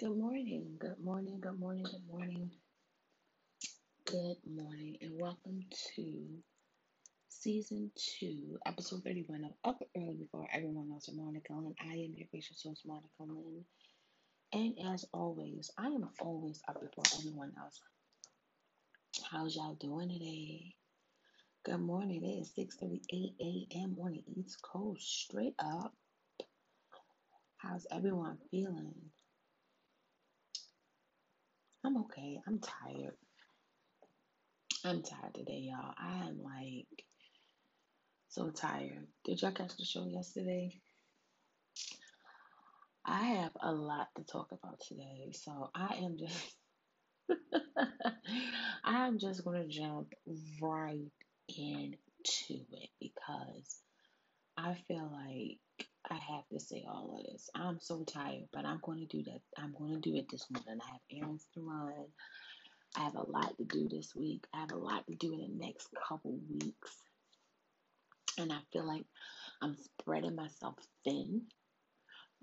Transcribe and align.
Good 0.00 0.16
morning, 0.16 0.76
good 0.78 1.00
morning, 1.02 1.40
good 1.40 1.58
morning, 1.58 1.84
good 1.84 2.06
morning, 2.08 2.50
good 4.06 4.36
morning, 4.46 4.98
and 5.00 5.20
welcome 5.20 5.64
to 5.96 6.26
season 7.28 7.90
two, 7.96 8.58
episode 8.66 9.02
31 9.04 9.44
of 9.46 9.52
Up 9.64 9.82
Early 9.96 10.14
Before 10.20 10.46
Everyone 10.52 10.90
Else 10.92 11.08
Monica 11.12 11.52
Lynn. 11.54 11.74
I 11.80 11.94
am 11.94 12.14
your 12.16 12.28
gracious 12.30 12.62
host, 12.62 12.82
Monica 12.86 13.08
Lynn. 13.20 13.64
And 14.52 14.94
as 14.94 15.04
always, 15.12 15.72
I 15.78 15.86
am 15.86 16.08
always 16.20 16.60
up 16.68 16.80
before 16.80 17.04
everyone 17.18 17.54
else. 17.60 17.80
How's 19.30 19.56
y'all 19.56 19.74
doing 19.74 20.10
today? 20.10 20.76
Good 21.64 21.80
morning. 21.80 22.22
It 22.24 22.42
is 22.42 22.52
6:38 22.56 23.34
a.m. 23.40 23.96
on 24.00 24.12
the 24.12 24.24
East 24.36 24.62
Coast. 24.62 25.02
Straight 25.02 25.54
up. 25.58 25.92
How's 27.56 27.86
everyone 27.90 28.38
feeling? 28.50 28.94
I'm 31.88 31.96
okay. 32.02 32.38
I'm 32.46 32.58
tired. 32.58 33.16
I'm 34.84 35.02
tired 35.02 35.34
today, 35.34 35.70
y'all. 35.70 35.94
I 35.96 36.28
am 36.28 36.42
like 36.42 36.86
so 38.28 38.50
tired. 38.50 39.06
Did 39.24 39.40
y'all 39.40 39.52
catch 39.52 39.74
the 39.74 39.86
show 39.86 40.04
yesterday? 40.06 40.82
I 43.06 43.22
have 43.22 43.52
a 43.62 43.72
lot 43.72 44.08
to 44.16 44.22
talk 44.24 44.52
about 44.52 44.78
today, 44.86 45.32
so 45.32 45.70
I 45.74 46.00
am 46.02 46.18
just 46.18 46.56
I'm 48.84 49.18
just 49.18 49.42
gonna 49.42 49.66
jump 49.66 50.12
right 50.60 51.10
into 51.48 52.64
it 52.70 52.90
because 53.00 53.80
I 54.58 54.76
feel 54.86 55.10
like 55.10 55.58
I 56.10 56.14
have 56.14 56.48
to 56.52 56.60
say 56.60 56.84
all 56.88 57.16
of 57.18 57.32
this. 57.32 57.50
I'm 57.54 57.78
so 57.80 58.04
tired, 58.04 58.48
but 58.52 58.64
I'm 58.64 58.80
going 58.82 58.98
to 59.00 59.06
do 59.06 59.22
that. 59.24 59.40
I'm 59.58 59.74
going 59.78 60.00
to 60.00 60.10
do 60.10 60.16
it 60.16 60.26
this 60.30 60.46
morning. 60.50 60.80
I 60.82 60.92
have 60.92 61.22
errands 61.22 61.46
to 61.54 61.60
run. 61.60 62.06
I 62.96 63.00
have 63.02 63.14
a 63.14 63.30
lot 63.30 63.56
to 63.58 63.64
do 63.64 63.88
this 63.88 64.14
week. 64.16 64.44
I 64.54 64.60
have 64.60 64.72
a 64.72 64.78
lot 64.78 65.06
to 65.06 65.14
do 65.14 65.34
in 65.34 65.40
the 65.40 65.66
next 65.66 65.88
couple 66.08 66.38
weeks. 66.50 66.96
And 68.38 68.52
I 68.52 68.58
feel 68.72 68.86
like 68.86 69.04
I'm 69.60 69.76
spreading 69.76 70.36
myself 70.36 70.76
thin, 71.04 71.42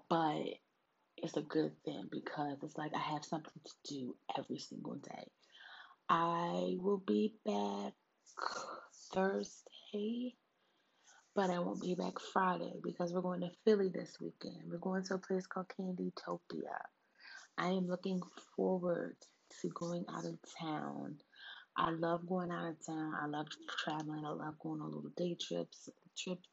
but 0.10 0.44
it's 1.18 1.38
a 1.38 1.42
good 1.42 1.72
thing 1.84 2.08
because 2.12 2.58
it's 2.62 2.78
like 2.78 2.92
I 2.94 3.00
have 3.14 3.26
something 3.26 3.62
to 3.64 3.94
do 3.94 4.16
every 4.38 4.60
single 4.60 4.96
day. 4.96 5.32
I 6.10 6.76
will 6.80 7.02
be 7.06 7.34
back 7.46 7.94
Thursday, 9.14 10.36
but 11.36 11.50
I 11.52 11.60
won't 11.60 11.82
be 11.82 11.96
back 11.96 12.20
Friday 12.34 12.74
because 12.84 13.14
we're 13.14 13.22
going 13.22 13.42
to 13.42 13.52
Philly 13.66 13.90
this 13.90 14.18
weekend. 14.22 14.64
We're 14.72 14.80
going 14.80 15.04
to 15.06 15.16
a 15.16 15.20
place 15.20 15.48
called 15.48 15.68
Candytopia. 15.80 16.80
I 17.58 17.70
am 17.70 17.88
looking 17.88 18.22
forward 18.56 19.18
to 19.62 19.70
going 19.70 20.06
out 20.10 20.26
of 20.26 20.38
town. 20.60 21.18
I 21.78 21.92
love 21.92 22.28
going 22.28 22.52
out 22.52 22.70
of 22.70 22.86
town. 22.86 23.14
I 23.22 23.28
love 23.28 23.48
traveling. 23.80 24.26
I 24.26 24.32
love 24.32 24.60
going 24.60 24.82
on 24.82 24.92
little 24.92 25.12
day 25.18 25.38
trips. 25.42 25.90
Trips. 26.18 26.50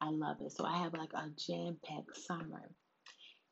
I 0.00 0.10
love 0.10 0.38
it. 0.42 0.52
So 0.52 0.64
I 0.66 0.78
have 0.78 0.94
like 0.94 1.12
a 1.14 1.30
jam-packed 1.38 2.16
summer. 2.16 2.70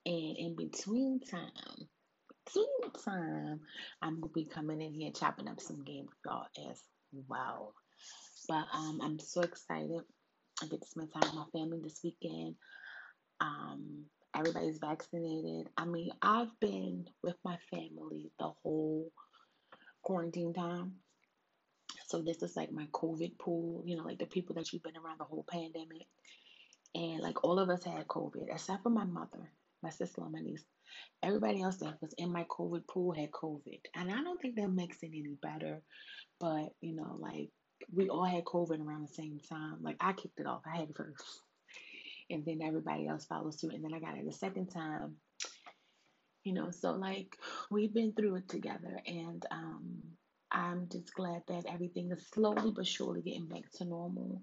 And 0.07 0.37
in 0.39 0.57
between 0.57 1.21
time, 1.21 1.89
between 2.47 2.93
time, 3.05 3.61
I'm 4.03 4.21
gonna 4.21 4.33
be 4.35 4.47
coming 4.47 4.83
in 4.83 4.95
here 4.95 5.13
chopping 5.13 5.49
up 5.49 5.61
some 5.61 5.85
game 5.85 6.07
with 6.07 6.19
y'all 6.27 6.47
as 6.71 6.83
well. 7.29 7.75
But 8.49 8.67
um, 8.75 9.01
I'm 9.03 9.19
so 9.21 9.43
excited. 9.43 10.03
I 10.63 10.67
get 10.67 10.81
to 10.83 10.87
spend 10.87 11.13
time 11.13 11.23
with 11.23 11.35
my 11.35 11.61
family 11.61 11.81
this 11.83 12.01
weekend. 12.05 12.55
Um, 13.41 14.05
everybody's 14.37 14.79
vaccinated. 14.79 15.69
I 15.77 15.85
mean, 15.85 16.11
I've 16.23 16.59
been 16.61 17.07
with 17.23 17.37
my 17.45 17.59
family 17.71 18.31
the 18.39 18.53
whole 18.63 19.11
quarantine 20.03 20.55
time. 20.55 20.95
So 22.07 22.23
this 22.23 22.43
is 22.43 22.57
like 22.57 22.71
my 22.71 22.87
COVID 22.93 23.39
pool, 23.39 23.83
you 23.87 23.97
know, 23.97 24.05
like 24.05 24.19
the 24.19 24.27
people 24.27 24.55
that 24.57 24.73
you've 24.73 24.83
been 24.83 24.97
around 24.97 25.19
the 25.19 25.25
whole 25.25 25.45
pandemic. 25.51 26.07
And 26.95 27.21
like 27.21 27.43
all 27.43 27.59
of 27.59 27.71
us 27.71 27.85
had 27.85 28.07
COVID, 28.07 28.47
except 28.53 28.85
for 28.85 28.91
my 28.91 29.05
mother, 29.05 29.51
my 29.83 29.91
sister, 29.91 30.23
and 30.23 30.33
my 30.33 30.41
niece. 30.41 30.65
Everybody 31.23 31.63
else 31.63 31.79
that 31.79 32.01
was 32.01 32.15
in 32.19 32.31
my 32.31 32.45
COVID 32.45 32.87
pool 32.87 33.13
had 33.13 33.33
COVID. 33.33 33.81
And 33.97 34.13
I 34.13 34.23
don't 34.23 34.41
think 34.41 34.55
that 34.57 34.69
makes 34.69 34.99
it 35.03 35.11
any 35.13 35.37
better. 35.43 35.83
But, 36.39 36.69
you 36.81 36.95
know, 36.95 37.17
like 37.19 37.51
we 37.93 38.09
all 38.09 38.25
had 38.25 38.45
COVID 38.45 38.85
around 38.85 39.09
the 39.09 39.15
same 39.15 39.41
time. 39.49 39.79
Like 39.83 39.97
I 40.01 40.13
kicked 40.13 40.41
it 40.41 40.47
off. 40.47 40.63
I 40.67 40.79
had 40.79 40.91
it 40.91 40.97
first. 40.97 41.23
And 42.31 42.45
then 42.45 42.61
everybody 42.63 43.07
else 43.07 43.27
followed 43.27 43.59
suit. 43.59 43.75
And 43.75 43.85
then 43.85 43.95
I 43.95 44.01
got 44.01 44.17
it 44.17 44.25
the 44.25 44.33
second 44.33 44.69
time. 44.69 45.17
You 46.45 46.53
know, 46.53 46.71
so 46.71 46.93
like 46.93 47.37
we've 47.71 47.93
been 47.93 48.13
through 48.13 48.37
it 48.37 48.49
together. 48.49 49.01
And 49.07 49.45
um 49.51 50.03
I'm 50.51 50.89
just 50.91 51.13
glad 51.15 51.43
that 51.49 51.65
everything 51.69 52.13
is 52.13 52.27
slowly 52.33 52.73
but 52.75 52.87
surely 52.87 53.23
getting 53.23 53.49
back 53.49 53.65
to 53.75 53.85
normal. 53.85 54.41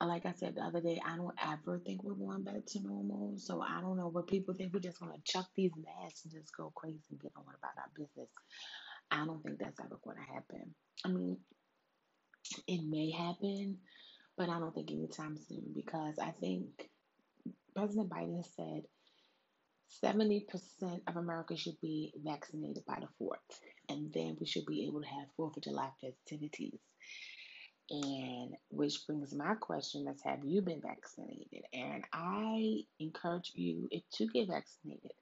Like 0.00 0.26
I 0.26 0.32
said 0.32 0.56
the 0.56 0.62
other 0.62 0.80
day, 0.80 1.00
I 1.04 1.16
don't 1.16 1.34
ever 1.40 1.78
think 1.78 2.02
we're 2.02 2.14
going 2.14 2.42
back 2.42 2.64
to 2.66 2.80
normal. 2.80 3.34
So 3.36 3.60
I 3.60 3.80
don't 3.80 3.96
know 3.96 4.08
what 4.08 4.26
people 4.26 4.54
think 4.54 4.72
we're 4.72 4.80
just 4.80 5.00
gonna 5.00 5.14
chuck 5.24 5.46
these 5.54 5.72
masks 5.76 6.24
and 6.24 6.32
just 6.32 6.56
go 6.56 6.72
crazy 6.74 7.00
and 7.10 7.20
get 7.20 7.32
on 7.36 7.44
about 7.44 7.78
our 7.78 7.90
business. 7.96 8.28
I 9.10 9.24
don't 9.26 9.42
think 9.42 9.58
that's 9.58 9.78
ever 9.80 9.98
gonna 10.04 10.26
happen. 10.32 10.74
I 11.04 11.08
mean, 11.08 11.36
it 12.66 12.82
may 12.84 13.10
happen, 13.10 13.78
but 14.36 14.48
I 14.48 14.58
don't 14.58 14.74
think 14.74 14.90
anytime 14.90 15.36
soon 15.36 15.72
because 15.74 16.18
I 16.18 16.32
think 16.40 16.64
President 17.74 18.10
Biden 18.10 18.44
said 18.56 18.82
70% 20.02 21.00
of 21.06 21.16
America 21.16 21.56
should 21.56 21.80
be 21.80 22.12
vaccinated 22.24 22.84
by 22.86 22.98
the 23.00 23.24
4th, 23.24 23.58
and 23.88 24.12
then 24.12 24.36
we 24.40 24.46
should 24.46 24.66
be 24.66 24.86
able 24.86 25.02
to 25.02 25.08
have 25.08 25.28
4th 25.38 25.56
of 25.56 25.62
July 25.62 25.90
festivities. 26.00 26.80
And 27.90 28.54
which 28.70 29.06
brings 29.06 29.34
my 29.34 29.54
question 29.54 30.06
is 30.08 30.22
Have 30.24 30.44
you 30.44 30.62
been 30.62 30.80
vaccinated? 30.80 31.64
And 31.74 32.04
I 32.12 32.84
encourage 32.98 33.52
you 33.54 33.88
to 34.14 34.26
get 34.28 34.48
vaccinated. 34.48 35.12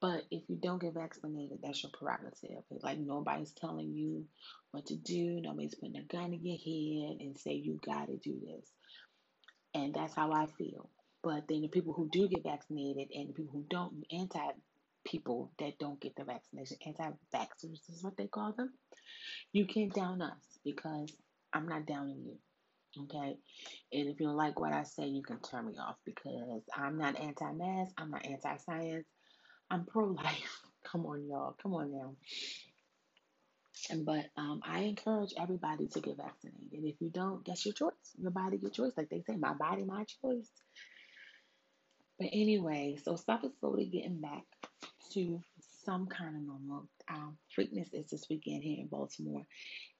But 0.00 0.24
if 0.30 0.42
you 0.48 0.56
don't 0.56 0.80
get 0.80 0.94
vaccinated, 0.94 1.58
that's 1.62 1.82
your 1.82 1.90
prerogative. 1.92 2.62
Like 2.82 2.98
nobody's 2.98 3.52
telling 3.52 3.92
you 3.92 4.26
what 4.70 4.86
to 4.86 4.96
do. 4.96 5.40
Nobody's 5.40 5.74
putting 5.74 5.96
a 5.96 6.02
gun 6.02 6.32
in 6.32 6.44
your 6.44 6.56
head 6.56 7.20
and 7.20 7.38
say 7.38 7.52
you 7.52 7.80
got 7.84 8.06
to 8.06 8.16
do 8.16 8.38
this. 8.46 8.70
And 9.74 9.92
that's 9.94 10.14
how 10.14 10.32
I 10.32 10.46
feel. 10.46 10.88
But 11.22 11.48
then 11.48 11.62
the 11.62 11.68
people 11.68 11.92
who 11.92 12.08
do 12.10 12.28
get 12.28 12.44
vaccinated 12.44 13.08
and 13.12 13.28
the 13.28 13.32
people 13.32 13.52
who 13.52 13.64
don't, 13.68 14.04
anti 14.12 14.38
people 15.04 15.50
that 15.58 15.78
don't 15.78 16.00
get 16.00 16.14
the 16.16 16.24
vaccination, 16.24 16.76
anti 16.86 17.10
vaxxers 17.34 17.90
is 17.90 18.02
what 18.02 18.16
they 18.16 18.26
call 18.26 18.52
them. 18.52 18.72
You 19.52 19.66
can't 19.66 19.92
down 19.92 20.22
us 20.22 20.58
because 20.64 21.12
I'm 21.52 21.66
not 21.66 21.86
downing 21.86 22.22
you. 22.24 22.36
Okay. 23.04 23.36
And 23.92 24.08
if 24.08 24.20
you 24.20 24.26
don't 24.26 24.36
like 24.36 24.58
what 24.60 24.72
I 24.72 24.84
say, 24.84 25.06
you 25.06 25.22
can 25.22 25.40
turn 25.40 25.66
me 25.66 25.74
off 25.78 25.96
because 26.04 26.62
I'm 26.74 26.98
not 26.98 27.18
anti 27.18 27.52
mask, 27.52 27.92
I'm 27.98 28.10
not 28.10 28.24
anti 28.26 28.56
science, 28.58 29.06
I'm 29.70 29.84
pro 29.84 30.06
life. 30.06 30.60
Come 30.84 31.06
on, 31.06 31.26
y'all. 31.28 31.56
Come 31.62 31.74
on 31.74 31.92
now. 31.92 32.14
But 34.04 34.26
um, 34.36 34.60
I 34.64 34.80
encourage 34.80 35.34
everybody 35.40 35.86
to 35.88 36.00
get 36.00 36.16
vaccinated. 36.16 36.68
If 36.72 37.00
you 37.00 37.10
don't, 37.10 37.44
that's 37.44 37.64
your 37.64 37.74
choice. 37.74 37.92
Your 38.18 38.30
body, 38.30 38.58
your 38.60 38.70
choice. 38.70 38.92
Like 38.96 39.08
they 39.08 39.22
say, 39.22 39.36
my 39.36 39.54
body, 39.54 39.84
my 39.84 40.04
choice. 40.22 40.50
But 42.18 42.28
anyway, 42.32 42.98
so 43.02 43.16
stuff 43.16 43.44
is 43.44 43.52
slowly 43.60 43.86
getting 43.86 44.20
back 44.20 44.44
to 45.12 45.40
some 45.84 46.06
kind 46.06 46.36
of 46.36 46.42
normal. 46.42 46.88
Um, 47.08 47.38
Preakness 47.56 47.94
is 47.94 48.10
this 48.10 48.26
weekend 48.28 48.62
here 48.62 48.78
in 48.80 48.88
Baltimore, 48.88 49.46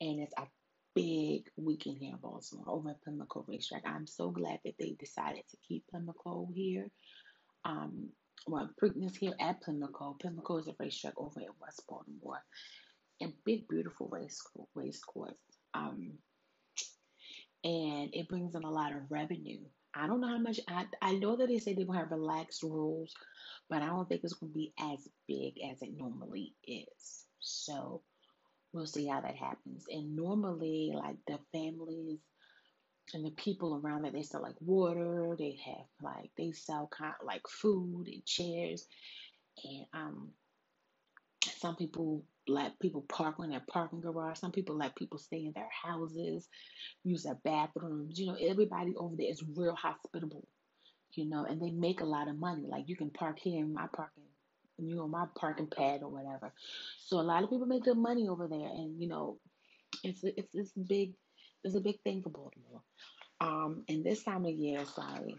and 0.00 0.20
it's 0.20 0.34
a 0.36 0.46
big 0.94 1.44
weekend 1.56 1.98
here 1.98 2.12
in 2.12 2.18
Baltimore 2.18 2.64
over 2.68 2.90
at 2.90 3.02
Pimlico 3.04 3.44
Racetrack. 3.46 3.84
I'm 3.86 4.06
so 4.06 4.30
glad 4.30 4.58
that 4.64 4.74
they 4.78 4.96
decided 4.98 5.44
to 5.50 5.56
keep 5.66 5.84
Pimlico 5.92 6.48
here. 6.52 6.90
Um, 7.64 8.08
well, 8.46 8.70
Preakness 8.80 9.16
here 9.16 9.34
at 9.40 9.62
Pimlico. 9.62 10.16
Pimlico 10.20 10.58
is 10.58 10.68
a 10.68 10.74
racetrack 10.78 11.14
over 11.16 11.40
at 11.40 11.60
West 11.60 11.82
Baltimore, 11.88 12.42
and 13.20 13.32
big, 13.44 13.68
beautiful 13.68 14.08
race 14.08 14.40
race 14.74 15.00
course. 15.02 15.34
Um, 15.74 16.12
and 17.64 18.10
it 18.14 18.28
brings 18.28 18.54
in 18.54 18.64
a 18.64 18.70
lot 18.70 18.92
of 18.92 19.10
revenue. 19.10 19.60
I 19.94 20.06
don't 20.06 20.20
know 20.20 20.28
how 20.28 20.38
much. 20.38 20.60
I 20.68 20.86
I 21.02 21.14
know 21.14 21.36
that 21.36 21.48
they 21.48 21.58
say 21.58 21.74
they're 21.74 21.84
gonna 21.84 21.98
have 21.98 22.10
relaxed 22.10 22.62
rules, 22.62 23.14
but 23.68 23.82
I 23.82 23.86
don't 23.86 24.08
think 24.08 24.22
it's 24.22 24.34
gonna 24.34 24.52
be 24.52 24.72
as 24.78 25.08
big 25.26 25.54
as 25.70 25.82
it 25.82 25.96
normally 25.96 26.54
is. 26.66 27.24
So 27.40 28.02
we'll 28.72 28.86
see 28.86 29.06
how 29.06 29.20
that 29.20 29.36
happens. 29.36 29.86
And 29.90 30.14
normally, 30.14 30.92
like 30.94 31.16
the 31.26 31.38
families 31.52 32.20
and 33.14 33.24
the 33.24 33.30
people 33.30 33.80
around 33.82 34.04
it, 34.04 34.12
they 34.12 34.22
sell 34.22 34.42
like 34.42 34.60
water. 34.60 35.34
They 35.38 35.58
have 35.64 35.86
like 36.02 36.30
they 36.36 36.52
sell 36.52 36.88
kind 36.90 37.14
of 37.20 37.26
like 37.26 37.46
food 37.48 38.08
and 38.08 38.24
chairs, 38.24 38.86
and 39.64 39.86
um, 39.94 40.28
some 41.56 41.76
people 41.76 42.24
let 42.46 42.78
people 42.80 43.02
park 43.08 43.36
in 43.40 43.50
their 43.50 43.64
parking 43.68 44.00
garage. 44.00 44.38
Some 44.38 44.52
people 44.52 44.76
let 44.76 44.96
people 44.96 45.18
stay 45.18 45.44
in 45.44 45.52
their 45.52 45.68
houses, 45.70 46.48
use 47.04 47.24
their 47.24 47.38
bathrooms. 47.44 48.18
You 48.18 48.26
know, 48.26 48.36
everybody 48.40 48.94
over 48.96 49.16
there 49.16 49.30
is 49.30 49.42
real 49.56 49.74
hospitable. 49.74 50.46
You 51.12 51.24
know, 51.28 51.44
and 51.44 51.60
they 51.60 51.70
make 51.70 52.00
a 52.00 52.04
lot 52.06 52.28
of 52.28 52.38
money. 52.38 52.64
Like 52.68 52.88
you 52.88 52.96
can 52.96 53.10
park 53.10 53.38
here 53.38 53.60
in 53.60 53.72
my 53.72 53.86
parking 53.94 54.24
you 54.78 54.94
know, 54.94 55.08
my 55.08 55.26
parking 55.34 55.66
pad 55.66 56.02
or 56.02 56.08
whatever. 56.08 56.52
So 57.00 57.20
a 57.20 57.22
lot 57.22 57.42
of 57.42 57.50
people 57.50 57.66
make 57.66 57.84
good 57.84 57.98
money 57.98 58.28
over 58.28 58.46
there, 58.46 58.68
and 58.68 59.00
you 59.00 59.08
know, 59.08 59.38
it's 60.02 60.22
it's 60.24 60.52
this 60.52 60.72
big. 60.72 61.12
It's 61.64 61.74
a 61.74 61.80
big 61.80 62.00
thing 62.02 62.22
for 62.22 62.30
Baltimore. 62.30 62.82
Um, 63.40 63.84
and 63.88 64.04
this 64.04 64.24
time 64.24 64.44
of 64.44 64.52
year, 64.52 64.80
it's 64.80 64.98
like 64.98 65.36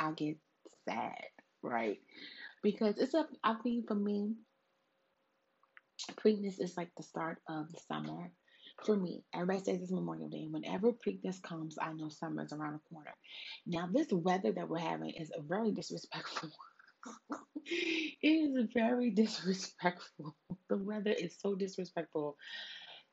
I 0.00 0.12
get 0.12 0.36
sad, 0.88 1.24
right? 1.62 1.98
Because 2.62 2.98
it's 2.98 3.14
a 3.14 3.26
I 3.44 3.54
think 3.62 3.88
for 3.88 3.94
me, 3.94 4.34
Preakness 6.12 6.60
is 6.60 6.76
like 6.76 6.90
the 6.96 7.02
start 7.02 7.38
of 7.48 7.70
the 7.72 7.78
summer 7.88 8.30
for 8.84 8.96
me. 8.96 9.24
Everybody 9.34 9.64
says 9.64 9.82
it's 9.82 9.92
Memorial 9.92 10.28
Day. 10.28 10.46
Whenever 10.50 10.92
Preakness 10.92 11.40
comes, 11.42 11.78
I 11.80 11.92
know 11.92 12.08
summer 12.08 12.44
is 12.44 12.52
around 12.52 12.74
the 12.74 12.94
corner. 12.94 13.14
Now, 13.66 13.88
this 13.92 14.08
weather 14.12 14.52
that 14.52 14.68
we're 14.68 14.78
having 14.78 15.10
is 15.10 15.30
very 15.48 15.72
disrespectful. 15.72 16.50
it 17.66 18.18
is 18.22 18.68
very 18.74 19.10
disrespectful. 19.10 20.36
The 20.68 20.76
weather 20.76 21.12
is 21.12 21.36
so 21.40 21.54
disrespectful. 21.54 22.36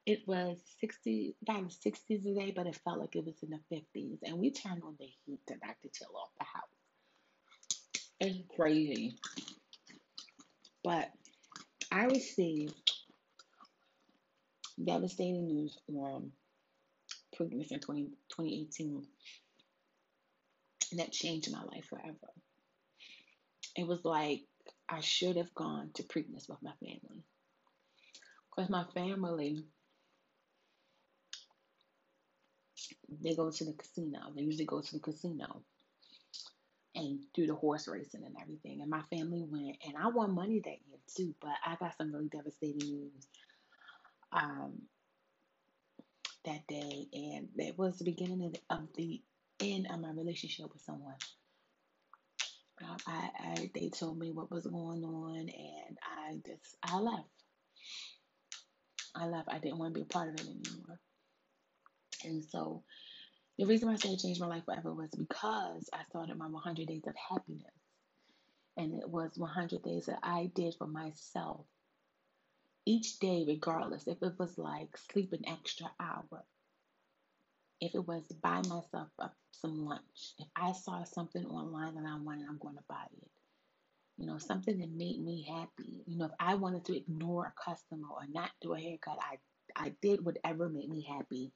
It 0.06 0.28
was 0.28 0.58
60, 0.82 1.36
down 1.46 1.70
60s 1.70 2.24
today, 2.24 2.52
but 2.56 2.68
it 2.68 2.80
felt 2.84 3.00
like 3.00 3.16
it 3.16 3.26
was 3.26 3.42
in 3.42 3.52
the 3.52 3.76
50s. 3.76 4.18
And 4.24 4.38
we 4.38 4.52
turned 4.52 4.84
on 4.84 4.96
the 5.00 5.06
heat 5.26 5.40
to 5.48 5.54
knock 5.64 5.78
the 5.82 5.90
chill 5.90 6.16
off 6.16 6.30
the 6.38 6.46
house. 6.46 6.64
It's 8.20 8.40
crazy. 8.56 9.16
But 10.84 11.10
I 11.92 12.06
received 12.06 12.92
devastating 14.84 15.48
news 15.48 15.78
on 15.88 16.32
Preakness 17.38 17.72
in 17.72 17.80
20, 17.80 18.04
2018 18.30 19.08
that 20.98 21.12
changed 21.12 21.52
my 21.52 21.64
life 21.64 21.86
forever. 21.90 22.32
It 23.76 23.88
was 23.88 24.04
like 24.04 24.42
I 24.88 25.00
should 25.00 25.38
have 25.38 25.54
gone 25.56 25.92
to 25.96 26.04
Preakness 26.04 26.50
with 26.50 26.62
my 26.62 26.74
family. 26.80 27.24
Because 28.50 28.70
my 28.70 28.86
family, 28.94 29.66
they 33.22 33.36
go 33.36 33.52
to 33.52 33.66
the 33.66 33.74
casino. 33.74 34.20
They 34.36 34.44
usually 34.44 34.66
go 34.66 34.82
to 34.82 34.94
the 34.94 35.00
casino 35.00 35.62
and 36.96 37.20
do 37.34 37.48
the 37.48 37.56
horse 37.56 37.88
racing 37.88 38.24
and 38.26 38.36
everything. 38.42 38.82
And 38.82 38.90
my 38.90 39.02
family 39.10 39.44
went, 39.48 39.78
and 39.86 39.96
I 39.98 40.08
won 40.08 40.36
money 40.36 40.60
that 40.60 40.70
year 40.70 41.00
too. 41.16 41.34
But 41.42 41.54
I 41.66 41.76
got 41.76 41.98
some 41.98 42.14
really 42.14 42.30
devastating 42.30 42.88
news 42.88 43.28
um, 44.32 44.74
that 46.46 46.68
day, 46.68 47.08
and 47.14 47.50
it 47.58 47.78
was 47.78 47.98
the 47.98 48.06
beginning 48.06 48.44
of 48.46 48.54
the, 48.54 48.60
of 48.70 48.88
the 48.96 49.22
end 49.60 49.88
of 49.92 50.00
my 50.00 50.12
relationship 50.12 50.72
with 50.72 50.82
someone. 50.82 51.16
I, 53.08 53.30
I, 53.40 53.72
they 53.74 53.90
told 53.90 54.18
me 54.18 54.32
what 54.32 54.52
was 54.52 54.66
going 54.66 55.04
on, 55.04 55.38
and 55.38 55.98
I 56.02 56.36
just 56.46 56.76
I 56.84 56.98
left. 56.98 57.30
I 59.16 59.26
left. 59.26 59.50
I 59.50 59.60
didn't 59.60 59.78
want 59.78 59.94
to 59.94 60.00
be 60.00 60.04
a 60.04 60.06
part 60.06 60.30
of 60.30 60.36
it 60.36 60.42
anymore. 60.42 61.00
And 62.26 62.44
so 62.44 62.84
the 63.58 63.66
reason 63.66 63.88
why 63.88 63.94
I 63.94 63.98
say 63.98 64.10
it 64.10 64.20
changed 64.20 64.42
my 64.42 64.48
life 64.48 64.66
forever 64.66 64.94
was 64.94 65.12
because 65.12 65.90
I 65.94 66.04
started 66.10 66.38
my 66.38 66.48
100 66.48 66.88
days 66.88 67.04
of 67.06 67.16
happiness. 67.30 67.66
And 68.78 69.00
it 69.00 69.08
was 69.08 69.38
100 69.38 69.84
days 69.84 70.08
that 70.08 70.20
I 70.24 70.52
did 70.56 70.76
for 70.76 70.88
myself. 70.88 71.66
Each 72.86 73.20
day, 73.20 73.46
regardless, 73.48 74.08
if 74.08 74.22
it 74.22 74.34
was 74.40 74.58
like 74.58 74.98
sleep 75.12 75.32
an 75.34 75.48
extra 75.48 75.90
hour, 76.00 76.44
if 77.80 77.94
it 77.96 78.08
was 78.08 78.24
buy 78.42 78.58
myself 78.58 79.10
up 79.20 79.36
some 79.52 79.86
lunch, 79.86 80.34
if 80.40 80.48
I 80.56 80.72
saw 80.72 81.04
something 81.04 81.46
online 81.46 81.96
that 81.96 82.06
I 82.06 82.18
wanted, 82.18 82.48
I'm 82.50 82.58
going 82.58 82.76
to 82.76 82.84
buy 82.90 83.06
it. 83.22 83.30
You 84.18 84.28
know, 84.28 84.38
something 84.38 84.80
that 84.80 84.92
made 84.92 85.24
me 85.24 85.46
happy. 85.50 86.04
You 86.06 86.18
know, 86.18 86.26
if 86.26 86.32
I 86.40 86.56
wanted 86.56 86.86
to 86.86 86.98
ignore 86.98 87.46
a 87.46 87.64
customer 87.70 88.08
or 88.10 88.26
not 88.32 88.50
do 88.62 88.74
a 88.74 88.80
haircut, 88.80 89.20
I 89.22 89.38
I 89.76 89.94
did 90.02 90.24
whatever 90.24 90.70
made 90.70 90.90
me 90.90 91.06
happy 91.08 91.52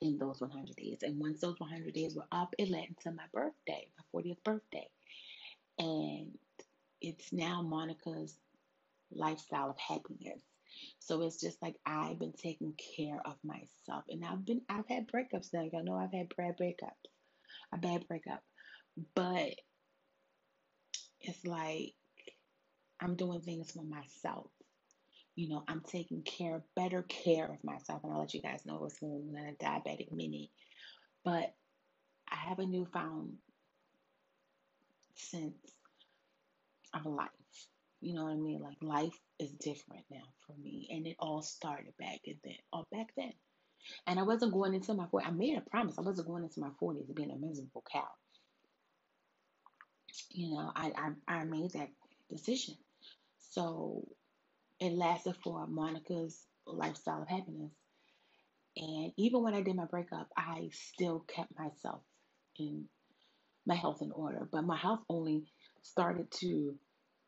in 0.00 0.18
those 0.18 0.40
100 0.40 0.76
days. 0.76 0.98
And 1.02 1.18
once 1.18 1.40
those 1.40 1.58
100 1.58 1.92
days 1.94 2.14
were 2.14 2.26
up, 2.32 2.54
it 2.58 2.70
led 2.70 2.84
into 2.88 3.10
my 3.16 3.24
birthday, 3.32 3.88
my 3.96 4.20
40th 4.20 4.42
birthday. 4.44 4.88
And 5.78 6.38
it's 7.00 7.32
now 7.32 7.62
Monica's 7.62 8.34
lifestyle 9.12 9.70
of 9.70 9.78
happiness. 9.78 10.40
So 10.98 11.22
it's 11.22 11.40
just 11.40 11.60
like 11.62 11.76
I've 11.86 12.18
been 12.18 12.32
taking 12.32 12.74
care 12.96 13.20
of 13.24 13.36
myself. 13.44 14.04
And 14.08 14.24
I've 14.24 14.44
been 14.44 14.62
I've 14.68 14.88
had 14.88 15.08
breakups 15.08 15.52
now. 15.52 15.60
I 15.60 15.82
know 15.82 15.96
I've 15.96 16.12
had 16.12 16.28
bad 16.36 16.56
breakups. 16.60 17.10
A 17.72 17.78
bad 17.78 18.06
breakup. 18.08 18.42
But 19.14 19.54
it's 21.20 21.44
like 21.44 21.94
I'm 23.00 23.16
doing 23.16 23.40
things 23.40 23.72
for 23.72 23.82
myself 23.82 24.50
you 25.36 25.50
know, 25.50 25.62
I'm 25.68 25.82
taking 25.82 26.22
care, 26.22 26.62
better 26.74 27.02
care 27.02 27.44
of 27.44 27.62
myself. 27.62 28.02
And 28.02 28.12
I'll 28.12 28.20
let 28.20 28.32
you 28.32 28.40
guys 28.40 28.64
know 28.64 28.76
what's 28.76 28.98
going 28.98 29.28
on 29.28 29.36
in 29.36 29.48
a 29.48 29.64
diabetic 29.64 30.10
minute. 30.10 30.48
But 31.24 31.54
I 32.30 32.36
have 32.48 32.58
a 32.58 32.66
newfound 32.66 33.34
sense 35.14 35.54
of 36.94 37.04
life. 37.04 37.28
You 38.00 38.14
know 38.14 38.24
what 38.24 38.32
I 38.32 38.36
mean? 38.36 38.60
Like 38.62 38.78
life 38.80 39.18
is 39.38 39.50
different 39.52 40.04
now 40.10 40.24
for 40.46 40.54
me. 40.58 40.88
And 40.90 41.06
it 41.06 41.16
all 41.18 41.42
started 41.42 41.92
back 41.98 42.20
in 42.24 42.36
then 42.42 42.54
or 42.72 42.84
back 42.90 43.08
then. 43.16 43.32
And 44.06 44.18
I 44.18 44.22
wasn't 44.22 44.54
going 44.54 44.74
into 44.74 44.94
my 44.94 45.04
40s. 45.06 45.26
I 45.26 45.30
made 45.30 45.58
a 45.58 45.70
promise. 45.70 45.98
I 45.98 46.02
wasn't 46.02 46.28
going 46.28 46.44
into 46.44 46.60
my 46.60 46.70
40s 46.82 47.14
being 47.14 47.30
a 47.30 47.36
miserable 47.36 47.84
cow. 47.92 48.08
You 50.30 50.50
know, 50.50 50.72
I, 50.74 50.92
I, 51.28 51.34
I 51.40 51.44
made 51.44 51.72
that 51.72 51.90
decision. 52.30 52.74
So 53.50 54.06
it 54.80 54.92
lasted 54.92 55.36
for 55.42 55.66
Monica's 55.66 56.46
lifestyle 56.66 57.22
of 57.22 57.28
happiness. 57.28 57.72
And 58.76 59.12
even 59.16 59.42
when 59.42 59.54
I 59.54 59.62
did 59.62 59.76
my 59.76 59.86
breakup, 59.86 60.28
I 60.36 60.70
still 60.72 61.20
kept 61.20 61.58
myself 61.58 62.02
in 62.58 62.88
my 63.66 63.74
health 63.74 64.02
in 64.02 64.12
order. 64.12 64.48
But 64.50 64.64
my 64.64 64.76
health 64.76 65.00
only 65.08 65.44
started 65.82 66.30
to 66.40 66.76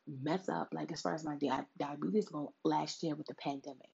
mess 0.07 0.49
up, 0.49 0.69
like 0.73 0.91
as 0.91 1.01
far 1.01 1.15
as 1.15 1.25
my 1.25 1.37
di- 1.37 1.65
diabetes 1.77 2.29
go 2.29 2.53
last 2.63 3.03
year 3.03 3.15
with 3.15 3.27
the 3.27 3.35
pandemic. 3.35 3.91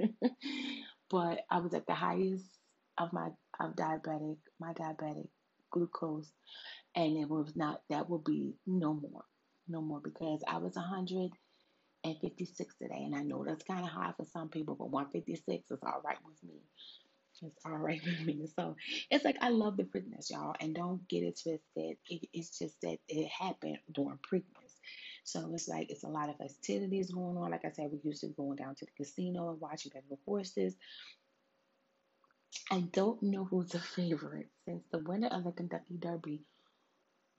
but 1.10 1.40
I 1.50 1.60
was 1.60 1.74
at 1.74 1.86
the 1.86 1.94
highest 1.94 2.46
of 2.98 3.12
my 3.12 3.28
of 3.60 3.76
diabetic, 3.76 4.38
my 4.60 4.72
diabetic 4.74 5.28
glucose, 5.70 6.30
and 6.94 7.16
it 7.18 7.28
was 7.28 7.54
not. 7.56 7.82
That 7.90 8.08
will 8.10 8.18
be 8.20 8.54
no 8.66 8.94
more, 8.94 9.24
no 9.68 9.80
more 9.82 10.00
because 10.00 10.42
I 10.48 10.58
was 10.58 10.76
100 10.76 11.32
and 12.04 12.16
56 12.20 12.74
today. 12.76 13.02
And 13.04 13.14
I 13.14 13.22
know 13.22 13.44
that's 13.44 13.64
kind 13.64 13.84
of 13.84 13.90
high 13.90 14.12
for 14.16 14.26
some 14.32 14.48
people, 14.48 14.74
but 14.74 14.90
156 14.90 15.70
is 15.70 15.78
all 15.84 16.00
right 16.04 16.18
with 16.24 16.42
me. 16.42 16.60
It's 17.42 17.64
all 17.64 17.72
right 17.72 18.00
with 18.06 18.24
me. 18.24 18.46
So 18.56 18.76
it's 19.10 19.24
like 19.24 19.36
I 19.40 19.50
love 19.50 19.76
the 19.76 19.84
Preakness, 19.84 20.30
y'all. 20.30 20.54
And 20.60 20.74
don't 20.74 21.06
get 21.08 21.22
it 21.22 21.40
twisted. 21.42 21.96
It, 22.08 22.28
it's 22.32 22.58
just 22.58 22.80
that 22.82 22.98
it 23.08 23.28
happened 23.28 23.78
during 23.92 24.18
Preakness. 24.18 24.72
So 25.24 25.50
it's 25.54 25.68
like 25.68 25.90
it's 25.90 26.04
a 26.04 26.08
lot 26.08 26.28
of 26.28 26.36
festivities 26.38 27.12
going 27.12 27.36
on. 27.36 27.50
Like 27.50 27.64
I 27.64 27.70
said, 27.70 27.90
we 27.92 28.00
used 28.02 28.22
to 28.22 28.28
going 28.28 28.56
down 28.56 28.74
to 28.76 28.84
the 28.84 29.04
casino 29.04 29.50
and 29.50 29.60
watching 29.60 29.92
the 30.10 30.16
horses. 30.26 30.76
I 32.70 32.80
don't 32.92 33.22
know 33.22 33.44
who's 33.44 33.74
a 33.74 33.80
favorite 33.80 34.48
since 34.66 34.84
the 34.90 34.98
winner 34.98 35.28
of 35.28 35.44
the 35.44 35.52
Kentucky 35.52 35.96
Derby 35.98 36.42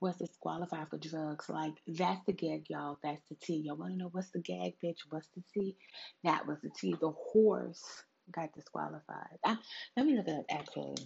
was 0.04 0.16
disqualified 0.16 0.86
for 0.90 0.98
drugs. 0.98 1.48
Like, 1.48 1.72
that's 1.86 2.20
the 2.26 2.34
gag, 2.34 2.66
y'all. 2.68 2.98
That's 3.02 3.22
the 3.30 3.36
tea. 3.42 3.62
Y'all 3.64 3.76
want 3.76 3.92
to 3.92 3.98
know 3.98 4.10
what's 4.12 4.30
the 4.30 4.40
gag, 4.40 4.74
bitch? 4.84 4.98
What's 5.08 5.28
the 5.34 5.42
tea? 5.54 5.76
That 6.24 6.46
was 6.46 6.58
the 6.62 6.68
tea. 6.78 6.94
The 7.00 7.10
horse 7.10 7.82
got 8.30 8.52
disqualified. 8.52 9.38
I, 9.44 9.56
let 9.96 10.04
me 10.04 10.16
look 10.16 10.28
at 10.28 10.44
actually. 10.50 10.96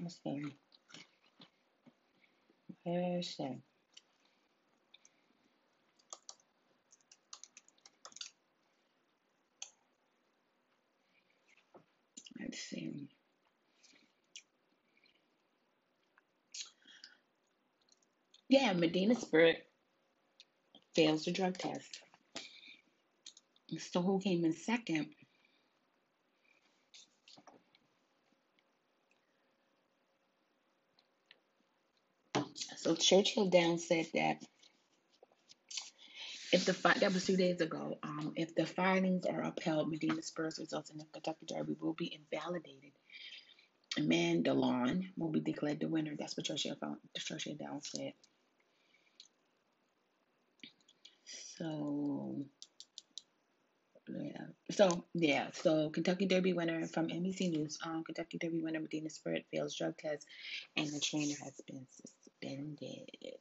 Let's 0.00 0.20
see. 0.22 0.42
Let's 2.86 3.36
see. 3.36 3.58
Let's 12.40 12.58
see. 12.58 13.08
Yeah, 18.52 18.74
Medina 18.74 19.16
Spirit 19.16 19.66
fails 20.96 21.24
the 21.24 21.32
drug 21.32 21.58
test. 21.58 22.00
So 23.92 24.02
who 24.02 24.20
came 24.20 24.44
in 24.44 24.54
second? 24.54 25.08
So 32.78 32.96
Churchill 32.96 33.48
Downs 33.50 33.88
said 33.88 34.06
that 34.14 34.38
if 36.52 36.64
the 36.66 36.74
fi- 36.74 36.98
that 37.00 37.14
was 37.14 37.26
two 37.26 37.36
days 37.36 37.60
ago, 37.60 37.98
um, 38.02 38.32
if 38.36 38.54
the 38.54 38.66
findings 38.66 39.26
are 39.26 39.42
upheld, 39.44 39.90
Medina 39.90 40.22
Spirit's 40.22 40.60
results 40.60 40.90
in 40.90 40.98
the 40.98 41.06
Kentucky 41.12 41.46
Derby 41.46 41.76
will 41.80 41.94
be 41.94 42.14
invalidated. 42.14 42.92
Mandaloun 43.98 45.04
will 45.18 45.30
be 45.30 45.40
declared 45.40 45.80
the 45.80 45.88
winner. 45.88 46.14
That's 46.18 46.36
what 46.36 46.46
Churchill, 46.46 46.76
Churchill 47.18 47.56
Downs 47.56 47.90
said. 47.94 48.12
So 51.58 52.44
yeah. 54.08 54.46
So 54.70 55.04
yeah. 55.14 55.48
So 55.52 55.90
Kentucky 55.90 56.26
Derby 56.26 56.52
winner 56.52 56.86
from 56.86 57.08
NBC 57.08 57.50
News. 57.50 57.78
Um, 57.84 58.04
Kentucky 58.04 58.38
Derby 58.38 58.62
winner 58.62 58.80
Medina 58.80 59.10
Spirit 59.10 59.46
fails 59.50 59.76
drug 59.76 59.96
test, 59.98 60.26
and 60.76 60.86
the 60.88 61.00
trainer 61.00 61.34
has 61.44 61.60
been 61.66 61.86
suspended. 61.90 63.38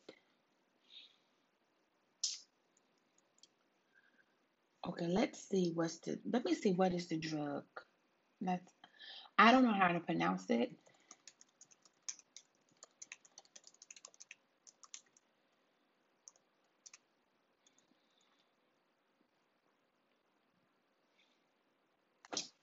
Okay, 4.88 5.08
let's 5.08 5.48
see 5.48 5.72
what's 5.74 6.00
the. 6.00 6.20
Let 6.32 6.46
me 6.46 6.56
see 6.56 6.74
what 6.74 6.94
is 6.94 7.08
the 7.08 7.18
drug. 7.18 7.64
Let's. 8.42 8.74
I 9.38 9.52
don't 9.52 9.64
know 9.64 9.74
how 9.74 9.90
to 9.90 10.00
pronounce 10.00 10.50
it. 10.50 10.72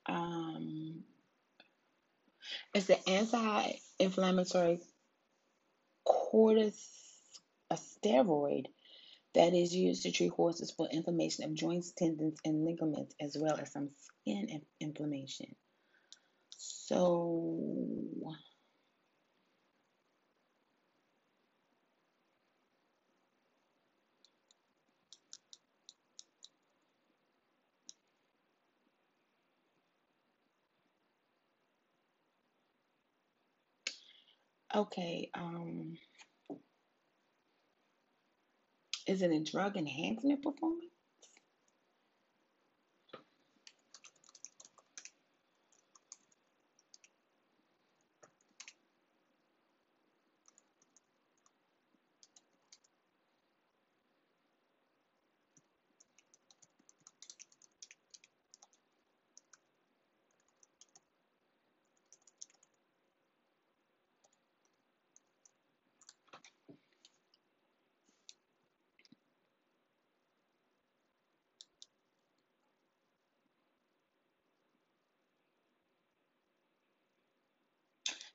Um, 0.09 1.03
it's 3.33 3.33
an 3.33 3.45
anti-inflammatory 3.45 4.79
corticosteroid 6.07 8.65
that 9.35 9.53
is 9.53 9.75
used 9.75 10.03
to 10.03 10.11
treat 10.11 10.31
horses 10.31 10.71
for 10.71 10.87
inflammation 10.89 11.45
of 11.45 11.53
joints, 11.53 11.91
tendons, 11.91 12.39
and 12.43 12.65
ligaments, 12.65 13.13
as 13.19 13.37
well 13.37 13.57
as 13.57 13.71
some 13.71 13.89
skin 13.89 14.61
inflammation. 14.79 15.55
So, 16.57 18.35
okay, 34.79 35.29
um, 35.35 35.97
is 39.07 39.21
it 39.21 39.31
a 39.31 39.43
drug 39.43 39.77
enhancement 39.77 40.43
performance? 40.43 40.98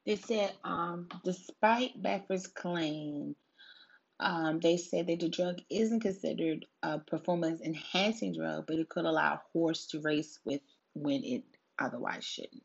They 0.07 0.17
said, 0.17 0.53
um, 0.65 1.09
despite 1.25 2.03
Baffert 2.03 2.53
claim, 2.55 3.37
um, 4.21 4.61
they 4.61 4.77
said 4.77 5.07
that 5.07 5.21
the 5.21 5.29
drug 5.29 5.61
isn't 5.71 6.01
considered 6.01 6.67
a 6.83 6.99
performance 6.99 7.61
enhancing 7.63 8.35
drug, 8.35 8.67
but 8.67 8.79
it 8.79 8.89
could 8.89 9.07
allow 9.07 9.35
a 9.35 9.43
horse 9.53 9.87
to 9.89 10.01
race 10.01 10.39
with 10.45 10.61
when 10.95 11.25
it 11.25 11.45
otherwise 11.79 12.25
shouldn't. 12.25 12.63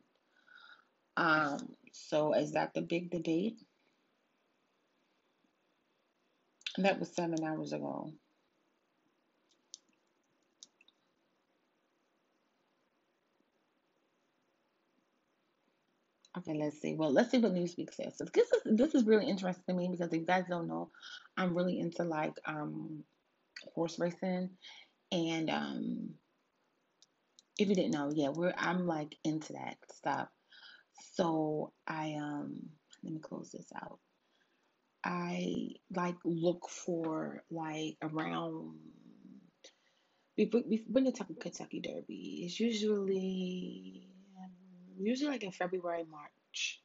Um, 1.17 1.75
so 1.93 2.33
is 2.33 2.53
that 2.53 2.73
the 2.73 2.81
big 2.81 3.11
debate? 3.11 3.59
That 6.77 6.99
was 6.99 7.09
seven 7.09 7.43
hours 7.43 7.73
ago. 7.73 8.13
Okay, 16.39 16.53
let's 16.53 16.81
see. 16.81 16.93
Well, 16.95 17.11
let's 17.11 17.31
see 17.31 17.39
what 17.39 17.53
Newsweek 17.53 17.93
says. 17.93 18.17
So 18.17 18.25
this 18.33 18.49
is 18.51 18.61
this 18.77 18.95
is 18.95 19.05
really 19.05 19.27
interesting 19.27 19.63
to 19.67 19.73
me 19.73 19.89
because 19.89 20.13
if 20.13 20.19
you 20.19 20.25
guys 20.25 20.45
don't 20.49 20.67
know, 20.67 20.89
I'm 21.35 21.55
really 21.55 21.79
into 21.79 22.03
like 22.03 22.33
um 22.45 23.03
horse 23.75 23.99
racing 23.99 24.51
and 25.11 25.49
um 25.49 26.09
if 27.57 27.67
you 27.67 27.75
didn't 27.75 27.91
know, 27.91 28.11
yeah, 28.13 28.29
we're 28.29 28.53
I'm 28.57 28.87
like 28.87 29.15
into 29.25 29.53
that 29.53 29.75
stuff. 29.93 30.29
So 31.15 31.73
I 31.87 32.15
um 32.21 32.69
let 33.03 33.13
me 33.13 33.19
close 33.19 33.51
this 33.51 33.67
out. 33.75 33.99
I 35.03 35.71
like 35.93 36.15
look 36.23 36.69
for 36.69 37.43
like 37.51 37.97
around 38.01 38.77
we 40.37 40.49
you 41.05 41.11
talk 41.11 41.27
Kentucky 41.41 41.81
Derby, 41.81 42.43
it's 42.45 42.59
usually 42.61 44.08
usually 44.99 45.31
like 45.31 45.43
in 45.43 45.51
February, 45.51 46.03
March. 46.09 46.81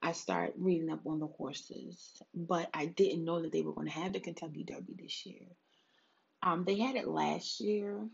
I 0.00 0.12
start 0.12 0.54
reading 0.56 0.90
up 0.90 1.06
on 1.06 1.18
the 1.18 1.26
horses, 1.26 2.22
but 2.32 2.68
I 2.72 2.86
didn't 2.86 3.24
know 3.24 3.42
that 3.42 3.50
they 3.50 3.62
were 3.62 3.72
going 3.72 3.88
to 3.88 3.92
have 3.92 4.12
the 4.12 4.20
Kentucky 4.20 4.64
Derby 4.64 4.94
this 4.96 5.26
year. 5.26 5.46
Um, 6.42 6.64
they 6.64 6.78
had 6.78 6.94
it 6.94 7.08
last 7.08 7.60
year, 7.60 8.06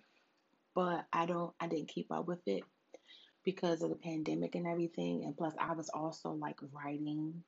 but 0.74 1.04
I 1.12 1.26
don't 1.26 1.52
I 1.60 1.66
didn't 1.66 1.88
keep 1.88 2.10
up 2.10 2.26
with 2.26 2.46
it 2.46 2.62
because 3.44 3.82
of 3.82 3.90
the 3.90 3.96
pandemic 3.96 4.54
and 4.54 4.66
everything, 4.66 5.24
and 5.24 5.36
plus 5.36 5.52
I 5.58 5.74
was 5.74 5.90
also 5.90 6.30
like 6.30 6.58
writing 6.72 7.44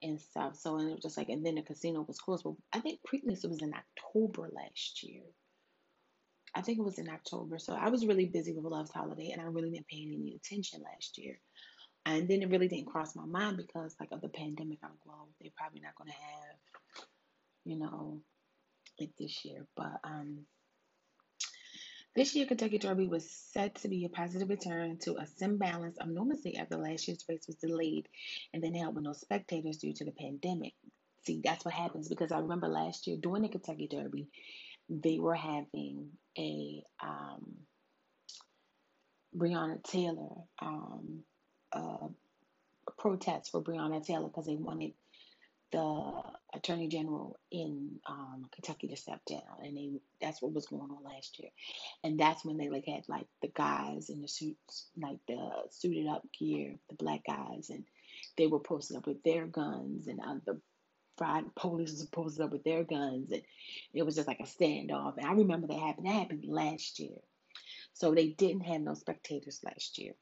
and 0.00 0.20
stuff. 0.20 0.56
So 0.56 0.76
and 0.76 0.88
it 0.88 0.94
was 0.94 1.02
just 1.02 1.16
like, 1.16 1.28
and 1.28 1.44
then 1.44 1.56
the 1.56 1.62
casino 1.62 2.02
was 2.06 2.18
closed. 2.18 2.44
But 2.44 2.54
I 2.72 2.80
think 2.80 3.00
Preakness 3.02 3.48
was 3.48 3.62
in 3.62 3.74
October 3.74 4.48
last 4.52 5.02
year. 5.02 5.22
I 6.54 6.60
think 6.60 6.78
it 6.78 6.84
was 6.84 6.98
in 6.98 7.08
October. 7.08 7.58
So 7.58 7.74
I 7.74 7.88
was 7.88 8.06
really 8.06 8.26
busy 8.26 8.52
with 8.52 8.64
Love's 8.64 8.90
Holiday, 8.90 9.30
and 9.30 9.40
I 9.40 9.46
really 9.46 9.70
didn't 9.70 9.88
pay 9.88 10.02
any 10.02 10.36
attention 10.36 10.82
last 10.82 11.18
year. 11.18 11.38
And 12.04 12.28
then 12.28 12.42
it 12.42 12.50
really 12.50 12.68
didn't 12.68 12.90
cross 12.90 13.14
my 13.14 13.24
mind 13.24 13.56
because 13.56 13.94
like 14.00 14.10
of 14.12 14.20
the 14.20 14.28
pandemic. 14.28 14.78
I'm 14.82 14.90
like, 14.90 15.06
well, 15.06 15.28
they're 15.40 15.50
probably 15.56 15.80
not 15.80 15.94
going 15.96 16.10
to 16.10 16.16
have, 16.16 17.06
you 17.64 17.78
know, 17.78 18.20
it 18.98 19.10
this 19.18 19.44
year. 19.44 19.66
But 19.76 20.00
um, 20.04 20.40
this 22.14 22.34
year 22.34 22.46
Kentucky 22.46 22.78
Derby 22.78 23.06
was 23.06 23.30
set 23.30 23.76
to 23.76 23.88
be 23.88 24.04
a 24.04 24.08
positive 24.08 24.48
return 24.48 24.98
to 25.02 25.16
a 25.16 25.26
semblance 25.26 25.96
of 25.98 26.08
normalcy 26.08 26.56
after 26.58 26.76
last 26.76 27.08
year's 27.08 27.24
race 27.28 27.44
was 27.46 27.56
delayed 27.56 28.08
and 28.52 28.62
then 28.62 28.74
held 28.74 28.96
with 28.96 29.04
no 29.04 29.12
spectators 29.12 29.78
due 29.78 29.94
to 29.94 30.04
the 30.04 30.12
pandemic. 30.12 30.74
See, 31.24 31.40
that's 31.42 31.64
what 31.64 31.72
happens 31.72 32.08
because 32.08 32.32
I 32.32 32.40
remember 32.40 32.68
last 32.68 33.06
year 33.06 33.16
during 33.16 33.42
the 33.42 33.48
Kentucky 33.48 33.86
Derby, 33.88 34.28
they 34.88 35.18
were 35.18 35.34
having 35.34 36.10
a 36.38 36.82
um, 37.02 37.56
Breonna 39.36 39.82
Taylor 39.82 40.34
um, 40.60 41.20
uh, 41.72 42.08
protest 42.98 43.50
for 43.50 43.62
Breonna 43.62 44.04
Taylor 44.04 44.28
because 44.28 44.46
they 44.46 44.56
wanted 44.56 44.92
the 45.72 46.22
attorney 46.54 46.86
general 46.86 47.38
in 47.50 47.98
um, 48.06 48.46
Kentucky 48.52 48.88
to 48.88 48.96
step 48.96 49.20
down, 49.24 49.40
and 49.62 49.76
they 49.76 49.90
that's 50.20 50.42
what 50.42 50.52
was 50.52 50.66
going 50.66 50.82
on 50.82 51.02
last 51.02 51.38
year, 51.38 51.50
and 52.04 52.20
that's 52.20 52.44
when 52.44 52.58
they 52.58 52.68
like 52.68 52.84
had 52.86 53.08
like 53.08 53.26
the 53.40 53.48
guys 53.48 54.10
in 54.10 54.20
the 54.20 54.28
suits, 54.28 54.86
like 55.00 55.18
the 55.26 55.50
suited 55.70 56.06
up 56.06 56.22
gear, 56.38 56.74
the 56.90 56.94
black 56.96 57.22
guys, 57.26 57.70
and 57.70 57.84
they 58.36 58.46
were 58.46 58.60
posted 58.60 58.98
up 58.98 59.06
with 59.06 59.22
their 59.22 59.46
guns, 59.46 60.08
and 60.08 60.20
uh, 60.20 60.34
the 60.44 60.60
fried 61.16 61.54
police 61.54 62.04
posted 62.06 62.44
up 62.44 62.52
with 62.52 62.64
their 62.64 62.84
guns, 62.84 63.30
and 63.30 63.42
it 63.92 64.02
was 64.04 64.16
just 64.16 64.28
like 64.28 64.40
a 64.40 64.44
standoff. 64.44 65.16
And 65.16 65.26
I 65.26 65.32
remember 65.32 65.66
that 65.68 65.78
happened. 65.78 66.06
That 66.06 66.14
happened 66.14 66.44
last 66.46 66.98
year, 66.98 67.18
so 67.92 68.14
they 68.14 68.28
didn't 68.28 68.62
have 68.62 68.80
no 68.80 68.94
spectators 68.94 69.60
last 69.64 69.98
year. 69.98 70.14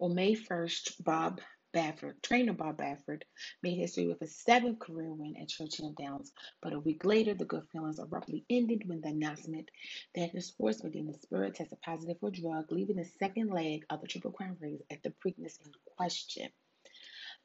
On 0.00 0.14
May 0.14 0.34
1st, 0.34 1.02
Bob 1.02 1.40
Baffert, 1.74 2.22
trainer 2.22 2.52
Bob 2.52 2.78
Baffert, 2.78 3.22
made 3.62 3.76
history 3.76 4.06
with 4.06 4.22
a 4.22 4.26
seventh 4.26 4.78
career 4.78 5.12
win 5.12 5.36
at 5.36 5.48
Churchill 5.48 5.92
Downs, 5.98 6.32
but 6.62 6.72
a 6.72 6.80
week 6.80 7.04
later, 7.04 7.34
the 7.34 7.44
good 7.44 7.68
feelings 7.70 7.98
abruptly 7.98 8.44
ended 8.48 8.88
when 8.88 9.00
the 9.00 9.08
announcement 9.08 9.70
that 10.14 10.30
his 10.30 10.54
horse 10.58 10.80
the 10.80 11.18
Spirit 11.20 11.56
tested 11.56 11.80
positive 11.82 12.18
for 12.20 12.30
drug, 12.30 12.72
leaving 12.72 12.96
the 12.96 13.04
second 13.18 13.50
leg 13.50 13.84
of 13.90 14.00
the 14.00 14.06
Triple 14.06 14.32
Crown 14.32 14.56
race 14.60 14.80
at 14.90 15.02
the 15.02 15.10
Preakness 15.10 15.60
in 15.64 15.72
question. 15.96 16.48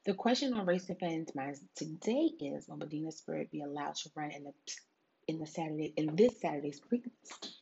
The 0.04 0.14
question 0.14 0.52
on 0.52 0.66
racing 0.66 0.96
fans' 0.96 1.34
minds 1.34 1.60
today 1.76 2.30
is: 2.40 2.68
Will 2.68 2.76
Medina 2.76 3.10
Spirit 3.10 3.50
be 3.50 3.62
allowed 3.62 3.94
to 3.96 4.10
run 4.14 4.32
in 4.32 4.44
the 4.44 4.52
in 5.28 5.38
the 5.38 5.46
Saturday 5.46 5.94
in 5.96 6.14
this 6.14 6.40
Saturday's 6.40 6.80
Preakness? 6.80 7.54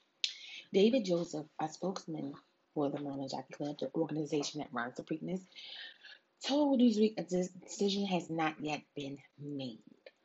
David 0.72 1.04
Joseph, 1.04 1.46
a 1.60 1.68
spokesman 1.68 2.34
for 2.74 2.90
the 2.90 3.00
Maryland 3.00 3.30
Jockey 3.30 3.54
Club, 3.54 3.76
the 3.78 3.90
organization 3.94 4.60
that 4.60 4.72
runs 4.72 4.96
the 4.96 5.04
Preakness, 5.04 5.42
told 6.44 6.80
Newsweek 6.80 7.14
a 7.18 7.22
decision 7.22 8.06
has 8.06 8.28
not 8.28 8.56
yet 8.60 8.82
been 8.96 9.18
made, 9.38 9.78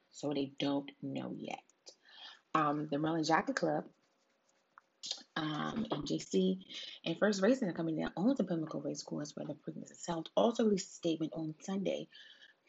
so 0.09 0.33
they 0.33 0.53
don't 0.57 0.89
know 1.03 1.35
yet. 1.37 1.59
Um, 2.55 2.87
the 2.89 2.97
Maryland 2.97 3.27
Jockey 3.27 3.53
Club 3.53 3.85
um, 5.37 5.85
and 5.91 6.03
JC 6.03 6.57
and 7.05 7.17
First 7.19 7.43
Racing, 7.43 7.69
a 7.69 7.73
company 7.73 8.03
that 8.03 8.13
owns 8.17 8.37
the 8.37 8.43
Pimlico 8.43 8.81
Race 8.81 9.03
Course 9.03 9.33
where 9.35 9.45
the 9.45 9.55
is 9.83 10.03
held, 10.05 10.29
also 10.35 10.63
released 10.63 10.89
a 10.89 10.95
statement 10.95 11.31
on 11.35 11.53
Sunday 11.61 12.07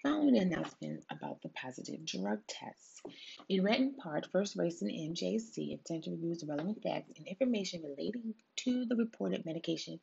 following 0.03 0.35
the 0.35 0.41
announcement 0.41 1.03
about 1.11 1.41
the 1.43 1.49
positive 1.49 2.05
drug 2.05 2.41
tests. 2.47 3.01
In 3.49 3.65
written 3.65 3.95
part, 3.95 4.29
First 4.31 4.55
Racing 4.57 4.91
and 4.91 5.17
JC 5.17 5.73
intend 5.73 6.05
to 6.05 6.11
review 6.11 6.37
the 6.37 6.47
relevant 6.47 6.83
facts 6.83 7.13
and 7.17 7.27
information 7.27 7.83
relating 7.83 8.35
to 8.57 8.85
the 8.85 8.97
reported 8.97 9.47
medication 9.47 9.99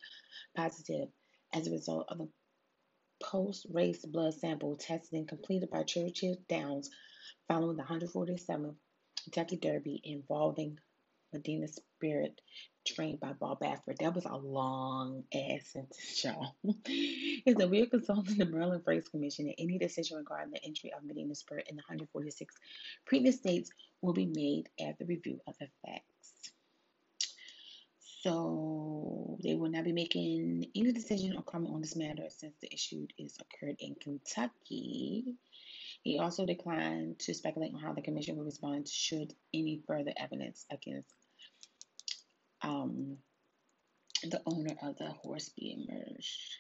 positive 0.56 1.10
as 1.54 1.68
a 1.68 1.72
result 1.72 2.08
of 2.10 2.18
the 2.18 2.28
post 3.24 3.68
race 3.72 4.04
blood 4.06 4.34
sample 4.34 4.76
testing 4.76 5.28
completed 5.28 5.70
by 5.70 5.84
Churchill 5.84 6.36
Downs 6.50 6.90
following 7.48 7.78
the 7.78 7.84
147th 7.84 8.76
Kentucky 9.24 9.58
Derby 9.58 10.02
involving 10.04 10.78
Medina 11.36 11.68
Spirit, 11.68 12.40
trained 12.86 13.20
by 13.20 13.34
Bob 13.34 13.60
Baffert. 13.60 13.98
That 14.00 14.16
was 14.16 14.26
a 14.26 14.38
long 14.38 15.24
ass 15.34 15.68
sentence, 15.74 16.24
y'all. 16.24 16.56
is 17.46 17.56
that 17.56 17.70
we 17.70 17.82
are 17.82 17.88
consulting 17.88 18.38
the 18.38 18.46
Maryland 18.46 18.84
Race 18.86 19.10
Commission 19.10 19.48
and 19.48 19.56
any 19.58 19.78
decision 19.78 20.18
regarding 20.18 20.52
the 20.52 20.64
entry 20.64 20.94
of 20.96 21.04
Medina 21.04 21.36
Spirit 21.36 21.68
in 21.70 21.76
the 21.76 21.82
146 21.82 22.56
Preakness 23.10 23.34
Stakes 23.34 23.70
will 24.02 24.14
be 24.14 24.28
made 24.28 24.70
after 24.80 25.04
review 25.04 25.42
of 25.46 25.56
the 25.60 25.68
facts. 25.86 26.52
So 28.22 29.38
they 29.44 29.56
will 29.56 29.70
not 29.70 29.84
be 29.84 29.92
making 29.92 30.72
any 30.76 30.92
decision 30.94 31.36
or 31.36 31.44
comment 31.44 31.74
on 31.74 31.82
this 31.82 31.96
matter 31.96 32.24
since 32.30 32.56
the 32.62 32.74
issue 32.74 33.08
is 33.20 33.38
occurred 33.40 33.76
in 33.80 33.96
Kentucky. 33.96 35.36
He 36.02 36.20
also 36.20 36.46
declined 36.46 37.20
to 37.20 37.34
speculate 37.34 37.74
on 37.74 37.80
how 37.80 37.94
the 37.94 38.02
commission 38.02 38.38
will 38.38 38.46
respond 38.46 38.88
should 38.88 39.34
any 39.54 39.82
further 39.88 40.14
evidence 40.18 40.66
against 40.72 41.14
um, 42.66 43.18
the 44.24 44.42
owner 44.46 44.76
of 44.82 44.98
the 44.98 45.12
horse 45.12 45.50
be 45.50 45.86
emerged. 45.88 46.56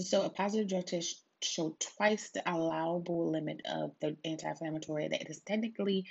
So 0.00 0.22
a 0.22 0.30
positive 0.30 0.68
drug 0.68 0.86
test 0.86 1.22
showed 1.42 1.78
twice 1.78 2.30
the 2.30 2.42
allowable 2.50 3.30
limit 3.30 3.60
of 3.70 3.92
the 4.00 4.16
anti-inflammatory 4.24 5.08
that 5.08 5.30
is 5.30 5.40
technically 5.40 6.06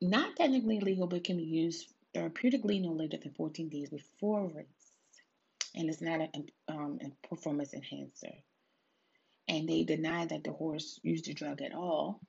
not 0.00 0.36
technically 0.36 0.80
legal 0.80 1.06
but 1.06 1.24
can 1.24 1.36
be 1.36 1.44
used 1.44 1.86
therapeutically 2.14 2.82
no 2.82 2.92
later 2.92 3.16
than 3.16 3.32
14 3.32 3.68
days 3.68 3.88
before 3.88 4.48
race. 4.48 4.66
And 5.74 5.88
it's 5.88 6.02
not 6.02 6.20
a, 6.20 6.28
um, 6.72 6.98
a 7.00 7.28
performance 7.28 7.72
enhancer. 7.72 8.34
And 9.48 9.68
they 9.68 9.84
denied 9.84 10.30
that 10.30 10.44
the 10.44 10.52
horse 10.52 10.98
used 11.02 11.26
the 11.26 11.34
drug 11.34 11.62
at 11.62 11.74
all 11.74 12.20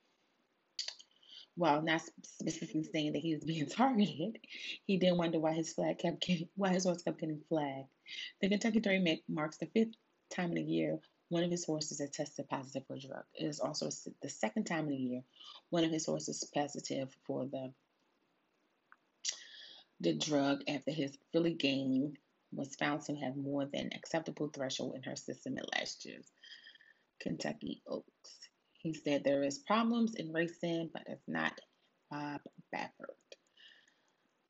while 1.56 1.82
not 1.82 2.02
specifically 2.24 2.84
saying 2.84 3.14
that 3.14 3.22
he 3.22 3.34
was 3.34 3.44
being 3.44 3.66
targeted, 3.70 4.40
he 4.86 4.98
did 4.98 5.14
wonder 5.14 5.40
why 5.40 5.54
his 5.54 5.74
flag 5.74 6.00
kept 6.00 6.22
getting, 6.22 6.50
why 6.56 6.70
his 6.70 6.86
horse 6.86 7.02
kept 7.02 7.20
getting 7.20 7.42
flagged. 7.50 7.88
The 8.42 8.50
Kentucky 8.50 8.80
Derby 8.80 9.24
marks 9.28 9.58
the 9.58 9.68
fifth 9.68 9.96
time 10.30 10.52
in 10.52 10.58
a 10.58 10.62
year 10.62 11.00
one 11.32 11.44
of 11.46 11.52
his 11.52 11.64
horses 11.64 12.00
has 12.00 12.10
tested 12.10 12.50
positive 12.50 12.86
for 12.88 12.96
a 12.96 13.00
drug. 13.00 13.24
It 13.34 13.46
is 13.46 13.62
also 13.62 13.90
the 14.22 14.30
second 14.30 14.66
time 14.66 14.88
in 14.88 14.94
a 14.94 14.98
year 14.98 15.22
one 15.70 15.86
of 15.86 15.92
his 15.92 16.06
horses 16.06 16.44
positive 16.54 17.16
for 17.26 17.46
the 17.46 17.72
the 20.02 20.14
drug 20.14 20.64
after 20.68 20.92
his 20.92 21.18
filly 21.32 21.56
Gamine 21.56 22.16
was 22.52 22.76
found 22.76 23.04
to 23.04 23.16
have 23.16 23.38
more 23.38 23.66
than 23.66 23.92
acceptable 23.96 24.50
threshold 24.50 24.96
in 24.96 25.04
her 25.04 25.16
system 25.16 25.58
at 25.58 25.72
last 25.72 26.06
year's 26.06 26.30
Kentucky 27.20 27.82
Oaks. 27.88 28.50
He 28.82 28.94
said 28.94 29.24
there 29.24 29.44
is 29.44 29.60
problems 29.60 30.16
in 30.16 30.34
racing, 30.34 30.90
but 30.92 31.04
it's 31.06 31.28
not 31.28 31.60
uh, 32.12 32.40
Bob 32.74 32.90
Baffert. 33.00 33.38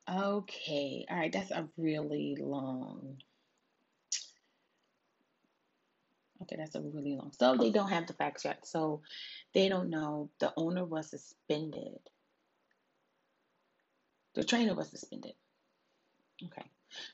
Okay, 0.09 1.05
all 1.09 1.17
right, 1.17 1.31
that's 1.31 1.51
a 1.51 1.67
really 1.77 2.37
long. 2.39 3.17
Okay, 6.43 6.55
that's 6.57 6.75
a 6.75 6.81
really 6.81 7.15
long. 7.15 7.31
So 7.37 7.55
they 7.55 7.71
don't 7.71 7.89
have 7.89 8.07
the 8.07 8.13
facts 8.13 8.45
yet. 8.45 8.65
So 8.65 9.01
they 9.53 9.67
don't 9.67 9.89
know. 9.89 10.29
The 10.39 10.53
owner 10.55 10.85
was 10.85 11.09
suspended. 11.09 11.99
The 14.33 14.45
trainer 14.45 14.73
was 14.73 14.89
suspended. 14.89 15.33
Okay, 16.45 16.65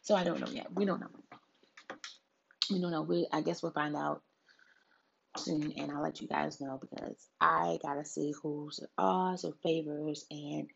so 0.02 0.16
I 0.16 0.24
don't 0.24 0.40
know 0.40 0.52
yet. 0.52 0.68
We 0.74 0.86
don't 0.86 1.02
know. 1.02 1.10
We 2.70 2.80
don't 2.80 2.92
know. 2.92 3.02
We 3.02 3.28
I 3.32 3.42
guess 3.42 3.64
we'll 3.64 3.72
find 3.72 3.96
out 3.96 4.22
soon, 5.40 5.74
and 5.78 5.92
I'll 5.92 6.04
let 6.04 6.22
you 6.22 6.28
guys 6.28 6.62
know 6.62 6.80
because 6.80 7.28
I 7.40 7.80
gotta 7.82 8.06
see 8.06 8.34
who's 8.42 8.80
uh, 8.80 9.02
odds 9.02 9.46
or 9.46 9.54
favors 9.64 10.26
and 10.32 10.68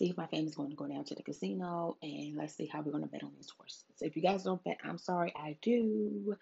see 0.00 0.08
if 0.08 0.16
my 0.16 0.26
family's 0.26 0.54
going 0.54 0.70
to 0.70 0.76
go 0.76 0.86
down 0.86 1.04
to 1.04 1.14
the 1.14 1.22
casino 1.22 1.96
and 2.02 2.34
let's 2.36 2.56
see 2.56 2.66
how 2.66 2.80
we're 2.80 2.92
going 2.92 3.04
to 3.04 3.10
bet 3.10 3.22
on 3.22 3.32
these 3.36 3.50
horses. 3.58 3.84
If 4.00 4.16
you 4.16 4.22
guys 4.22 4.44
don't 4.44 4.62
bet, 4.64 4.78
I'm 4.82 4.96
sorry, 4.96 5.32
I 5.36 5.56
do. 5.60 6.36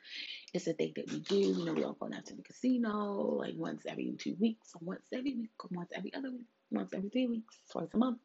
It's 0.54 0.68
a 0.68 0.72
thing 0.74 0.92
that 0.94 1.10
we 1.10 1.20
do. 1.20 1.36
You 1.36 1.64
know, 1.64 1.72
we 1.72 1.80
don't 1.80 1.98
go 1.98 2.08
down 2.08 2.22
to 2.22 2.36
the 2.36 2.42
casino 2.42 3.36
like 3.38 3.54
once 3.56 3.82
every 3.86 4.14
two 4.18 4.36
weeks, 4.38 4.70
or 4.74 4.80
once 4.84 5.06
every 5.12 5.34
week, 5.34 5.50
or 5.58 5.70
once 5.72 5.90
every 5.92 6.14
other 6.14 6.30
week, 6.30 6.46
once 6.70 6.92
every 6.94 7.08
three 7.08 7.26
weeks, 7.26 7.56
twice 7.72 7.88
a 7.94 7.96
month. 7.96 8.18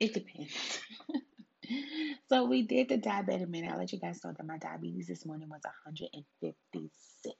It 0.00 0.14
depends. 0.14 0.80
so 2.28 2.44
we 2.46 2.62
did 2.62 2.88
the 2.88 2.98
diabetic 2.98 3.48
minute. 3.48 3.70
I'll 3.70 3.78
let 3.78 3.92
you 3.92 4.00
guys 4.00 4.24
know 4.24 4.32
that 4.36 4.46
my 4.46 4.58
diabetes 4.58 5.06
this 5.06 5.24
morning 5.24 5.48
was 5.48 5.62
156. 5.62 7.36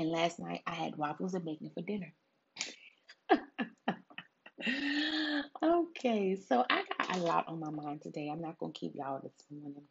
And 0.00 0.10
last 0.10 0.38
night 0.38 0.62
I 0.66 0.72
had 0.72 0.96
waffles 0.96 1.34
and 1.34 1.44
bacon 1.44 1.70
for 1.74 1.82
dinner. 1.82 2.14
okay, 5.62 6.40
so 6.48 6.64
I 6.70 6.84
got 6.96 7.18
a 7.18 7.20
lot 7.20 7.48
on 7.48 7.60
my 7.60 7.68
mind 7.68 8.00
today. 8.00 8.30
I'm 8.32 8.40
not 8.40 8.56
going 8.56 8.72
to 8.72 8.80
keep 8.80 8.94
y'all 8.94 9.20
this 9.22 9.34
morning. 9.50 9.82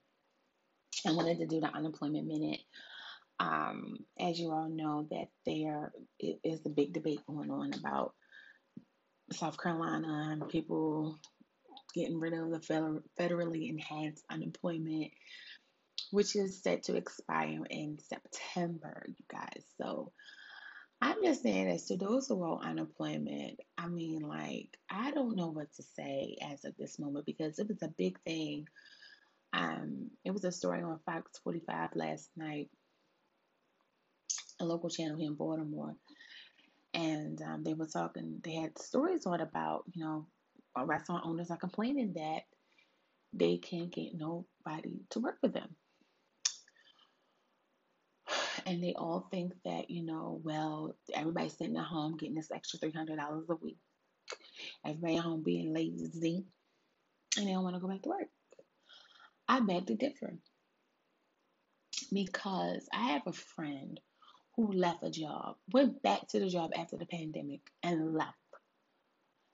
I 1.05 1.11
wanted 1.11 1.37
to 1.37 1.45
do 1.45 1.59
the 1.59 1.67
unemployment 1.67 2.25
minute. 2.25 2.61
Um, 3.39 3.97
as 4.19 4.39
you 4.39 4.51
all 4.51 4.67
know, 4.67 5.07
that 5.11 5.27
there 5.45 5.91
is 6.19 6.65
a 6.65 6.69
big 6.69 6.91
debate 6.93 7.21
going 7.27 7.51
on 7.51 7.75
about 7.75 8.15
South 9.31 9.61
Carolina 9.61 10.29
and 10.31 10.49
people 10.49 11.19
getting 11.93 12.19
rid 12.19 12.33
of 12.33 12.49
the 12.49 13.01
federally 13.19 13.69
enhanced 13.69 14.25
unemployment 14.31 15.11
which 16.11 16.35
is 16.35 16.61
set 16.61 16.83
to 16.83 16.95
expire 16.95 17.63
in 17.69 17.99
September, 17.99 19.05
you 19.07 19.25
guys. 19.31 19.63
So 19.77 20.11
I'm 21.01 21.23
just 21.23 21.43
saying 21.43 21.69
as 21.69 21.85
to 21.87 21.97
those 21.97 22.27
who 22.27 22.43
are 22.43 22.59
on 22.59 22.65
unemployment, 22.65 23.59
I 23.77 23.87
mean, 23.87 24.21
like, 24.21 24.77
I 24.89 25.11
don't 25.11 25.35
know 25.35 25.47
what 25.47 25.73
to 25.75 25.83
say 25.83 26.37
as 26.41 26.65
of 26.65 26.75
this 26.77 26.99
moment 26.99 27.25
because 27.25 27.59
it 27.59 27.67
was 27.67 27.81
a 27.81 27.87
big 27.87 28.19
thing. 28.21 28.67
Um, 29.53 30.11
it 30.25 30.31
was 30.31 30.43
a 30.43 30.51
story 30.51 30.81
on 30.83 30.99
Fox 31.05 31.39
45 31.43 31.95
last 31.95 32.29
night, 32.35 32.69
a 34.59 34.65
local 34.65 34.89
channel 34.89 35.17
here 35.17 35.27
in 35.27 35.35
Baltimore. 35.35 35.95
And 36.93 37.41
um, 37.41 37.63
they 37.63 37.73
were 37.73 37.85
talking, 37.85 38.41
they 38.43 38.55
had 38.55 38.77
stories 38.77 39.25
on 39.25 39.41
about, 39.41 39.83
you 39.93 40.03
know, 40.03 40.25
restaurant 40.85 41.25
owners 41.25 41.51
are 41.51 41.57
complaining 41.57 42.13
that 42.13 42.41
they 43.33 43.57
can't 43.57 43.91
get 43.91 44.15
nobody 44.15 45.01
to 45.09 45.19
work 45.19 45.39
for 45.39 45.49
them 45.49 45.75
and 48.65 48.83
they 48.83 48.93
all 48.97 49.27
think 49.31 49.53
that, 49.65 49.89
you 49.89 50.05
know, 50.05 50.41
well, 50.43 50.95
everybody's 51.13 51.57
sitting 51.57 51.77
at 51.77 51.85
home 51.85 52.17
getting 52.17 52.35
this 52.35 52.51
extra 52.53 52.79
$300 52.79 53.49
a 53.49 53.55
week. 53.55 53.77
Everybody 54.85 55.17
at 55.17 55.23
home 55.23 55.43
being 55.43 55.73
lazy 55.73 56.45
and 57.37 57.47
they 57.47 57.51
don't 57.51 57.63
want 57.63 57.75
to 57.75 57.81
go 57.81 57.87
back 57.87 58.01
to 58.03 58.09
work. 58.09 58.27
I 59.47 59.59
beg 59.61 59.87
to 59.87 59.95
differ 59.95 60.35
because 62.13 62.87
I 62.93 63.13
have 63.13 63.23
a 63.25 63.33
friend 63.33 63.99
who 64.55 64.73
left 64.73 65.03
a 65.03 65.09
job, 65.09 65.55
went 65.71 66.01
back 66.01 66.27
to 66.29 66.39
the 66.39 66.49
job 66.49 66.71
after 66.75 66.97
the 66.97 67.05
pandemic 67.05 67.61
and 67.83 68.13
left. 68.13 68.33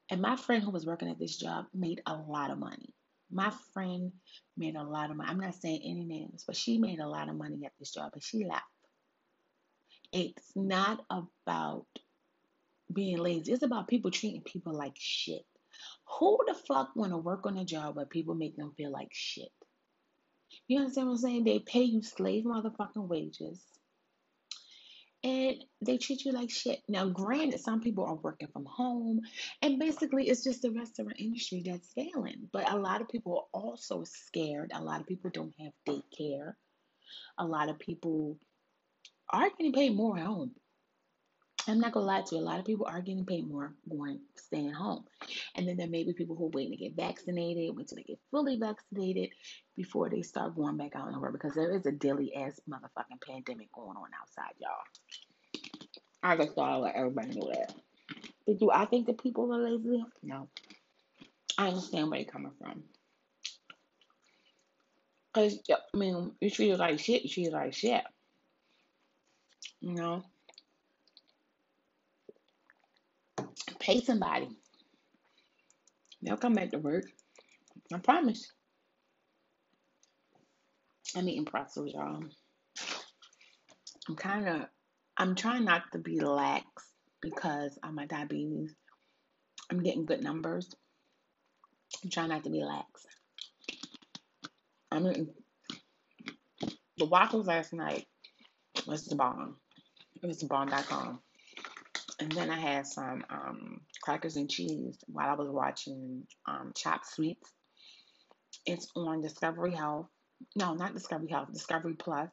And 0.10 0.22
my 0.22 0.36
friend 0.36 0.63
who 0.63 0.72
was 0.72 0.86
working 0.86 1.10
at 1.10 1.20
this 1.20 1.38
job 1.38 1.65
made 1.74 2.02
a 2.06 2.15
lot 2.15 2.52
of 2.52 2.60
money. 2.60 2.94
My 3.32 3.52
friend 3.74 4.12
made 4.56 4.76
a 4.76 4.84
lot 4.84 5.10
of 5.10 5.18
money. 5.18 5.30
I'm 5.30 5.39
not 5.39 5.56
saying 5.56 5.82
any 5.84 6.06
names, 6.06 6.44
but 6.46 6.56
she 6.56 6.78
made 6.78 7.00
a 7.00 7.08
lot 7.08 7.30
of 7.30 7.36
money 7.36 7.62
at 7.65 7.72
this 7.80 7.91
job 7.91 8.12
and 8.13 8.24
she 8.24 8.46
left. 8.46 8.63
It's 10.15 10.49
not 10.56 11.04
about 11.10 11.88
being 12.93 13.17
lazy. 13.17 13.51
It's 13.51 13.63
about 13.63 13.89
people 13.89 14.12
treating 14.12 14.43
people 14.43 14.73
like 14.73 14.95
shit. 14.97 15.45
Who 16.19 16.39
the 16.47 16.54
fuck 16.54 16.95
want 16.95 17.12
to 17.12 17.17
work 17.17 17.45
on 17.45 17.58
a 17.58 17.65
job 17.65 17.97
where 17.97 18.06
people 18.06 18.34
make 18.34 18.56
them 18.56 18.71
feel 18.78 18.93
like 18.93 19.10
shit? 19.12 19.51
You 20.69 20.80
understand 20.80 21.08
what 21.08 21.15
I'm 21.15 21.19
saying? 21.19 21.43
They 21.43 21.60
pay 21.60 21.84
you 21.84 22.01
slave 22.01 22.45
motherfucking 22.45 23.10
wages. 23.10 23.62
And 25.21 25.62
they 25.82 25.97
treat 25.97 26.23
you 26.23 26.32
like 26.32 26.49
shit. 26.49 26.82
Now, 26.88 27.10
granted, 27.10 27.60
some 27.60 27.82
people 27.82 28.06
are 28.06 28.15
working 28.15 28.47
from 28.54 28.63
home, 28.63 29.19
and 29.62 29.80
basically 29.80 30.30
it's 30.30 30.45
just 30.45 30.62
the 30.62 30.71
restaurant 30.71 31.19
industry 31.19 31.62
that's 31.65 31.91
failing. 31.91 32.47
But 32.54 32.71
a 32.71 32.78
lot 32.78 33.01
of 33.01 33.10
people 33.10 33.49
are 33.54 33.62
also 33.62 34.06
scared. 34.06 34.71
A 34.73 34.82
lot 34.82 35.01
of 35.01 35.08
people 35.08 35.30
don't 35.34 35.54
have 35.60 35.73
daycare. 35.86 36.54
A 37.38 37.45
lot 37.45 37.67
of 37.67 37.80
people 37.80 38.38
are 39.29 39.49
getting 39.57 39.73
paid 39.73 39.95
more 39.95 40.17
at 40.17 40.25
home. 40.25 40.51
I'm 41.67 41.79
not 41.79 41.93
gonna 41.93 42.05
lie 42.05 42.21
to 42.21 42.35
you, 42.35 42.41
a 42.41 42.43
lot 42.43 42.59
of 42.59 42.65
people 42.65 42.85
are 42.85 43.01
getting 43.01 43.25
paid 43.25 43.47
more 43.47 43.73
going 43.89 44.19
staying 44.35 44.71
home. 44.71 45.05
And 45.55 45.67
then 45.67 45.77
there 45.77 45.88
may 45.88 46.03
be 46.03 46.13
people 46.13 46.35
who 46.35 46.45
are 46.45 46.49
waiting 46.49 46.71
to 46.71 46.77
get 46.77 46.95
vaccinated, 46.95 47.75
wait 47.75 47.88
till 47.88 47.95
they 47.95 48.03
get 48.03 48.19
fully 48.29 48.57
vaccinated 48.57 49.31
before 49.75 50.09
they 50.09 50.21
start 50.21 50.55
going 50.55 50.77
back 50.77 50.95
out 50.95 51.07
and 51.07 51.19
work 51.19 51.33
because 51.33 51.55
there 51.55 51.75
is 51.75 51.85
a 51.88 51.91
daily 51.91 52.35
ass 52.35 52.59
motherfucking 52.69 53.21
pandemic 53.27 53.71
going 53.73 53.97
on 53.97 54.09
outside, 54.21 54.53
y'all. 54.59 55.61
I 56.21 56.38
just 56.38 56.53
thought 56.53 56.71
I'd 56.71 56.77
let 56.77 56.95
everybody 56.95 57.39
know 57.39 57.51
that. 57.51 57.73
But 58.45 58.59
do 58.59 58.69
I 58.71 58.85
think 58.85 59.07
that 59.07 59.21
people 59.21 59.51
are 59.51 59.69
lazy? 59.69 60.03
No. 60.21 60.49
I 61.57 61.69
understand 61.69 62.11
where 62.11 62.19
you're 62.19 62.29
coming 62.29 62.51
from. 62.59 62.83
Cause 65.33 65.59
I 65.69 65.97
mean, 65.97 66.31
you 66.39 66.49
treat 66.49 66.71
it 66.71 66.77
like 66.77 66.99
shit, 66.99 67.23
you 67.23 67.29
treat 67.29 67.47
it 67.47 67.53
like 67.53 67.73
shit. 67.73 68.03
You 69.86 69.93
know? 69.93 70.24
Pay 73.80 74.02
somebody. 74.02 74.50
They'll 76.24 76.38
come 76.38 76.56
back 76.56 76.71
to 76.71 76.80
work. 76.80 77.06
I 77.93 78.00
promise. 78.00 78.52
I'm 81.15 81.30
eating 81.30 81.45
pretzels, 81.45 81.93
y'all. 81.93 82.24
I'm 84.10 84.15
kind 84.15 84.48
of, 84.48 84.62
I'm 85.17 85.36
trying 85.36 85.65
not 85.65 85.84
to 85.91 86.00
be 86.00 86.19
lax 86.19 86.65
because 87.21 87.78
of 87.84 87.93
my 87.93 88.08
diabetes. 88.08 88.74
I'm 89.69 89.84
getting 89.84 90.06
good 90.06 90.24
numbers. 90.24 90.74
I'm 92.04 92.10
trying 92.10 92.30
not 92.30 92.43
to 92.45 92.50
be 92.50 92.63
lax. 92.63 93.06
I'm 94.91 95.06
eating 95.06 95.30
the 96.98 97.06
waffles 97.06 97.45
last 97.45 97.71
night 97.71 98.08
was 98.88 99.06
the 99.06 99.15
bomb. 99.15 99.58
It 100.25 100.29
was 100.29 100.41
bomb.com. 100.41 101.19
And 102.19 102.31
then 102.31 102.49
I 102.49 102.59
had 102.59 102.88
some 102.88 103.23
um, 103.29 103.81
crackers 104.01 104.38
and 104.38 104.49
cheese 104.49 104.97
while 105.05 105.29
I 105.29 105.35
was 105.35 105.51
watching 105.51 106.23
um, 106.47 106.71
Chopped 106.75 107.05
Sweets. 107.05 107.53
It's 108.65 108.88
on 108.95 109.21
Discovery 109.21 109.75
Health. 109.75 110.07
No, 110.55 110.73
not 110.73 110.95
Discovery 110.95 111.29
Health, 111.29 111.53
Discovery 111.53 111.93
Plus. 111.93 112.31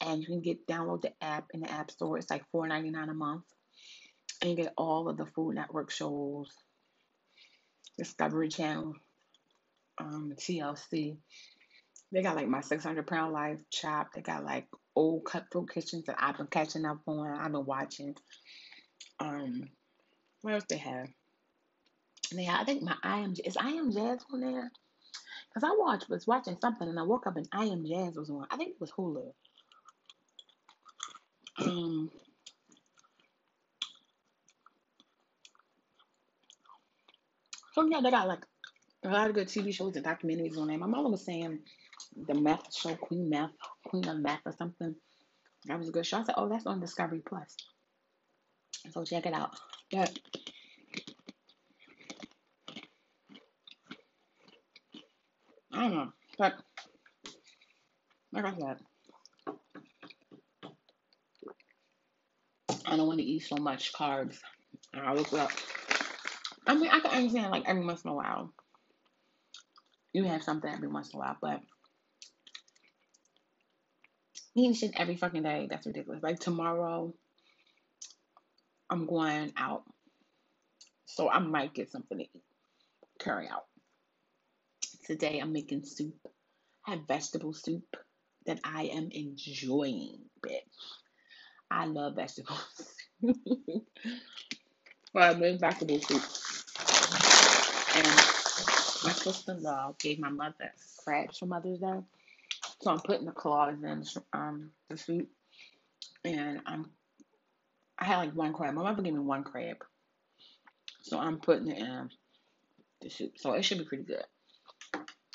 And 0.00 0.20
you 0.20 0.28
can 0.28 0.42
get 0.42 0.64
download 0.68 1.02
the 1.02 1.10
app 1.20 1.46
in 1.52 1.62
the 1.62 1.72
App 1.72 1.90
Store. 1.90 2.18
It's 2.18 2.30
like 2.30 2.44
$4.99 2.54 3.10
a 3.10 3.14
month. 3.14 3.42
And 4.40 4.50
you 4.50 4.56
get 4.56 4.72
all 4.78 5.08
of 5.08 5.16
the 5.16 5.26
Food 5.26 5.56
Network 5.56 5.90
shows, 5.90 6.52
Discovery 7.98 8.48
Channel, 8.48 8.94
um, 9.98 10.34
TLC. 10.38 11.16
They 12.12 12.22
got 12.22 12.36
like 12.36 12.46
my 12.46 12.60
600 12.60 13.08
pound 13.08 13.32
life 13.32 13.58
Chop. 13.72 14.12
They 14.14 14.20
got 14.20 14.44
like 14.44 14.68
old 14.94 15.24
cutthroat 15.24 15.70
kitchens 15.72 16.04
that 16.06 16.16
I've 16.18 16.36
been 16.36 16.46
catching 16.46 16.84
up 16.84 17.00
on. 17.06 17.38
I've 17.38 17.52
been 17.52 17.64
watching. 17.64 18.14
Um, 19.20 19.68
what 20.42 20.54
else 20.54 20.64
they 20.68 20.78
have? 20.78 21.08
Have, 22.38 22.60
I 22.60 22.64
think 22.64 22.82
my 22.82 22.96
I 23.02 23.18
am 23.20 23.34
is 23.44 23.56
I 23.56 23.70
am 23.70 23.92
Jazz 23.92 24.24
on 24.32 24.40
there. 24.40 24.70
Cause 25.54 25.64
I 25.64 25.76
watched 25.78 26.08
was 26.08 26.26
watching 26.26 26.56
something 26.60 26.88
and 26.88 26.98
I 26.98 27.02
woke 27.02 27.26
up 27.26 27.36
and 27.36 27.46
I 27.52 27.66
am 27.66 27.84
Jazz 27.86 28.16
was 28.16 28.30
on. 28.30 28.46
I 28.50 28.56
think 28.56 28.70
it 28.70 28.80
was 28.80 28.90
Hulu. 28.92 29.32
Um, 31.58 32.10
so 37.74 37.86
yeah, 37.86 38.00
they 38.00 38.10
got 38.10 38.28
like 38.28 38.46
a 39.04 39.08
lot 39.08 39.28
of 39.28 39.34
good 39.34 39.48
TV 39.48 39.74
shows 39.74 39.96
and 39.96 40.06
documentaries 40.06 40.56
on 40.56 40.68
there. 40.68 40.78
My 40.78 40.86
mother 40.86 41.10
was 41.10 41.24
saying 41.24 41.58
the 42.16 42.34
math 42.34 42.74
show, 42.74 42.94
Queen 42.94 43.28
Math, 43.28 43.50
Queen 43.86 44.06
of 44.08 44.18
Math 44.18 44.40
or 44.46 44.52
something. 44.52 44.94
That 45.66 45.78
was 45.78 45.88
a 45.88 45.92
good 45.92 46.06
show. 46.06 46.18
I 46.18 46.24
said, 46.24 46.34
oh, 46.36 46.48
that's 46.48 46.66
on 46.66 46.80
Discovery 46.80 47.22
Plus. 47.24 47.56
So 48.90 49.04
check 49.04 49.26
it 49.26 49.34
out. 49.34 49.54
But 49.90 50.18
I 55.72 55.82
don't 55.82 55.94
know. 55.94 56.12
But 56.38 56.54
like 58.32 58.44
I 58.44 58.54
said, 58.58 58.76
I 62.84 62.96
don't 62.96 63.06
want 63.06 63.20
to 63.20 63.24
eat 63.24 63.40
so 63.40 63.56
much 63.56 63.92
carbs. 63.92 64.38
I 64.94 65.14
look 65.14 65.32
up. 65.32 65.50
I 66.66 66.74
mean, 66.74 66.88
I 66.90 67.00
can 67.00 67.10
understand 67.10 67.50
like 67.50 67.64
every 67.66 67.84
once 67.84 68.02
in 68.02 68.10
a 68.10 68.14
while. 68.14 68.52
You 70.12 70.24
have 70.24 70.42
something 70.42 70.70
every 70.70 70.88
once 70.88 71.10
in 71.12 71.16
a 71.16 71.20
while, 71.20 71.36
but 71.40 71.60
eating 74.56 74.74
shit 74.74 74.92
every 74.96 75.16
fucking 75.16 75.42
day, 75.44 75.68
that's 75.70 75.86
ridiculous. 75.86 76.22
Like 76.22 76.40
tomorrow, 76.40 77.14
I'm 78.90 79.06
going 79.06 79.52
out. 79.56 79.84
So 81.06 81.30
I 81.30 81.38
might 81.40 81.74
get 81.74 81.90
something 81.90 82.18
to 82.18 82.24
eat. 82.24 82.42
Carry 83.20 83.48
out. 83.48 83.64
Today 85.06 85.40
I'm 85.40 85.52
making 85.52 85.84
soup. 85.84 86.16
I 86.86 86.92
have 86.92 87.08
vegetable 87.08 87.52
soup 87.54 87.96
that 88.46 88.60
I 88.64 88.84
am 88.84 89.10
enjoying, 89.12 90.18
bitch. 90.46 90.60
I 91.70 91.86
love 91.86 92.16
vegetables. 92.16 92.96
well, 93.22 93.34
I 95.16 95.34
made 95.34 95.60
vegetable 95.60 96.00
soup. 96.00 96.22
And 97.96 98.06
my 99.04 99.12
sister-in-law 99.12 99.96
gave 100.00 100.18
my 100.20 100.30
mother 100.30 100.72
crabs 101.04 101.38
for 101.38 101.46
Mother's 101.46 101.80
Day. 101.80 102.00
So 102.82 102.90
I'm 102.90 102.98
putting 102.98 103.26
the 103.26 103.32
claws 103.32 103.76
in 103.82 104.04
um, 104.32 104.70
the 104.90 104.96
soup. 104.96 105.28
And 106.24 106.60
I'm 106.66 106.90
I 107.96 108.04
had 108.04 108.18
like 108.18 108.34
one 108.34 108.52
crab. 108.52 108.74
My 108.74 108.82
mother 108.82 109.02
gave 109.02 109.12
me 109.12 109.20
one 109.20 109.44
crab. 109.44 109.76
So 111.02 111.18
I'm 111.18 111.38
putting 111.38 111.68
it 111.70 111.78
in 111.78 112.10
the 113.00 113.08
soup. 113.08 113.34
So 113.36 113.52
it 113.52 113.64
should 113.64 113.78
be 113.78 113.84
pretty 113.84 114.02
good. 114.02 114.24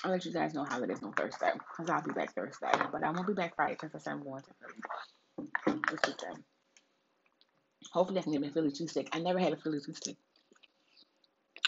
I'll 0.04 0.12
let 0.12 0.26
you 0.26 0.34
guys 0.34 0.54
know 0.54 0.66
how 0.66 0.82
it 0.84 0.90
is 0.90 1.02
on 1.02 1.14
Thursday. 1.14 1.52
Because 1.54 1.90
I'll 1.90 2.04
be 2.04 2.12
back 2.12 2.36
Thursday. 2.36 2.72
But 2.92 3.04
I 3.04 3.12
won't 3.12 3.28
be 3.28 3.34
back 3.34 3.56
Friday 3.56 3.78
because 3.80 3.96
I 3.96 4.00
said 4.00 4.14
I'm 4.14 4.24
going 4.24 4.44
to 4.44 4.50
Philly 5.64 5.80
this 5.90 6.02
weekend. 6.06 6.44
Hopefully 7.94 8.20
I 8.20 8.24
can 8.24 8.34
get 8.34 8.42
me 8.42 8.50
a 8.50 8.52
Philly 8.52 8.72
cheesesteak. 8.72 9.08
I 9.14 9.20
never 9.20 9.40
had 9.40 9.54
a 9.54 9.58
Philly 9.58 9.80
cheesesteak. 9.80 10.18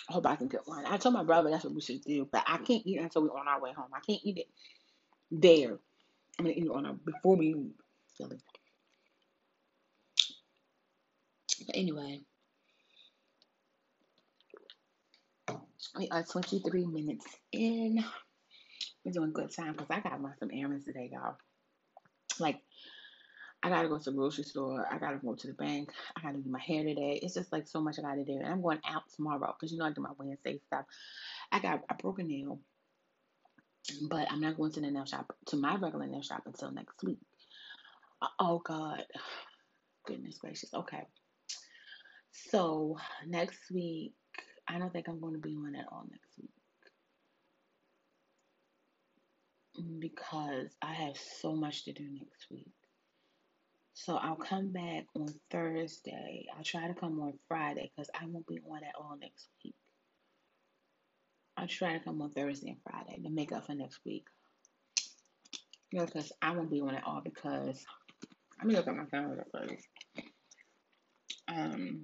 I 0.09 0.13
hope 0.13 0.25
I 0.25 0.35
can 0.35 0.49
get 0.49 0.61
one. 0.65 0.85
I 0.85 0.97
told 0.97 1.13
my 1.13 1.23
brother 1.23 1.49
that's 1.49 1.63
what 1.63 1.73
we 1.73 1.81
should 1.81 2.01
do. 2.01 2.27
But 2.29 2.43
I 2.45 2.57
can't 2.57 2.85
eat 2.85 2.99
it 2.99 3.03
until 3.03 3.21
we're 3.21 3.39
on 3.39 3.47
our 3.47 3.61
way 3.61 3.71
home. 3.71 3.91
I 3.93 3.99
can't 4.01 4.19
eat 4.23 4.39
it 4.39 4.47
there. 5.31 5.79
I'm 6.37 6.45
to 6.45 6.57
eat 6.57 6.69
on 6.69 6.85
our, 6.85 6.93
before 6.93 7.35
we 7.35 7.53
leave. 7.53 7.71
But 11.65 11.75
anyway. 11.75 12.21
We 15.97 16.07
are 16.09 16.23
23 16.23 16.85
minutes 16.85 17.25
in. 17.51 18.03
We're 19.03 19.11
doing 19.11 19.33
good 19.33 19.53
time 19.53 19.73
because 19.73 19.87
I 19.89 19.99
got 19.99 20.21
run 20.21 20.33
some 20.39 20.51
errands 20.53 20.85
today, 20.85 21.09
y'all. 21.11 21.37
Like, 22.39 22.59
I 23.61 23.69
gotta 23.69 23.89
go 23.89 23.97
to 23.97 24.03
the 24.03 24.15
grocery 24.15 24.45
store. 24.45 24.85
I 24.89 24.97
gotta 24.97 25.17
go 25.17 25.35
to 25.35 25.47
the 25.47 25.53
bank. 25.53 25.91
I 26.15 26.21
gotta 26.21 26.37
do 26.37 26.49
my 26.49 26.59
hair 26.59 26.83
today. 26.83 27.19
It's 27.21 27.33
just 27.33 27.51
like 27.51 27.67
so 27.67 27.81
much 27.81 27.99
I 27.99 28.03
gotta 28.03 28.23
do. 28.23 28.33
And 28.33 28.45
I'm 28.45 28.61
going 28.61 28.79
out 28.87 29.03
tomorrow 29.15 29.53
because 29.59 29.71
you 29.71 29.79
know 29.79 29.85
I 29.85 29.91
do 29.91 30.01
my 30.01 30.11
Wednesday 30.17 30.59
stuff. 30.67 30.85
I 31.51 31.59
got 31.59 31.83
a 31.89 32.23
nail, 32.23 32.59
but 34.09 34.31
I'm 34.31 34.41
not 34.41 34.57
going 34.57 34.71
to 34.73 34.81
the 34.81 34.91
nail 34.91 35.05
shop 35.05 35.33
to 35.47 35.57
my 35.57 35.75
regular 35.75 36.07
nail 36.07 36.21
shop 36.21 36.43
until 36.45 36.71
next 36.71 37.03
week. 37.03 37.19
Oh 38.39 38.59
God, 38.59 39.03
goodness 40.05 40.37
gracious. 40.37 40.73
Okay, 40.73 41.03
so 42.31 42.97
next 43.27 43.71
week 43.71 44.13
I 44.67 44.77
don't 44.77 44.91
think 44.91 45.07
I'm 45.07 45.19
going 45.19 45.33
to 45.33 45.39
be 45.39 45.55
on 45.55 45.75
at 45.75 45.85
all 45.91 46.05
next 46.09 46.37
week 46.39 46.51
because 49.99 50.75
I 50.81 50.93
have 50.93 51.17
so 51.17 51.55
much 51.55 51.85
to 51.85 51.93
do 51.93 52.03
next 52.03 52.47
week. 52.51 52.73
So 53.93 54.15
I'll 54.15 54.35
come 54.35 54.71
back 54.71 55.05
on 55.15 55.27
Thursday. 55.51 56.45
I'll 56.55 56.63
try 56.63 56.87
to 56.87 56.93
come 56.93 57.19
on 57.19 57.33
Friday 57.47 57.91
because 57.95 58.09
I 58.13 58.25
won't 58.27 58.47
be 58.47 58.59
on 58.69 58.83
at 58.83 58.95
all 58.99 59.17
next 59.19 59.49
week. 59.63 59.75
I'll 61.59 61.67
try 61.67 61.91
to 61.91 61.99
come 61.99 62.21
on 62.21 62.31
Thursday 62.31 62.69
and 62.69 62.77
Friday 62.89 63.21
to 63.21 63.29
make 63.29 63.51
up 63.51 63.65
for 63.65 63.73
next 63.73 63.99
week. 64.05 64.25
You 65.91 65.99
know, 65.99 66.05
because 66.05 66.31
I 66.41 66.51
won't 66.51 66.71
be 66.71 66.79
on 66.79 66.95
at 66.95 67.03
all 67.03 67.21
because 67.21 67.85
let 68.57 68.67
me 68.67 68.75
look 68.75 68.87
at 68.87 68.95
my 68.95 69.03
calendar 69.05 69.45
first. 69.51 69.87
Um, 71.49 72.03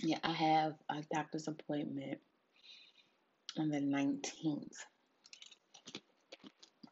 yeah, 0.00 0.18
I 0.22 0.30
have 0.30 0.74
a 0.88 1.02
doctor's 1.12 1.48
appointment 1.48 2.18
on 3.58 3.70
the 3.70 3.80
19th. 3.80 4.76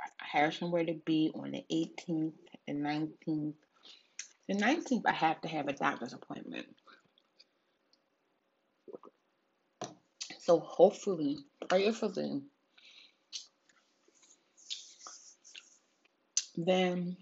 I 0.03 0.39
have 0.39 0.55
somewhere 0.55 0.85
to 0.87 0.95
be 1.07 1.31
on 1.37 1.53
the 1.53 1.65
18th 1.71 2.33
and 2.67 2.85
19th. 2.85 3.55
The 4.53 4.59
19th, 4.59 5.07
I 5.07 5.13
have 5.13 5.41
to 5.41 5.49
have 5.49 5.69
a 5.69 5.73
doctor's 5.73 6.13
appointment. 6.13 6.67
So 10.41 10.61
hopefully, 10.61 11.39
prayerfully, 11.71 12.43
Then 16.55 17.17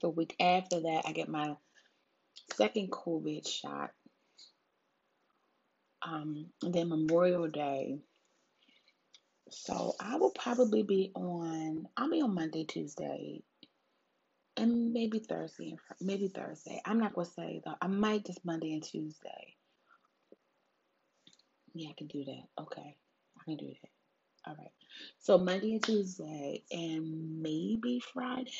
the 0.00 0.08
week 0.08 0.34
after 0.40 0.80
that, 0.80 1.04
I 1.06 1.12
get 1.12 1.28
my 1.28 1.54
second 2.54 2.90
COVID 2.90 3.46
shot. 3.46 3.92
Um, 6.02 6.46
and 6.60 6.74
then 6.74 6.88
Memorial 6.88 7.46
Day. 7.46 7.98
So 9.50 9.94
I 10.00 10.16
will 10.16 10.32
probably 10.32 10.82
be 10.82 11.12
on. 11.14 11.86
I'll 11.96 12.10
be 12.10 12.20
on 12.20 12.34
Monday, 12.34 12.64
Tuesday, 12.64 13.42
and 14.58 14.92
maybe 14.92 15.20
Thursday. 15.20 15.76
Maybe 16.00 16.28
Thursday. 16.28 16.80
I'm 16.84 16.98
not 17.00 17.14
gonna 17.14 17.26
say 17.26 17.62
though. 17.64 17.76
I 17.80 17.86
might 17.86 18.26
just 18.26 18.44
Monday 18.44 18.72
and 18.74 18.82
Tuesday. 18.82 19.56
Yeah, 21.74 21.90
I 21.90 21.94
can 21.96 22.08
do 22.08 22.24
that. 22.24 22.62
Okay, 22.62 22.96
I 23.40 23.44
can 23.44 23.56
do 23.56 23.68
that. 23.68 23.90
All 24.46 24.56
right. 24.58 24.72
So 25.20 25.38
Monday 25.38 25.72
and 25.72 25.82
Tuesday, 25.82 26.64
and 26.70 27.42
maybe 27.42 28.00
Friday. 28.12 28.52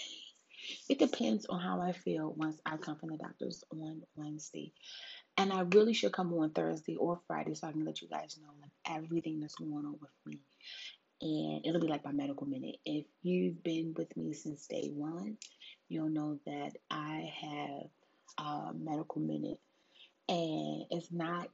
It 0.89 0.99
depends 0.99 1.47
on 1.47 1.61
how 1.61 1.81
I 1.81 1.93
feel 1.93 2.35
once 2.37 2.61
I 2.67 2.77
come 2.77 2.97
from 2.97 3.11
the 3.11 3.17
doctor's 3.17 3.63
on 3.71 4.03
Wednesday. 4.17 4.73
And 5.37 5.53
I 5.53 5.61
really 5.61 5.95
should 5.95 6.13
come 6.13 6.35
on 6.35 6.51
Thursday 6.51 6.97
or 6.97 7.21
Friday 7.29 7.55
so 7.55 7.69
I 7.69 7.73
can 7.73 7.85
let 7.85 8.03
you 8.03 8.09
guys 8.09 8.39
know 8.43 8.51
like 8.61 8.73
everything 8.99 9.41
that's 9.41 9.55
going 9.55 9.73
on 9.73 9.97
with 10.01 10.11
me. 10.27 10.41
And 11.21 11.65
it'll 11.67 11.81
be 11.81 11.89
like 11.89 12.05
my 12.05 12.13
medical 12.13 12.47
minute. 12.47 12.77
If 12.85 13.07
you've 13.23 13.63
been 13.63 13.95
with 13.97 14.17
me 14.17 14.33
since 14.33 14.67
day 14.67 14.91
one, 14.93 15.37
you'll 15.89 16.09
know 16.09 16.39
that 16.47 16.73
I 16.91 17.33
have 17.41 18.47
a 18.47 18.73
medical 18.75 19.21
minute. 19.21 19.59
And 20.29 20.85
it's 20.91 21.11
not 21.11 21.49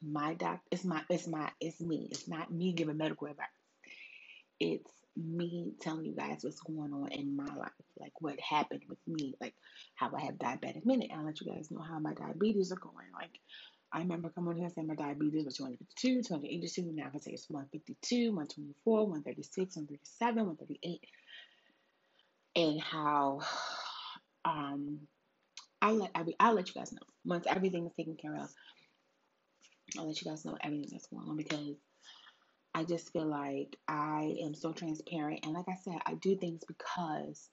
my 0.00 0.34
doc 0.34 0.60
it's 0.70 0.84
my 0.84 1.02
it's 1.10 1.26
my 1.26 1.50
it's 1.60 1.80
me. 1.80 2.08
It's 2.10 2.28
not 2.28 2.52
me 2.52 2.72
giving 2.72 2.96
medical 2.96 3.26
advice. 3.26 3.46
It's 4.60 4.90
me 5.16 5.72
telling 5.80 6.04
you 6.04 6.14
guys 6.14 6.38
what's 6.42 6.60
going 6.60 6.92
on 6.92 7.08
in 7.10 7.34
my 7.36 7.52
life, 7.56 7.70
like 7.98 8.12
what 8.20 8.38
happened 8.38 8.82
with 8.88 8.98
me, 9.06 9.34
like 9.40 9.54
how 9.96 10.10
I 10.16 10.20
have 10.22 10.34
diabetic 10.36 10.86
minute. 10.86 11.10
I'll 11.14 11.24
let 11.24 11.40
you 11.40 11.52
guys 11.52 11.70
know 11.70 11.80
how 11.80 11.98
my 11.98 12.14
diabetes 12.14 12.70
are 12.70 12.76
going. 12.76 13.10
Like 13.12 13.40
I 13.92 14.00
remember 14.00 14.28
coming 14.28 14.56
here 14.56 14.68
saying 14.68 14.86
my 14.86 14.94
diabetes 14.94 15.44
was 15.44 15.56
252, 15.56 16.22
282. 16.22 16.92
Now 16.92 17.06
I 17.06 17.10
can 17.10 17.20
say 17.20 17.32
it's 17.32 17.50
152, 17.50 18.28
124, 18.28 19.06
136, 19.06 19.76
137, 19.76 20.46
138. 20.46 21.00
And 22.58 22.82
how 22.82 23.40
um 24.46 25.00
I'll 25.82 25.94
let 25.96 26.12
every 26.14 26.36
I'll 26.40 26.54
let 26.54 26.68
you 26.68 26.74
guys 26.74 26.92
know. 26.92 27.00
Once 27.24 27.46
everything 27.48 27.86
is 27.86 27.94
taken 27.94 28.16
care 28.16 28.36
of, 28.36 28.50
I'll 29.98 30.08
let 30.08 30.20
you 30.20 30.30
guys 30.30 30.44
know 30.44 30.58
everything 30.62 30.88
that's 30.92 31.08
going 31.08 31.28
on 31.28 31.36
because 31.36 31.76
I 32.74 32.84
just 32.84 33.12
feel 33.12 33.26
like 33.26 33.76
I 33.88 34.36
am 34.44 34.54
so 34.54 34.72
transparent. 34.72 35.40
And 35.44 35.54
like 35.54 35.68
I 35.68 35.76
said, 35.84 35.98
I 36.06 36.14
do 36.14 36.36
things 36.36 36.62
because 36.66 37.50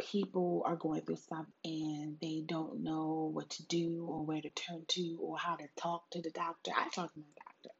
people 0.00 0.62
are 0.66 0.76
going 0.76 1.02
through 1.02 1.16
stuff 1.16 1.46
and 1.64 2.18
they 2.22 2.44
don't 2.46 2.82
know 2.84 3.30
what 3.32 3.50
to 3.50 3.66
do 3.66 4.06
or 4.08 4.24
where 4.24 4.42
to 4.42 4.50
turn 4.50 4.84
to 4.88 5.18
or 5.20 5.38
how 5.38 5.56
to 5.56 5.66
talk 5.76 6.10
to 6.12 6.22
the 6.22 6.30
doctor. 6.30 6.72
I 6.76 6.88
talk 6.90 7.12
to 7.14 7.20
my 7.20 7.26
doctor. 7.46 7.70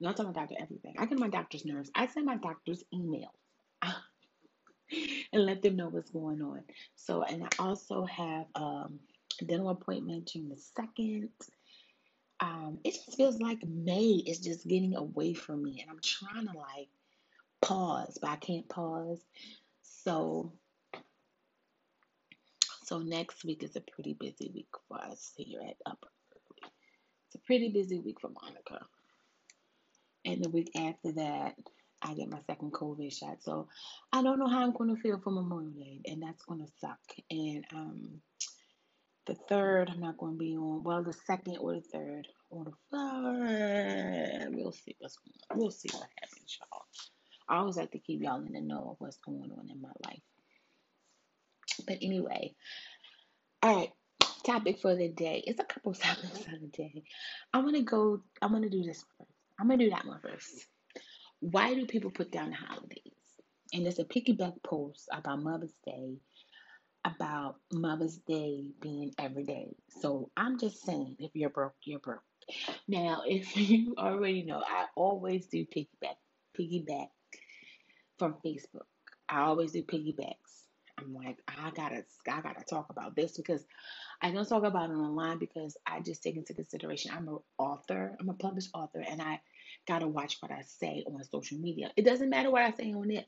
Not 0.00 0.16
tell 0.16 0.26
my 0.26 0.32
doctor 0.32 0.56
everything. 0.60 0.96
I 0.98 1.06
get 1.06 1.18
my 1.18 1.28
doctor's 1.28 1.64
nerves. 1.64 1.90
I 1.94 2.06
send 2.08 2.26
my 2.26 2.36
doctor's 2.36 2.84
emails 2.94 3.28
and 5.32 5.46
let 5.46 5.62
them 5.62 5.76
know 5.76 5.88
what's 5.88 6.10
going 6.10 6.42
on. 6.42 6.62
So, 6.96 7.22
and 7.22 7.44
I 7.44 7.48
also 7.58 8.04
have 8.06 8.46
um, 8.54 9.00
a 9.40 9.44
dental 9.44 9.70
appointment 9.70 10.28
June 10.28 10.48
the 10.48 10.56
second 10.56 11.30
um, 12.42 12.78
it 12.82 12.94
just 12.94 13.16
feels 13.16 13.40
like 13.40 13.64
May 13.64 14.20
is 14.26 14.40
just 14.40 14.66
getting 14.66 14.96
away 14.96 15.32
from 15.32 15.62
me, 15.62 15.80
and 15.80 15.88
I'm 15.88 16.00
trying 16.02 16.48
to 16.48 16.58
like 16.58 16.88
pause, 17.60 18.18
but 18.20 18.30
I 18.30 18.36
can't 18.36 18.68
pause. 18.68 19.24
So, 19.82 20.52
so 22.82 22.98
next 22.98 23.44
week 23.44 23.62
is 23.62 23.76
a 23.76 23.80
pretty 23.80 24.14
busy 24.14 24.50
week 24.52 24.66
for 24.88 25.00
us 25.00 25.32
here 25.36 25.60
at 25.60 25.76
Upper 25.86 26.08
It's 27.26 27.36
a 27.36 27.46
pretty 27.46 27.68
busy 27.68 28.00
week 28.00 28.20
for 28.20 28.30
Monica, 28.30 28.86
and 30.24 30.42
the 30.42 30.50
week 30.50 30.72
after 30.74 31.12
that, 31.12 31.54
I 32.02 32.14
get 32.14 32.28
my 32.28 32.40
second 32.46 32.72
COVID 32.72 33.16
shot. 33.16 33.42
So, 33.42 33.68
I 34.12 34.22
don't 34.22 34.38
know 34.38 34.48
how 34.48 34.62
I'm 34.62 34.72
going 34.72 34.94
to 34.94 35.00
feel 35.00 35.20
for 35.22 35.30
Memorial 35.30 35.70
Day, 35.70 36.00
and 36.06 36.22
that's 36.22 36.42
going 36.44 36.60
to 36.60 36.72
suck. 36.80 36.98
And 37.30 37.64
um 37.74 38.20
the 39.26 39.34
third, 39.34 39.88
I'm 39.88 40.00
not 40.00 40.18
going 40.18 40.32
to 40.32 40.38
be 40.38 40.56
on. 40.56 40.82
Well, 40.82 41.02
the 41.02 41.12
second 41.12 41.58
or 41.58 41.74
the 41.74 41.80
third 41.80 42.28
or 42.50 42.64
the 42.64 42.72
flower. 42.90 44.48
We'll 44.50 44.72
see 44.72 44.96
what's 44.98 45.16
going 45.16 45.34
on. 45.50 45.58
We'll 45.58 45.70
see 45.70 45.88
what 45.92 46.08
happens, 46.20 46.58
y'all. 46.60 46.82
I 47.48 47.58
always 47.58 47.76
like 47.76 47.92
to 47.92 47.98
keep 47.98 48.22
y'all 48.22 48.44
in 48.44 48.52
the 48.52 48.60
know 48.60 48.90
of 48.90 48.96
what's 48.98 49.18
going 49.18 49.52
on 49.56 49.68
in 49.70 49.80
my 49.80 49.92
life. 50.04 50.22
But 51.86 51.98
anyway, 52.02 52.54
all 53.62 53.76
right. 53.76 53.90
Topic 54.44 54.80
for 54.80 54.96
the 54.96 55.08
day. 55.08 55.44
It's 55.46 55.60
a 55.60 55.64
couple 55.64 55.94
topics 55.94 56.38
for 56.38 56.50
the 56.50 56.66
day. 56.66 57.04
I 57.52 57.58
want 57.58 57.76
to 57.76 57.82
go. 57.82 58.22
I'm 58.40 58.52
gonna 58.52 58.68
do 58.68 58.82
this 58.82 59.04
first. 59.18 59.30
I'm 59.60 59.68
gonna 59.68 59.84
do 59.84 59.90
that 59.90 60.04
one 60.04 60.20
first. 60.20 60.66
Why 61.42 61.74
do 61.74 61.86
people 61.86 62.10
put 62.10 62.30
down 62.30 62.50
the 62.50 62.56
holidays? 62.56 63.00
And 63.72 63.84
there's 63.84 63.98
a 63.98 64.04
piggyback 64.04 64.62
post 64.62 65.08
about 65.12 65.42
Mother's 65.42 65.74
Day 65.84 66.18
about 67.04 67.56
Mother's 67.72 68.18
Day 68.18 68.66
being 68.80 69.12
every 69.18 69.42
day. 69.44 69.74
So 70.00 70.30
I'm 70.36 70.58
just 70.58 70.84
saying, 70.84 71.16
if 71.18 71.32
you're 71.34 71.50
broke, 71.50 71.74
you're 71.82 71.98
broke. 71.98 72.22
Now, 72.86 73.22
if 73.26 73.56
you 73.56 73.94
already 73.98 74.42
know, 74.42 74.62
I 74.64 74.86
always 74.94 75.46
do 75.46 75.66
piggyback, 75.66 76.16
piggyback 76.58 77.08
from 78.18 78.36
Facebook. 78.44 78.86
I 79.28 79.40
always 79.40 79.72
do 79.72 79.82
piggybacks. 79.82 80.66
I'm 80.98 81.14
like, 81.14 81.38
I 81.48 81.70
gotta, 81.70 82.04
I 82.30 82.40
gotta 82.40 82.64
talk 82.64 82.90
about 82.90 83.16
this 83.16 83.36
because 83.36 83.64
I 84.20 84.30
don't 84.30 84.48
talk 84.48 84.62
about 84.62 84.90
it 84.90 84.94
online 84.94 85.38
because 85.38 85.76
I 85.86 86.00
just 86.00 86.22
take 86.22 86.36
into 86.36 86.54
consideration 86.54 87.10
I'm 87.12 87.26
an 87.28 87.38
author, 87.58 88.16
I'm 88.20 88.28
a 88.28 88.34
published 88.34 88.70
author, 88.74 89.02
and 89.08 89.20
I 89.20 89.40
gotta 89.86 90.06
watch 90.06 90.38
what 90.40 90.52
I 90.52 90.62
say 90.62 91.04
on 91.06 91.22
social 91.24 91.58
media. 91.58 91.90
It 91.96 92.04
doesn't 92.04 92.30
matter 92.30 92.50
what 92.50 92.62
I 92.62 92.72
say 92.72 92.92
on 92.92 93.08
this, 93.08 93.26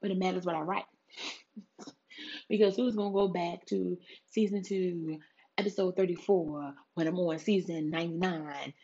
but 0.00 0.10
it 0.10 0.18
matters 0.18 0.44
what 0.44 0.56
I 0.56 0.60
write. 0.60 0.84
because 2.48 2.76
who's 2.76 2.96
gonna 2.96 3.12
go 3.12 3.28
back 3.28 3.66
to 3.66 3.98
season 4.26 4.62
two, 4.62 5.18
episode 5.58 5.96
34 5.96 6.74
when 6.94 7.06
I'm 7.06 7.18
on 7.18 7.38
season 7.38 7.90
99 7.90 8.74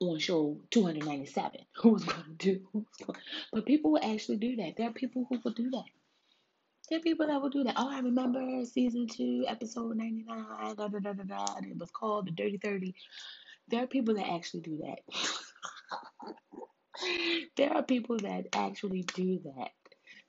on 0.00 0.18
show 0.18 0.60
297? 0.70 1.60
Who's 1.76 2.04
gonna 2.04 2.24
do? 2.36 2.60
But 3.52 3.66
people 3.66 3.92
will 3.92 4.04
actually 4.04 4.38
do 4.38 4.56
that. 4.56 4.74
There 4.76 4.88
are 4.88 4.92
people 4.92 5.26
who 5.28 5.40
will 5.44 5.52
do 5.52 5.70
that. 5.70 5.84
There 6.90 6.98
are 6.98 7.02
people 7.02 7.26
that 7.28 7.40
will 7.40 7.50
do 7.50 7.64
that. 7.64 7.74
Oh, 7.76 7.88
I 7.88 8.00
remember 8.00 8.64
season 8.64 9.06
two, 9.06 9.44
episode 9.46 9.96
99. 9.96 10.44
Da, 10.76 10.88
da, 10.88 10.98
da, 10.98 11.12
da, 11.12 11.22
da, 11.22 11.46
it 11.62 11.78
was 11.78 11.90
called 11.90 12.26
the 12.26 12.32
Dirty 12.32 12.58
30. 12.58 12.94
There 13.68 13.84
are 13.84 13.86
people 13.86 14.14
that 14.16 14.28
actually 14.28 14.60
do 14.62 14.78
that. 14.84 14.98
there 17.56 17.72
are 17.72 17.82
people 17.82 18.18
that 18.18 18.46
actually 18.52 19.02
do 19.14 19.40
that. 19.44 19.70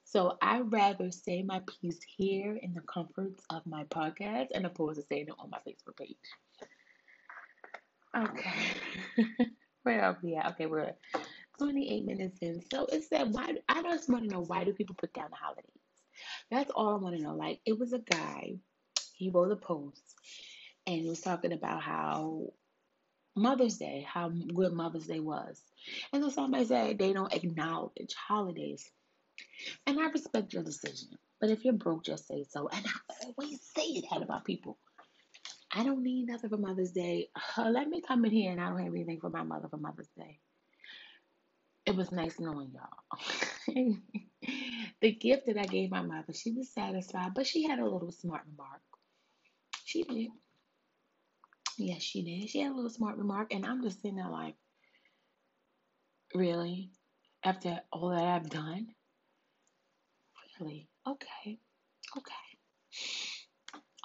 So 0.03 0.37
I'd 0.41 0.71
rather 0.71 1.11
say 1.11 1.41
my 1.41 1.61
piece 1.81 1.99
here 2.17 2.57
in 2.61 2.73
the 2.73 2.81
comforts 2.81 3.43
of 3.49 3.65
my 3.65 3.83
podcast 3.85 4.49
and 4.53 4.65
opposed 4.65 4.99
to 4.99 5.05
saying 5.07 5.27
it 5.29 5.33
on 5.39 5.49
my 5.49 5.57
Facebook 5.67 5.97
page. 5.97 6.17
Okay. 8.15 9.47
Where 9.83 10.03
are 10.03 10.17
we 10.21 10.35
at? 10.35 10.53
Okay, 10.53 10.67
we're 10.67 10.93
28 11.57 12.05
minutes 12.05 12.39
in. 12.41 12.61
So 12.71 12.85
it 12.85 13.03
said, 13.05 13.33
why? 13.33 13.55
I 13.67 13.81
just 13.81 14.09
want 14.09 14.23
to 14.23 14.29
know 14.29 14.43
why 14.43 14.63
do 14.63 14.73
people 14.73 14.95
put 14.95 15.13
down 15.13 15.29
the 15.29 15.35
holidays? 15.35 15.65
That's 16.51 16.71
all 16.71 16.93
I 16.93 16.97
want 16.97 17.17
to 17.17 17.23
know. 17.23 17.35
Like, 17.35 17.59
it 17.65 17.79
was 17.79 17.93
a 17.93 17.99
guy, 17.99 18.57
he 19.15 19.29
wrote 19.29 19.51
a 19.51 19.55
post, 19.55 20.03
and 20.85 21.01
he 21.01 21.09
was 21.09 21.21
talking 21.21 21.53
about 21.53 21.81
how 21.81 22.53
Mother's 23.35 23.77
Day, 23.77 24.05
how 24.07 24.29
good 24.29 24.73
Mother's 24.73 25.07
Day 25.07 25.19
was. 25.19 25.61
And 26.11 26.23
then 26.23 26.31
somebody 26.31 26.65
said 26.65 26.99
they 26.99 27.13
don't 27.13 27.33
acknowledge 27.33 28.13
holidays. 28.15 28.89
And 29.87 29.99
I 29.99 30.07
respect 30.09 30.53
your 30.53 30.63
decision. 30.63 31.09
But 31.41 31.49
if 31.49 31.65
you're 31.65 31.73
broke, 31.73 32.05
just 32.05 32.27
say 32.27 32.45
so. 32.49 32.69
And 32.69 32.85
I 32.85 33.15
always 33.37 33.59
say 33.75 34.01
that 34.11 34.21
about 34.21 34.45
people. 34.45 34.77
I 35.71 35.83
don't 35.83 36.03
need 36.03 36.27
nothing 36.27 36.49
for 36.49 36.57
Mother's 36.57 36.91
Day. 36.91 37.29
Let 37.57 37.87
me 37.89 38.01
come 38.01 38.25
in 38.25 38.31
here 38.31 38.51
and 38.51 38.61
I 38.61 38.69
don't 38.69 38.83
have 38.83 38.93
anything 38.93 39.19
for 39.19 39.29
my 39.29 39.43
mother 39.43 39.67
for 39.69 39.77
Mother's 39.77 40.09
Day. 40.17 40.39
It 41.85 41.95
was 41.95 42.11
nice 42.11 42.39
knowing 42.39 42.71
y'all. 42.73 43.75
the 45.01 45.11
gift 45.11 45.47
that 45.47 45.57
I 45.57 45.65
gave 45.65 45.91
my 45.91 46.01
mother, 46.01 46.33
she 46.33 46.51
was 46.51 46.71
satisfied, 46.73 47.33
but 47.35 47.47
she 47.47 47.63
had 47.63 47.79
a 47.79 47.85
little 47.89 48.11
smart 48.11 48.43
remark. 48.49 48.81
She 49.83 50.03
did. 50.03 50.29
Yes, 51.77 52.01
she 52.01 52.21
did. 52.23 52.49
She 52.49 52.59
had 52.59 52.71
a 52.71 52.75
little 52.75 52.89
smart 52.89 53.17
remark, 53.17 53.53
and 53.53 53.65
I'm 53.65 53.81
just 53.81 54.01
sitting 54.01 54.17
there 54.17 54.29
like, 54.29 54.55
really? 56.35 56.91
After 57.43 57.81
all 57.91 58.09
that 58.09 58.23
I've 58.23 58.49
done? 58.49 58.87
Really? 60.59 60.87
Okay. 61.07 61.59
Okay. 62.17 62.33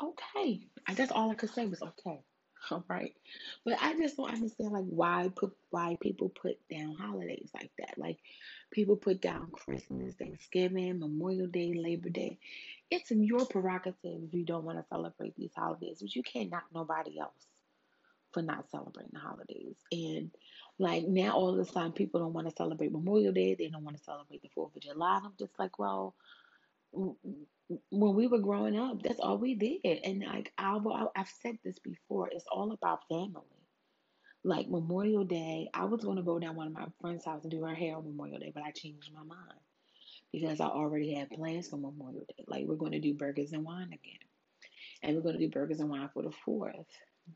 Okay. 0.02 0.60
I 0.86 0.94
guess 0.94 1.10
all 1.10 1.30
I 1.30 1.34
could 1.34 1.50
say 1.50 1.66
was 1.66 1.82
okay. 1.82 2.20
All 2.70 2.84
right. 2.88 3.14
But 3.64 3.78
I 3.80 3.94
just 3.96 4.16
don't 4.16 4.32
understand 4.32 4.72
like 4.72 4.84
why 4.84 5.30
put 5.34 5.52
why 5.70 5.96
people 6.00 6.28
put 6.30 6.58
down 6.68 6.94
holidays 6.94 7.50
like 7.54 7.70
that. 7.78 7.98
Like 7.98 8.18
people 8.70 8.96
put 8.96 9.20
down 9.20 9.50
Christmas, 9.52 10.14
Thanksgiving, 10.14 10.98
Memorial 10.98 11.46
Day, 11.48 11.72
Labor 11.74 12.10
Day. 12.10 12.38
It's 12.90 13.10
in 13.10 13.22
your 13.22 13.46
prerogative 13.46 13.96
if 14.04 14.34
you 14.34 14.44
don't 14.44 14.64
want 14.64 14.78
to 14.78 14.84
celebrate 14.88 15.36
these 15.36 15.52
holidays, 15.56 15.98
but 16.00 16.14
you 16.14 16.22
can't 16.22 16.50
knock 16.50 16.64
nobody 16.74 17.18
else 17.18 17.47
for 18.32 18.42
not 18.42 18.70
celebrating 18.70 19.12
the 19.14 19.20
holidays. 19.20 19.76
And 19.92 20.30
like 20.78 21.04
now 21.06 21.32
all 21.32 21.54
of 21.54 21.60
a 21.60 21.70
sudden 21.70 21.92
people 21.92 22.20
don't 22.20 22.34
want 22.34 22.48
to 22.48 22.56
celebrate 22.56 22.92
Memorial 22.92 23.32
Day, 23.32 23.54
they 23.54 23.68
don't 23.68 23.84
want 23.84 23.96
to 23.98 24.04
celebrate 24.04 24.42
the 24.42 24.50
Fourth 24.54 24.76
of 24.76 24.82
July. 24.82 25.20
I'm 25.24 25.34
just 25.38 25.58
like, 25.58 25.78
well, 25.78 26.14
when 26.92 28.14
we 28.14 28.26
were 28.26 28.40
growing 28.40 28.78
up, 28.78 29.02
that's 29.02 29.20
all 29.20 29.38
we 29.38 29.54
did. 29.54 30.00
And 30.04 30.24
like 30.24 30.52
I've, 30.58 30.82
I've 31.16 31.28
said 31.42 31.58
this 31.64 31.78
before, 31.80 32.28
it's 32.32 32.46
all 32.50 32.72
about 32.72 33.08
family. 33.08 33.42
Like 34.44 34.68
Memorial 34.70 35.24
Day, 35.24 35.68
I 35.74 35.84
was 35.84 36.04
going 36.04 36.16
to 36.16 36.22
go 36.22 36.38
down 36.38 36.56
one 36.56 36.68
of 36.68 36.72
my 36.72 36.86
friend's 37.00 37.24
house 37.24 37.42
and 37.42 37.50
do 37.50 37.64
her 37.64 37.74
hair 37.74 37.96
on 37.96 38.04
Memorial 38.04 38.38
Day, 38.38 38.52
but 38.54 38.62
I 38.64 38.70
changed 38.72 39.12
my 39.14 39.22
mind 39.24 39.60
because 40.32 40.60
I 40.60 40.66
already 40.66 41.14
had 41.14 41.30
plans 41.30 41.68
for 41.68 41.76
Memorial 41.76 42.24
Day. 42.28 42.44
Like 42.48 42.64
we're 42.66 42.76
going 42.76 42.92
to 42.92 43.00
do 43.00 43.14
burgers 43.14 43.52
and 43.52 43.64
wine 43.64 43.88
again, 43.88 44.20
and 45.02 45.16
we're 45.16 45.22
going 45.22 45.38
to 45.38 45.46
do 45.46 45.50
burgers 45.50 45.80
and 45.80 45.90
wine 45.90 46.10
for 46.14 46.22
the 46.22 46.32
fourth. 46.44 46.86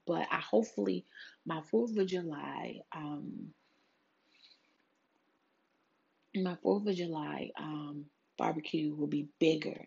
But 0.06 0.26
I 0.30 0.40
hopefully 0.40 1.06
my 1.46 1.62
Fourth 1.70 1.96
of 1.96 2.06
July, 2.06 2.80
um, 2.94 3.48
my 6.34 6.56
Fourth 6.62 6.86
of 6.86 6.96
July 6.96 7.50
um, 7.58 8.06
barbecue 8.38 8.94
will 8.94 9.08
be 9.08 9.28
bigger 9.40 9.86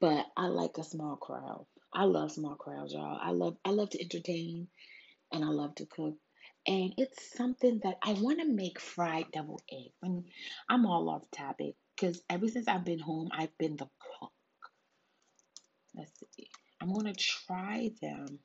but 0.00 0.26
I 0.36 0.46
like 0.46 0.78
a 0.78 0.84
small 0.84 1.16
crowd. 1.16 1.66
I 1.94 2.04
love 2.04 2.32
small 2.32 2.56
crowds, 2.56 2.92
y'all. 2.92 3.18
I 3.20 3.30
love 3.30 3.56
I 3.64 3.70
love 3.70 3.90
to 3.90 4.00
entertain 4.00 4.68
and 5.32 5.44
I 5.44 5.48
love 5.48 5.74
to 5.76 5.86
cook. 5.86 6.14
And 6.66 6.94
it's 6.98 7.36
something 7.36 7.80
that 7.84 7.96
I 8.02 8.14
want 8.14 8.40
to 8.40 8.46
make 8.46 8.80
fried 8.80 9.26
double 9.32 9.60
eggs. 9.72 9.94
I 10.04 10.08
mean, 10.08 10.26
I'm 10.68 10.86
all 10.86 11.08
off 11.10 11.30
topic 11.30 11.74
because 11.96 12.22
ever 12.28 12.48
since 12.48 12.68
I've 12.68 12.84
been 12.84 12.98
home, 12.98 13.30
I've 13.32 13.56
been 13.58 13.76
the 13.76 13.88
cook. 14.20 14.32
Let's 15.94 16.12
see. 16.36 16.48
I'm 16.80 16.92
gonna 16.92 17.14
try 17.14 17.92
them. 18.02 18.40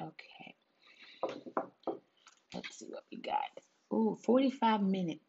Okay. 0.00 0.54
Let's 2.54 2.78
see 2.78 2.86
what 2.88 3.04
we 3.10 3.18
got. 3.18 3.36
Ooh, 3.92 4.16
45 4.24 4.82
minutes. 4.82 5.20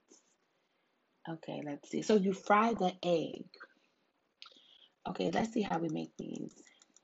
Okay, 1.28 1.62
let's 1.66 1.90
see. 1.90 2.02
So 2.02 2.16
you 2.16 2.34
fry 2.34 2.74
the 2.74 2.94
egg. 3.04 3.46
Okay, 5.08 5.32
let's 5.32 5.54
see 5.54 5.62
how 5.62 5.80
we 5.80 5.90
make 5.90 6.12
these. 6.18 6.54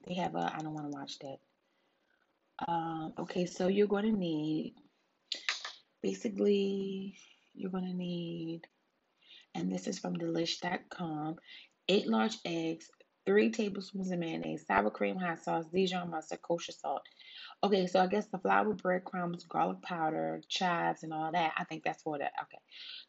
They 0.08 0.15
have 0.15 0.36
a, 0.36 0.51
I 0.54 0.60
don't 0.60 0.73
want 0.73 0.91
to 0.91 0.97
watch 0.97 1.19
that. 1.19 1.38
Um, 2.67 3.13
okay, 3.19 3.45
so 3.45 3.67
you're 3.67 3.88
going 3.88 4.12
to 4.12 4.17
need, 4.17 4.75
basically, 6.01 7.17
you're 7.54 7.71
going 7.71 7.86
to 7.86 7.93
need, 7.93 8.62
and 9.54 9.71
this 9.71 9.88
is 9.88 9.99
from 9.99 10.15
delish.com, 10.15 11.36
eight 11.89 12.08
large 12.08 12.38
eggs, 12.45 12.89
three 13.25 13.49
tablespoons 13.49 14.12
of 14.12 14.19
mayonnaise, 14.19 14.65
sour 14.67 14.89
cream, 14.89 15.17
hot 15.17 15.43
sauce, 15.43 15.65
Dijon 15.73 16.12
mustard, 16.12 16.41
kosher 16.41 16.71
salt. 16.71 17.01
Okay, 17.63 17.88
so 17.88 18.00
I 18.00 18.08
guess 18.08 18.28
the 18.28 18.38
flour, 18.38 18.74
breadcrumbs, 18.74 19.46
garlic 19.46 19.82
powder, 19.82 20.41
chives, 20.48 21.04
and 21.04 21.12
all 21.12 21.32
that. 21.32 21.54
I 21.58 21.63
think 21.63 21.84
that's 21.84 22.04
for 22.04 22.20
that. 22.20 22.34
Okay, 22.44 22.60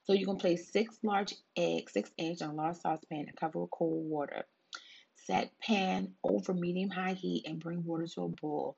so 0.04 0.12
you're 0.14 0.26
gonna 0.26 0.38
place 0.38 0.72
six 0.72 0.98
large 1.02 1.35
eggs, 1.56 1.92
six 1.92 2.11
eggs 2.18 2.40
on 2.40 2.50
a 2.50 2.54
large 2.54 2.76
saucepan 2.76 3.26
and 3.28 3.37
cover 3.37 3.61
with 3.61 3.70
cold 3.70 4.09
water. 4.09 4.44
Set 5.16 5.50
pan 5.61 6.14
over 6.24 6.54
medium 6.54 6.88
high 6.88 7.14
heat 7.14 7.46
and 7.46 7.61
bring 7.61 7.85
water 7.85 8.06
to 8.06 8.22
a 8.22 8.28
boil. 8.28 8.76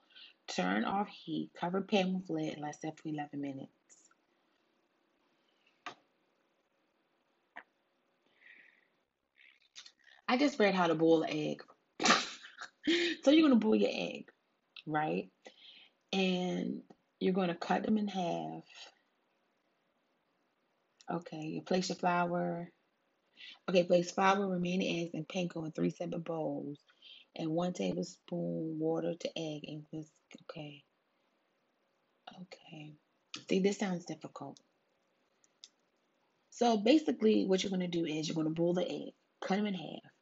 Turn 0.48 0.84
off 0.84 1.08
heat. 1.08 1.50
Cover 1.58 1.82
pan 1.82 2.14
with 2.14 2.30
lid 2.30 2.54
and 2.54 2.62
let 2.62 2.80
set 2.80 2.98
for 2.98 3.08
11 3.08 3.40
minutes. 3.40 3.70
I 10.26 10.36
just 10.36 10.58
read 10.58 10.74
how 10.74 10.86
to 10.86 10.94
boil 10.94 11.22
an 11.22 11.30
egg. 11.30 11.62
so 13.22 13.30
you're 13.30 13.48
going 13.48 13.58
to 13.60 13.66
boil 13.66 13.76
your 13.76 13.90
egg, 13.92 14.30
right? 14.86 15.30
And 16.18 16.82
you're 17.20 17.34
going 17.34 17.48
to 17.48 17.54
cut 17.54 17.84
them 17.84 17.98
in 17.98 18.08
half. 18.08 18.64
Okay, 21.10 21.40
you 21.40 21.62
place 21.62 21.88
your 21.88 21.96
flour, 21.96 22.70
Okay, 23.68 23.84
place 23.84 24.10
flour, 24.10 24.48
remaining 24.48 25.02
eggs, 25.02 25.14
and 25.14 25.28
panko 25.28 25.64
in 25.64 25.72
three 25.72 25.90
separate 25.90 26.24
bowls, 26.24 26.78
and 27.36 27.50
one 27.50 27.72
tablespoon 27.72 28.78
water 28.78 29.14
to 29.14 29.28
egg 29.36 29.62
and 29.66 29.84
whisk. 29.92 30.10
Okay. 30.42 30.82
Okay. 32.40 32.94
See, 33.48 33.60
this 33.60 33.78
sounds 33.78 34.04
difficult. 34.04 34.58
So 36.50 36.78
basically, 36.78 37.44
what 37.44 37.62
you're 37.62 37.70
going 37.70 37.80
to 37.80 37.88
do 37.88 38.04
is 38.04 38.26
you're 38.26 38.34
going 38.34 38.48
to 38.48 38.54
boil 38.54 38.74
the 38.74 38.88
egg, 38.88 39.12
cut 39.46 39.56
them 39.56 39.66
in 39.66 39.74
half, 39.74 40.12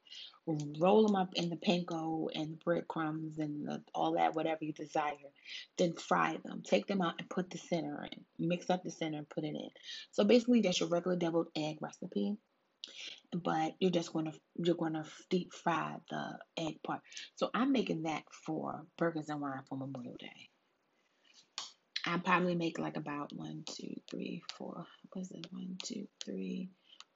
roll 0.46 1.06
them 1.06 1.16
up 1.16 1.34
in 1.34 1.50
the 1.50 1.56
panko 1.56 2.28
and 2.34 2.52
the 2.52 2.58
breadcrumbs 2.64 3.38
and 3.38 3.66
the, 3.66 3.82
all 3.94 4.12
that, 4.12 4.34
whatever 4.34 4.64
you 4.64 4.72
desire. 4.72 5.14
Then 5.76 5.94
fry 5.94 6.38
them. 6.44 6.62
Take 6.64 6.86
them 6.86 7.02
out 7.02 7.14
and 7.18 7.28
put 7.28 7.50
the 7.50 7.58
center 7.58 8.06
in. 8.10 8.48
Mix 8.48 8.70
up 8.70 8.84
the 8.84 8.90
center 8.90 9.18
and 9.18 9.28
put 9.28 9.44
it 9.44 9.48
in. 9.48 9.70
So 10.12 10.24
basically, 10.24 10.60
that's 10.60 10.80
your 10.80 10.88
regular 10.88 11.16
deviled 11.16 11.48
egg 11.56 11.78
recipe 11.80 12.36
but 13.32 13.74
you're 13.80 13.90
just 13.90 14.12
going 14.12 14.26
to 14.26 14.32
you're 14.56 14.76
to 14.76 15.04
deep 15.30 15.52
fry 15.52 15.96
the 16.10 16.38
egg 16.56 16.82
part. 16.84 17.00
So 17.34 17.50
I'm 17.54 17.72
making 17.72 18.04
that 18.04 18.22
for 18.30 18.84
burgers 18.96 19.28
and 19.28 19.40
wine 19.40 19.62
for 19.68 19.76
Memorial 19.76 20.16
Day. 20.18 20.48
I 22.06 22.18
probably 22.18 22.54
make 22.54 22.78
like 22.78 22.96
about 22.96 23.32
one, 23.32 23.64
two, 23.68 23.94
three, 24.08 24.42
four. 24.56 24.86
What's 25.12 25.30
it? 25.32 25.46
One, 25.50 25.76
two, 25.82 26.06
three, 26.24 26.70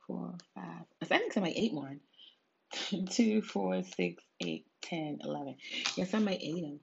four, 0.06 0.34
five. 0.54 0.84
I 1.00 1.04
think 1.04 1.32
somebody 1.32 1.56
ate 1.56 1.72
one. 1.72 2.00
two, 3.10 3.42
four, 3.42 3.82
six, 3.82 4.22
eight, 4.40 4.66
ten, 4.82 5.18
eleven. 5.22 5.56
Yeah, 5.96 6.04
somebody 6.04 6.36
ate 6.36 6.62
them. 6.62 6.80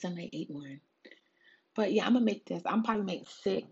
Somebody 0.00 0.30
ate 0.32 0.50
one. 0.50 0.80
But 1.74 1.92
yeah, 1.92 2.06
I'm 2.06 2.14
gonna 2.14 2.24
make 2.24 2.44
this. 2.46 2.62
I'm 2.66 2.82
probably 2.82 3.04
make 3.04 3.28
six 3.28 3.68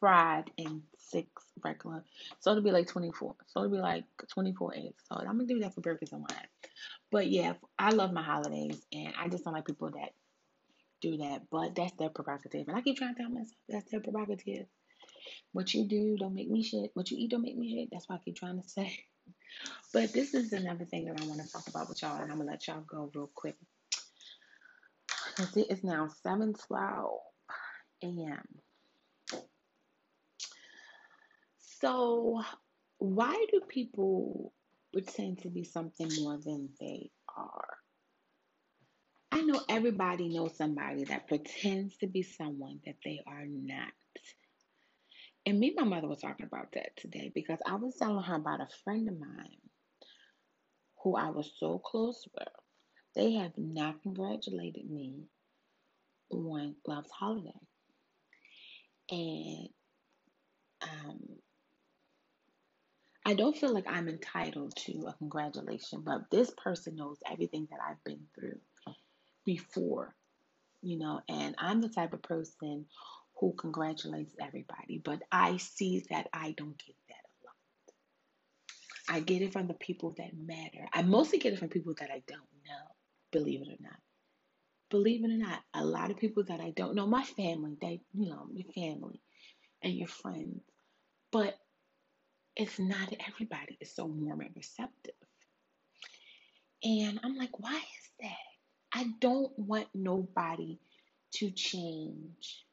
fried 0.00 0.50
and 0.58 0.82
six 0.98 1.28
regular. 1.64 2.04
So 2.40 2.50
it'll 2.50 2.62
be 2.62 2.70
like 2.70 2.88
24. 2.88 3.34
So 3.46 3.60
it'll 3.60 3.72
be 3.72 3.78
like 3.78 4.04
24 4.32 4.74
eggs. 4.76 5.04
So 5.08 5.16
I'm 5.16 5.26
gonna 5.26 5.46
do 5.46 5.60
that 5.60 5.74
for 5.74 5.80
breakfast 5.80 6.12
and 6.12 6.22
wine. 6.22 6.48
But 7.10 7.28
yeah, 7.28 7.54
I 7.78 7.90
love 7.90 8.12
my 8.12 8.22
holidays 8.22 8.82
and 8.92 9.14
I 9.18 9.28
just 9.28 9.44
don't 9.44 9.54
like 9.54 9.66
people 9.66 9.90
that 9.90 10.10
do 11.00 11.16
that. 11.18 11.42
But 11.50 11.74
that's 11.74 11.92
their 11.94 12.10
prerogative. 12.10 12.68
And 12.68 12.76
I 12.76 12.82
keep 12.82 12.98
trying 12.98 13.14
to 13.14 13.22
tell 13.22 13.30
myself 13.30 13.54
that's 13.68 13.90
their 13.90 14.00
prerogative. 14.00 14.66
What 15.52 15.72
you 15.72 15.86
do 15.86 16.16
don't 16.18 16.34
make 16.34 16.50
me 16.50 16.62
shit. 16.62 16.90
What 16.94 17.10
you 17.10 17.18
eat 17.18 17.30
don't 17.30 17.42
make 17.42 17.56
me 17.56 17.74
shit. 17.74 17.88
That's 17.90 18.08
what 18.08 18.16
I 18.16 18.24
keep 18.24 18.36
trying 18.36 18.60
to 18.60 18.68
say. 18.68 19.04
But 19.92 20.12
this 20.12 20.34
is 20.34 20.52
another 20.52 20.84
thing 20.84 21.06
that 21.06 21.20
I 21.20 21.26
want 21.26 21.42
to 21.42 21.50
talk 21.50 21.68
about 21.68 21.88
with 21.88 22.02
y'all, 22.02 22.20
and 22.20 22.30
I'm 22.30 22.38
gonna 22.38 22.50
let 22.50 22.66
y'all 22.66 22.80
go 22.80 23.10
real 23.14 23.30
quick. 23.34 23.56
It 25.38 25.70
is 25.70 25.84
now 25.84 26.08
7:12 26.24 27.18
a.m. 28.02 28.60
So, 31.58 32.42
why 32.98 33.46
do 33.52 33.60
people 33.68 34.52
pretend 34.92 35.40
to 35.42 35.50
be 35.50 35.64
something 35.64 36.08
more 36.22 36.38
than 36.38 36.70
they 36.80 37.10
are? 37.36 37.76
I 39.30 39.42
know 39.42 39.60
everybody 39.68 40.28
knows 40.28 40.56
somebody 40.56 41.04
that 41.04 41.28
pretends 41.28 41.96
to 41.98 42.06
be 42.06 42.22
someone 42.22 42.80
that 42.86 42.96
they 43.04 43.20
are 43.26 43.44
not. 43.46 43.92
And 45.46 45.60
me 45.60 45.68
and 45.68 45.88
my 45.88 45.96
mother 45.96 46.08
was 46.08 46.20
talking 46.20 46.46
about 46.46 46.72
that 46.72 46.96
today 46.96 47.30
because 47.32 47.60
I 47.66 47.76
was 47.76 47.94
telling 47.96 48.24
her 48.24 48.34
about 48.34 48.60
a 48.60 48.68
friend 48.84 49.08
of 49.08 49.18
mine 49.18 49.60
who 51.02 51.16
I 51.16 51.30
was 51.30 51.52
so 51.58 51.78
close 51.78 52.26
with. 52.34 52.48
They 53.14 53.34
have 53.34 53.52
not 53.56 54.02
congratulated 54.02 54.90
me 54.90 55.28
on 56.30 56.74
Love's 56.86 57.10
holiday. 57.12 57.52
And 59.10 59.68
um, 60.82 61.20
I 63.24 63.34
don't 63.34 63.56
feel 63.56 63.72
like 63.72 63.86
I'm 63.88 64.08
entitled 64.08 64.74
to 64.86 65.06
a 65.08 65.12
congratulation, 65.14 66.02
but 66.04 66.30
this 66.30 66.50
person 66.62 66.96
knows 66.96 67.18
everything 67.30 67.68
that 67.70 67.78
I've 67.88 68.02
been 68.04 68.26
through 68.34 68.58
before, 69.44 70.14
you 70.82 70.98
know, 70.98 71.20
and 71.28 71.54
I'm 71.58 71.80
the 71.80 71.88
type 71.88 72.12
of 72.12 72.22
person 72.22 72.86
who 73.38 73.52
congratulates 73.52 74.34
everybody, 74.40 75.00
but 75.04 75.22
I 75.30 75.58
see 75.58 76.04
that 76.10 76.28
I 76.32 76.52
don't 76.56 76.78
get 76.78 76.96
that 77.08 77.14
a 77.14 79.12
lot. 79.12 79.16
I 79.16 79.20
get 79.20 79.42
it 79.42 79.52
from 79.52 79.68
the 79.68 79.74
people 79.74 80.14
that 80.18 80.30
matter. 80.36 80.88
I 80.92 81.02
mostly 81.02 81.38
get 81.38 81.52
it 81.52 81.58
from 81.58 81.68
people 81.68 81.94
that 82.00 82.10
I 82.10 82.22
don't 82.26 82.40
know, 82.40 82.86
believe 83.32 83.62
it 83.62 83.68
or 83.68 83.82
not. 83.82 83.98
Believe 84.88 85.24
it 85.24 85.30
or 85.30 85.38
not, 85.38 85.60
a 85.74 85.84
lot 85.84 86.10
of 86.10 86.16
people 86.16 86.44
that 86.44 86.60
I 86.60 86.70
don't 86.70 86.94
know, 86.94 87.06
my 87.06 87.24
family, 87.24 87.76
they, 87.80 88.00
you 88.14 88.28
know, 88.30 88.46
your 88.52 88.72
family 88.72 89.20
and 89.82 89.94
your 89.94 90.08
friends. 90.08 90.62
But 91.32 91.58
it's 92.56 92.78
not 92.78 93.12
everybody 93.28 93.76
is 93.80 93.94
so 93.94 94.06
warm 94.06 94.40
and 94.40 94.50
receptive. 94.56 95.14
And 96.82 97.20
I'm 97.22 97.36
like, 97.36 97.58
why 97.58 97.76
is 97.76 98.10
that? 98.20 98.36
I 98.92 99.08
don't 99.20 99.52
want 99.58 99.88
nobody 99.92 100.78
to 101.34 101.50
change 101.50 102.65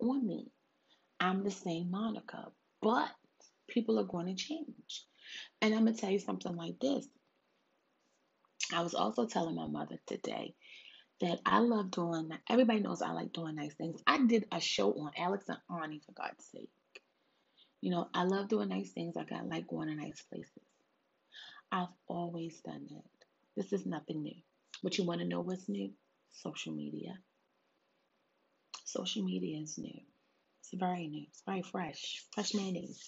on 0.00 0.26
me. 0.26 0.50
I'm 1.20 1.42
the 1.42 1.50
same 1.50 1.90
Monica, 1.90 2.46
but 2.82 3.08
people 3.68 3.98
are 3.98 4.04
going 4.04 4.26
to 4.26 4.34
change. 4.34 5.04
And 5.60 5.74
I'm 5.74 5.84
going 5.84 5.94
to 5.94 6.00
tell 6.00 6.10
you 6.10 6.18
something 6.18 6.54
like 6.54 6.78
this. 6.80 7.06
I 8.72 8.82
was 8.82 8.94
also 8.94 9.26
telling 9.26 9.54
my 9.54 9.66
mother 9.66 9.98
today 10.06 10.54
that 11.20 11.40
I 11.46 11.58
love 11.60 11.90
doing, 11.90 12.30
everybody 12.48 12.80
knows 12.80 13.02
I 13.02 13.12
like 13.12 13.32
doing 13.32 13.54
nice 13.54 13.74
things. 13.74 14.02
I 14.06 14.18
did 14.26 14.46
a 14.52 14.60
show 14.60 14.92
on 14.92 15.12
Alex 15.16 15.46
and 15.48 15.58
Ani, 15.70 16.00
for 16.04 16.12
God's 16.12 16.44
sake. 16.52 16.70
You 17.80 17.90
know, 17.90 18.08
I 18.14 18.24
love 18.24 18.48
doing 18.48 18.68
nice 18.68 18.90
things. 18.92 19.14
Like 19.14 19.32
I 19.32 19.42
like 19.42 19.68
going 19.68 19.88
to 19.88 19.94
nice 19.94 20.22
places. 20.22 20.50
I've 21.70 21.88
always 22.08 22.60
done 22.60 22.86
that. 22.90 23.26
This 23.56 23.72
is 23.72 23.86
nothing 23.86 24.22
new. 24.22 24.36
But 24.82 24.98
you 24.98 25.04
want 25.04 25.20
to 25.20 25.26
know 25.26 25.40
what's 25.40 25.68
new? 25.68 25.90
Social 26.32 26.72
media. 26.72 27.18
Social 28.94 29.24
media 29.24 29.60
is 29.60 29.76
new. 29.76 30.00
It's 30.60 30.70
very 30.72 31.08
new. 31.08 31.24
It's 31.28 31.42
very 31.44 31.62
fresh. 31.62 32.22
Fresh 32.32 32.54
mayonnaise. 32.54 33.00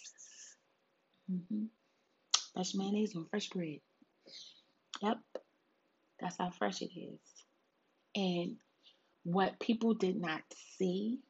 Mm-hmm. 1.31 1.67
Fresh 2.55 2.75
mayonnaise 2.75 3.15
on 3.15 3.27
fresh 3.31 3.49
bread. 3.51 3.79
Yep. 5.01 5.19
That's 6.21 6.37
how 6.39 6.51
fresh 6.51 6.83
it 6.83 6.91
is. 6.99 7.21
And 8.17 8.57
what 9.23 9.61
people 9.61 9.95
did 9.95 10.21
not 10.21 10.41
see 10.77 11.21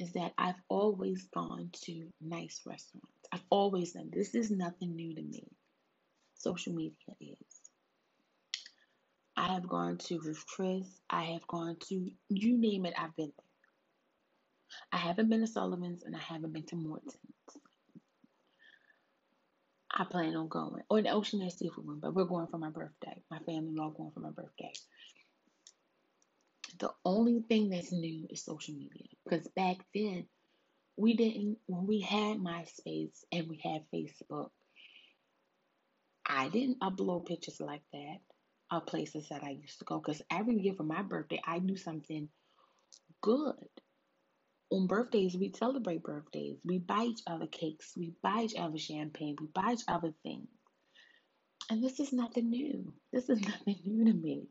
is 0.00 0.14
that 0.14 0.32
I've 0.38 0.62
always 0.70 1.24
gone 1.34 1.68
to 1.84 2.06
nice 2.22 2.62
restaurants. 2.64 3.28
I've 3.30 3.44
always 3.50 3.92
done 3.92 4.08
this 4.14 4.34
is 4.34 4.50
nothing 4.50 4.96
new 4.96 5.14
to 5.14 5.22
me. 5.22 5.44
Social 6.36 6.72
media 6.72 6.94
is. 7.20 7.57
I 9.38 9.52
have 9.52 9.68
gone 9.68 9.98
to 9.98 10.18
Ruth 10.18 10.44
Chris. 10.48 10.84
I 11.08 11.22
have 11.26 11.46
gone 11.46 11.76
to 11.88 12.10
you 12.28 12.58
name 12.58 12.84
it, 12.86 12.94
I've 12.98 13.14
been 13.14 13.32
there. 13.36 14.90
I 14.92 14.96
haven't 14.96 15.30
been 15.30 15.42
to 15.42 15.46
Sullivan's 15.46 16.02
and 16.02 16.16
I 16.16 16.18
haven't 16.18 16.52
been 16.52 16.66
to 16.66 16.76
Morton's. 16.76 17.16
I 19.94 20.04
plan 20.04 20.34
on 20.34 20.48
going. 20.48 20.82
Or 20.90 21.00
the 21.00 21.10
Oceanaire 21.10 21.52
Seafood 21.52 21.86
Room, 21.86 22.00
but 22.02 22.14
we're 22.14 22.24
going 22.24 22.48
for 22.48 22.58
my 22.58 22.70
birthday. 22.70 23.22
My 23.30 23.38
family 23.38 23.78
all 23.78 23.90
going 23.90 24.10
for 24.10 24.18
my 24.20 24.30
birthday. 24.30 24.72
The 26.80 26.90
only 27.04 27.40
thing 27.48 27.70
that's 27.70 27.92
new 27.92 28.26
is 28.30 28.44
social 28.44 28.74
media. 28.74 29.06
Because 29.24 29.46
back 29.54 29.76
then, 29.94 30.26
we 30.96 31.14
didn't, 31.14 31.58
when 31.66 31.86
we 31.86 32.00
had 32.00 32.38
MySpace 32.38 33.22
and 33.30 33.48
we 33.48 33.60
had 33.62 33.84
Facebook, 33.94 34.50
I 36.26 36.48
didn't 36.48 36.80
upload 36.80 37.26
pictures 37.26 37.60
like 37.60 37.82
that 37.92 38.18
of 38.70 38.86
places 38.86 39.28
that 39.30 39.42
I 39.42 39.50
used 39.50 39.78
to 39.78 39.84
go. 39.84 39.98
Because 39.98 40.22
every 40.30 40.56
year 40.56 40.74
for 40.74 40.82
my 40.82 41.02
birthday, 41.02 41.40
I 41.46 41.58
do 41.58 41.76
something 41.76 42.28
good. 43.20 43.54
On 44.70 44.86
birthdays, 44.86 45.36
we 45.36 45.52
celebrate 45.56 46.02
birthdays. 46.02 46.58
We 46.64 46.78
buy 46.78 47.04
each 47.04 47.20
other 47.26 47.46
cakes. 47.46 47.92
We 47.96 48.12
buy 48.22 48.42
each 48.42 48.58
other 48.58 48.78
champagne. 48.78 49.36
We 49.40 49.46
buy 49.46 49.72
each 49.72 49.84
other 49.88 50.12
things. 50.22 50.48
And 51.70 51.82
this 51.82 52.00
is 52.00 52.12
nothing 52.12 52.50
new. 52.50 52.92
This 53.12 53.28
is 53.28 53.40
nothing 53.46 53.76
new 53.84 54.04
to 54.04 54.12
me. 54.12 54.48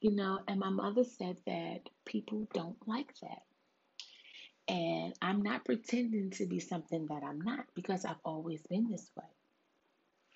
You 0.00 0.12
know, 0.12 0.38
and 0.48 0.58
my 0.58 0.70
mother 0.70 1.04
said 1.04 1.36
that 1.46 1.80
people 2.06 2.48
don't 2.54 2.76
like 2.86 3.12
that. 3.20 3.42
And 4.72 5.14
I'm 5.20 5.42
not 5.42 5.64
pretending 5.64 6.30
to 6.32 6.46
be 6.46 6.60
something 6.60 7.06
that 7.06 7.22
I'm 7.22 7.40
not 7.40 7.66
because 7.74 8.04
I've 8.04 8.20
always 8.24 8.62
been 8.62 8.88
this 8.88 9.10
way. 9.16 9.26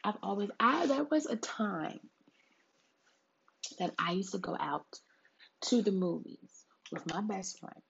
I've 0.02 0.18
always, 0.22 0.50
I, 0.60 0.86
there 0.86 1.04
was 1.04 1.24
a 1.24 1.36
time 1.36 2.00
that 3.78 3.94
I 3.98 4.12
used 4.12 4.32
to 4.32 4.38
go 4.38 4.56
out 4.58 4.86
to 5.62 5.82
the 5.82 5.92
movies 5.92 6.64
with 6.92 7.06
my 7.12 7.20
best 7.20 7.58
friend. 7.58 7.82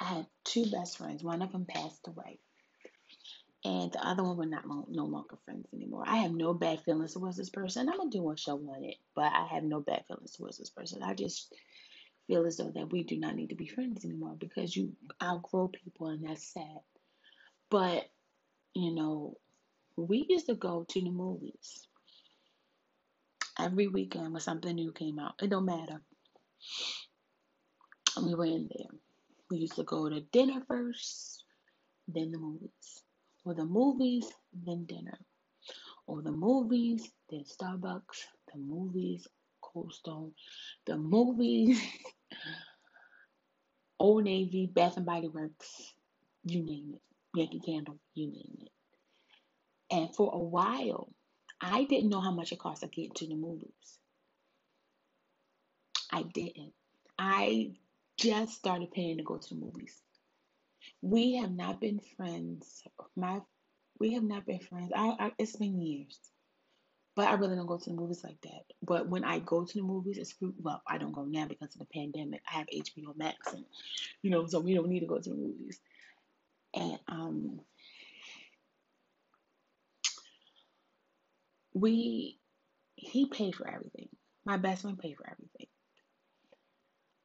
I 0.00 0.04
had 0.04 0.26
two 0.44 0.70
best 0.70 0.98
friends. 0.98 1.22
One 1.22 1.42
of 1.42 1.52
them 1.52 1.66
passed 1.66 2.06
away 2.06 2.38
and 3.66 3.90
the 3.90 4.06
other 4.06 4.22
one 4.22 4.36
we're 4.36 4.44
not 4.44 4.64
no 4.66 5.04
longer 5.04 5.36
friends 5.44 5.66
anymore. 5.74 6.04
I 6.06 6.18
have 6.18 6.30
no 6.30 6.54
bad 6.54 6.82
feelings 6.82 7.14
towards 7.14 7.36
this 7.36 7.50
person. 7.50 7.88
I'm 7.88 7.96
gonna 7.96 8.10
do 8.10 8.30
a 8.30 8.36
show 8.36 8.54
on 8.56 8.84
it, 8.84 8.94
but 9.16 9.32
I 9.32 9.48
have 9.50 9.64
no 9.64 9.80
bad 9.80 10.04
feelings 10.06 10.32
towards 10.32 10.58
this 10.58 10.70
person. 10.70 11.02
I 11.02 11.14
just 11.14 11.52
feel 12.28 12.46
as 12.46 12.58
though 12.58 12.70
that 12.70 12.92
we 12.92 13.02
do 13.02 13.18
not 13.18 13.34
need 13.34 13.50
to 13.50 13.56
be 13.56 13.66
friends 13.66 14.04
anymore 14.04 14.36
because 14.38 14.76
you 14.76 14.92
outgrow 15.20 15.68
people 15.68 16.08
and 16.08 16.24
that's 16.24 16.52
sad. 16.52 16.78
But 17.68 18.04
you 18.74 18.94
know, 18.94 19.36
we 19.96 20.26
used 20.28 20.46
to 20.46 20.54
go 20.54 20.84
to 20.88 21.00
the 21.00 21.10
movies 21.10 21.88
every 23.58 23.88
weekend 23.88 24.32
when 24.32 24.40
something 24.40 24.74
new 24.74 24.92
came 24.92 25.18
out. 25.18 25.34
It 25.42 25.50
don't 25.50 25.64
matter. 25.64 26.00
We 28.22 28.34
were 28.34 28.46
in 28.46 28.68
there. 28.74 28.98
We 29.50 29.58
used 29.58 29.76
to 29.76 29.84
go 29.84 30.08
to 30.08 30.20
dinner 30.20 30.62
first, 30.66 31.44
then 32.08 32.32
the 32.32 32.38
movies 32.38 33.02
or 33.46 33.54
the 33.54 33.64
movies, 33.64 34.26
then 34.52 34.84
dinner. 34.86 35.18
Or 36.06 36.20
the 36.22 36.32
movies, 36.32 37.08
then 37.30 37.44
Starbucks, 37.44 38.26
the 38.52 38.58
movies, 38.58 39.26
Cold 39.60 39.92
Stone, 39.92 40.32
the 40.84 40.96
movies, 40.96 41.80
Old 43.98 44.24
Navy, 44.24 44.66
Bath 44.66 44.96
and 44.96 45.06
Body 45.06 45.28
Works, 45.28 45.94
you 46.44 46.62
name 46.62 46.94
it. 46.94 47.00
Yankee 47.38 47.60
Candle, 47.60 47.98
you 48.14 48.26
name 48.28 48.58
it. 48.62 48.72
And 49.90 50.14
for 50.14 50.32
a 50.34 50.38
while, 50.38 51.08
I 51.60 51.84
didn't 51.84 52.10
know 52.10 52.20
how 52.20 52.32
much 52.32 52.52
it 52.52 52.58
cost 52.58 52.82
to 52.82 52.88
get 52.88 53.14
to 53.16 53.26
the 53.26 53.34
movies. 53.34 53.98
I 56.10 56.22
didn't. 56.22 56.72
I 57.18 57.72
just 58.16 58.54
started 58.54 58.90
paying 58.92 59.18
to 59.18 59.22
go 59.22 59.36
to 59.36 59.48
the 59.48 59.60
movies. 59.60 59.94
We 61.02 61.36
have 61.36 61.52
not 61.52 61.80
been 61.80 62.00
friends. 62.16 62.82
My 63.16 63.40
we 63.98 64.14
have 64.14 64.22
not 64.22 64.46
been 64.46 64.60
friends. 64.60 64.92
I, 64.94 65.16
I 65.18 65.32
it's 65.38 65.56
been 65.56 65.80
years. 65.80 66.18
But 67.14 67.28
I 67.28 67.34
really 67.34 67.56
don't 67.56 67.66
go 67.66 67.78
to 67.78 67.90
the 67.90 67.96
movies 67.96 68.22
like 68.22 68.38
that. 68.42 68.64
But 68.82 69.08
when 69.08 69.24
I 69.24 69.38
go 69.38 69.64
to 69.64 69.74
the 69.74 69.82
movies, 69.82 70.18
it's 70.18 70.34
well, 70.60 70.82
I 70.86 70.98
don't 70.98 71.12
go 71.12 71.24
now 71.24 71.46
because 71.46 71.74
of 71.74 71.78
the 71.78 71.86
pandemic. 71.86 72.42
I 72.46 72.58
have 72.58 72.66
HBO 72.66 73.16
Max, 73.16 73.54
and 73.54 73.64
you 74.20 74.30
know, 74.30 74.46
so 74.46 74.60
we 74.60 74.74
don't 74.74 74.88
need 74.88 75.00
to 75.00 75.06
go 75.06 75.18
to 75.18 75.30
the 75.30 75.34
movies. 75.34 75.80
And 76.74 76.98
um, 77.08 77.60
we 81.76 82.38
he 82.94 83.26
paid 83.26 83.54
for 83.54 83.68
everything. 83.68 84.08
My 84.46 84.56
best 84.56 84.82
friend 84.82 84.98
paid 84.98 85.16
for 85.16 85.28
everything. 85.30 85.66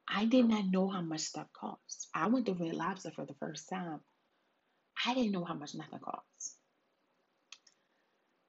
I 0.06 0.26
did 0.26 0.46
not 0.46 0.66
know 0.66 0.88
how 0.88 1.00
much 1.00 1.22
stuff 1.22 1.46
costs. 1.58 2.08
I 2.14 2.26
went 2.26 2.46
to 2.46 2.52
Red 2.52 2.74
Lobster 2.74 3.12
for 3.12 3.24
the 3.24 3.34
first 3.40 3.70
time. 3.70 4.00
I 5.06 5.14
didn't 5.14 5.32
know 5.32 5.44
how 5.44 5.54
much 5.54 5.74
nothing 5.74 6.00
costs. 6.00 6.56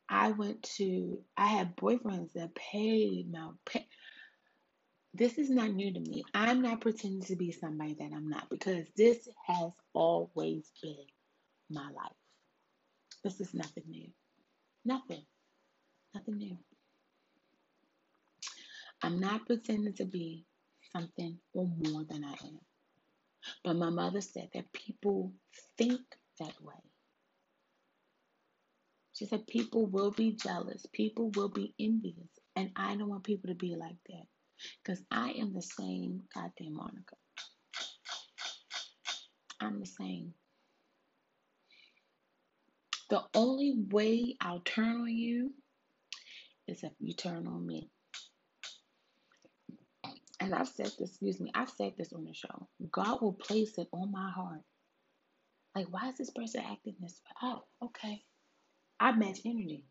I 0.10 0.32
went 0.32 0.64
to, 0.78 1.20
I 1.38 1.48
had 1.48 1.78
boyfriends 1.78 2.34
that 2.34 2.54
paid 2.54 3.32
my, 3.32 3.52
pay. 3.66 3.88
this 5.14 5.38
is 5.38 5.50
not 5.50 5.72
new 5.72 5.94
to 5.94 6.00
me. 6.02 6.24
I'm 6.34 6.62
not 6.62 6.82
pretending 6.82 7.24
to 7.28 7.38
be 7.38 7.54
somebody 7.54 7.94
that 7.94 8.12
I'm 8.14 8.28
not 8.28 8.50
because 8.50 8.86
this 8.98 9.26
has 9.48 9.72
always 9.94 10.70
been 10.82 11.06
my 11.70 11.86
life. 11.86 12.12
This 13.24 13.40
is 13.40 13.54
nothing 13.54 13.86
new. 13.88 14.10
Nothing. 14.84 15.24
Nothing 16.16 16.38
new. 16.40 16.58
I'm 19.04 19.20
not 19.20 19.48
pretending 19.48 19.96
to 19.96 20.06
be 20.06 20.46
something 20.96 21.40
or 21.54 21.68
more 21.68 22.06
than 22.10 22.26
I 22.26 22.34
am. 22.34 22.60
But 23.64 23.76
my 23.78 23.90
mother 23.92 24.22
said 24.22 24.50
that 24.56 24.74
people 24.74 25.34
think 25.78 26.02
that 26.40 26.56
way. 26.62 26.76
She 29.14 29.26
said 29.26 29.48
people 29.48 29.88
will 29.88 30.12
be 30.12 30.34
jealous, 30.34 30.86
people 30.94 31.32
will 31.36 31.50
be 31.50 31.74
envious, 31.80 32.30
and 32.56 32.72
I 32.76 32.96
don't 32.98 33.10
want 33.10 33.24
people 33.26 33.50
to 33.50 33.56
be 33.56 33.76
like 33.76 33.98
that 34.10 34.26
because 34.84 35.04
I 35.12 35.32
am 35.32 35.54
the 35.54 35.62
same 35.62 36.24
goddamn 36.34 36.76
Monica. 36.76 37.16
I'm 39.62 39.80
the 39.80 39.88
same. 39.88 40.34
The 43.10 43.24
only 43.36 43.76
way 43.92 44.38
I'll 44.42 44.62
turn 44.62 45.02
on 45.02 45.10
you 45.16 45.54
is 46.68 46.84
if 46.84 46.92
you 47.00 47.14
turn 47.14 47.48
on 47.48 47.66
me 47.66 47.90
and 50.40 50.54
I've 50.54 50.68
said 50.68 50.92
this, 51.00 51.12
excuse 51.12 51.40
me, 51.40 51.52
I've 51.56 51.70
said 51.70 51.94
this 51.98 52.14
on 52.14 52.26
the 52.26 52.34
show. 52.34 52.68
God 52.92 53.22
will 53.22 53.34
place 53.34 53.78
it 53.78 53.88
on 53.94 54.12
my 54.12 54.30
heart. 54.32 54.62
Like, 55.76 55.88
why 55.90 56.10
is 56.10 56.18
this 56.18 56.30
person 56.30 56.62
acting 56.70 56.96
this 57.00 57.22
way? 57.24 57.50
Oh, 57.50 57.64
okay. 57.86 58.24
I 59.00 59.12
match 59.14 59.40
energy. 59.46 59.84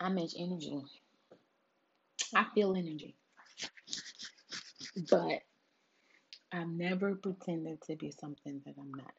I 0.00 0.08
match 0.10 0.34
energy. 0.38 0.82
I 2.34 2.46
feel 2.54 2.72
energy. 2.72 3.16
But 5.10 5.42
I've 6.52 6.68
never 6.68 7.14
pretended 7.16 7.82
to 7.82 7.96
be 7.96 8.10
something 8.10 8.60
that 8.64 8.74
I'm 8.78 8.92
not. 8.94 9.12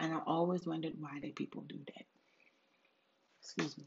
And 0.00 0.12
I 0.14 0.18
always 0.26 0.66
wondered 0.66 0.94
why 0.98 1.18
did 1.20 1.36
people 1.36 1.62
do 1.68 1.78
that. 1.86 2.17
Excuse 3.48 3.78
me. 3.78 3.86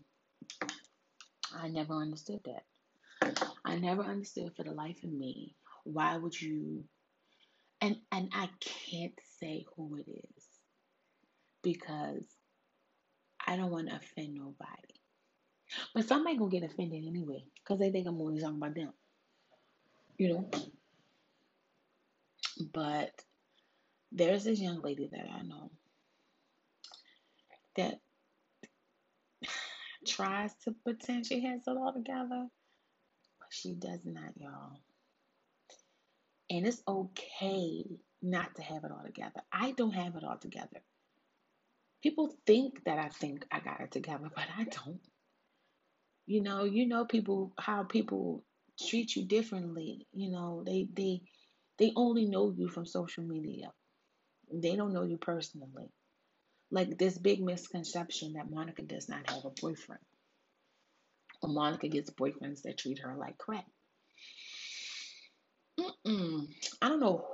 I 1.56 1.68
never 1.68 1.94
understood 1.94 2.40
that. 2.46 2.64
I 3.64 3.76
never 3.76 4.02
understood 4.02 4.56
for 4.56 4.64
the 4.64 4.72
life 4.72 5.04
of 5.04 5.12
me 5.12 5.54
why 5.84 6.18
would 6.18 6.40
you 6.40 6.84
and 7.80 7.98
and 8.12 8.32
I 8.34 8.50
can't 8.60 9.14
say 9.40 9.68
who 9.76 9.98
it 9.98 10.10
is 10.10 10.46
because 11.62 12.24
I 13.46 13.56
don't 13.56 13.70
want 13.70 13.90
to 13.90 13.98
offend 13.98 14.34
nobody. 14.34 14.96
But 15.94 16.08
somebody 16.08 16.38
gonna 16.38 16.50
get 16.50 16.64
offended 16.64 17.06
anyway 17.06 17.44
because 17.58 17.78
they 17.78 17.92
think 17.92 18.08
I'm 18.08 18.20
only 18.20 18.42
talking 18.42 18.58
about 18.58 18.74
them. 18.74 18.94
You 20.18 20.30
know. 20.30 20.50
But 22.74 23.12
there's 24.12 24.44
this 24.44 24.60
young 24.60 24.82
lady 24.82 25.08
that 25.12 25.28
I 25.32 25.44
know 25.44 25.70
that 27.76 28.00
tries 30.06 30.54
to 30.64 30.72
pretend 30.84 31.26
she 31.26 31.42
has 31.42 31.62
it 31.68 31.78
all 31.78 31.94
together, 31.94 32.48
but 33.40 33.48
she 33.50 33.74
does 33.74 34.02
not, 34.06 34.32
y'all. 34.38 34.80
And 36.50 36.68
it's 36.68 36.82
okay 36.88 37.86
not 38.22 38.56
to 38.56 38.62
have 38.62 38.84
it 38.84 38.92
all 38.92 39.04
together. 39.06 39.42
I 39.52 39.72
don't 39.72 39.94
have 39.94 40.16
it 40.16 40.24
all 40.24 40.38
together. 40.38 40.82
People 42.04 42.36
think 42.46 42.84
that 42.86 42.98
I 42.98 43.10
think 43.10 43.46
I 43.52 43.60
got 43.60 43.82
it 43.82 43.92
together, 43.92 44.30
but 44.34 44.46
I 44.58 44.64
don't. 44.64 45.00
You 46.26 46.42
know, 46.42 46.64
you 46.64 46.88
know 46.88 47.06
people 47.06 47.54
how 47.60 47.84
people 47.84 48.44
treat 48.80 49.16
you 49.16 49.26
differently. 49.26 50.08
You 50.14 50.32
know, 50.32 50.64
they 50.66 50.88
they 50.94 51.22
they 51.78 51.92
only 51.96 52.26
know 52.26 52.52
you 52.56 52.68
from 52.68 52.86
social 52.86 53.24
media. 53.24 53.72
They 54.52 54.76
don't 54.76 54.94
know 54.94 55.04
you 55.04 55.18
personally. 55.18 55.90
Like 56.72 56.98
this 56.98 57.18
big 57.18 57.42
misconception 57.42 58.34
that 58.34 58.50
Monica 58.50 58.82
does 58.82 59.10
not 59.10 59.30
have 59.30 59.46
a 59.46 59.50
boyfriend. 59.50 60.02
Or 61.42 61.50
Monica 61.50 61.88
gets 61.88 62.10
boyfriends 62.10 62.62
that 62.64 62.78
treat 62.78 63.00
her 63.00 63.16
like 63.16 63.38
crap. 63.38 63.66
Mm-mm. 65.80 66.48
I 66.82 66.90
don't 66.90 67.00
know 67.00 67.26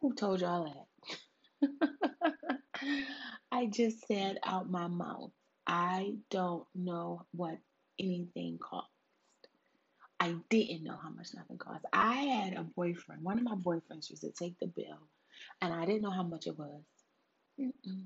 who 0.00 0.14
told 0.14 0.40
y'all 0.40 0.86
that. 1.60 1.68
I 3.52 3.66
just 3.66 4.06
said 4.06 4.38
out 4.44 4.70
my 4.70 4.86
mouth, 4.86 5.30
I 5.66 6.14
don't 6.30 6.66
know 6.74 7.22
what 7.32 7.58
anything 7.98 8.58
costs. 8.58 8.90
I 10.18 10.34
didn't 10.48 10.84
know 10.84 10.96
how 11.02 11.10
much 11.10 11.28
nothing 11.34 11.58
cost. 11.58 11.84
I 11.92 12.14
had 12.14 12.54
a 12.54 12.62
boyfriend. 12.62 13.22
One 13.22 13.38
of 13.38 13.44
my 13.44 13.54
boyfriends 13.54 14.10
used 14.10 14.22
to 14.22 14.30
take 14.30 14.58
the 14.58 14.66
bill, 14.66 15.08
and 15.60 15.72
I 15.72 15.84
didn't 15.86 16.02
know 16.02 16.10
how 16.10 16.22
much 16.22 16.46
it 16.46 16.58
was. 16.58 16.82
Mm-mm. 17.60 18.04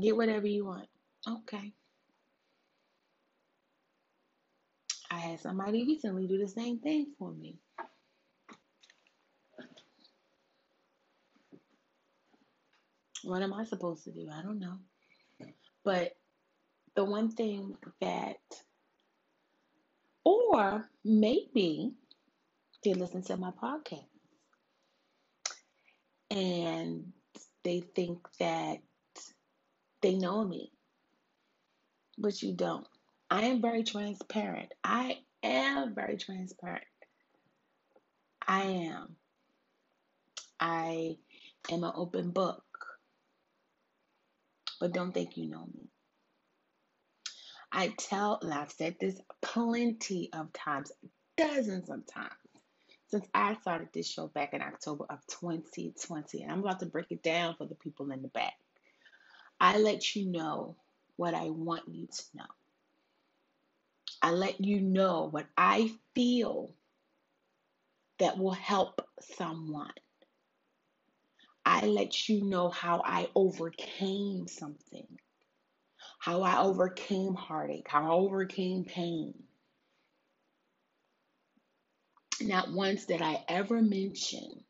Get 0.00 0.16
whatever 0.16 0.46
you 0.46 0.66
want. 0.66 0.88
Okay. 1.26 1.72
I 5.10 5.18
had 5.18 5.40
somebody 5.40 5.84
recently 5.84 6.26
do 6.26 6.38
the 6.38 6.48
same 6.48 6.78
thing 6.78 7.08
for 7.18 7.32
me. 7.32 7.56
What 13.24 13.42
am 13.42 13.52
I 13.52 13.64
supposed 13.64 14.04
to 14.04 14.12
do? 14.12 14.28
I 14.32 14.42
don't 14.42 14.60
know. 14.60 14.78
But 15.84 16.16
the 16.94 17.04
one 17.04 17.30
thing 17.30 17.76
that 18.00 18.38
or 20.24 20.88
maybe 21.04 21.92
they 22.84 22.94
listen 22.94 23.22
to 23.22 23.36
my 23.36 23.50
podcast 23.50 24.17
and 26.30 27.12
they 27.64 27.80
think 27.94 28.18
that 28.38 28.78
they 30.02 30.14
know 30.14 30.44
me, 30.44 30.72
but 32.16 32.42
you 32.42 32.52
don't. 32.52 32.86
I 33.30 33.42
am 33.46 33.60
very 33.60 33.82
transparent. 33.82 34.72
I 34.82 35.18
am 35.42 35.94
very 35.94 36.16
transparent. 36.16 36.84
I 38.46 38.62
am. 38.62 39.16
I 40.60 41.18
am 41.70 41.84
an 41.84 41.92
open 41.94 42.30
book, 42.30 42.64
but 44.80 44.92
don't 44.92 45.12
think 45.12 45.36
you 45.36 45.48
know 45.48 45.66
me. 45.74 45.90
I 47.70 47.92
tell, 47.98 48.38
and 48.42 48.52
I've 48.52 48.72
said 48.72 48.96
this 48.98 49.20
plenty 49.42 50.30
of 50.32 50.52
times, 50.52 50.90
dozens 51.36 51.90
of 51.90 52.06
times, 52.06 52.32
since 53.08 53.26
I 53.34 53.54
started 53.56 53.88
this 53.92 54.08
show 54.08 54.28
back 54.28 54.54
in 54.54 54.62
October 54.62 55.06
of 55.10 55.26
2020. 55.26 56.42
And 56.42 56.52
I'm 56.52 56.60
about 56.60 56.80
to 56.80 56.86
break 56.86 57.06
it 57.10 57.22
down 57.22 57.54
for 57.56 57.66
the 57.66 57.74
people 57.74 58.10
in 58.10 58.22
the 58.22 58.28
back. 58.28 58.54
I 59.60 59.78
let 59.78 60.14
you 60.14 60.26
know 60.26 60.76
what 61.16 61.34
I 61.34 61.50
want 61.50 61.88
you 61.88 62.06
to 62.06 62.24
know. 62.34 62.44
I 64.22 64.30
let 64.30 64.60
you 64.60 64.80
know 64.80 65.28
what 65.30 65.46
I 65.56 65.92
feel 66.14 66.74
that 68.18 68.38
will 68.38 68.52
help 68.52 69.06
someone. 69.36 69.92
I 71.64 71.86
let 71.86 72.28
you 72.28 72.44
know 72.44 72.68
how 72.68 73.02
I 73.04 73.28
overcame 73.34 74.48
something 74.48 75.06
how 76.18 76.42
I 76.42 76.60
overcame 76.60 77.34
heartache, 77.34 77.86
how 77.88 78.04
I 78.04 78.14
overcame 78.14 78.84
pain. 78.84 79.34
Not 82.40 82.72
once 82.72 83.06
did 83.06 83.22
I 83.22 83.44
ever 83.48 83.82
mention 83.82 84.64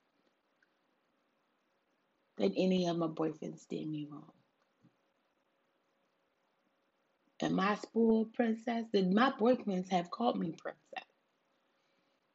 that 2.39 2.53
any 2.57 2.89
of 2.89 2.97
my 2.97 3.09
boyfriends 3.09 3.67
did 3.69 3.89
me 3.89 4.09
wrong. 4.11 4.33
Am 7.41 7.61
I 7.61 7.77
spoiled 7.77 8.33
princess? 8.33 8.85
Did 8.93 9.13
my 9.13 9.31
boyfriends 9.33 9.91
have 9.91 10.11
called 10.11 10.39
me 10.39 10.53
princess? 10.53 11.05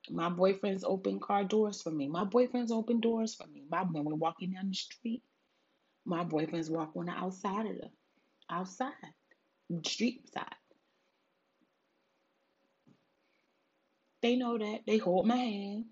My 0.10 0.30
boyfriends 0.30 0.84
open 0.86 1.20
car 1.20 1.44
doors 1.44 1.82
for 1.82 1.92
me. 1.92 2.08
My 2.08 2.26
boyfriends 2.26 2.72
open 2.72 3.00
doors 3.00 3.36
for 3.36 3.48
me. 3.48 3.64
My 3.70 3.84
when 3.84 4.06
we're 4.06 4.16
walking 4.16 4.52
down 4.52 4.70
the 4.70 4.76
street, 4.76 5.24
my 6.06 6.24
boyfriends 6.24 6.70
walk 6.70 6.92
on 6.96 7.06
the 7.06 7.12
outside 7.14 7.66
of 7.66 7.78
the 7.78 7.90
outside, 8.50 8.94
street 9.86 10.30
side. 10.34 10.56
They 14.24 14.38
know 14.38 14.58
that. 14.60 14.82
They 14.88 15.00
hold 15.00 15.28
my 15.28 15.38
hand. 15.38 15.88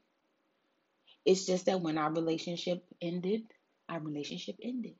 It's 1.25 1.45
just 1.45 1.67
that 1.67 1.81
when 1.81 1.97
our 1.99 2.13
relationship 2.13 2.85
ended, 3.01 3.43
our 3.89 4.01
relationship 4.01 4.57
ended. 4.63 4.95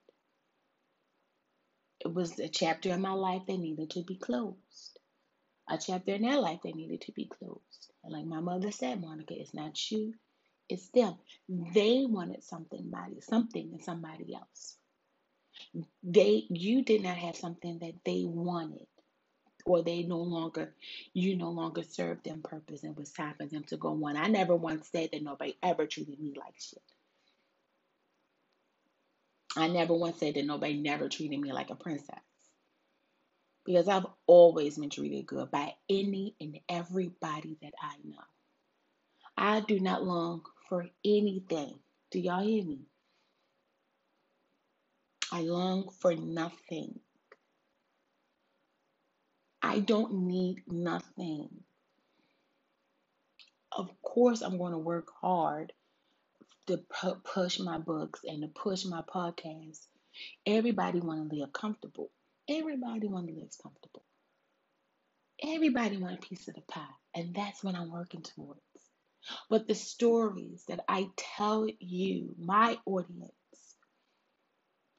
It 2.02 2.14
was 2.14 2.40
a 2.40 2.50
chapter 2.50 2.92
in 2.92 3.02
my 3.02 3.14
life 3.14 3.44
that 3.48 3.58
needed 3.60 3.92
to 3.92 4.04
be 4.04 4.18
closed. 4.18 5.00
A 5.70 5.78
chapter 5.78 6.14
in 6.14 6.24
their 6.24 6.40
life 6.40 6.62
that 6.64 6.76
needed 6.76 7.02
to 7.02 7.14
be 7.14 7.28
closed. 7.28 7.92
And 8.04 8.14
like 8.14 8.26
my 8.26 8.42
mother 8.42 8.72
said, 8.72 9.02
Monica, 9.02 9.36
it's 9.40 9.54
not 9.54 9.92
you, 9.92 10.14
it's 10.70 10.90
them. 10.90 11.16
They 11.50 12.06
wanted 12.08 12.44
something, 12.44 12.92
something 13.22 13.70
and 13.74 13.84
somebody 13.84 14.36
else. 14.36 14.78
They 16.04 16.46
you 16.50 16.84
did 16.84 17.04
not 17.04 17.18
have 17.18 17.36
something 17.38 17.80
that 17.80 17.96
they 18.06 18.24
wanted 18.26 18.88
or 19.66 19.84
they 19.84 20.04
no 20.04 20.18
longer 20.18 20.74
you 21.14 21.36
no 21.36 21.50
longer 21.50 21.84
serve 21.84 22.24
them 22.24 22.42
purpose 22.44 22.84
and 22.84 22.96
was 22.96 23.12
time 23.12 23.36
for 23.38 23.46
them 23.46 23.64
to 23.66 23.78
go 23.78 23.90
on. 24.06 24.18
I 24.18 24.28
never 24.28 24.56
once 24.56 24.90
said 24.92 25.10
that 25.14 25.24
nobody 25.24 25.58
ever 25.64 25.86
treated 25.86 26.20
me 26.20 26.34
like 26.38 26.60
shit. 26.60 26.82
I 29.56 29.68
never 29.68 29.94
once 29.94 30.20
said 30.20 30.36
that 30.36 30.46
nobody 30.46 30.76
never 30.76 31.10
treated 31.10 31.40
me 31.40 31.52
like 31.52 31.70
a 31.70 31.76
princess. 31.76 32.20
Because 33.66 33.88
I've 33.88 34.08
always 34.28 34.78
been 34.78 34.90
treated 34.90 35.28
good 35.28 35.52
by 35.52 35.76
any 35.90 36.36
and 36.40 36.60
everybody 36.70 37.58
that 37.62 37.74
I 37.82 37.96
know. 38.04 38.24
I 39.38 39.62
do 39.62 39.80
not 39.80 40.04
long 40.04 40.44
for 40.70 40.88
anything. 41.06 41.80
Do 42.12 42.20
y'all 42.20 42.44
hear 42.44 42.64
me? 42.64 42.80
I 45.32 45.42
long 45.42 45.90
for 46.00 46.16
nothing. 46.16 47.00
I 49.62 49.80
don't 49.80 50.28
need 50.28 50.64
nothing. 50.68 51.50
Of 53.72 53.90
course, 54.02 54.42
I'm 54.42 54.58
going 54.58 54.74
to 54.74 54.78
work 54.80 55.10
hard 55.22 55.74
to 56.68 56.78
pu- 56.78 57.22
push 57.24 57.60
my 57.60 57.78
books 57.78 58.22
and 58.26 58.42
to 58.44 58.48
push 58.50 58.86
my 58.86 59.02
podcast. 59.04 59.80
Everybody 60.46 61.00
want 61.00 61.30
to 61.30 61.36
live 61.36 61.54
comfortable. 61.54 62.12
Everybody 62.50 63.08
want 63.08 63.28
to 63.28 63.34
live 63.34 63.52
comfortable. 63.62 64.04
Everybody 65.44 65.98
want 65.98 66.16
a 66.24 66.28
piece 66.28 66.48
of 66.48 66.56
the 66.56 66.62
pie, 66.62 66.82
and 67.16 67.34
that's 67.36 67.64
what 67.64 67.76
I'm 67.76 67.92
working 67.92 68.24
towards. 68.24 68.62
But 69.50 69.68
the 69.68 69.76
stories 69.76 70.66
that 70.68 70.82
I 70.88 71.10
tell 71.18 71.68
you, 71.80 72.36
my 72.40 72.78
audience, 72.86 73.34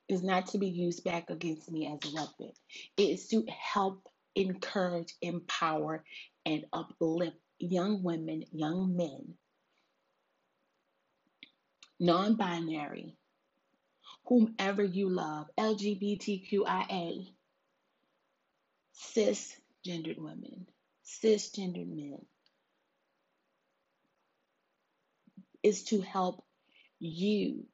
is 0.08 0.22
not 0.22 0.48
to 0.48 0.58
be 0.58 0.68
used 0.68 1.04
back 1.04 1.30
against 1.30 1.70
me 1.70 1.86
as 1.86 2.00
a 2.10 2.14
weapon. 2.14 2.52
It 2.96 3.02
is 3.04 3.28
to 3.28 3.44
help, 3.48 4.08
encourage, 4.34 5.14
empower, 5.20 6.04
and 6.44 6.64
uplift 6.72 7.36
young 7.58 8.02
women, 8.02 8.44
young 8.52 8.96
men, 8.96 9.34
non 12.00 12.34
binary, 12.34 13.14
whomever 14.26 14.82
you 14.82 15.08
love, 15.08 15.48
LGBTQIA, 15.58 17.28
cisgendered 18.94 20.18
women, 20.18 20.66
cisgendered 21.04 21.88
men, 21.88 22.18
is 25.62 25.84
to 25.84 26.00
help 26.00 26.44
you, 26.98 27.64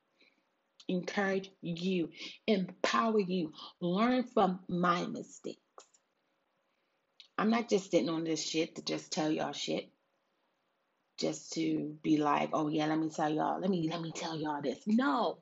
encourage 0.88 1.50
you, 1.62 2.10
empower 2.46 3.20
you, 3.20 3.52
learn 3.80 4.24
from 4.24 4.60
my 4.68 5.06
mistakes. 5.06 5.60
I'm 7.38 7.50
not 7.50 7.68
just 7.68 7.90
sitting 7.90 8.08
on 8.08 8.24
this 8.24 8.42
shit 8.42 8.74
to 8.76 8.82
just 8.82 9.12
tell 9.12 9.30
y'all 9.30 9.52
shit. 9.52 9.88
Just 11.18 11.52
to 11.54 11.96
be 12.02 12.18
like, 12.18 12.50
oh 12.52 12.68
yeah, 12.68 12.86
let 12.86 12.98
me 12.98 13.10
tell 13.10 13.30
y'all, 13.32 13.60
let 13.60 13.70
me 13.70 13.88
let 13.90 14.02
me 14.02 14.12
tell 14.12 14.36
y'all 14.36 14.62
this. 14.62 14.80
No. 14.86 15.38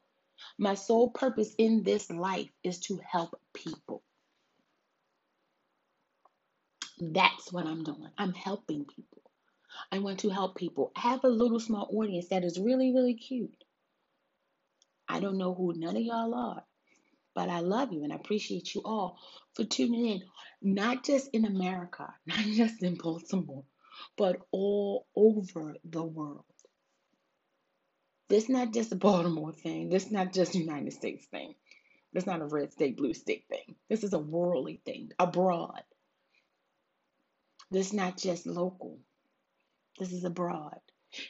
My 0.58 0.74
sole 0.74 1.10
purpose 1.10 1.54
in 1.58 1.82
this 1.82 2.10
life 2.10 2.50
is 2.62 2.80
to 2.80 3.00
help 3.10 3.40
people. 3.54 4.02
That's 7.00 7.52
what 7.52 7.66
I'm 7.66 7.84
doing. 7.84 8.08
I'm 8.18 8.34
helping 8.34 8.84
people. 8.84 9.22
I 9.92 9.98
want 10.00 10.20
to 10.20 10.30
help 10.30 10.56
people. 10.56 10.92
I 10.96 11.00
have 11.00 11.24
a 11.24 11.28
little 11.28 11.60
small 11.60 11.88
audience 11.92 12.28
that 12.28 12.44
is 12.44 12.58
really, 12.58 12.92
really 12.92 13.14
cute. 13.14 13.54
I 15.08 15.20
don't 15.20 15.38
know 15.38 15.54
who 15.54 15.74
none 15.76 15.96
of 15.96 16.02
y'all 16.02 16.34
are, 16.34 16.64
but 17.36 17.50
I 17.50 17.60
love 17.60 17.92
you 17.92 18.02
and 18.02 18.14
I 18.14 18.16
appreciate 18.16 18.74
you 18.74 18.80
all 18.82 19.18
for 19.54 19.64
tuning 19.64 20.06
in, 20.06 20.22
not 20.62 21.04
just 21.04 21.28
in 21.34 21.44
America, 21.44 22.12
not 22.26 22.38
just 22.38 22.82
in 22.82 22.96
Baltimore, 22.96 23.64
but 24.16 24.38
all 24.50 25.06
over 25.14 25.76
the 25.84 26.02
world. 26.02 26.44
This 28.28 28.44
is 28.44 28.48
not 28.48 28.72
just 28.72 28.90
a 28.90 28.96
Baltimore 28.96 29.52
thing. 29.52 29.90
This 29.90 30.06
is 30.06 30.10
not 30.10 30.32
just 30.32 30.54
United 30.54 30.94
States 30.94 31.26
thing. 31.26 31.54
This 32.12 32.22
is 32.22 32.26
not 32.26 32.40
a 32.40 32.46
red 32.46 32.72
state, 32.72 32.96
blue 32.96 33.12
state 33.12 33.44
thing. 33.50 33.76
This 33.90 34.02
is 34.02 34.14
a 34.14 34.18
worldly 34.18 34.80
thing, 34.86 35.10
abroad. 35.18 35.82
This 37.70 37.88
is 37.88 37.92
not 37.92 38.16
just 38.16 38.46
local. 38.46 38.98
This 39.98 40.12
is 40.12 40.24
abroad. 40.24 40.80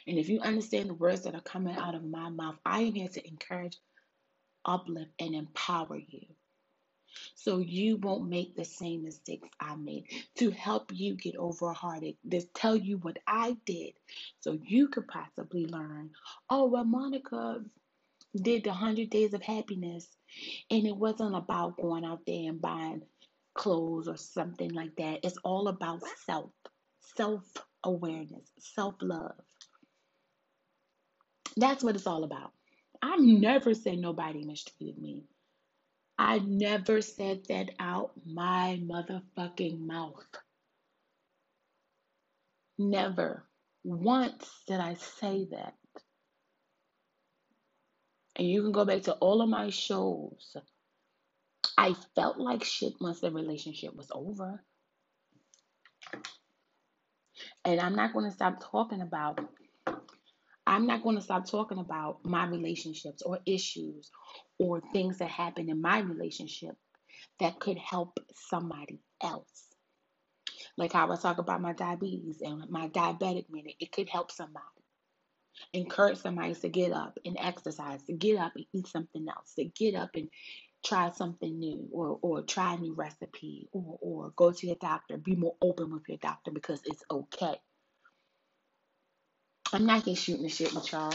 And 0.07 0.17
if 0.17 0.29
you 0.29 0.39
understand 0.39 0.89
the 0.89 0.93
words 0.93 1.23
that 1.23 1.35
are 1.35 1.41
coming 1.41 1.75
out 1.75 1.95
of 1.95 2.03
my 2.05 2.29
mouth, 2.29 2.55
I 2.65 2.81
am 2.81 2.93
here 2.93 3.09
to 3.09 3.27
encourage, 3.27 3.77
uplift, 4.65 5.11
and 5.19 5.35
empower 5.35 5.97
you. 5.97 6.25
So 7.35 7.59
you 7.59 7.97
won't 7.97 8.29
make 8.29 8.55
the 8.55 8.65
same 8.65 9.03
mistakes 9.03 9.49
I 9.59 9.75
made. 9.75 10.05
To 10.37 10.51
help 10.51 10.91
you 10.93 11.15
get 11.15 11.35
over 11.37 11.69
a 11.69 11.73
heartache, 11.73 12.17
to 12.29 12.41
tell 12.53 12.75
you 12.75 12.97
what 12.97 13.17
I 13.27 13.57
did 13.65 13.93
so 14.39 14.57
you 14.65 14.87
could 14.89 15.07
possibly 15.07 15.65
learn. 15.65 16.11
Oh, 16.49 16.65
well, 16.65 16.83
Monica 16.83 17.63
did 18.35 18.63
the 18.63 18.69
100 18.69 19.09
days 19.09 19.33
of 19.33 19.41
happiness, 19.41 20.07
and 20.69 20.85
it 20.85 20.95
wasn't 20.95 21.35
about 21.35 21.77
going 21.77 22.05
out 22.05 22.21
there 22.27 22.49
and 22.49 22.61
buying 22.61 23.01
clothes 23.55 24.07
or 24.07 24.17
something 24.17 24.71
like 24.71 24.95
that. 24.97 25.21
It's 25.23 25.37
all 25.43 25.67
about 25.67 26.03
self, 26.25 26.51
self 27.15 27.43
awareness, 27.83 28.51
self 28.59 28.95
love. 29.01 29.35
That's 31.57 31.83
what 31.83 31.95
it's 31.95 32.07
all 32.07 32.23
about. 32.23 32.53
I 33.01 33.17
never 33.17 33.73
said 33.73 33.99
nobody 33.99 34.43
mistreated 34.43 34.97
me. 34.97 35.23
I 36.17 36.39
never 36.39 37.01
said 37.01 37.45
that 37.49 37.71
out 37.79 38.11
my 38.25 38.81
motherfucking 38.83 39.79
mouth. 39.79 40.25
Never 42.77 43.43
once 43.83 44.49
did 44.67 44.79
I 44.79 44.95
say 44.95 45.47
that. 45.51 45.75
And 48.35 48.47
you 48.47 48.61
can 48.61 48.71
go 48.71 48.85
back 48.85 49.03
to 49.03 49.13
all 49.13 49.41
of 49.41 49.49
my 49.49 49.69
shows. 49.69 50.55
I 51.77 51.95
felt 52.15 52.37
like 52.37 52.63
shit 52.63 52.93
once 52.99 53.19
the 53.19 53.31
relationship 53.31 53.95
was 53.95 54.09
over. 54.11 54.63
And 57.65 57.79
I'm 57.79 57.95
not 57.95 58.13
going 58.13 58.25
to 58.25 58.31
stop 58.31 58.63
talking 58.71 59.01
about 59.01 59.39
I'm 60.67 60.87
not 60.87 61.03
going 61.03 61.15
to 61.15 61.21
stop 61.21 61.49
talking 61.49 61.79
about 61.79 62.19
my 62.25 62.45
relationships 62.45 63.21
or 63.23 63.39
issues 63.45 64.11
or 64.59 64.81
things 64.93 65.19
that 65.19 65.29
happen 65.29 65.69
in 65.69 65.81
my 65.81 65.99
relationship 65.99 66.75
that 67.39 67.59
could 67.59 67.77
help 67.77 68.19
somebody 68.35 68.99
else. 69.23 69.65
Like 70.77 70.93
how 70.93 71.11
I 71.11 71.15
talk 71.15 71.39
about 71.39 71.61
my 71.61 71.73
diabetes 71.73 72.41
and 72.41 72.69
my 72.69 72.89
diabetic 72.89 73.49
minute, 73.49 73.75
it 73.79 73.91
could 73.91 74.09
help 74.09 74.31
somebody. 74.31 74.65
Encourage 75.73 76.19
somebody 76.19 76.53
to 76.55 76.69
get 76.69 76.91
up 76.91 77.17
and 77.25 77.37
exercise, 77.39 78.03
to 78.03 78.13
get 78.13 78.37
up 78.37 78.53
and 78.55 78.65
eat 78.73 78.87
something 78.87 79.25
else, 79.27 79.53
to 79.55 79.65
get 79.65 79.95
up 79.95 80.11
and 80.15 80.29
try 80.85 81.11
something 81.11 81.57
new 81.59 81.87
or 81.91 82.19
or 82.21 82.43
try 82.43 82.75
a 82.75 82.77
new 82.77 82.93
recipe 82.93 83.67
or 83.71 83.97
or 84.01 84.31
go 84.35 84.51
to 84.51 84.67
your 84.67 84.75
doctor. 84.79 85.17
Be 85.17 85.35
more 85.35 85.55
open 85.61 85.91
with 85.91 86.03
your 86.07 86.19
doctor 86.19 86.51
because 86.51 86.81
it's 86.85 87.03
okay. 87.09 87.55
I'm 89.73 89.85
not 89.85 90.03
here 90.03 90.15
shooting 90.15 90.43
the 90.43 90.49
shit 90.49 90.73
with 90.73 90.91
y'all. 90.91 91.13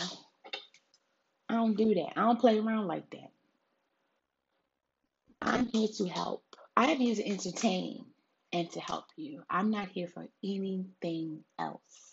I 1.49 1.55
don't 1.55 1.77
do 1.77 1.95
that. 1.95 2.13
I 2.17 2.21
don't 2.23 2.41
play 2.41 2.59
around 2.59 2.87
like 2.87 3.09
that. 3.11 3.31
I'm 5.41 5.67
here 5.67 5.89
to 5.97 6.07
help. 6.07 6.45
I'm 6.77 6.99
here 6.99 7.15
to 7.15 7.27
entertain 7.27 8.05
and 8.53 8.71
to 8.73 8.81
help 8.81 9.07
you. 9.17 9.43
I'm 9.49 9.71
not 9.71 9.89
here 9.89 10.09
for 10.09 10.27
anything 10.45 11.45
else. 11.59 12.13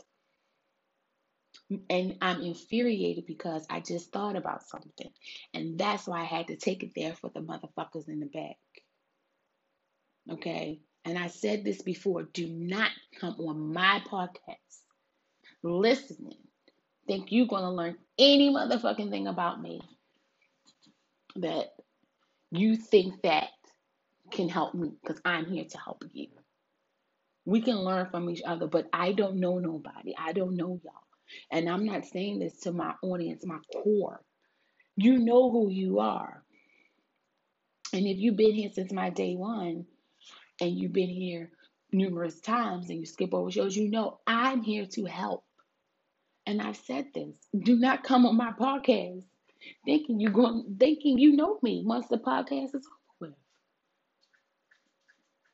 And 1.89 2.17
I'm 2.21 2.41
infuriated 2.41 3.25
because 3.27 3.65
I 3.69 3.81
just 3.81 4.11
thought 4.11 4.35
about 4.35 4.67
something. 4.67 5.11
And 5.53 5.77
that's 5.77 6.07
why 6.07 6.21
I 6.21 6.25
had 6.25 6.47
to 6.47 6.55
take 6.55 6.83
it 6.83 6.91
there 6.95 7.13
for 7.13 7.29
the 7.33 7.41
motherfuckers 7.41 8.07
in 8.07 8.19
the 8.19 8.25
back. 8.25 8.57
Okay? 10.31 10.79
And 11.05 11.17
I 11.17 11.27
said 11.27 11.63
this 11.63 11.81
before 11.81 12.23
do 12.23 12.47
not 12.47 12.91
come 13.19 13.35
on 13.39 13.73
my 13.73 14.01
podcast 14.09 14.78
listening 15.63 16.37
think 17.09 17.31
you're 17.31 17.47
going 17.47 17.63
to 17.63 17.71
learn 17.71 17.97
any 18.19 18.51
motherfucking 18.51 19.09
thing 19.09 19.25
about 19.25 19.59
me 19.59 19.81
that 21.37 21.69
you 22.51 22.75
think 22.75 23.19
that 23.23 23.49
can 24.29 24.47
help 24.47 24.75
me 24.75 24.91
because 25.01 25.19
I'm 25.25 25.45
here 25.45 25.65
to 25.65 25.77
help 25.79 26.03
you. 26.13 26.27
We 27.45 27.61
can 27.61 27.77
learn 27.77 28.09
from 28.11 28.29
each 28.29 28.43
other, 28.45 28.67
but 28.67 28.87
I 28.93 29.13
don't 29.13 29.39
know 29.39 29.57
nobody. 29.57 30.13
I 30.19 30.33
don't 30.33 30.55
know 30.55 30.79
y'all. 30.83 30.93
And 31.51 31.67
I'm 31.67 31.83
not 31.83 32.05
saying 32.05 32.39
this 32.39 32.59
to 32.61 32.71
my 32.71 32.93
audience, 33.01 33.43
my 33.43 33.57
core. 33.73 34.21
You 34.95 35.17
know 35.17 35.49
who 35.49 35.71
you 35.71 35.99
are. 35.99 36.43
And 37.91 38.05
if 38.05 38.19
you've 38.19 38.35
been 38.35 38.53
here 38.53 38.69
since 38.71 38.91
my 38.91 39.09
day 39.09 39.35
one 39.35 39.85
and 40.61 40.77
you've 40.77 40.93
been 40.93 41.09
here 41.09 41.49
numerous 41.91 42.39
times 42.39 42.91
and 42.91 42.99
you 42.99 43.07
skip 43.07 43.33
over 43.33 43.49
shows, 43.49 43.75
you 43.75 43.89
know 43.89 44.19
I'm 44.27 44.61
here 44.61 44.85
to 44.93 45.05
help. 45.05 45.43
And 46.49 46.63
I've 46.63 46.77
said 46.77 47.05
this. 47.13 47.35
Do 47.55 47.75
not 47.75 48.03
come 48.03 48.25
on 48.25 48.35
my 48.35 48.51
podcast 48.53 49.23
thinking 49.85 50.19
you 50.19 50.31
going 50.31 50.77
thinking 50.79 51.19
you 51.19 51.35
know 51.35 51.59
me 51.61 51.83
once 51.85 52.07
the 52.07 52.17
podcast 52.17 52.73
is 52.73 52.87
over 52.87 53.19
with. 53.19 53.33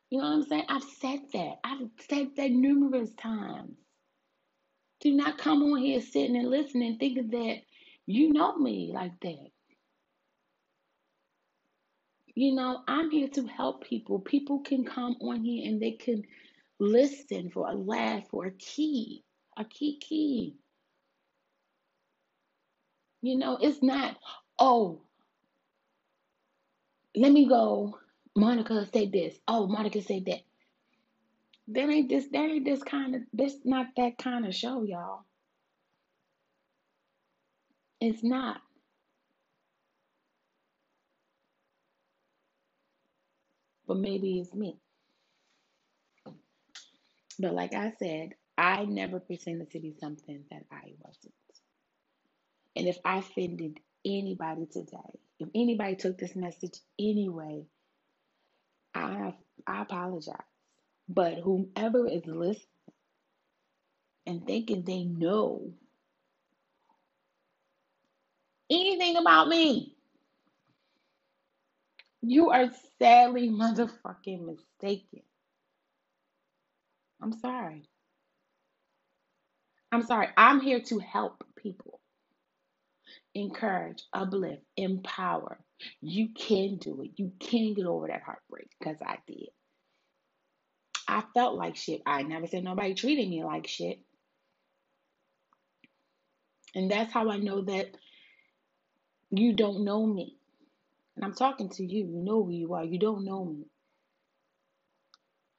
You 0.09 0.19
know 0.19 0.23
what 0.23 0.33
I'm 0.35 0.43
saying? 0.43 0.63
I've 0.69 0.85
said 1.01 1.19
that. 1.33 1.55
I've 1.65 1.89
said 2.09 2.29
that 2.37 2.49
numerous 2.49 3.13
times. 3.15 3.75
Do 5.01 5.13
not 5.13 5.37
come 5.37 5.63
on 5.63 5.79
here 5.79 5.99
sitting 5.99 6.37
and 6.37 6.49
listening 6.49 6.97
thinking 6.97 7.27
that 7.31 7.57
you 8.05 8.31
know 8.31 8.55
me 8.57 8.91
like 8.93 9.19
that. 9.19 9.49
You 12.35 12.55
know, 12.55 12.83
I'm 12.87 13.11
here 13.11 13.27
to 13.33 13.45
help 13.47 13.83
people. 13.83 14.19
People 14.19 14.59
can 14.59 14.85
come 14.85 15.17
on 15.19 15.43
here 15.43 15.69
and 15.69 15.81
they 15.81 15.91
can 15.91 16.23
listen 16.79 17.49
for 17.49 17.67
a 17.69 17.75
laugh 17.75 18.23
or 18.31 18.45
a 18.45 18.51
key, 18.51 19.25
a 19.57 19.65
key 19.65 19.99
key. 19.99 20.55
You 23.25 23.37
know, 23.39 23.57
it's 23.61 23.83
not, 23.83 24.17
oh, 24.59 25.01
let 27.15 27.31
me 27.31 27.47
go. 27.47 27.99
Monica 28.35 28.87
said 28.93 29.11
this. 29.13 29.35
Oh, 29.47 29.67
Monica 29.67 30.01
said 30.03 30.25
that. 30.27 30.41
That 31.69 31.89
ain't 31.89 32.09
this, 32.09 32.27
that 32.31 32.39
ain't 32.49 32.65
this 32.65 32.83
kind 32.83 33.15
of, 33.15 33.21
this 33.33 33.55
not 33.65 33.87
that 33.97 34.17
kind 34.17 34.45
of 34.47 34.55
show, 34.55 34.83
y'all. 34.83 35.23
It's 38.01 38.23
not. 38.23 38.61
But 43.87 43.97
maybe 43.97 44.39
it's 44.39 44.53
me. 44.53 44.77
But 47.39 47.53
like 47.55 47.73
I 47.75 47.93
said, 47.99 48.31
I 48.57 48.85
never 48.85 49.19
pretended 49.19 49.71
to 49.71 49.79
be 49.79 49.95
something 49.99 50.43
that 50.51 50.63
I 50.71 50.93
wasn't. 51.03 51.33
And 52.75 52.87
if 52.87 52.97
I 53.05 53.19
offended 53.19 53.79
anybody 54.05 54.67
today, 54.67 55.19
if 55.39 55.49
anybody 55.55 55.95
took 55.95 56.17
this 56.17 56.35
message 56.35 56.79
anyway, 56.99 57.65
I 58.95 59.35
I 59.67 59.83
apologize. 59.83 60.35
But 61.09 61.35
whomever 61.39 62.07
is 62.07 62.25
listening 62.25 62.67
and 64.27 64.45
thinking 64.47 64.83
they 64.83 65.03
know 65.05 65.73
anything 68.71 69.17
about 69.17 69.49
me, 69.49 69.93
You 72.23 72.51
are 72.51 72.71
sadly 72.99 73.49
motherfucking 73.51 74.45
mistaken. 74.45 75.23
I'm 77.21 77.33
sorry. 77.33 77.83
I'm 79.91 80.03
sorry. 80.03 80.29
I'm 80.37 80.61
here 80.61 80.81
to 80.81 80.99
help 80.99 81.43
people, 81.57 81.99
encourage, 83.35 84.03
uplift, 84.13 84.63
empower. 84.77 85.59
You 86.01 86.29
can 86.29 86.77
do 86.77 87.01
it. 87.03 87.11
You 87.17 87.33
can 87.39 87.73
get 87.73 87.85
over 87.85 88.07
that 88.07 88.23
heartbreak 88.23 88.69
because 88.79 88.97
I 89.05 89.17
did. 89.27 89.49
I 91.07 91.23
felt 91.33 91.55
like 91.55 91.75
shit. 91.75 92.01
I 92.05 92.23
never 92.23 92.47
said 92.47 92.63
nobody 92.63 92.93
treated 92.95 93.29
me 93.29 93.43
like 93.43 93.67
shit. 93.67 93.99
And 96.73 96.89
that's 96.89 97.13
how 97.13 97.29
I 97.29 97.37
know 97.37 97.61
that 97.61 97.95
you 99.29 99.53
don't 99.53 99.83
know 99.83 100.05
me. 100.05 100.37
And 101.15 101.23
I'm 101.23 101.33
talking 101.33 101.69
to 101.69 101.83
you. 101.83 102.05
You 102.05 102.23
know 102.23 102.43
who 102.43 102.51
you 102.51 102.73
are. 102.73 102.83
You 102.83 102.99
don't 102.99 103.25
know 103.25 103.45
me. 103.45 103.65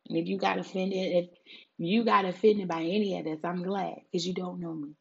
And 0.09 0.19
if 0.19 0.27
you 0.27 0.39
got 0.39 0.59
offended, 0.59 0.99
if 0.99 1.31
you 1.79 2.05
got 2.05 2.25
offended 2.25 2.69
by 2.69 2.81
any 2.81 3.19
of 3.19 3.25
this, 3.25 3.41
I'm 3.45 3.63
glad 3.63 3.97
because 4.11 4.27
you 4.27 4.35
don't 4.35 4.61
know 4.61 4.75
me. 4.75 4.93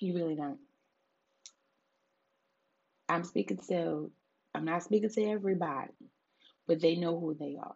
You 0.00 0.14
really 0.14 0.36
don't. 0.36 0.58
I'm 3.08 3.24
speaking 3.24 3.58
to, 3.68 4.10
I'm 4.54 4.64
not 4.64 4.82
speaking 4.82 5.10
to 5.10 5.24
everybody, 5.24 5.92
but 6.66 6.80
they 6.80 6.96
know 6.96 7.18
who 7.18 7.34
they 7.34 7.56
are. 7.60 7.74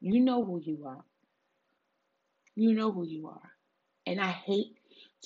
You 0.00 0.20
know 0.20 0.44
who 0.44 0.60
you 0.60 0.84
are. 0.86 1.04
You 2.56 2.74
know 2.74 2.92
who 2.92 3.06
you 3.06 3.28
are. 3.28 3.50
And 4.06 4.20
I 4.20 4.30
hate 4.30 4.76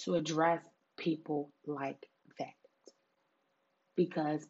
to 0.04 0.14
address 0.14 0.62
people 0.98 1.50
like 1.66 2.06
that 2.38 2.54
because, 3.96 4.46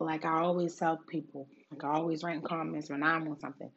like 0.00 0.24
I 0.24 0.40
always 0.40 0.74
tell 0.76 0.98
people, 1.08 1.48
like 1.70 1.84
I 1.84 1.94
always 1.96 2.22
write 2.22 2.36
in 2.36 2.42
comments 2.42 2.90
when 2.90 3.02
I'm 3.02 3.28
on 3.28 3.38
something, 3.40 3.70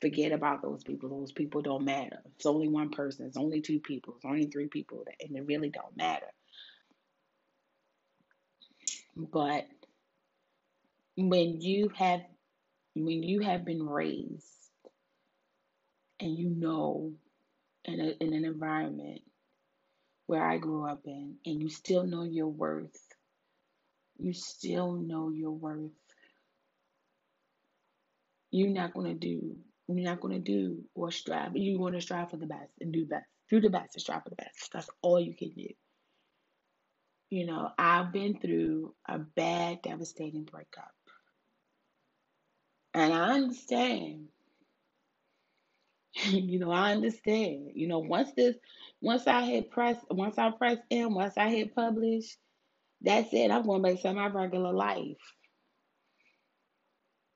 forget 0.00 0.32
about 0.32 0.62
those 0.62 0.84
people. 0.84 1.08
Those 1.08 1.32
people 1.32 1.62
don't 1.62 1.84
matter. 1.84 2.20
It's 2.36 2.46
only 2.46 2.68
one 2.68 2.90
person. 2.90 3.26
It's 3.26 3.36
only 3.36 3.60
two 3.60 3.80
people. 3.80 4.14
It's 4.16 4.24
only 4.24 4.46
three 4.46 4.68
people, 4.68 5.04
and 5.20 5.36
it 5.36 5.46
really 5.46 5.70
don't 5.70 5.96
matter. 5.96 6.26
But 9.18 9.66
when 11.16 11.60
you 11.60 11.90
have 11.96 12.20
when 12.94 13.22
you 13.24 13.40
have 13.40 13.64
been 13.64 13.82
raised 13.82 14.46
and 16.20 16.36
you 16.36 16.50
know 16.50 17.12
in, 17.84 18.00
a, 18.00 18.24
in 18.24 18.32
an 18.32 18.44
environment 18.44 19.22
where 20.26 20.44
I 20.44 20.58
grew 20.58 20.86
up 20.86 21.02
in 21.06 21.36
and 21.44 21.60
you 21.60 21.68
still 21.68 22.04
know 22.04 22.22
your 22.22 22.48
worth, 22.48 22.96
you 24.18 24.32
still 24.32 24.92
know 24.92 25.30
your 25.30 25.52
worth. 25.52 25.90
You're 28.52 28.70
not 28.70 28.94
gonna 28.94 29.14
do 29.14 29.56
you're 29.88 30.08
not 30.08 30.20
gonna 30.20 30.38
do 30.38 30.84
or 30.94 31.10
strive. 31.10 31.56
You're 31.56 31.78
gonna 31.78 32.00
strive 32.00 32.30
for 32.30 32.36
the 32.36 32.46
best 32.46 32.72
and 32.80 32.92
do 32.92 33.04
best. 33.06 33.26
Do 33.50 33.60
the 33.60 33.70
best 33.70 33.94
and 33.94 34.02
strive 34.02 34.22
for 34.22 34.30
the 34.30 34.36
best. 34.36 34.70
That's 34.72 34.90
all 35.02 35.20
you 35.20 35.34
can 35.34 35.50
do. 35.50 35.68
You 37.30 37.46
know, 37.46 37.70
I've 37.78 38.12
been 38.12 38.38
through 38.38 38.94
a 39.06 39.18
bad, 39.18 39.82
devastating 39.82 40.44
breakup. 40.44 40.92
And 42.94 43.12
I 43.12 43.32
understand. 43.34 44.28
you 46.24 46.58
know, 46.58 46.70
I 46.70 46.92
understand. 46.92 47.72
You 47.74 47.88
know, 47.88 47.98
once 48.00 48.30
this 48.36 48.56
once 49.00 49.26
I 49.26 49.44
hit 49.44 49.70
press 49.70 49.96
once 50.10 50.38
I 50.38 50.50
press 50.50 50.78
in, 50.90 51.14
once 51.14 51.36
I 51.36 51.50
hit 51.50 51.74
publish, 51.74 52.36
that's 53.02 53.32
it. 53.32 53.50
I'm 53.50 53.64
going 53.66 53.82
back 53.82 54.00
to 54.02 54.12
my 54.14 54.28
regular 54.28 54.72
life. 54.72 55.16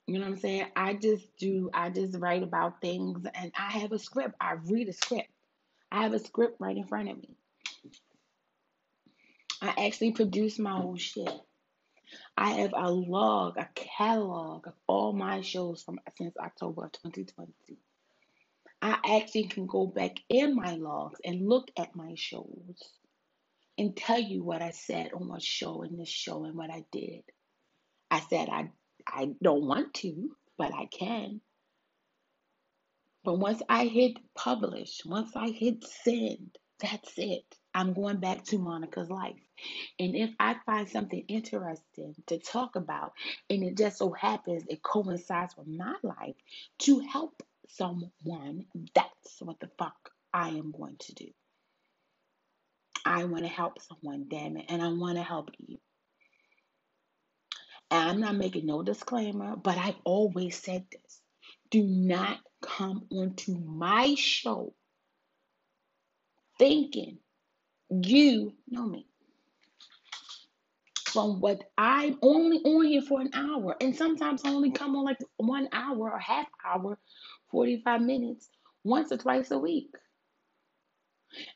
You 0.07 0.14
know 0.14 0.20
what 0.20 0.32
I'm 0.32 0.38
saying? 0.38 0.66
I 0.74 0.95
just 0.95 1.36
do 1.38 1.70
I 1.72 1.90
just 1.90 2.18
write 2.18 2.43
about 2.43 2.80
things 2.80 3.26
and 3.34 3.53
I 3.59 3.72
have 3.80 3.93
a 3.93 3.99
script. 3.99 4.34
I 4.40 4.55
read 4.66 4.88
a 4.88 4.93
script. 4.93 5.30
I 5.93 6.03
have 6.03 6.12
a 6.14 6.18
script 6.18 6.57
right 6.61 6.76
in 6.76 6.86
front 6.86 7.11
of 7.11 7.18
me. 7.18 7.36
I 9.62 9.86
actually 9.86 10.12
produce 10.12 10.58
my 10.58 10.72
own 10.74 10.96
shit. 10.98 11.30
I 12.36 12.50
have 12.52 12.74
a 12.76 12.90
log, 12.90 13.58
a 13.58 13.68
catalog 13.74 14.66
of 14.66 14.74
all 14.88 15.12
my 15.12 15.40
shows 15.42 15.82
from 15.82 16.00
since 16.18 16.36
October 16.36 16.86
of 16.86 16.92
2020. 16.92 17.52
I 18.82 19.18
actually 19.18 19.44
can 19.44 19.66
go 19.66 19.86
back 19.86 20.16
in 20.28 20.56
my 20.56 20.74
logs 20.74 21.20
and 21.24 21.48
look 21.48 21.70
at 21.78 21.94
my 21.94 22.14
shows 22.16 22.82
and 23.78 23.96
tell 23.96 24.20
you 24.20 24.42
what 24.42 24.62
I 24.62 24.72
said 24.72 25.12
on 25.14 25.28
what 25.28 25.42
show 25.42 25.82
and 25.82 25.98
this 25.98 26.08
show 26.08 26.44
and 26.44 26.56
what 26.56 26.70
I 26.70 26.84
did. 26.92 27.22
I 28.10 28.20
said 28.20 28.48
I 28.50 28.70
I 29.06 29.30
don't 29.42 29.66
want 29.66 29.94
to, 29.94 30.36
but 30.58 30.74
I 30.74 30.86
can. 30.86 31.40
But 33.24 33.38
once 33.38 33.62
I 33.68 33.86
hit 33.86 34.18
publish, 34.34 35.02
once 35.06 35.36
I 35.36 35.50
hit 35.50 35.84
send, 35.84 36.58
that's 36.80 37.12
it. 37.18 37.56
I'm 37.75 37.95
going 37.95 38.18
back 38.18 38.45
to 38.45 38.59
Monica's 38.59 39.11
life. 39.11 39.41
And 39.99 40.14
if 40.14 40.31
I 40.39 40.57
find 40.66 40.89
something 40.89 41.25
interesting 41.29 42.14
to 42.27 42.39
talk 42.39 42.77
about, 42.77 43.12
and 43.49 43.62
it 43.62 43.77
just 43.77 43.99
so 43.99 44.12
happens 44.12 44.64
it 44.68 44.83
coincides 44.83 45.57
with 45.57 45.68
my 45.68 45.95
life 46.03 46.37
to 46.81 47.01
help 47.01 47.43
someone, 47.68 48.66
that's 48.95 49.41
what 49.41 49.61
the 49.61 49.70
fuck 49.79 50.11
I 50.33 50.49
am 50.49 50.73
going 50.77 50.97
to 50.99 51.14
do. 51.14 51.29
I 53.05 53.25
want 53.25 53.45
to 53.45 53.49
help 53.49 53.79
someone, 53.81 54.27
damn 54.29 54.57
it, 54.57 54.66
and 54.68 54.83
I 54.83 54.89
want 54.89 55.16
to 55.16 55.25
help 55.25 55.51
you. 55.59 55.79
And 57.91 58.09
I'm 58.09 58.20
not 58.20 58.37
making 58.37 58.66
no 58.66 58.83
disclaimer, 58.83 59.57
but 59.57 59.77
I've 59.77 59.99
always 60.05 60.57
said 60.57 60.87
this. 60.91 61.20
Do 61.70 61.83
not 61.83 62.39
come 62.62 63.07
onto 63.11 63.59
my 63.59 64.14
show 64.16 64.75
thinking 66.59 67.18
you 68.01 68.55
know 68.68 68.86
me. 68.86 69.07
From 71.07 71.40
what 71.40 71.64
I'm 71.76 72.18
only 72.22 72.59
on 72.59 72.86
here 72.86 73.03
for 73.03 73.20
an 73.20 73.30
hour, 73.34 73.76
and 73.80 73.95
sometimes 73.95 74.43
I 74.45 74.51
only 74.51 74.70
come 74.70 74.97
on 74.97 75.05
like 75.05 75.18
one 75.36 75.68
hour 75.72 76.11
or 76.11 76.18
half 76.18 76.47
hour, 76.64 76.99
45 77.51 78.01
minutes, 78.01 78.49
once 78.82 79.12
or 79.12 79.18
twice 79.18 79.51
a 79.51 79.59
week. 79.59 79.90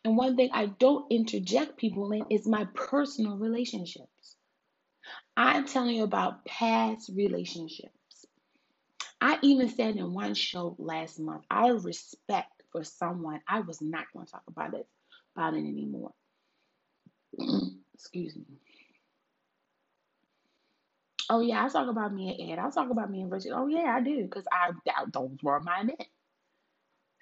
And 0.05 0.17
one 0.17 0.37
thing 0.37 0.51
I 0.53 0.67
don't 0.67 1.11
interject 1.11 1.79
people 1.79 2.13
in 2.13 2.27
is 2.31 2.47
my 2.47 2.67
personal 2.75 3.39
relationships. 3.39 4.37
I'm 5.37 5.67
telling 5.67 5.97
you 5.97 6.05
about 6.05 6.45
past 6.45 7.11
relationships. 7.15 7.93
I 9.21 9.39
even 9.43 9.71
said 9.71 9.97
in 9.97 10.13
one 10.13 10.35
show 10.35 10.77
last 10.79 11.19
month, 11.19 11.45
of 11.51 11.85
respect 11.85 12.63
for 12.73 12.85
someone, 12.85 13.41
I 13.49 13.61
was 13.61 13.81
not 13.81 14.05
going 14.13 14.27
to 14.27 14.33
talk 14.33 14.43
about 14.49 14.75
it 14.75 14.87
about 15.37 15.55
it 15.55 15.59
anymore. 15.59 16.13
Excuse 17.95 18.37
me. 18.37 18.45
Oh 21.31 21.41
yeah, 21.41 21.65
I 21.65 21.69
talk 21.69 21.89
about 21.89 22.15
me 22.15 22.37
and 22.41 22.53
Ed. 22.53 22.59
I 22.59 22.71
talk 22.71 22.91
about 22.91 23.11
me 23.11 23.23
and 23.23 23.33
Richard. 23.33 23.53
Oh 23.55 23.67
yeah, 23.67 23.95
I 23.97 24.01
do 24.03 24.23
because 24.25 24.45
I, 24.53 24.71
I 24.89 25.05
those 25.13 25.37
were 25.43 25.61
my 25.61 25.83
men, 25.83 25.97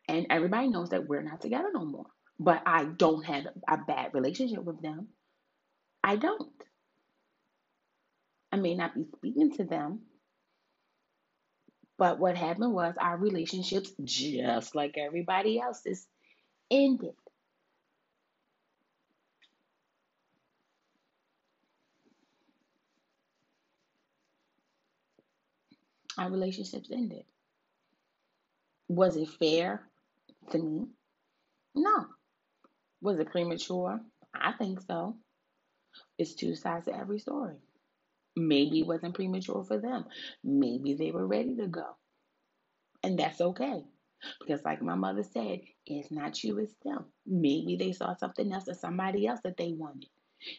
and 0.08 0.26
everybody 0.30 0.68
knows 0.68 0.90
that 0.90 1.08
we're 1.08 1.22
not 1.22 1.40
together 1.42 1.70
no 1.74 1.84
more. 1.84 2.06
But 2.40 2.62
I 2.66 2.84
don't 2.84 3.24
have 3.24 3.46
a 3.68 3.78
bad 3.78 4.14
relationship 4.14 4.64
with 4.64 4.82
them. 4.82 5.08
I 6.04 6.16
don't. 6.16 6.50
I 8.52 8.56
may 8.56 8.74
not 8.74 8.94
be 8.94 9.04
speaking 9.16 9.52
to 9.56 9.64
them, 9.64 10.00
but 11.98 12.18
what 12.20 12.36
happened 12.36 12.72
was 12.74 12.94
our 13.00 13.16
relationships, 13.18 13.92
just 14.04 14.74
like 14.76 14.96
everybody 14.98 15.60
else's, 15.60 16.06
ended. 16.70 17.14
Our 26.18 26.30
relationships 26.30 26.90
ended. 26.92 27.24
Was 28.88 29.16
it 29.16 29.28
fair 29.28 29.82
to 30.50 30.58
me? 30.58 30.86
No. 31.74 32.06
Was 33.00 33.18
it 33.18 33.30
premature? 33.30 34.00
I 34.34 34.52
think 34.52 34.80
so. 34.82 35.16
It's 36.18 36.34
two 36.34 36.54
sides 36.54 36.86
to 36.86 36.96
every 36.96 37.18
story. 37.18 37.56
Maybe 38.36 38.80
it 38.80 38.86
wasn't 38.86 39.14
premature 39.14 39.64
for 39.64 39.78
them. 39.78 40.04
Maybe 40.42 40.94
they 40.94 41.10
were 41.10 41.26
ready 41.26 41.56
to 41.56 41.66
go. 41.68 41.86
And 43.02 43.18
that's 43.18 43.40
okay. 43.40 43.84
Because, 44.40 44.64
like 44.64 44.82
my 44.82 44.94
mother 44.94 45.22
said, 45.22 45.60
it's 45.86 46.10
not 46.10 46.42
you, 46.42 46.58
it's 46.58 46.74
them. 46.84 47.04
Maybe 47.26 47.76
they 47.76 47.92
saw 47.92 48.14
something 48.16 48.52
else 48.52 48.68
or 48.68 48.74
somebody 48.74 49.26
else 49.26 49.40
that 49.44 49.56
they 49.56 49.72
wanted. 49.72 50.08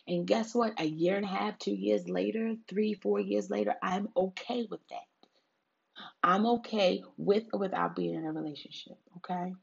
And 0.08 0.28
guess 0.28 0.54
what? 0.54 0.80
A 0.80 0.86
year 0.86 1.16
and 1.16 1.26
a 1.26 1.30
half, 1.30 1.58
two 1.60 1.74
years 1.74 2.08
later, 2.08 2.56
three, 2.68 2.94
four 2.94 3.20
years 3.20 3.50
later, 3.50 3.76
I'm 3.82 4.10
okay 4.16 4.68
with 4.70 4.82
that. 4.90 5.06
I'm 6.24 6.46
okay 6.48 7.04
with 7.18 7.46
or 7.54 7.60
without 7.60 7.96
being 7.96 8.16
in 8.16 8.26
a 8.26 8.32
relationship, 8.32 8.98
okay? 9.18 9.54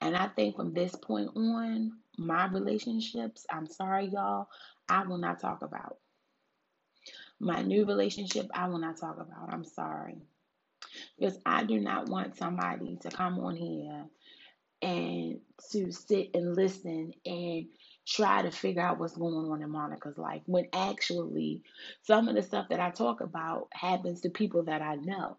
And 0.00 0.16
I 0.16 0.28
think 0.28 0.56
from 0.56 0.74
this 0.74 0.94
point 0.94 1.30
on, 1.36 1.92
my 2.18 2.46
relationships, 2.46 3.46
I'm 3.50 3.66
sorry, 3.66 4.06
y'all, 4.06 4.48
I 4.88 5.04
will 5.04 5.18
not 5.18 5.40
talk 5.40 5.62
about. 5.62 5.98
My 7.40 7.62
new 7.62 7.84
relationship, 7.84 8.48
I 8.54 8.68
will 8.68 8.78
not 8.78 8.98
talk 8.98 9.18
about. 9.18 9.52
I'm 9.52 9.64
sorry. 9.64 10.16
Because 11.18 11.38
I 11.44 11.64
do 11.64 11.80
not 11.80 12.08
want 12.08 12.36
somebody 12.36 12.96
to 13.02 13.10
come 13.10 13.38
on 13.40 13.56
here 13.56 14.06
and 14.82 15.40
to 15.72 15.92
sit 15.92 16.30
and 16.34 16.56
listen 16.56 17.12
and 17.24 17.66
try 18.06 18.42
to 18.42 18.50
figure 18.50 18.82
out 18.82 18.98
what's 18.98 19.16
going 19.16 19.34
on 19.50 19.62
in 19.62 19.70
Monica's 19.70 20.16
life 20.16 20.42
when 20.46 20.68
actually 20.72 21.62
some 22.02 22.28
of 22.28 22.36
the 22.36 22.42
stuff 22.42 22.68
that 22.70 22.80
I 22.80 22.90
talk 22.90 23.20
about 23.20 23.68
happens 23.72 24.20
to 24.22 24.30
people 24.30 24.64
that 24.64 24.80
I 24.80 24.96
know. 24.96 25.38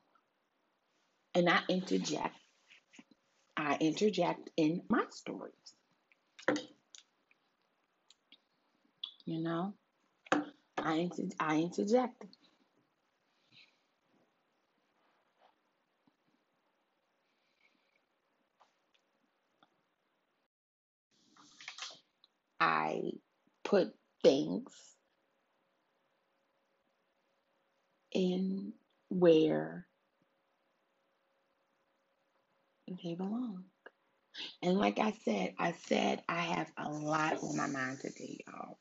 And 1.34 1.50
I 1.50 1.60
interject. 1.70 2.36
I 3.56 3.78
interject 3.80 4.50
in 4.58 4.82
my 4.90 5.06
stories. 5.10 5.54
You 9.26 9.40
know? 9.40 9.74
I 10.78 10.94
inter- 10.96 11.36
I 11.40 11.58
interject. 11.58 12.24
I 22.60 23.12
put 23.64 23.94
things 24.24 24.72
in 28.14 28.74
where 29.10 29.88
they 33.04 33.16
belong. 33.16 33.66
And 34.64 34.78
like 34.80 35.00
I 35.00 35.14
said, 35.26 35.56
I 35.60 35.74
said 35.74 36.24
I 36.30 36.42
have 36.42 36.72
a 36.78 36.90
lot 36.90 37.44
on 37.44 37.58
my 37.58 37.68
mind 37.68 38.00
today, 38.02 38.40
y'all. 38.48 38.80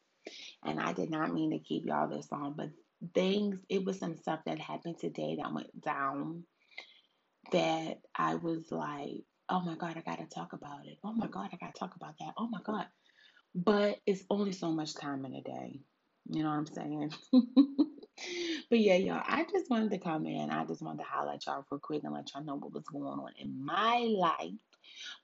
And 0.65 0.81
I 0.81 0.93
did 0.95 1.11
not 1.11 1.35
mean 1.35 1.53
to 1.53 1.59
keep 1.61 1.87
y'all 1.87 2.09
this 2.09 2.31
long, 2.33 2.55
but 2.57 2.71
things, 3.15 3.59
it 3.71 3.85
was 3.85 3.99
some 3.99 4.17
stuff 4.17 4.41
that 4.47 4.61
happened 4.61 4.99
today 5.01 5.37
that 5.41 5.53
went 5.55 5.83
down 5.83 6.45
that 7.53 8.01
I 8.17 8.37
was 8.37 8.71
like, 8.73 9.25
oh 9.49 9.61
my 9.61 9.77
God, 9.77 9.97
I 9.97 10.03
got 10.03 10.19
to 10.21 10.27
talk 10.35 10.53
about 10.55 10.87
it. 10.87 10.99
Oh 11.05 11.13
my 11.13 11.29
God, 11.29 11.51
I 11.53 11.57
got 11.57 11.75
to 11.75 11.79
talk 11.81 11.97
about 11.97 12.15
that. 12.21 12.35
Oh 12.39 12.49
my 12.49 12.61
God. 12.65 12.87
But 13.57 14.01
it's 14.05 14.23
only 14.29 14.53
so 14.53 14.71
much 14.71 14.95
time 14.95 15.25
in 15.25 15.35
a 15.35 15.41
day. 15.41 15.81
You 16.29 16.43
know 16.43 16.51
what 16.51 16.57
I'm 16.57 16.67
saying? 16.67 17.13
but 17.33 18.79
yeah, 18.79 18.97
y'all, 18.97 19.23
I 19.25 19.47
just 19.51 19.71
wanted 19.71 19.93
to 19.93 19.99
come 19.99 20.27
in. 20.27 20.51
I 20.51 20.67
just 20.67 20.83
wanted 20.83 20.99
to 20.99 21.09
highlight 21.09 21.47
y'all 21.47 21.65
real 21.71 21.81
quick 21.81 22.05
and 22.05 22.13
let 22.13 22.35
y'all 22.35 22.45
know 22.45 22.57
what 22.57 22.75
was 22.75 22.85
going 22.85 23.05
on 23.05 23.31
in 23.39 23.65
my 23.65 24.07
life. 24.11 24.53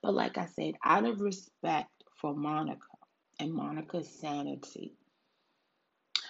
But 0.01 0.15
like 0.15 0.39
I 0.39 0.47
said, 0.47 0.75
out 0.83 1.05
of 1.05 1.21
respect 1.21 1.91
for 2.15 2.33
Monica 2.33 2.87
and 3.39 3.53
Monica's 3.53 4.09
sanity, 4.09 4.95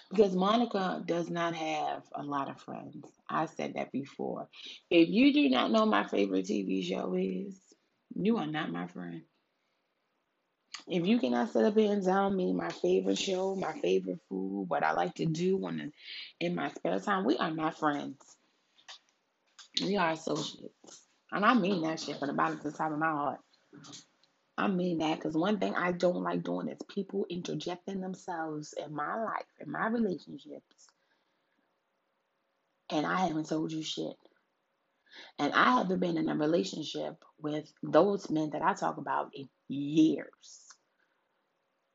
because 0.09 0.35
Monica 0.35 1.01
does 1.05 1.29
not 1.29 1.55
have 1.55 2.03
a 2.13 2.23
lot 2.23 2.49
of 2.49 2.59
friends. 2.59 3.07
I 3.29 3.45
said 3.45 3.75
that 3.75 3.91
before. 3.93 4.49
If 4.89 5.09
you 5.09 5.33
do 5.33 5.49
not 5.49 5.71
know 5.71 5.85
my 5.85 6.05
favorite 6.05 6.45
TV 6.45 6.85
show 6.85 7.15
is, 7.15 7.59
you 8.15 8.37
are 8.37 8.45
not 8.45 8.71
my 8.71 8.87
friend. 8.87 9.21
If 10.87 11.07
you 11.07 11.19
cannot 11.19 11.51
sit 11.51 11.65
up 11.65 11.77
and 11.77 12.03
tell 12.03 12.29
me 12.29 12.53
my 12.53 12.69
favorite 12.69 13.17
show, 13.17 13.55
my 13.55 13.73
favorite 13.79 14.19
food, 14.27 14.65
what 14.67 14.83
I 14.83 14.91
like 14.91 15.15
to 15.15 15.25
do 15.25 15.57
when 15.57 15.93
in 16.39 16.55
my 16.55 16.71
spare 16.71 16.99
time, 16.99 17.25
we 17.25 17.37
are 17.37 17.51
not 17.51 17.79
friends. 17.79 18.17
We 19.81 19.97
are 19.97 20.11
associates. 20.11 21.07
And 21.31 21.45
I 21.45 21.53
mean 21.53 21.81
that 21.83 21.99
shit 21.99 22.17
from 22.19 22.27
the 22.27 22.33
bottom 22.33 22.57
to 22.59 22.69
the 22.69 22.77
top 22.77 22.91
of 22.91 22.99
my 22.99 23.07
heart. 23.07 23.39
I 24.57 24.67
mean 24.67 24.99
that 24.99 25.15
because 25.15 25.35
one 25.35 25.57
thing 25.57 25.73
I 25.73 25.93
don't 25.93 26.21
like 26.21 26.43
doing 26.43 26.67
is 26.67 26.77
people 26.87 27.25
interjecting 27.29 28.01
themselves 28.01 28.73
in 28.73 28.93
my 28.93 29.15
life, 29.23 29.45
in 29.59 29.71
my 29.71 29.87
relationships, 29.87 30.87
and 32.89 33.05
I 33.05 33.25
haven't 33.27 33.49
told 33.49 33.71
you 33.71 33.81
shit. 33.83 34.15
And 35.39 35.53
I 35.53 35.77
haven't 35.77 35.99
been 35.99 36.17
in 36.17 36.29
a 36.29 36.35
relationship 36.35 37.23
with 37.41 37.71
those 37.81 38.29
men 38.29 38.51
that 38.51 38.61
I 38.61 38.73
talk 38.73 38.97
about 38.97 39.31
in 39.33 39.49
years. 39.69 40.62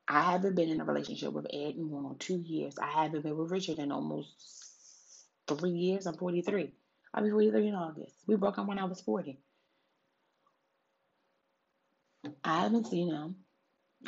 I 0.09 0.21
haven't 0.33 0.55
been 0.55 0.69
in 0.69 0.81
a 0.81 0.85
relationship 0.85 1.33
with 1.33 1.47
Ed 1.53 1.75
in 1.77 1.91
one 1.91 2.05
or 2.05 2.15
two 2.19 2.39
years. 2.45 2.75
I 2.79 2.87
haven't 3.03 3.23
been 3.23 3.37
with 3.37 3.51
Richard 3.51 3.79
in 3.79 3.91
almost 3.91 4.29
three 5.47 5.71
years. 5.71 6.07
I'm 6.07 6.15
43. 6.15 6.71
I'll 7.13 7.23
be 7.23 7.31
43 7.31 7.69
in 7.69 7.75
August. 7.75 8.15
We 8.27 8.37
broke 8.37 8.59
up 8.59 8.67
when 8.67 8.79
I 8.79 8.85
was 8.85 9.01
40. 9.01 9.39
I 12.43 12.61
haven't 12.61 12.87
seen 12.87 13.09
him. 13.11 13.37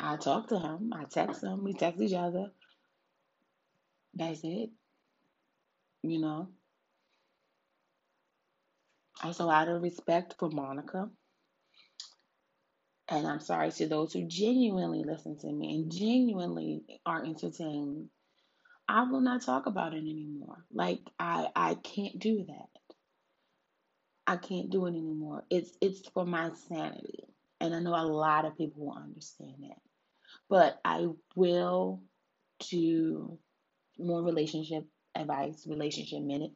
I 0.00 0.16
talk 0.16 0.48
to 0.48 0.58
him. 0.58 0.92
I 0.94 1.04
text 1.04 1.42
him. 1.44 1.64
We 1.64 1.74
text 1.74 2.00
each 2.00 2.14
other. 2.14 2.52
That's 4.14 4.40
it. 4.44 4.70
You 6.02 6.20
know. 6.20 6.48
Also, 9.24 9.50
out 9.50 9.68
of 9.68 9.82
respect 9.82 10.36
for 10.38 10.50
Monica, 10.50 11.10
and 13.12 13.26
I'm 13.26 13.40
sorry 13.40 13.70
to 13.72 13.86
those 13.86 14.14
who 14.14 14.24
genuinely 14.26 15.04
listen 15.04 15.36
to 15.40 15.52
me 15.52 15.74
and 15.74 15.92
genuinely 15.92 16.82
are 17.04 17.22
entertained, 17.22 18.08
I 18.88 19.04
will 19.04 19.20
not 19.20 19.42
talk 19.42 19.66
about 19.66 19.92
it 19.92 19.98
anymore. 19.98 20.64
Like 20.72 21.00
I 21.18 21.48
I 21.54 21.74
can't 21.74 22.18
do 22.18 22.46
that. 22.48 22.94
I 24.26 24.36
can't 24.36 24.70
do 24.70 24.86
it 24.86 24.90
anymore. 24.90 25.44
It's 25.50 25.76
it's 25.82 26.08
for 26.08 26.24
my 26.24 26.52
sanity. 26.68 27.24
And 27.60 27.74
I 27.74 27.80
know 27.80 27.94
a 27.94 28.06
lot 28.06 28.46
of 28.46 28.56
people 28.56 28.86
will 28.86 28.96
understand 28.96 29.56
that. 29.60 29.78
But 30.48 30.80
I 30.84 31.08
will 31.36 32.02
do 32.70 33.38
more 33.98 34.22
relationship 34.22 34.86
advice, 35.14 35.66
relationship 35.66 36.22
minute. 36.22 36.52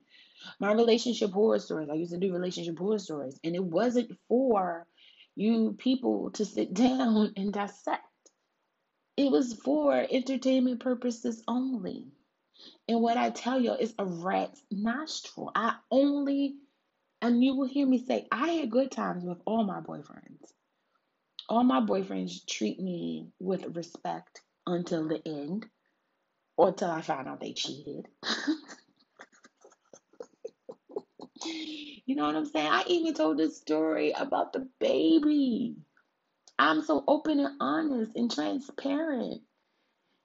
My 0.59 0.73
relationship 0.73 1.33
horror 1.33 1.59
stories. 1.59 1.91
I 1.91 1.95
used 1.95 2.13
to 2.13 2.19
do 2.19 2.33
relationship 2.33 2.79
horror 2.79 2.99
stories. 2.99 3.39
And 3.45 3.55
it 3.55 3.63
wasn't 3.63 4.11
for 4.27 4.87
you 5.37 5.77
people 5.79 6.31
to 6.33 6.45
sit 6.45 6.75
down 6.75 7.33
and 7.37 7.53
dissect. 7.53 8.03
It 9.17 9.31
was 9.31 9.55
for 9.55 10.07
entertainment 10.11 10.81
purposes 10.81 11.43
only. 11.49 12.07
And 12.89 13.01
what 13.01 13.17
I 13.17 13.31
tell 13.31 13.61
you 13.61 13.75
is 13.75 13.95
a 13.99 14.05
rat's 14.05 14.61
nostril. 14.71 15.51
I 15.55 15.77
only, 15.91 16.57
and 17.23 17.43
you 17.43 17.57
will 17.57 17.69
hear 17.69 17.87
me 17.87 17.99
say, 17.99 18.27
I 18.33 18.49
had 18.49 18.71
good 18.71 18.91
times 18.91 19.25
with 19.25 19.39
all 19.47 19.65
my 19.65 19.81
boyfriends. 19.81 20.53
All 21.49 21.65
my 21.65 21.81
boyfriends 21.81 22.47
treat 22.47 22.81
me 22.81 23.29
with 23.39 23.77
respect 23.77 24.41
until 24.67 25.09
the 25.09 25.21
end 25.27 25.67
or 26.57 26.69
until 26.69 26.91
I 26.91 27.03
find 27.03 27.29
out 27.29 27.41
they 27.41 27.53
cheated. 27.53 28.07
you 32.07 32.17
know 32.17 32.27
what 32.27 32.37
I'm 32.37 32.47
saying? 32.47 32.69
I 32.69 32.85
even 32.89 33.15
told 33.15 33.39
this 33.39 33.57
story 33.59 34.13
about 34.13 34.53
the 34.53 34.69
baby. 34.81 35.77
I'm 36.59 36.83
so 36.83 37.05
open 37.09 37.41
and 37.41 37.57
honest 37.61 38.13
and 38.17 38.31
transparent. 38.33 39.43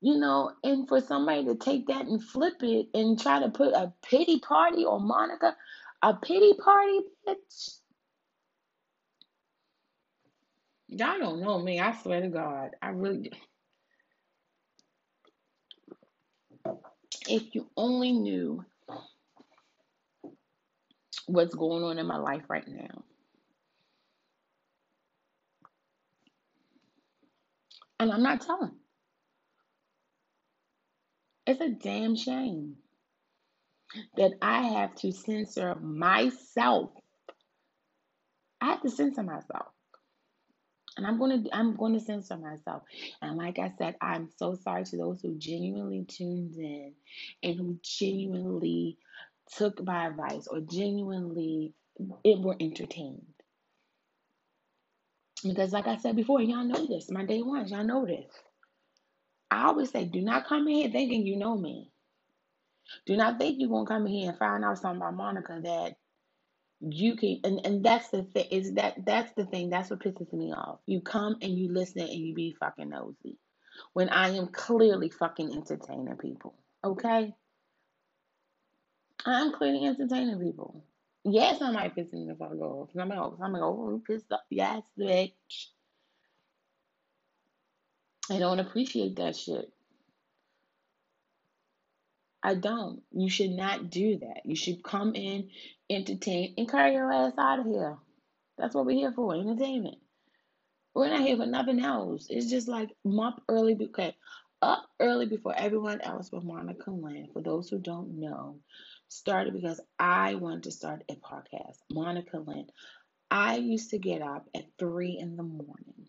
You 0.01 0.17
know, 0.17 0.51
and 0.63 0.87
for 0.87 1.01
somebody 1.01 1.45
to 1.45 1.55
take 1.55 1.87
that 1.87 2.07
and 2.07 2.23
flip 2.23 2.55
it 2.61 2.87
and 2.93 3.19
try 3.19 3.39
to 3.41 3.49
put 3.49 3.73
a 3.73 3.93
pity 4.03 4.39
party 4.39 4.85
on 4.85 5.07
Monica, 5.07 5.55
a 6.01 6.15
pity 6.15 6.53
party, 6.53 6.99
bitch. 7.27 7.77
Y'all 10.87 11.19
don't 11.19 11.41
know 11.41 11.59
me. 11.59 11.79
I 11.79 11.95
swear 12.01 12.21
to 12.21 12.29
God. 12.29 12.71
I 12.81 12.89
really. 12.89 13.31
If 17.29 17.55
you 17.55 17.67
only 17.77 18.11
knew 18.13 18.65
what's 21.27 21.55
going 21.55 21.83
on 21.83 21.99
in 21.99 22.05
my 22.05 22.17
life 22.17 22.43
right 22.49 22.67
now. 22.67 23.03
And 27.99 28.11
I'm 28.11 28.23
not 28.23 28.41
telling. 28.41 28.71
It's 31.45 31.61
a 31.61 31.69
damn 31.69 32.15
shame 32.15 32.77
that 34.17 34.31
I 34.41 34.63
have 34.63 34.95
to 34.95 35.11
censor 35.11 35.75
myself. 35.75 36.91
I 38.61 38.67
have 38.67 38.81
to 38.81 38.89
censor 38.89 39.23
myself. 39.23 39.67
And 40.97 41.07
I'm 41.07 41.19
gonna 41.19 41.43
I'm 41.53 41.75
gonna 41.75 41.99
censor 41.99 42.37
myself. 42.37 42.83
And 43.21 43.37
like 43.37 43.59
I 43.59 43.71
said, 43.77 43.95
I'm 44.01 44.29
so 44.37 44.55
sorry 44.55 44.83
to 44.85 44.97
those 44.97 45.21
who 45.21 45.35
genuinely 45.37 46.05
tuned 46.07 46.55
in 46.57 46.93
and 47.43 47.55
who 47.55 47.79
genuinely 47.83 48.97
took 49.57 49.83
my 49.83 50.07
advice 50.07 50.47
or 50.47 50.61
genuinely 50.61 51.73
it 52.23 52.39
were 52.39 52.55
entertained. 52.59 53.25
Because 55.43 55.73
like 55.73 55.87
I 55.87 55.97
said 55.97 56.15
before, 56.15 56.41
y'all 56.41 56.65
know 56.65 56.85
this. 56.87 57.11
My 57.11 57.25
day 57.25 57.41
ones, 57.41 57.71
y'all 57.71 57.83
know 57.83 58.05
this. 58.05 58.31
I 59.51 59.65
always 59.67 59.91
say, 59.91 60.05
do 60.05 60.21
not 60.21 60.47
come 60.47 60.67
in 60.67 60.75
here 60.75 60.91
thinking 60.91 61.25
you 61.25 61.37
know 61.37 61.57
me. 61.57 61.91
Do 63.05 63.17
not 63.17 63.39
think 63.39 63.57
you're 63.59 63.69
gonna 63.69 63.87
come 63.87 64.07
in 64.07 64.13
here 64.13 64.29
and 64.29 64.39
find 64.39 64.65
out 64.65 64.79
something 64.79 65.01
about 65.01 65.15
Monica 65.15 65.59
that 65.63 65.93
you 66.81 67.15
can 67.15 67.39
and, 67.43 67.65
and 67.65 67.83
that's 67.83 68.09
the 68.09 68.23
thing 68.23 68.47
is 68.51 68.73
that 68.73 68.95
that's 69.05 69.31
the 69.33 69.45
thing 69.45 69.69
that's 69.69 69.89
what 69.89 69.99
pisses 69.99 70.31
me 70.33 70.53
off 70.53 70.79
you 70.87 71.01
come 71.01 71.35
and 71.41 71.57
you 71.57 71.71
listen 71.71 72.01
and 72.01 72.11
you 72.11 72.33
be 72.33 72.55
fucking 72.59 72.89
nosy 72.89 73.37
when 73.93 74.09
i 74.09 74.29
am 74.29 74.47
clearly 74.47 75.09
fucking 75.09 75.53
entertaining 75.53 76.17
people 76.17 76.55
okay 76.83 77.33
I'm 79.25 79.53
clearly 79.53 79.85
entertaining 79.85 80.39
people. 80.39 80.83
Yes, 81.23 81.61
I 81.61 81.71
might 81.71 81.95
piss 81.95 82.11
me 82.11 82.29
if 82.29 82.41
I 82.41 82.49
go. 82.49 82.89
I'm 82.99 83.09
like, 83.09 83.19
oh, 83.19 83.37
I'm 83.41 83.53
like, 83.53 83.61
oh, 83.61 83.89
you 83.91 84.03
pissed 84.05 84.31
off. 84.31 84.41
Yes, 84.49 84.81
bitch. 84.99 85.31
I 88.29 88.39
don't 88.39 88.59
appreciate 88.59 89.17
that 89.17 89.35
shit. 89.35 89.71
I 92.43 92.55
don't. 92.55 93.03
You 93.11 93.29
should 93.29 93.51
not 93.51 93.91
do 93.91 94.17
that. 94.19 94.41
You 94.45 94.55
should 94.55 94.83
come 94.83 95.13
in, 95.15 95.49
entertain, 95.89 96.55
and 96.57 96.69
carry 96.69 96.93
your 96.93 97.11
ass 97.11 97.33
out 97.37 97.59
of 97.59 97.65
here. 97.67 97.97
That's 98.57 98.73
what 98.73 98.85
we're 98.85 98.97
here 98.97 99.11
for, 99.11 99.35
entertainment. 99.35 99.97
We're 100.95 101.09
not 101.09 101.21
here 101.21 101.37
for 101.37 101.45
nothing 101.45 101.83
else. 101.83 102.27
It's 102.29 102.49
just 102.49 102.67
like 102.67 102.89
up 103.21 103.43
early, 103.47 103.77
okay, 103.81 104.15
up 104.61 104.85
early 104.99 105.25
before 105.27 105.53
everyone 105.55 106.01
else 106.01 106.31
with 106.31 106.43
Monica 106.43 106.91
Lynn. 106.91 107.29
For 107.33 107.41
those 107.41 107.69
who 107.69 107.79
don't 107.79 108.19
know, 108.19 108.57
started 109.11 109.53
because 109.53 109.81
I 109.99 110.35
wanted 110.35 110.63
to 110.63 110.71
start 110.71 111.03
a 111.09 111.15
podcast. 111.15 111.77
Monica 111.91 112.37
Lynn. 112.37 112.67
I 113.29 113.57
used 113.57 113.91
to 113.91 113.97
get 113.97 114.21
up 114.21 114.49
at 114.53 114.65
three 114.77 115.17
in 115.17 115.37
the 115.37 115.43
morning, 115.43 116.07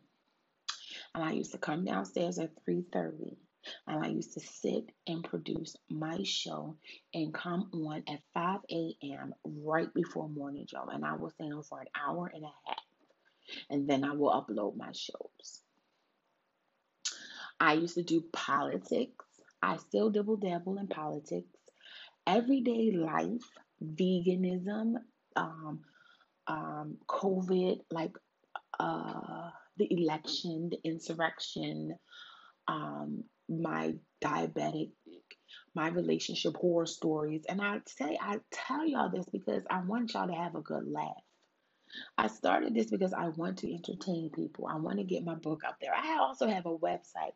and 1.15 1.23
I 1.23 1.33
used 1.33 1.53
to 1.53 1.59
come 1.59 1.85
downstairs 1.85 2.39
at 2.39 2.51
three 2.65 2.85
thirty 2.93 3.37
and 3.87 4.05
I 4.05 4.09
used 4.09 4.35
to 4.35 4.41
sit 4.41 4.91
and 5.07 5.25
produce 5.25 5.77
my 5.91 6.23
show 6.25 6.77
and 7.15 7.33
come 7.33 7.71
on 7.73 8.03
at 8.09 8.21
5 8.35 8.61
a.m. 8.71 9.35
right 9.45 9.93
before 9.95 10.29
morning 10.29 10.67
show. 10.67 10.89
And 10.91 11.05
I 11.05 11.15
will 11.15 11.31
stay 11.31 11.51
on 11.51 11.63
for 11.63 11.81
an 11.81 11.87
hour 11.95 12.31
and 12.33 12.45
a 12.45 12.53
half. 12.67 12.79
And 13.71 13.89
then 13.89 14.05
I 14.05 14.15
will 14.15 14.31
upload 14.31 14.77
my 14.77 14.93
shows. 14.93 15.61
I 17.61 17.75
used 17.75 17.95
to 17.95 18.03
do 18.03 18.25
politics. 18.33 19.25
I 19.63 19.77
still 19.77 20.11
double 20.11 20.37
dabble 20.37 20.79
in 20.79 20.89
politics. 20.89 21.47
Everyday 22.27 22.93
life, 22.93 23.43
veganism, 23.83 24.95
um, 25.37 25.81
um, 26.47 26.97
COVID, 27.09 27.81
like 27.91 28.13
uh, 28.79 29.51
the 29.77 29.89
election, 29.91 30.71
the 30.71 30.79
insurrection, 30.89 31.95
um, 32.69 33.25
my 33.49 33.95
diabetic, 34.23 34.91
my 35.75 35.89
relationship 35.89 36.57
horror 36.57 36.87
stories. 36.87 37.45
And 37.49 37.61
I 37.61 37.81
say, 37.87 38.19
I 38.21 38.39
tell 38.51 38.87
y'all 38.87 39.11
this 39.11 39.27
because 39.33 39.65
I 39.71 39.81
want 39.83 40.15
y'all 40.15 40.29
to 40.29 40.35
have 40.35 40.55
a 40.55 40.61
good 40.61 40.91
laugh. 40.91 41.23
I 42.17 42.29
started 42.29 42.75
this 42.75 42.91
because 42.91 43.13
I 43.13 43.29
want 43.29 43.59
to 43.59 43.73
entertain 43.73 44.31
people. 44.31 44.67
I 44.67 44.77
want 44.77 44.99
to 44.99 45.05
get 45.05 45.25
my 45.25 45.35
book 45.35 45.63
out 45.67 45.75
there. 45.81 45.93
I 45.95 46.19
also 46.21 46.47
have 46.47 46.67
a 46.67 46.77
website. 46.77 47.35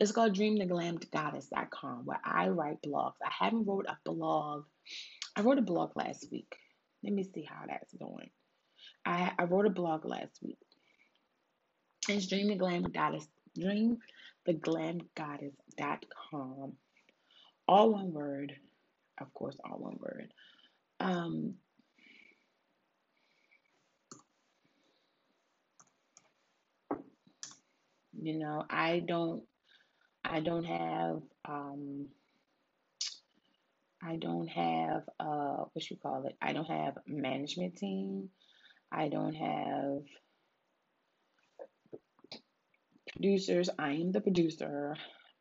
It's 0.00 0.12
called 0.12 0.36
dreamtheglamgoddess.com 0.36 2.04
where 2.04 2.20
I 2.24 2.48
write 2.48 2.82
blogs. 2.82 3.14
I 3.24 3.44
haven't 3.44 3.66
wrote 3.66 3.86
a 3.88 3.96
blog. 4.04 4.64
I 5.34 5.40
wrote 5.40 5.58
a 5.58 5.62
blog 5.62 5.96
last 5.96 6.30
week. 6.30 6.54
Let 7.02 7.12
me 7.12 7.24
see 7.24 7.42
how 7.42 7.64
that's 7.66 7.92
going. 7.94 8.30
I, 9.04 9.32
I 9.38 9.44
wrote 9.44 9.66
a 9.66 9.70
blog 9.70 10.04
last 10.04 10.38
week. 10.42 10.58
It's 12.08 12.26
Dream 12.26 12.48
the 12.48 12.56
Glam 12.56 12.82
Goddess. 12.84 13.26
Dream 13.58 13.98
theglamgoddess.com. 14.46 16.72
All 17.66 17.92
one 17.92 18.12
word, 18.12 18.54
of 19.20 19.34
course, 19.34 19.56
all 19.64 19.78
one 19.78 19.98
word. 20.00 20.32
Um, 21.00 21.54
you 28.20 28.38
know, 28.38 28.64
I 28.70 29.00
don't, 29.00 29.42
I 30.30 30.40
don't 30.40 30.64
have, 30.64 31.22
um, 31.48 32.08
I 34.02 34.16
don't 34.16 34.48
have, 34.48 35.02
uh, 35.18 35.64
what 35.72 35.90
you 35.90 35.96
call 35.96 36.26
it? 36.26 36.36
I 36.42 36.52
don't 36.52 36.68
have 36.68 36.98
management 37.06 37.76
team. 37.76 38.28
I 38.92 39.08
don't 39.08 39.34
have 39.34 40.02
producers. 43.12 43.70
I 43.78 43.92
am 43.92 44.12
the 44.12 44.20
producer. 44.20 44.96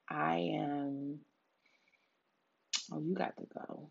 I 0.09 0.51
am. 0.55 1.19
Oh, 2.91 3.01
you 3.01 3.13
got 3.13 3.35
to 3.37 3.43
go. 3.53 3.89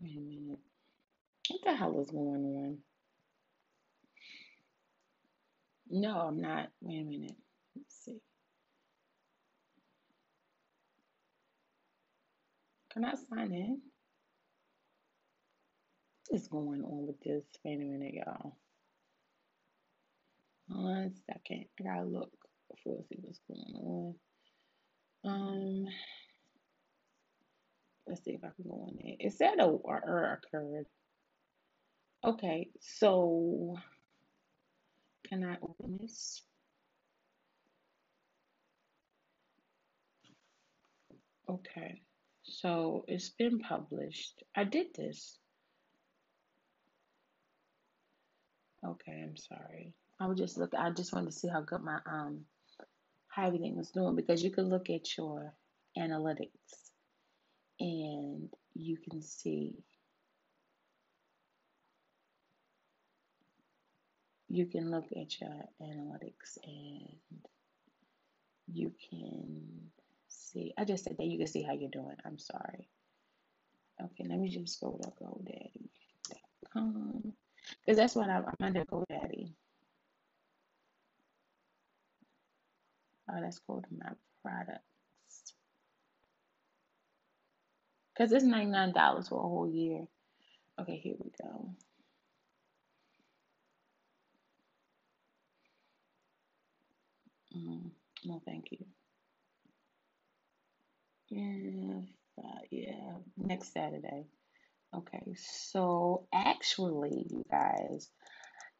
Wait 0.00 0.16
a 0.16 0.20
minute. 0.20 0.58
What 1.48 1.60
the 1.64 1.74
hell 1.74 2.00
is 2.00 2.10
going 2.10 2.28
on? 2.28 2.78
No, 5.90 6.16
I'm 6.20 6.40
not. 6.40 6.68
Wait 6.80 7.00
a 7.00 7.04
minute. 7.04 7.36
Let's 7.76 8.04
see. 8.04 8.20
Can 12.92 13.04
I 13.04 13.14
sign 13.14 13.52
in? 13.52 13.80
What 16.28 16.40
is 16.40 16.48
going 16.48 16.82
on 16.84 17.06
with 17.06 17.20
this? 17.20 17.44
Wait 17.64 17.80
a 17.80 17.84
minute, 17.84 18.14
y'all. 18.14 18.56
One 20.68 21.14
second. 21.26 21.66
I 21.80 21.82
gotta 21.82 22.04
look 22.06 22.32
before 22.70 22.98
I 22.98 23.02
see 23.08 23.18
what's 23.20 23.40
going 23.48 23.74
on. 23.84 24.14
Um, 25.24 25.86
let's 28.10 28.24
see 28.24 28.32
if 28.32 28.44
I 28.44 28.48
can 28.48 28.68
go 28.68 28.86
on 28.88 28.98
there. 29.02 29.14
It 29.20 29.32
said 29.32 29.60
a 29.60 29.78
error 29.88 30.40
occurred. 30.42 30.86
Okay, 32.24 32.68
so 32.80 33.78
can 35.28 35.44
I 35.44 35.56
open 35.62 35.98
this? 36.00 36.42
Okay, 41.48 42.02
so 42.42 43.04
it's 43.08 43.30
been 43.30 43.60
published. 43.60 44.42
I 44.56 44.64
did 44.64 44.88
this. 44.94 45.38
Okay, 48.84 49.22
I'm 49.22 49.36
sorry. 49.36 49.94
I 50.20 50.26
was 50.26 50.38
just 50.38 50.58
look. 50.58 50.72
I 50.76 50.90
just 50.90 51.12
wanted 51.12 51.30
to 51.30 51.38
see 51.38 51.48
how 51.48 51.60
good 51.60 51.82
my 51.82 51.98
um 52.10 52.40
how 53.28 53.46
everything 53.46 53.76
was 53.76 53.90
doing 53.90 54.16
because 54.16 54.42
you 54.42 54.50
can 54.50 54.68
look 54.68 54.90
at 54.90 55.16
your 55.16 55.54
analytics 55.96 56.89
and 57.80 58.48
you 58.74 58.96
can 58.98 59.22
see 59.22 59.82
you 64.48 64.66
can 64.66 64.90
look 64.90 65.06
at 65.12 65.40
your 65.40 65.64
analytics 65.80 66.58
and 66.64 67.16
you 68.66 68.92
can 69.08 69.62
see. 70.28 70.74
I 70.76 70.84
just 70.84 71.04
said 71.04 71.16
that 71.18 71.26
you 71.26 71.38
can 71.38 71.46
see 71.46 71.62
how 71.62 71.72
you're 71.72 71.88
doing. 71.90 72.16
I'm 72.24 72.38
sorry. 72.38 72.88
Okay, 74.02 74.24
let 74.28 74.38
me 74.40 74.48
just 74.48 74.80
go 74.80 74.98
to 75.00 75.08
GoDaddy.com 75.24 75.72
because 77.80 77.96
that's 77.96 78.16
what 78.16 78.28
I, 78.28 78.38
I'm 78.38 78.54
under 78.60 78.84
GoDaddy. 78.84 79.52
Oh, 83.32 83.40
go 83.68 83.80
to 83.80 83.88
my 83.96 84.10
products 84.42 84.89
because 88.20 88.32
it's 88.32 88.44
ninety 88.44 88.70
nine 88.70 88.92
dollars 88.92 89.28
for 89.28 89.38
a 89.38 89.48
whole 89.48 89.66
year. 89.66 90.06
Okay, 90.78 90.96
here 90.96 91.14
we 91.18 91.30
go. 91.42 91.70
Mm, 97.56 97.90
no, 98.26 98.42
thank 98.44 98.72
you. 98.72 98.84
Yeah, 101.30 102.44
uh, 102.44 102.58
yeah, 102.70 103.14
next 103.38 103.72
Saturday. 103.72 104.26
Okay, 104.94 105.34
so 105.36 106.26
actually, 106.30 107.24
you 107.30 107.42
guys, 107.50 108.10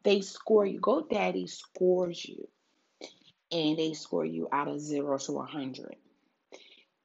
they 0.03 0.21
score 0.21 0.67
you. 0.67 0.79
GoDaddy 0.79 1.49
scores 1.49 2.23
you, 2.23 2.47
and 3.51 3.75
they 3.79 3.93
score 3.93 4.25
you 4.25 4.49
out 4.51 4.67
of 4.67 4.79
zero 4.79 5.17
to 5.17 5.39
a 5.39 5.45
hundred. 5.45 5.95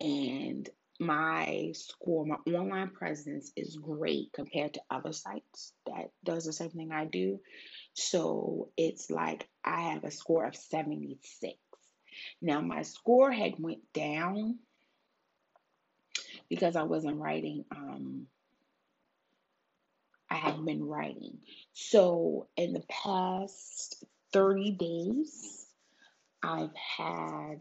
And 0.02 0.68
my 0.98 1.72
score, 1.74 2.24
my 2.24 2.36
online 2.52 2.90
presence 2.90 3.52
is 3.56 3.76
great 3.76 4.32
compared 4.32 4.74
to 4.74 4.80
other 4.90 5.12
sites 5.12 5.72
that 5.86 6.10
does 6.24 6.44
the 6.44 6.52
same 6.52 6.70
thing 6.70 6.92
I 6.92 7.04
do. 7.04 7.40
So 7.94 8.70
it's 8.76 9.10
like 9.10 9.48
I 9.64 9.92
have 9.92 10.04
a 10.04 10.10
score 10.10 10.44
of 10.44 10.56
76. 10.56 11.54
Now 12.40 12.60
my 12.60 12.82
score 12.82 13.30
had 13.30 13.54
went 13.58 13.92
down 13.92 14.58
because 16.48 16.76
I 16.76 16.82
wasn't 16.84 17.18
writing 17.18 17.64
um 17.70 18.26
I 20.28 20.34
had 20.36 20.64
been 20.64 20.84
writing. 20.84 21.38
So 21.72 22.48
in 22.56 22.72
the 22.72 22.82
past 22.88 24.04
30 24.32 24.72
days 24.72 25.66
I've 26.42 26.74
had 26.74 27.60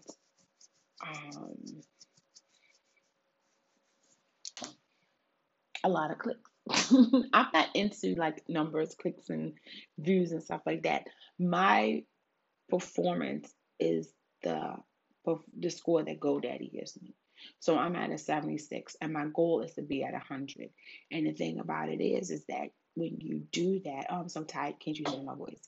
um 1.01 1.83
a 5.85 5.89
lot 5.89 6.11
of 6.11 6.17
clicks. 6.17 6.49
I'm 7.33 7.47
not 7.53 7.69
into 7.75 8.15
like 8.15 8.43
numbers, 8.49 8.95
clicks, 8.95 9.29
and 9.29 9.53
views 9.99 10.31
and 10.31 10.43
stuff 10.43 10.61
like 10.65 10.83
that. 10.83 11.03
My 11.39 12.03
performance 12.69 13.53
is 13.79 14.11
the 14.43 14.75
the 15.57 15.69
score 15.69 16.03
that 16.03 16.19
GoDaddy 16.19 16.71
gives 16.71 16.99
me. 17.01 17.15
So 17.59 17.77
I'm 17.77 17.95
at 17.95 18.11
a 18.11 18.17
76 18.17 18.95
and 19.01 19.13
my 19.13 19.25
goal 19.35 19.61
is 19.61 19.73
to 19.73 19.81
be 19.81 20.03
at 20.03 20.13
100. 20.13 20.69
And 21.11 21.27
the 21.27 21.33
thing 21.33 21.59
about 21.59 21.89
it 21.89 22.01
is 22.01 22.29
is 22.29 22.45
that 22.47 22.69
when 22.95 23.17
you 23.19 23.43
do 23.51 23.81
that, 23.85 24.05
oh, 24.09 24.17
I'm 24.17 24.29
so 24.29 24.43
tired, 24.43 24.75
can't 24.79 24.97
you 24.97 25.05
hear 25.07 25.23
my 25.23 25.35
voice? 25.35 25.61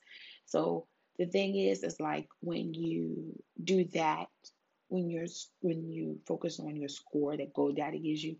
So 0.45 0.87
the 1.17 1.25
thing 1.25 1.55
is 1.55 1.83
is 1.83 1.99
like 1.99 2.27
when 2.39 2.73
you 2.73 3.33
do 3.63 3.85
that 3.93 4.27
when 4.89 5.09
you're 5.09 5.25
when 5.61 5.89
you 5.91 6.19
focus 6.25 6.59
on 6.59 6.75
your 6.75 6.89
score 6.89 7.35
that 7.35 7.53
GoDaddy 7.53 8.03
gives 8.03 8.23
you, 8.23 8.37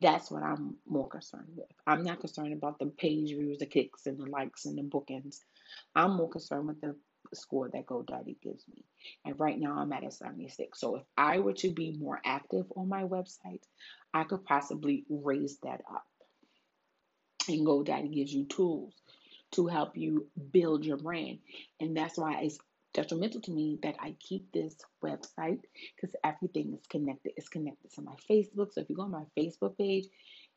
that's 0.00 0.30
what 0.30 0.42
I'm 0.42 0.76
more 0.86 1.08
concerned 1.08 1.48
with. 1.56 1.68
I'm 1.86 2.02
not 2.04 2.20
concerned 2.20 2.52
about 2.52 2.78
the 2.78 2.86
page 2.86 3.28
views, 3.28 3.58
the 3.58 3.66
clicks, 3.66 4.06
and 4.06 4.18
the 4.18 4.26
likes 4.26 4.64
and 4.64 4.78
the 4.78 4.82
bookings. 4.82 5.44
I'm 5.94 6.16
more 6.16 6.30
concerned 6.30 6.68
with 6.68 6.80
the 6.80 6.96
score 7.34 7.68
that 7.68 7.86
GoDaddy 7.86 8.40
gives 8.42 8.64
me. 8.68 8.84
And 9.24 9.38
right 9.38 9.58
now 9.58 9.78
I'm 9.78 9.92
at 9.92 10.04
a 10.04 10.10
76. 10.10 10.78
So 10.80 10.96
if 10.96 11.02
I 11.16 11.38
were 11.38 11.52
to 11.54 11.70
be 11.70 11.96
more 11.98 12.20
active 12.24 12.66
on 12.76 12.88
my 12.88 13.04
website, 13.04 13.62
I 14.12 14.24
could 14.24 14.44
possibly 14.44 15.04
raise 15.08 15.58
that 15.62 15.82
up. 15.90 16.06
And 17.48 17.66
GoDaddy 17.66 18.12
gives 18.12 18.32
you 18.32 18.44
tools 18.44 18.94
to 19.52 19.66
help 19.66 19.96
you 19.96 20.26
build 20.52 20.84
your 20.84 20.96
brand. 20.96 21.38
And 21.80 21.96
that's 21.96 22.16
why 22.16 22.40
it's 22.42 22.58
detrimental 22.92 23.40
to 23.42 23.50
me 23.50 23.78
that 23.82 23.96
I 24.00 24.14
keep 24.18 24.52
this 24.52 24.76
website 25.02 25.60
because 25.96 26.14
everything 26.24 26.74
is 26.74 26.86
connected. 26.88 27.32
It's 27.36 27.48
connected 27.48 27.92
to 27.92 28.02
my 28.02 28.14
Facebook. 28.28 28.72
So 28.72 28.80
if 28.80 28.90
you 28.90 28.96
go 28.96 29.02
on 29.02 29.10
my 29.10 29.24
Facebook 29.38 29.76
page, 29.78 30.06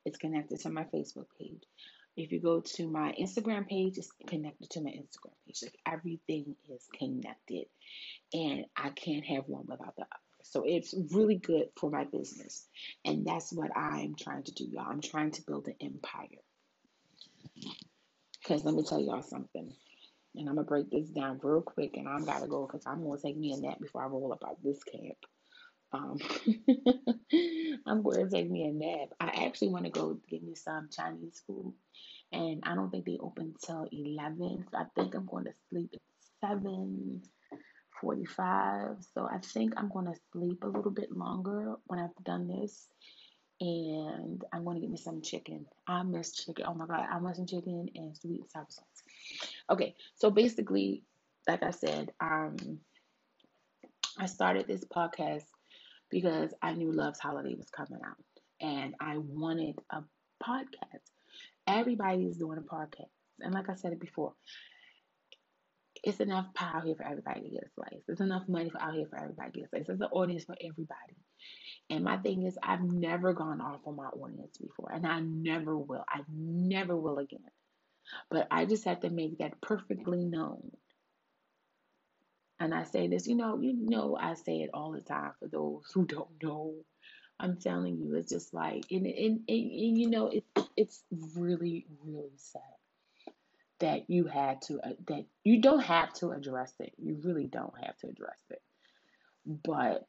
it's 0.05 0.17
connected 0.17 0.59
to 0.61 0.69
my 0.69 0.83
Facebook 0.83 1.27
page. 1.39 1.63
If 2.15 2.31
you 2.31 2.39
go 2.39 2.59
to 2.59 2.87
my 2.87 3.13
Instagram 3.19 3.67
page, 3.67 3.97
it's 3.97 4.11
connected 4.27 4.69
to 4.71 4.81
my 4.81 4.91
Instagram 4.91 5.33
page. 5.47 5.59
Like 5.63 5.79
everything 5.87 6.55
is 6.69 6.87
connected, 6.97 7.65
and 8.33 8.65
I 8.77 8.89
can't 8.89 9.25
have 9.25 9.45
one 9.47 9.65
without 9.67 9.95
the 9.95 10.03
other. 10.03 10.09
So 10.43 10.63
it's 10.65 10.93
really 11.11 11.37
good 11.37 11.69
for 11.77 11.89
my 11.89 12.03
business, 12.03 12.67
and 13.03 13.25
that's 13.25 13.51
what 13.51 13.75
I'm 13.75 14.15
trying 14.15 14.43
to 14.43 14.51
do, 14.51 14.65
y'all. 14.65 14.85
I'm 14.87 15.01
trying 15.01 15.31
to 15.31 15.41
build 15.41 15.67
an 15.67 15.75
empire. 15.81 16.27
Because 18.41 18.63
let 18.63 18.75
me 18.75 18.83
tell 18.83 18.99
y'all 18.99 19.23
something. 19.23 19.73
And 20.35 20.49
I'm 20.49 20.55
gonna 20.55 20.67
break 20.67 20.89
this 20.89 21.09
down 21.09 21.39
real 21.43 21.61
quick, 21.61 21.97
and 21.97 22.07
I'm 22.07 22.25
gotta 22.25 22.47
go 22.47 22.65
because 22.65 22.85
I'm 22.87 23.03
gonna 23.03 23.19
take 23.21 23.37
me 23.37 23.53
a 23.53 23.57
nap 23.57 23.79
before 23.79 24.03
I 24.03 24.07
roll 24.07 24.33
up 24.33 24.43
out 24.45 24.63
this 24.63 24.83
camp. 24.83 25.17
Um, 25.93 26.17
I'm 27.85 28.01
going 28.01 28.27
to 28.27 28.29
take 28.29 28.49
me 28.49 28.63
a 28.63 28.71
nap. 28.71 29.09
I 29.19 29.45
actually 29.45 29.69
want 29.69 29.85
to 29.85 29.91
go 29.91 30.19
get 30.27 30.43
me 30.43 30.55
some 30.55 30.89
Chinese 30.91 31.41
food, 31.45 31.75
and 32.31 32.63
I 32.65 32.73
don't 32.73 32.89
think 32.89 33.05
they 33.05 33.19
open 33.19 33.53
till 33.63 33.87
eleven. 33.91 34.65
So 34.71 34.77
I 34.77 34.85
think 34.95 35.13
I'm 35.13 35.27
going 35.27 35.45
to 35.45 35.53
sleep 35.69 35.91
at 35.93 36.01
seven 36.41 37.21
forty-five. 38.01 38.97
So 39.13 39.27
I 39.31 39.37
think 39.37 39.73
I'm 39.77 39.89
going 39.89 40.07
to 40.07 40.19
sleep 40.31 40.63
a 40.63 40.67
little 40.67 40.91
bit 40.91 41.11
longer 41.11 41.75
when 41.85 41.99
I've 41.99 42.23
done 42.23 42.47
this, 42.47 42.87
and 43.61 44.43
I'm 44.51 44.63
going 44.63 44.77
to 44.77 44.81
get 44.81 44.89
me 44.89 44.97
some 44.97 45.21
chicken. 45.21 45.67
I 45.87 46.01
miss 46.01 46.33
chicken. 46.43 46.65
Oh 46.67 46.73
my 46.73 46.87
god, 46.87 47.05
I 47.11 47.19
miss 47.19 47.37
some 47.37 47.45
chicken 47.45 47.87
and 47.93 48.17
sweet 48.17 48.41
and 48.41 48.49
sour 48.49 48.65
sauce. 48.67 49.02
Okay, 49.69 49.95
so 50.15 50.29
basically, 50.29 51.03
like 51.47 51.63
I 51.63 51.71
said, 51.71 52.11
um, 52.19 52.55
I 54.17 54.25
started 54.27 54.67
this 54.67 54.83
podcast 54.85 55.45
because 56.09 56.53
I 56.61 56.73
knew 56.73 56.91
Love's 56.91 57.19
Holiday 57.19 57.55
was 57.55 57.69
coming 57.69 58.01
out, 58.05 58.17
and 58.61 58.93
I 58.99 59.17
wanted 59.17 59.75
a 59.91 60.03
podcast. 60.43 61.01
Everybody's 61.67 62.37
doing 62.37 62.59
a 62.59 62.61
podcast, 62.61 63.09
and 63.39 63.53
like 63.53 63.69
I 63.69 63.75
said 63.75 63.93
it 63.93 63.99
before, 63.99 64.33
it's 66.03 66.19
enough 66.19 66.53
power 66.53 66.81
here 66.85 66.95
for 66.95 67.05
everybody 67.05 67.41
to 67.41 67.49
get 67.49 67.63
a 67.63 67.69
slice. 67.75 68.03
There's 68.05 68.19
enough 68.19 68.47
money 68.49 68.69
for 68.69 68.81
out 68.81 68.93
here 68.93 69.07
for 69.09 69.17
everybody 69.17 69.51
to 69.51 69.59
get 69.59 69.65
a 69.65 69.69
slice. 69.69 69.87
There's 69.87 70.01
an 70.01 70.09
audience 70.11 70.43
for 70.43 70.55
everybody. 70.61 71.15
And 71.89 72.03
my 72.03 72.17
thing 72.17 72.43
is, 72.45 72.57
I've 72.61 72.83
never 72.83 73.33
gone 73.33 73.61
off 73.61 73.81
on 73.85 73.95
my 73.95 74.07
audience 74.07 74.57
before, 74.57 74.91
and 74.93 75.07
I 75.07 75.21
never 75.21 75.77
will. 75.77 76.03
I 76.09 76.21
never 76.29 76.95
will 76.95 77.19
again. 77.19 77.39
But 78.29 78.47
I 78.51 78.65
just 78.65 78.85
have 78.85 79.01
to 79.01 79.09
make 79.09 79.39
that 79.39 79.61
perfectly 79.61 80.25
known. 80.25 80.71
And 82.59 82.73
I 82.73 82.83
say 82.83 83.07
this, 83.07 83.27
you 83.27 83.35
know, 83.35 83.59
you 83.59 83.73
know, 83.73 84.17
I 84.19 84.35
say 84.35 84.57
it 84.57 84.69
all 84.73 84.91
the 84.91 85.01
time 85.01 85.31
for 85.39 85.47
those 85.47 85.83
who 85.93 86.05
don't 86.05 86.29
know. 86.41 86.73
I'm 87.39 87.57
telling 87.57 87.97
you, 87.97 88.15
it's 88.15 88.29
just 88.31 88.53
like, 88.53 88.85
and, 88.91 89.05
and, 89.05 89.41
and, 89.47 89.71
and 89.71 89.97
you 89.97 90.09
know, 90.09 90.27
it, 90.27 90.45
it's 90.77 91.03
really, 91.35 91.87
really 92.05 92.37
sad 92.37 92.61
that 93.79 94.09
you 94.09 94.25
had 94.27 94.61
to, 94.61 94.79
uh, 94.79 94.93
that 95.07 95.25
you 95.43 95.61
don't 95.61 95.81
have 95.81 96.13
to 96.13 96.29
address 96.29 96.73
it. 96.79 96.93
You 96.97 97.19
really 97.21 97.47
don't 97.47 97.73
have 97.83 97.97
to 97.97 98.07
address 98.07 98.39
it. 98.49 98.61
But, 99.45 100.07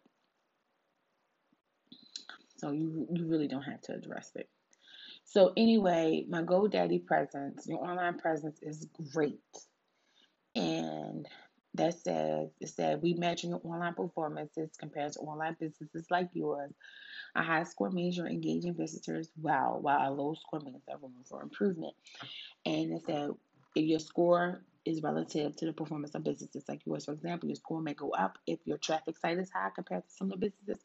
so 2.59 2.71
you, 2.71 3.09
you 3.11 3.27
really 3.27 3.49
don't 3.49 3.63
have 3.63 3.81
to 3.83 3.95
address 3.95 4.31
it. 4.37 4.49
So 5.25 5.53
anyway, 5.57 6.27
my 6.29 6.43
GoDaddy 6.43 7.07
presence, 7.07 7.67
your 7.67 7.83
online 7.83 8.19
presence 8.19 8.59
is 8.63 8.87
great. 9.13 9.41
And 10.55 11.27
that 11.75 11.95
says 11.95 12.51
it 12.61 12.69
said 12.69 13.03
we 13.03 13.15
measure 13.15 13.49
your 13.49 13.61
online 13.65 13.95
performances 13.95 14.71
compared 14.79 15.13
to 15.13 15.19
online 15.21 15.57
businesses 15.59 16.07
like 16.11 16.29
yours. 16.33 16.73
A 17.35 17.43
high 17.43 17.65
score 17.65 17.91
means 17.91 18.17
you're 18.17 18.29
engaging 18.29 18.75
visitors 18.75 19.29
well, 19.41 19.79
while 19.81 20.09
a 20.09 20.15
low 20.15 20.35
score 20.35 20.61
means 20.61 20.83
there's 20.87 21.03
room 21.03 21.13
for 21.29 21.43
improvement. 21.43 21.95
And 22.65 22.93
it 22.93 23.03
said 23.05 23.31
if 23.75 23.85
your 23.85 23.99
score 23.99 24.63
is 24.85 25.03
relative 25.03 25.57
to 25.57 25.67
the 25.67 25.73
performance 25.73 26.15
of 26.15 26.25
businesses 26.25 26.65
like 26.69 26.85
yours. 26.85 27.07
For 27.07 27.13
example, 27.13 27.49
your 27.49 27.57
score 27.57 27.81
may 27.81 27.95
go 27.95 28.11
up 28.11 28.39
if 28.47 28.61
your 28.65 28.79
traffic 28.79 29.17
site 29.19 29.39
is 29.39 29.51
high 29.51 29.71
compared 29.75 30.05
to 30.19 30.27
the 30.27 30.37
businesses, 30.37 30.83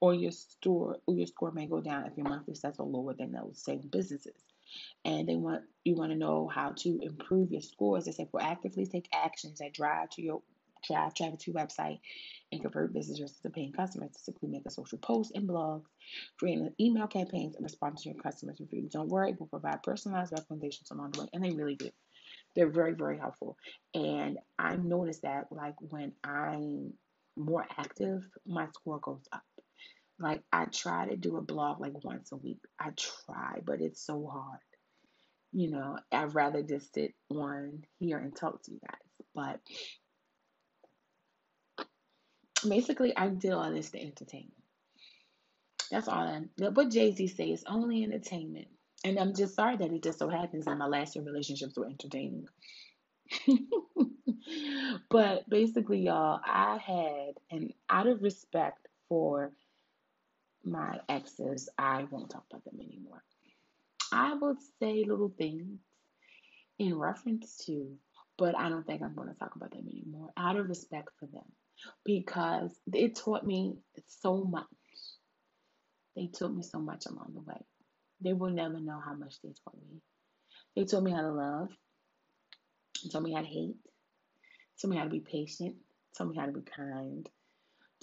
or 0.00 0.14
your 0.14 0.32
store 0.32 0.98
or 1.06 1.14
your 1.14 1.26
score 1.26 1.52
may 1.52 1.66
go 1.66 1.80
down 1.80 2.06
if 2.06 2.16
your 2.16 2.28
monthly 2.28 2.54
sales 2.54 2.78
are 2.78 2.86
lower 2.86 3.14
than 3.14 3.32
those 3.32 3.62
same 3.62 3.88
businesses. 3.90 4.42
And 5.04 5.28
they 5.28 5.36
want 5.36 5.62
you 5.84 5.94
want 5.94 6.12
to 6.12 6.18
know 6.18 6.48
how 6.48 6.70
to 6.78 6.98
improve 7.02 7.52
your 7.52 7.60
scores. 7.60 8.04
They 8.04 8.12
say 8.12 8.28
proactively 8.32 8.90
take 8.90 9.08
actions 9.12 9.58
that 9.58 9.74
drive 9.74 10.10
to 10.10 10.22
your 10.22 10.42
drive 10.86 11.14
traffic 11.14 11.38
to 11.40 11.52
your 11.52 11.60
website 11.60 12.00
and 12.50 12.60
convert 12.60 12.92
visitors 12.92 13.38
to 13.42 13.50
paying 13.50 13.72
customers. 13.72 14.10
Simply 14.16 14.48
make 14.48 14.66
a 14.66 14.70
social 14.70 14.98
post 14.98 15.32
and 15.34 15.48
blogs, 15.48 15.84
create 16.38 16.58
an 16.58 16.74
email 16.80 17.06
campaigns, 17.06 17.56
and 17.56 17.64
respond 17.64 17.98
to 17.98 18.08
your 18.08 18.20
customers' 18.20 18.60
reviews. 18.60 18.92
Don't 18.92 19.08
worry, 19.08 19.34
we'll 19.38 19.46
provide 19.46 19.82
personalized 19.82 20.32
recommendations 20.32 20.90
along 20.90 21.12
the 21.12 21.22
way, 21.22 21.28
and 21.32 21.44
they 21.44 21.50
really 21.50 21.76
do. 21.76 21.90
They're 22.54 22.70
very, 22.70 22.94
very 22.94 23.18
helpful. 23.18 23.56
And 23.94 24.38
I 24.58 24.76
noticed 24.76 25.22
that 25.22 25.46
like 25.50 25.74
when 25.80 26.12
I'm 26.24 26.92
more 27.36 27.66
active, 27.78 28.24
my 28.46 28.66
score 28.74 29.00
goes 29.00 29.24
up. 29.32 29.42
Like 30.22 30.42
I 30.52 30.66
try 30.66 31.08
to 31.08 31.16
do 31.16 31.36
a 31.36 31.42
blog 31.42 31.80
like 31.80 32.04
once 32.04 32.32
a 32.32 32.36
week. 32.36 32.60
I 32.78 32.90
try, 32.96 33.60
but 33.64 33.80
it's 33.80 34.06
so 34.06 34.26
hard. 34.26 34.60
You 35.52 35.70
know, 35.70 35.98
I'd 36.12 36.34
rather 36.34 36.62
just 36.62 36.94
sit 36.94 37.14
on 37.30 37.84
here 37.98 38.18
and 38.18 38.34
talk 38.34 38.62
to 38.62 38.70
you 38.72 38.80
guys. 38.86 39.26
But 39.34 39.60
basically, 42.68 43.16
I 43.16 43.28
did 43.28 43.52
all 43.52 43.72
this 43.72 43.90
to 43.90 44.00
entertain. 44.00 44.52
That's 45.90 46.08
all. 46.08 46.20
I, 46.20 46.68
what 46.70 46.90
Jay 46.90 47.12
Z 47.12 47.28
says, 47.28 47.64
only 47.66 48.04
entertainment. 48.04 48.68
And 49.04 49.18
I'm 49.18 49.34
just 49.34 49.56
sorry 49.56 49.76
that 49.76 49.92
it 49.92 50.02
just 50.04 50.20
so 50.20 50.28
happens 50.28 50.66
that 50.66 50.78
my 50.78 50.86
last 50.86 51.14
two 51.14 51.22
relationships 51.22 51.76
were 51.76 51.86
entertaining. 51.86 52.46
but 55.10 55.48
basically, 55.50 56.00
y'all, 56.00 56.40
I 56.46 56.78
had, 56.78 57.34
and 57.50 57.72
out 57.90 58.06
of 58.06 58.22
respect 58.22 58.88
for 59.08 59.52
my 60.64 61.00
exes, 61.08 61.68
I 61.78 62.04
won't 62.10 62.30
talk 62.30 62.44
about 62.50 62.64
them 62.64 62.80
anymore. 62.80 63.22
I 64.12 64.34
will 64.34 64.56
say 64.78 65.04
little 65.06 65.32
things 65.36 65.80
in 66.78 66.98
reference 66.98 67.56
to, 67.66 67.96
but 68.36 68.56
I 68.56 68.68
don't 68.68 68.86
think 68.86 69.02
I'm 69.02 69.14
going 69.14 69.28
to 69.28 69.34
talk 69.34 69.56
about 69.56 69.70
them 69.70 69.86
anymore 69.90 70.30
out 70.36 70.56
of 70.56 70.68
respect 70.68 71.08
for 71.18 71.26
them 71.26 71.44
because 72.04 72.70
it 72.92 73.16
taught 73.16 73.46
me 73.46 73.76
so 74.06 74.44
much. 74.44 74.66
They 76.16 76.26
taught 76.26 76.54
me 76.54 76.62
so 76.62 76.78
much 76.78 77.06
along 77.06 77.32
the 77.34 77.40
way. 77.40 77.60
They 78.20 78.32
will 78.32 78.50
never 78.50 78.78
know 78.78 79.00
how 79.04 79.14
much 79.14 79.40
they 79.42 79.50
taught 79.64 79.76
me. 79.76 80.00
They 80.76 80.84
taught 80.84 81.02
me 81.02 81.10
how 81.10 81.22
to 81.22 81.32
love, 81.32 81.68
they 83.02 83.08
taught 83.08 83.22
me 83.22 83.32
how 83.32 83.40
to 83.40 83.46
hate, 83.46 83.76
they 83.84 84.80
taught 84.80 84.90
me 84.90 84.96
how 84.96 85.04
to 85.04 85.10
be 85.10 85.20
patient, 85.20 85.74
they 85.76 86.18
taught 86.18 86.30
me 86.30 86.38
how 86.38 86.46
to 86.46 86.52
be 86.52 86.62
kind, 86.62 87.28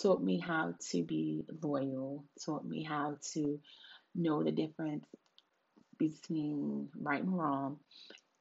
taught 0.02 0.24
me 0.24 0.40
how 0.40 0.76
to 0.92 1.04
be 1.04 1.44
loyal, 1.64 2.26
taught 2.46 2.66
me 2.66 2.84
how 2.84 3.18
to 3.34 3.60
know 4.16 4.44
the 4.44 4.52
difference 4.52 5.06
between 6.00 6.90
right 6.98 7.24
and 7.24 7.38
wrong. 7.38 7.78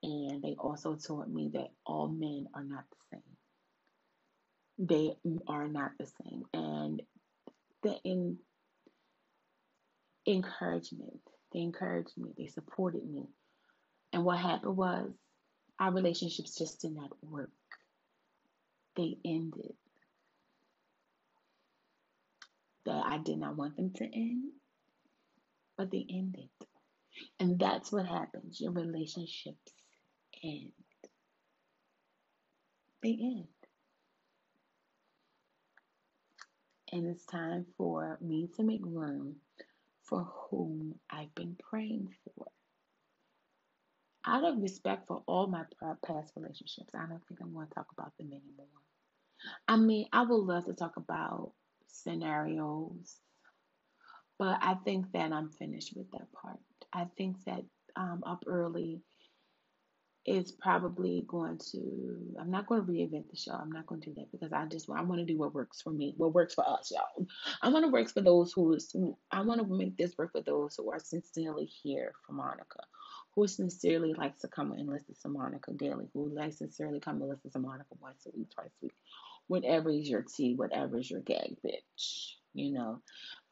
And 0.03 0.43
they 0.43 0.57
also 0.59 0.97
taught 0.97 1.31
me 1.31 1.51
that 1.55 1.69
all 1.87 2.09
men 2.09 2.47
are 2.55 2.65
not 2.65 2.85
the 2.91 3.19
same. 3.19 4.89
They 4.89 5.13
are 5.49 5.69
not 5.69 5.93
the 5.99 6.07
same. 6.25 6.45
And 6.55 7.03
the 7.83 7.97
in, 8.05 8.39
encouragement, 10.27 11.21
they 11.53 11.61
encouraged 11.61 12.13
me, 12.19 12.33
they 12.39 12.49
supported 12.49 13.05
me 13.09 13.25
And 14.15 14.25
what 14.25 14.41
happened 14.41 14.77
was 14.79 15.13
our 15.81 15.93
relationships 15.93 16.57
just 16.57 16.83
did 16.83 16.95
not 16.95 17.13
work. 17.23 17.51
They 18.97 19.19
ended. 19.25 19.75
I 22.93 23.19
did 23.19 23.39
not 23.39 23.57
want 23.57 23.77
them 23.77 23.93
to 23.95 24.05
end, 24.05 24.53
but 25.77 25.91
they 25.91 26.07
ended. 26.11 26.49
And 27.41 27.59
that's 27.59 27.93
what 27.93 28.07
happens. 28.07 28.61
Your 28.61 28.73
relationships 28.73 29.73
end. 30.43 30.73
They 33.03 33.19
end. 33.21 33.49
And 36.93 37.07
it's 37.07 37.27
time 37.27 37.67
for 37.77 38.19
me 38.21 38.49
to 38.57 38.63
make 38.63 38.81
room 38.85 39.37
for 40.05 40.25
whom 40.51 40.95
I've 41.11 41.35
been 41.35 41.57
praying 41.71 42.09
for. 42.25 42.47
Out 44.27 44.45
of 44.45 44.63
respect 44.63 45.07
for 45.07 45.23
all 45.27 45.47
my 45.47 45.65
past 46.07 46.33
relationships, 46.37 46.95
I 46.95 47.07
don't 47.07 47.23
think 47.27 47.41
I'm 47.41 47.53
going 47.53 47.69
to 47.69 47.75
talk 47.75 47.89
about 47.97 48.17
them 48.19 48.29
anymore. 48.29 48.67
I 49.67 49.77
mean, 49.77 50.07
I 50.13 50.23
would 50.23 50.35
love 50.35 50.67
to 50.67 50.75
talk 50.75 50.97
about 50.97 51.53
scenarios, 51.89 53.17
but 54.39 54.59
I 54.63 54.75
think 54.85 55.13
that 55.13 55.33
I'm 55.33 55.51
finished 55.51 55.95
with 55.97 56.11
that 56.13 56.33
part. 56.33 56.61
I 56.93 57.07
think 57.17 57.45
that 57.45 57.65
um, 57.97 58.23
up 58.27 58.45
early 58.47 59.03
is 60.27 60.53
probably 60.53 61.25
going 61.27 61.59
to 61.73 62.37
I'm 62.41 62.51
not 62.51 62.67
going 62.67 62.85
to 62.85 62.93
reinvent 62.93 63.31
the 63.31 63.37
show. 63.37 63.53
I'm 63.53 63.73
not 63.73 63.87
going 63.87 64.03
to 64.03 64.11
do 64.11 64.15
that 64.17 64.31
because 64.31 64.53
I 64.53 64.67
just 64.67 64.89
I 64.91 65.03
want 65.03 65.21
to 65.21 65.25
do 65.27 65.39
what 65.39 65.55
works 65.55 65.81
for 65.83 65.91
me, 65.91 66.15
what 66.17 66.35
works 66.35 66.55
for 66.55 66.69
us, 66.69 66.93
y'all. 66.93 67.27
I 67.63 67.69
want 67.71 67.85
to 67.85 67.91
work 67.91 68.09
for 68.11 68.21
those 68.21 68.53
who 68.53 68.75
is 68.75 68.95
I 69.33 69.41
want 69.43 69.61
to 69.61 69.67
make 69.67 69.97
this 69.97 70.17
work 70.19 70.33
for 70.33 70.43
those 70.43 70.77
who 70.77 70.91
are 70.93 71.01
sincerely 71.01 71.65
here 71.65 72.13
for 72.27 72.33
Monica, 72.35 72.81
who 73.35 73.49
sincerely 73.49 74.15
likes 74.15 74.43
to 74.43 74.49
come 74.49 74.73
and 74.73 74.89
listen 74.89 75.15
to 75.23 75.29
Monica 75.29 75.73
daily, 75.73 76.09
who 76.13 76.29
likes 76.35 76.59
sincerely 76.59 77.01
come 77.01 77.21
and 77.23 77.31
listen 77.31 77.51
to 77.51 77.59
Monica 77.59 77.95
once 78.01 78.27
a 78.27 78.37
week, 78.37 78.51
twice 78.55 78.71
a 78.83 78.87
week, 78.87 78.95
whatever 79.49 79.91
is 79.91 80.09
your 80.09 80.23
tea, 80.23 80.55
whatever 80.55 80.99
is 80.99 81.11
your 81.11 81.21
gag, 81.21 81.57
bitch. 81.65 82.35
You 82.55 82.73
know, 82.73 83.03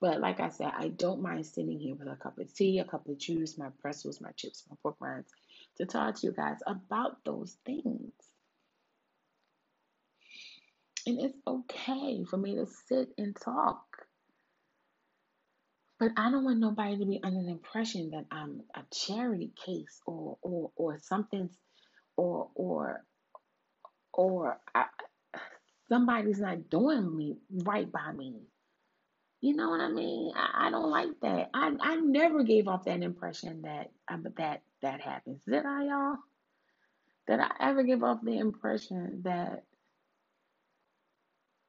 but 0.01 0.21
like 0.21 0.41
I 0.41 0.49
said, 0.51 0.73
I 0.77 0.89
don't 0.89 1.23
mind 1.23 1.47
sitting 1.47 1.79
here 1.79 1.95
with 1.95 2.09
a 2.09 2.17
cup 2.17 2.39
of 2.39 2.53
tea, 2.55 2.79
a 2.81 2.85
cup 2.85 3.09
of 3.09 3.19
juice, 3.19 3.59
my 3.59 3.69
pretzels, 3.81 4.21
my 4.21 4.33
chips, 4.33 4.65
my 4.71 4.77
pork 4.83 4.97
rinds, 5.01 5.31
to 5.79 5.87
talk 5.87 6.17
to 6.17 6.27
you 6.27 6.33
guys 6.33 6.59
about 6.67 7.25
those 7.25 7.57
things. 7.67 8.13
And 11.07 11.21
it's 11.21 11.39
okay 11.47 12.25
for 12.25 12.37
me 12.37 12.57
to 12.57 12.67
sit 12.89 13.11
and 13.19 13.37
talk. 13.37 13.85
But 15.99 16.11
I 16.17 16.31
don't 16.31 16.45
want 16.45 16.59
nobody 16.59 16.99
to 16.99 17.07
be 17.07 17.21
under 17.23 17.43
the 17.43 17.51
impression 17.51 18.11
that 18.11 18.27
I'm 18.31 18.63
a 18.75 18.83
charity 18.93 19.53
case 19.65 20.01
or 20.07 20.39
or 20.43 20.71
or 20.77 20.99
something's 21.03 21.57
or 22.17 22.51
or 22.55 23.05
or 24.13 24.61
I, 24.75 24.87
somebody's 25.89 26.41
not 26.41 26.71
doing 26.71 27.17
me 27.17 27.37
right 27.51 27.91
by 27.91 28.13
me. 28.13 28.35
You 29.41 29.55
know 29.55 29.71
what 29.71 29.81
I 29.81 29.89
mean? 29.89 30.33
I, 30.35 30.67
I 30.67 30.71
don't 30.71 30.91
like 30.91 31.21
that. 31.23 31.51
I, 31.55 31.73
I 31.81 31.97
never 31.97 32.43
gave 32.43 32.69
off 32.69 32.85
that 32.85 33.03
impression 33.03 33.63
that 33.63 33.91
uh, 34.11 34.17
that 34.39 34.63
that 34.83 35.01
happens. 35.01 35.41
Did 35.49 35.67
I, 35.67 35.85
y'all? 35.85 36.17
Did 37.29 37.41
I 37.41 37.51
ever 37.61 37.83
give 37.83 38.03
off 38.03 38.21
the 38.23 38.39
impression 38.39 39.23
that 39.25 39.65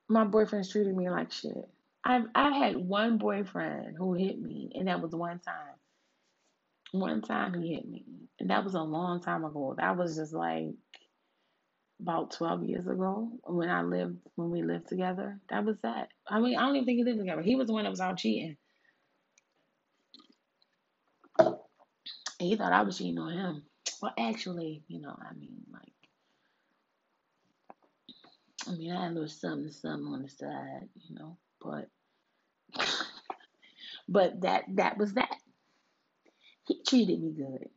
my 0.07 0.23
boyfriend's 0.23 0.72
treating 0.72 0.95
me 0.98 1.10
like 1.10 1.31
shit? 1.31 1.69
I've 2.03 2.26
I 2.34 2.57
had 2.57 2.77
one 2.77 3.18
boyfriend 3.18 3.98
who 3.98 4.14
hit 4.14 4.41
me, 4.41 4.72
and 4.76 4.88
that 4.88 5.02
was 5.02 5.11
one 5.11 5.39
time. 5.39 5.76
One 6.94 7.22
time 7.22 7.61
he 7.61 7.76
hit 7.76 7.88
me, 7.88 8.06
and 8.39 8.49
that 8.49 8.64
was 8.64 8.76
a 8.76 8.81
long 8.81 9.22
time 9.22 9.44
ago. 9.44 9.76
That 9.77 9.98
was 9.98 10.15
just 10.15 10.34
like 10.34 10.69
about 12.02 12.32
12 12.32 12.64
years 12.65 12.88
ago 12.88 13.30
when 13.45 13.69
I 13.69 13.82
lived, 13.82 14.18
when 14.36 14.52
we 14.52 14.61
lived 14.61 14.88
together. 14.88 15.40
That 15.49 15.65
was 15.65 15.78
that. 15.84 16.10
I 16.28 16.40
mean, 16.40 16.57
I 16.57 16.61
don't 16.61 16.76
even 16.76 16.86
think 16.86 16.98
he 16.98 17.03
lived 17.03 17.19
together. 17.19 17.41
He 17.41 17.56
was 17.56 17.68
the 17.68 17.74
one 17.74 17.84
that 17.84 17.90
was 17.90 18.02
out 18.02 18.18
cheating. 18.18 18.57
And 22.40 22.49
he 22.49 22.56
thought 22.56 22.74
I 22.74 22.84
was 22.84 22.98
cheating 22.98 23.18
on 23.19 23.34
him. 23.34 23.64
Well, 24.02 24.14
actually, 24.18 24.84
you 24.88 25.02
know, 25.02 25.15
I 25.18 25.34
mean, 25.34 25.64
like, 25.74 25.94
I 28.68 28.78
mean, 28.78 28.91
I 28.91 29.03
had 29.03 29.11
a 29.11 29.14
little 29.14 29.30
something, 29.30 29.72
something 29.72 30.14
on 30.14 30.22
the 30.24 30.30
side, 30.30 30.90
you 30.95 31.15
know, 31.15 31.38
but, 31.61 31.90
but 34.10 34.41
that, 34.41 34.65
that 34.76 34.98
was 34.98 35.14
that. 35.15 35.36
He 36.68 36.82
treated 36.88 37.22
me 37.24 37.32
good. 37.32 37.69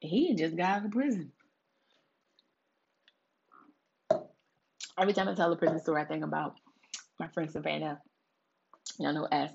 He 0.00 0.28
had 0.28 0.38
just 0.38 0.56
got 0.56 0.78
out 0.78 0.84
of 0.86 0.92
prison. 0.92 1.32
Every 4.98 5.12
time 5.12 5.28
I 5.28 5.34
tell 5.34 5.52
a 5.52 5.56
prison 5.56 5.80
story, 5.80 6.02
I 6.02 6.06
think 6.06 6.24
about 6.24 6.56
my 7.20 7.28
friend 7.28 7.50
Savannah. 7.50 8.00
Y'all 8.98 9.12
know 9.12 9.28
S. 9.30 9.52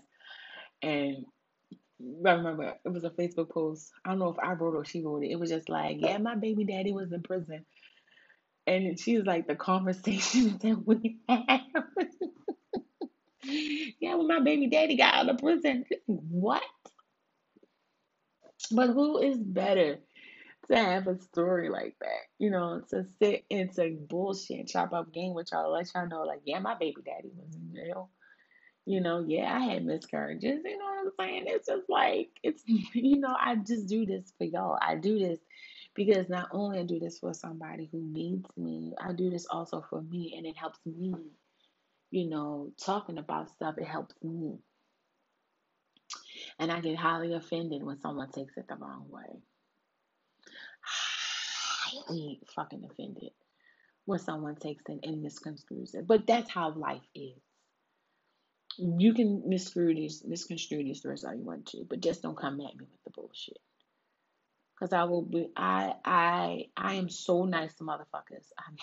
And 0.82 1.26
I 2.26 2.32
remember 2.32 2.76
it 2.84 2.90
was 2.90 3.04
a 3.04 3.10
Facebook 3.10 3.50
post. 3.50 3.92
I 4.06 4.10
don't 4.10 4.20
know 4.20 4.30
if 4.30 4.40
I 4.40 4.54
wrote 4.54 4.76
or 4.76 4.86
she 4.86 5.04
wrote 5.04 5.24
it. 5.24 5.32
It 5.32 5.40
was 5.40 5.50
just 5.50 5.70
like, 5.70 5.98
yeah, 6.00 6.18
my 6.18 6.36
baby 6.36 6.64
daddy 6.66 6.94
was 6.94 7.12
in 7.12 7.24
prison. 7.24 7.66
And 8.66 8.98
she's 9.00 9.26
like, 9.26 9.48
the 9.48 9.56
conversations 9.56 10.58
that 10.62 10.82
we 10.86 11.18
have. 11.28 11.62
yeah, 14.00 14.16
when 14.16 14.28
my 14.28 14.40
baby 14.40 14.68
daddy 14.68 14.96
got 14.98 15.14
out 15.14 15.30
of 15.30 15.38
prison. 15.40 15.86
What? 16.06 16.64
But 18.72 18.88
who 18.88 19.20
is 19.20 19.38
better 19.38 20.00
to 20.74 20.84
have 20.84 21.08
a 21.08 21.20
story 21.20 21.70
like 21.70 21.96
that, 22.00 22.28
you 22.40 22.50
know, 22.50 22.82
to 22.90 23.06
sit 23.20 23.46
and 23.52 23.70
into 23.70 23.98
bullshit, 24.08 24.60
and 24.60 24.68
chop 24.68 24.94
up 24.94 25.14
game 25.14 25.34
with 25.34 25.50
y'all, 25.52 25.72
let 25.72 25.88
y'all 25.94 26.08
know, 26.08 26.24
like, 26.24 26.42
yeah, 26.46 26.60
my 26.60 26.76
baby 26.76 27.02
daddy 27.06 27.32
was 27.36 27.56
in 27.56 27.74
jail. 27.76 28.10
You 28.86 29.00
know, 29.00 29.24
yeah, 29.26 29.56
I 29.56 29.60
had 29.60 29.86
miscarriages. 29.86 30.62
You 30.66 30.78
know 30.78 30.86
what 30.86 31.06
I'm 31.06 31.12
saying? 31.20 31.44
It's 31.48 31.68
just 31.68 31.90
like, 31.90 32.30
it's, 32.44 32.64
you 32.68 33.20
know, 33.20 33.36
I 33.40 33.56
just 33.56 33.88
do 33.88 34.06
this 34.06 34.34
for 34.38 34.44
y'all. 34.44 34.78
I 34.82 34.96
do 34.96 35.20
this 35.20 35.40
because 35.96 36.28
not 36.28 36.50
only 36.52 36.80
I 36.80 36.84
do 36.84 37.00
this 37.00 37.20
for 37.20 37.34
somebody 37.34 37.88
who 37.92 38.02
needs 38.02 38.50
me, 38.58 38.94
I 39.00 39.14
do 39.14 39.30
this 39.30 39.46
also 39.50 39.86
for 39.90 40.02
me, 40.02 40.34
and 40.38 40.46
it 40.46 40.58
helps 40.58 40.80
me, 40.86 41.14
you 42.12 42.30
know, 42.30 42.72
talking 42.84 43.18
about 43.18 43.52
stuff, 43.52 43.76
it 43.78 43.88
helps 43.88 44.16
me. 44.24 44.58
And 46.60 46.72
I 46.72 46.82
get 46.82 46.98
highly 46.98 47.34
offended 47.34 47.84
when 47.84 48.00
someone 48.02 48.32
takes 48.32 48.58
it 48.58 48.68
the 48.68 48.76
wrong 48.76 49.06
way 49.10 49.42
highly 52.08 52.40
fucking 52.56 52.84
offended 52.90 53.32
when 54.06 54.20
someone 54.20 54.56
takes 54.56 54.84
it 54.90 55.00
and 55.04 55.26
misconstrues 55.26 55.96
it. 55.96 56.08
But 56.08 56.28
that's 56.28 56.50
how 56.50 56.74
life 56.74 57.02
is. 57.16 57.42
You 58.78 59.14
can 59.14 59.44
misconstrue 59.48 59.94
these 59.94 60.24
misconstrue 60.26 60.84
these 60.84 61.00
stories 61.00 61.24
all 61.24 61.36
you 61.36 61.44
want 61.44 61.68
to, 61.68 61.86
but 61.88 62.02
just 62.02 62.24
don't 62.24 62.38
come 62.38 62.60
at 62.62 62.76
me 62.76 62.86
with 62.92 63.04
the 63.06 63.12
bullshit. 63.12 63.60
Cause 64.80 64.94
I 64.94 65.04
will 65.04 65.22
be 65.22 65.50
I 65.56 65.94
I 66.04 66.66
I 66.76 66.96
am 66.96 67.10
so 67.10 67.46
nice 67.46 67.76
to 67.76 67.84
motherfuckers. 67.84 68.48
I'm 68.58 68.76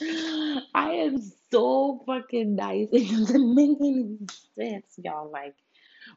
I 0.74 0.92
am 0.92 1.18
so 1.50 2.02
fucking 2.06 2.54
nice. 2.56 2.88
It 2.92 3.10
doesn't 3.10 3.54
make 3.54 3.78
any 3.80 4.18
sense, 4.56 4.94
y'all. 4.98 5.30
Like 5.30 5.56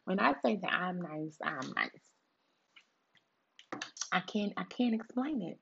when 0.06 0.20
I 0.20 0.34
say 0.46 0.60
that 0.62 0.72
I'm 0.72 1.02
nice, 1.02 1.38
I'm 1.44 1.74
nice. 1.76 2.07
I 4.18 4.22
can't 4.22 4.54
I 4.58 4.64
can't 4.64 4.96
explain 4.96 5.44
it. 5.44 5.60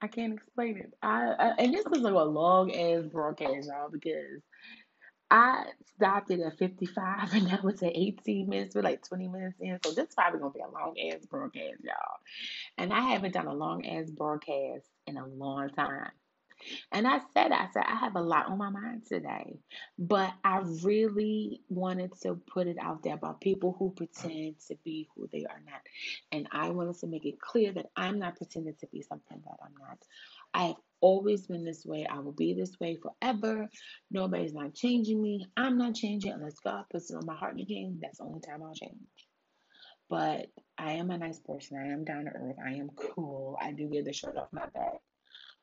I 0.00 0.06
can't 0.06 0.32
explain 0.32 0.78
it. 0.78 0.94
I, 1.02 1.34
I 1.38 1.48
and 1.58 1.74
this 1.74 1.84
is 1.84 2.00
like 2.00 2.14
a 2.14 2.24
long 2.24 2.72
ass 2.74 3.04
broadcast, 3.04 3.68
y'all, 3.68 3.90
because 3.92 4.40
I 5.30 5.64
stopped 5.96 6.30
it 6.30 6.40
at 6.40 6.56
55 6.56 7.32
and 7.34 7.48
that 7.48 7.62
was 7.62 7.82
at 7.82 7.92
18 7.94 8.48
minutes. 8.48 8.74
We're 8.74 8.80
like 8.80 9.06
20 9.06 9.28
minutes 9.28 9.56
in. 9.60 9.78
So 9.84 9.90
this 9.92 10.08
is 10.08 10.14
probably 10.14 10.40
gonna 10.40 10.52
be 10.52 10.60
a 10.60 10.70
long 10.70 10.94
ass 11.12 11.26
broadcast, 11.26 11.84
y'all. 11.84 12.16
And 12.78 12.94
I 12.94 13.00
haven't 13.00 13.34
done 13.34 13.46
a 13.46 13.52
long 13.52 13.84
ass 13.84 14.08
broadcast 14.10 14.86
in 15.06 15.18
a 15.18 15.26
long 15.26 15.68
time. 15.68 16.12
And 16.92 17.06
I 17.06 17.20
said, 17.34 17.52
I 17.52 17.68
said, 17.72 17.84
I 17.86 17.96
have 17.96 18.16
a 18.16 18.20
lot 18.20 18.46
on 18.46 18.58
my 18.58 18.70
mind 18.70 19.06
today, 19.06 19.58
but 19.98 20.32
I 20.44 20.62
really 20.82 21.62
wanted 21.68 22.12
to 22.22 22.34
put 22.34 22.66
it 22.66 22.76
out 22.80 23.02
there 23.02 23.14
about 23.14 23.40
people 23.40 23.76
who 23.78 23.90
pretend 23.90 24.56
to 24.68 24.76
be 24.84 25.08
who 25.14 25.28
they 25.32 25.44
are 25.44 25.62
not. 25.64 25.80
And 26.32 26.48
I 26.52 26.70
wanted 26.70 26.98
to 27.00 27.06
make 27.06 27.24
it 27.26 27.40
clear 27.40 27.72
that 27.72 27.86
I'm 27.96 28.18
not 28.18 28.36
pretending 28.36 28.74
to 28.80 28.86
be 28.88 29.02
something 29.02 29.40
that 29.44 29.58
I'm 29.62 29.74
not. 29.78 29.98
I've 30.52 30.76
always 31.00 31.46
been 31.46 31.64
this 31.64 31.84
way. 31.84 32.06
I 32.06 32.18
will 32.18 32.32
be 32.32 32.54
this 32.54 32.78
way 32.80 32.96
forever. 32.96 33.68
Nobody's 34.10 34.54
not 34.54 34.74
changing 34.74 35.20
me. 35.20 35.46
I'm 35.56 35.78
not 35.78 35.94
changing 35.94 36.32
unless 36.32 36.58
God 36.60 36.84
puts 36.90 37.10
it 37.10 37.16
on 37.16 37.26
my 37.26 37.36
heart 37.36 37.56
to 37.58 37.64
change. 37.64 38.00
That's 38.00 38.18
the 38.18 38.24
only 38.24 38.40
time 38.40 38.62
I'll 38.62 38.74
change. 38.74 38.96
But 40.08 40.46
I 40.76 40.94
am 40.94 41.10
a 41.10 41.18
nice 41.18 41.38
person. 41.38 41.78
I 41.78 41.92
am 41.92 42.04
down 42.04 42.24
to 42.24 42.30
earth. 42.30 42.56
I 42.64 42.72
am 42.72 42.90
cool. 42.96 43.56
I 43.60 43.72
do 43.72 43.88
get 43.88 44.04
the 44.04 44.12
shirt 44.12 44.36
off 44.36 44.48
my 44.52 44.66
back. 44.66 45.00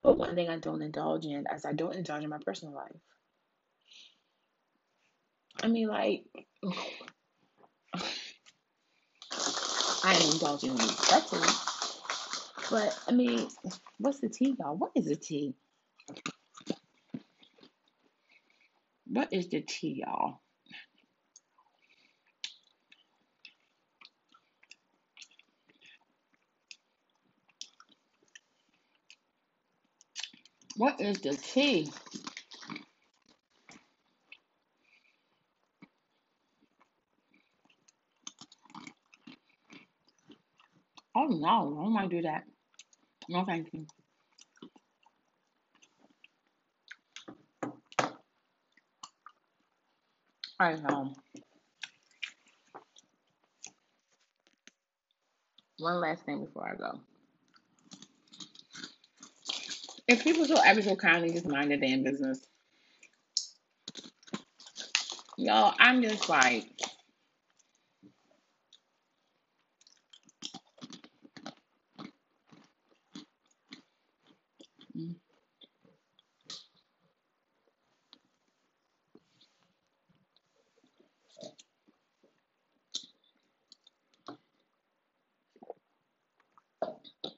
But 0.08 0.20
one 0.20 0.36
thing 0.36 0.48
I 0.48 0.58
don't 0.58 0.82
indulge 0.82 1.26
in 1.26 1.46
is 1.54 1.66
I 1.66 1.74
don't 1.74 1.94
indulge 1.94 2.24
in 2.24 2.30
my 2.30 2.38
personal 2.38 2.74
life. 2.74 2.96
I 5.62 5.68
mean, 5.68 5.90
like, 5.90 6.24
I 10.06 10.16
am 10.16 10.32
indulging 10.32 10.70
you 10.70 10.78
respectfully. 10.78 11.50
But 12.72 12.98
I 13.10 13.12
mean, 13.12 13.50
what's 13.98 14.22
the 14.22 14.30
tea, 14.30 14.56
y'all? 14.58 14.78
What 14.78 14.92
is 14.96 15.08
the 15.08 15.18
tea? 15.18 15.56
What 19.08 19.34
is 19.34 19.50
the 19.50 19.60
tea, 19.60 20.06
y'all? 20.06 20.40
What 30.78 31.02
is 31.02 31.20
the 31.20 31.36
tea? 31.36 31.92
Oh 41.16 41.28
no, 41.28 41.48
I 41.48 41.84
don't 41.84 41.94
want 41.94 42.10
to 42.12 42.18
do 42.18 42.22
that. 42.24 42.44
No, 43.30 43.46
thank 43.46 43.70
you. 43.74 43.86
Right, 50.60 50.80
um, 50.86 51.16
one 55.80 56.02
last 56.02 56.26
thing 56.26 56.46
before 56.46 56.70
I 56.70 56.76
go. 56.76 57.00
If 60.08 60.24
people 60.24 60.46
so 60.46 60.58
ever 60.66 60.82
so 60.84 60.96
kindly 60.96 61.32
just 61.34 61.48
mind 61.48 61.72
their 61.72 61.80
damn 61.80 62.04
business, 62.04 62.42
y'all, 65.38 65.76
I'm 65.80 66.02
just 66.04 66.30
like, 66.30 66.70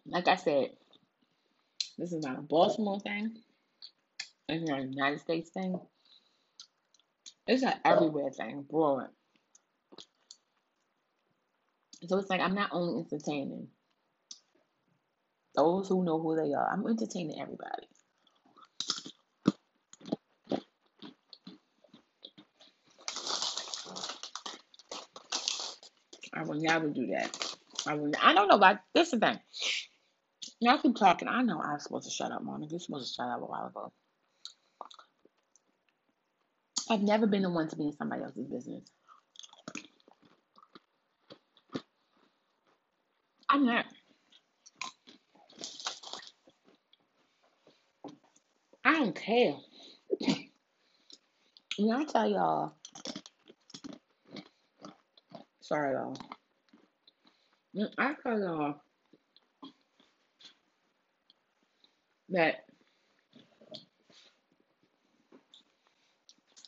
like 0.05 0.27
I 0.27 0.35
said, 0.35 0.71
this 1.99 2.13
is 2.13 2.23
not 2.23 2.39
a 2.39 2.41
Baltimore 2.41 2.99
thing. 3.01 3.35
It's 4.47 4.69
not 4.69 4.79
a 4.79 4.83
United 4.83 5.19
States 5.19 5.49
thing. 5.51 5.79
It's 7.45 7.63
an 7.63 7.73
everywhere 7.83 8.31
thing, 8.31 8.65
broad. 8.69 9.07
So 12.07 12.17
it's 12.17 12.29
like 12.29 12.41
I'm 12.41 12.55
not 12.55 12.69
only 12.71 13.01
entertaining 13.01 13.67
those 15.55 15.89
who 15.89 16.05
know 16.05 16.19
who 16.21 16.35
they 16.35 16.53
are. 16.53 16.71
I'm 16.71 16.87
entertaining 16.87 17.41
everybody. 17.41 17.87
I 26.33 26.43
will 26.43 26.61
never 26.61 26.89
do 26.89 27.07
that. 27.07 27.55
I 27.85 27.95
will. 27.95 28.11
I 28.21 28.33
don't 28.33 28.47
know 28.47 28.55
about 28.55 28.77
this 28.93 29.11
is 29.11 29.19
thing. 30.59 30.69
Y'all 30.69 30.79
keep 30.79 30.95
talking. 30.95 31.27
I 31.27 31.41
know 31.43 31.61
I'm 31.61 31.79
supposed 31.79 32.09
to 32.09 32.13
shut 32.13 32.31
up, 32.31 32.43
Monica. 32.43 32.71
You're 32.71 32.79
supposed 32.79 33.09
to 33.09 33.15
shut 33.15 33.29
up 33.29 33.41
a 33.41 33.45
while 33.45 33.67
ago. 33.67 33.91
I've 36.89 37.01
never 37.03 37.27
been 37.27 37.43
the 37.43 37.49
one 37.49 37.67
to 37.69 37.75
be 37.75 37.85
in 37.87 37.97
somebody 37.97 38.23
else's 38.23 38.47
business. 38.47 38.83
I'm 43.49 43.65
not. 43.65 43.85
I 48.85 48.93
don't 48.93 49.15
care. 49.15 49.55
When 51.77 51.95
I 51.95 52.05
tell 52.05 52.29
y'all, 52.29 52.73
sorry 55.61 55.93
y'all. 55.93 56.17
When 57.73 57.89
I 57.97 58.13
tell 58.23 58.39
y'all 58.39 58.81
that 62.31 62.65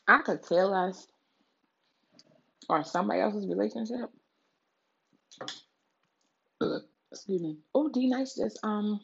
I 0.07 0.19
could 0.19 0.43
tell 0.43 0.73
us 0.73 1.07
or 2.69 2.83
somebody 2.83 3.21
else's 3.21 3.47
relationship. 3.47 4.09
Excuse 7.11 7.41
me. 7.41 7.57
Oh, 7.75 7.89
D 7.89 8.07
Nice 8.09 8.35
just 8.35 8.59
um. 8.63 8.99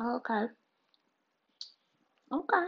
Okay. 0.00 0.46
Okay. 2.32 2.66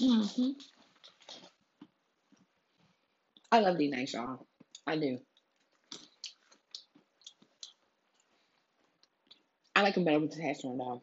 Mm-hmm. 0.00 0.50
I 3.52 3.60
love 3.60 3.78
D 3.78 3.88
Nice, 3.88 4.14
y'all. 4.14 4.46
I 4.90 4.96
do. 4.96 5.20
I 9.76 9.82
like 9.82 9.96
him 9.96 10.04
better 10.04 10.18
with 10.18 10.34
his 10.34 10.42
hat 10.42 10.56
turned 10.60 10.80
down. 10.80 11.00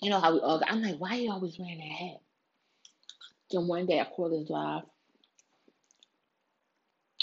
You 0.00 0.08
know 0.08 0.20
how 0.20 0.32
we 0.32 0.40
all. 0.40 0.62
I'm 0.66 0.80
like, 0.82 0.96
why 0.96 1.16
you 1.16 1.30
always 1.30 1.58
wearing 1.58 1.76
that 1.78 1.84
hat? 1.84 2.20
Then 3.50 3.66
one 3.66 3.84
day 3.84 4.00
I 4.00 4.04
called 4.04 4.32
his 4.32 4.48
live 4.48 4.84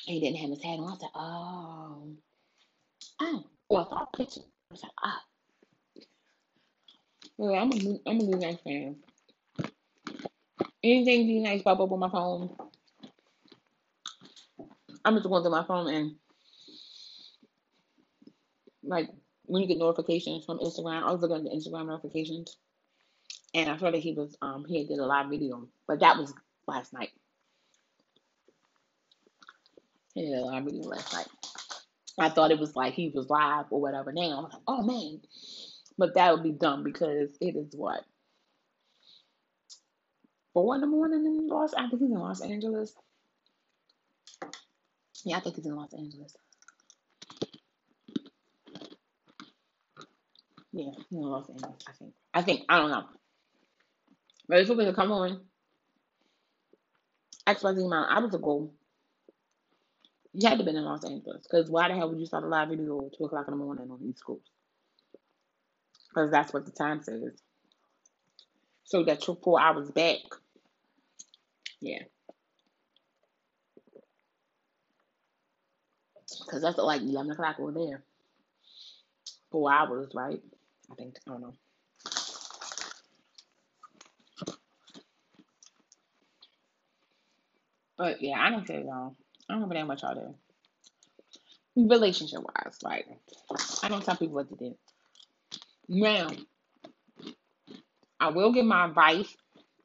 and 0.08 0.14
he 0.14 0.20
didn't 0.20 0.38
have 0.38 0.52
his 0.52 0.64
hat 0.64 0.78
on. 0.78 0.94
I 0.94 0.98
said, 0.98 1.10
oh, 1.16 2.16
oh. 3.22 3.44
Well, 3.72 3.90
I 3.92 4.18
picture. 4.18 4.42
I 4.42 4.74
was 4.74 4.84
like, 4.84 4.92
ah. 5.04 5.24
Well, 7.38 7.56
I'm 7.56 7.72
a 7.72 8.00
I'm 8.08 8.20
a 8.20 8.24
new 8.24 8.38
nice 8.38 8.60
fan. 8.64 8.98
Anything 10.84 11.28
D 11.28 11.40
Nice 11.40 11.62
pop 11.62 11.80
up 11.80 11.92
on 11.92 12.00
my 12.00 12.10
phone, 12.10 12.56
I'm 15.04 15.16
just 15.16 15.28
going 15.28 15.44
through 15.44 15.52
my 15.52 15.66
phone 15.66 15.94
and 15.94 16.16
like 18.84 19.10
when 19.46 19.62
you 19.62 19.68
get 19.68 19.78
notifications 19.78 20.46
from 20.46 20.60
Instagram, 20.60 21.04
I 21.04 21.12
was 21.12 21.22
looking 21.22 21.38
at 21.38 21.44
the 21.44 21.50
Instagram 21.50 21.88
notifications 21.88 22.58
and 23.54 23.70
I 23.70 23.78
saw 23.78 23.92
that 23.92 23.98
he 23.98 24.14
was 24.14 24.38
um 24.42 24.66
he 24.68 24.86
did 24.86 25.00
a 25.00 25.06
live 25.06 25.30
video, 25.30 25.68
but 25.88 26.00
that 26.00 26.18
was 26.18 26.34
last 26.68 26.94
night. 26.94 27.10
He 30.14 30.26
did 30.26 30.38
a 30.38 30.46
live 30.46 30.64
video 30.64 30.84
last 30.84 31.14
night. 31.14 31.28
I 32.18 32.30
thought 32.30 32.52
it 32.52 32.60
was 32.60 32.76
like 32.76 32.94
he 32.94 33.10
was 33.10 33.30
live 33.30 33.66
or 33.70 33.82
whatever. 33.82 34.12
Now 34.12 34.22
I'm 34.22 34.44
like, 34.44 34.62
oh 34.68 34.84
man, 34.84 35.22
but 35.98 36.16
that 36.16 36.34
would 36.34 36.44
be 36.44 36.52
dumb 36.52 36.84
because 36.84 37.30
it 37.42 37.56
is 37.56 37.76
what 37.76 38.04
four 40.60 40.76
in 40.76 40.82
the 40.82 40.88
morning 40.88 41.26
in 41.26 41.48
Los. 41.48 41.74
I 41.74 41.88
think 41.88 42.02
he's 42.02 42.12
in 42.12 42.20
Los 42.20 42.42
Angeles. 42.42 42.94
Yeah, 45.24 45.38
I 45.38 45.40
think 45.40 45.56
he's 45.56 45.66
in 45.66 45.76
Los 45.76 45.94
Angeles. 45.94 46.36
Yeah, 50.74 50.92
he's 51.10 51.18
in 51.18 51.24
Los 51.24 51.50
Angeles. 51.50 51.76
I 51.88 51.92
think. 51.94 52.14
I 52.34 52.42
think 52.42 52.62
I 52.68 52.78
don't 52.78 52.92
know, 52.92 53.06
but 54.50 54.58
it's 54.60 54.68
supposed 54.68 54.88
to 54.88 54.94
come 54.94 55.12
on 55.14 55.42
X 57.48 57.64
Y 57.64 57.74
Z 57.74 57.82
amount. 57.82 58.12
I 58.12 58.20
was 58.20 58.34
a 58.34 58.38
go. 58.38 58.72
He 60.34 60.46
had 60.46 60.58
to 60.58 60.66
been 60.66 60.76
in 60.76 60.84
Los 60.84 61.06
Angeles 61.06 61.44
because 61.50 61.70
why 61.70 61.88
the 61.88 61.96
hell 61.96 62.10
would 62.10 62.20
you 62.20 62.26
start 62.26 62.44
a 62.44 62.48
live 62.48 62.70
video 62.70 63.06
at 63.06 63.18
two 63.18 63.26
o'clock 63.26 63.48
in 63.48 63.54
the 63.54 63.64
morning 63.64 63.90
on 63.90 64.00
East 64.08 64.26
Coast? 64.26 64.52
Because 66.10 66.32
that's 66.32 66.54
what 66.54 66.66
the 66.66 66.72
time 66.72 67.02
says. 67.02 67.42
So 68.84 69.04
that 69.04 69.26
you're 69.26 69.38
four 69.38 69.62
hours 69.62 69.90
back. 69.92 70.20
Yeah, 71.82 72.04
because 76.46 76.62
that's 76.62 76.78
like 76.78 77.02
eleven 77.02 77.32
o'clock 77.32 77.60
over 77.60 77.72
there. 77.74 78.04
Four 79.52 79.72
hours, 79.72 80.12
right? 80.16 80.42
I 80.92 80.96
think. 80.96 81.16
I 81.28 81.32
don't 81.32 81.42
know. 81.42 81.54
But 87.98 88.22
yeah, 88.22 88.40
I 88.40 88.50
don't 88.52 88.66
care, 88.68 88.82
y'all. 88.82 89.16
I 89.50 89.54
don't 89.54 89.62
know 89.62 89.70
that 89.74 89.88
much 89.88 90.04
y'all 90.04 90.16
do. 90.16 90.36
Relationship 91.90 92.40
wise, 92.42 92.78
like 92.84 93.08
I 93.84 93.90
don't 93.90 94.04
tell 94.04 94.18
people 94.18 94.36
what 94.36 94.50
to 94.50 94.56
do. 94.56 94.76
Now, 95.90 96.30
I 98.20 98.30
will 98.30 98.54
give 98.54 98.66
my 98.66 98.86
advice, 98.86 99.36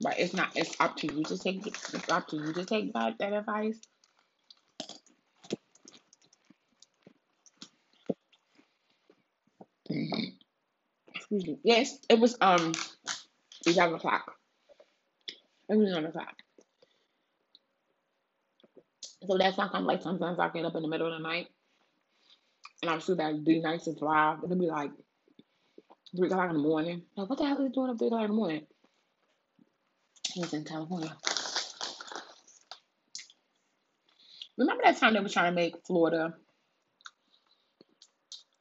but 0.05 0.21
it's 0.21 0.35
not. 0.35 0.51
It's 0.57 0.77
up 0.81 0.97
to 0.99 1.09
you 1.15 1.25
to 1.25 1.39
take. 1.39 1.67
it- 1.67 1.79
It's 1.95 2.11
up 2.11 2.29
to 2.29 2.37
you 2.39 2.55
to 2.55 2.67
take 2.67 2.95
that, 2.95 3.19
that 3.21 3.35
advice. 3.35 3.81
Excuse 11.15 11.47
me. 11.47 11.59
Yes, 11.65 11.99
it 12.11 12.21
was 12.21 12.37
um 12.41 12.75
eleven 13.67 13.97
o'clock. 13.97 14.33
It 15.71 15.77
was 15.77 15.91
eleven 15.91 16.11
o'clock. 16.11 16.37
So 19.29 19.39
that's 19.39 19.59
not 19.59 19.73
kind 19.73 19.85
of 19.85 19.89
like 19.89 20.03
sometimes 20.03 20.39
I 20.39 20.51
get 20.51 20.65
up 20.67 20.77
in 20.77 20.83
the 20.83 20.89
middle 20.89 21.13
of 21.13 21.15
the 21.21 21.29
night 21.29 21.49
and 22.83 22.91
I'm 22.91 23.01
still 23.01 23.17
that 23.17 23.45
be 23.45 23.61
nice 23.61 23.87
and 23.87 23.99
thrive. 23.99 24.39
It'll 24.45 24.57
be 24.57 24.67
like 24.67 24.93
three 26.17 26.29
o'clock 26.29 26.51
in 26.51 26.57
the 26.57 26.63
morning. 26.63 27.03
Like, 27.17 27.31
what 27.31 27.39
the 27.39 27.47
hell 27.47 27.59
is 27.59 27.69
he 27.69 27.71
doing 27.73 27.91
up 27.91 27.99
three 27.99 28.09
o'clock 28.09 28.23
in 28.25 28.29
the 28.31 28.35
morning? 28.37 28.67
He's 30.35 30.53
in 30.53 30.65
California. 30.65 31.17
Remember 34.59 34.83
that 34.85 34.99
time 34.99 35.15
they 35.15 35.21
were 35.21 35.29
trying 35.29 35.53
to 35.53 35.61
make 35.61 35.75
Florida, 35.87 36.35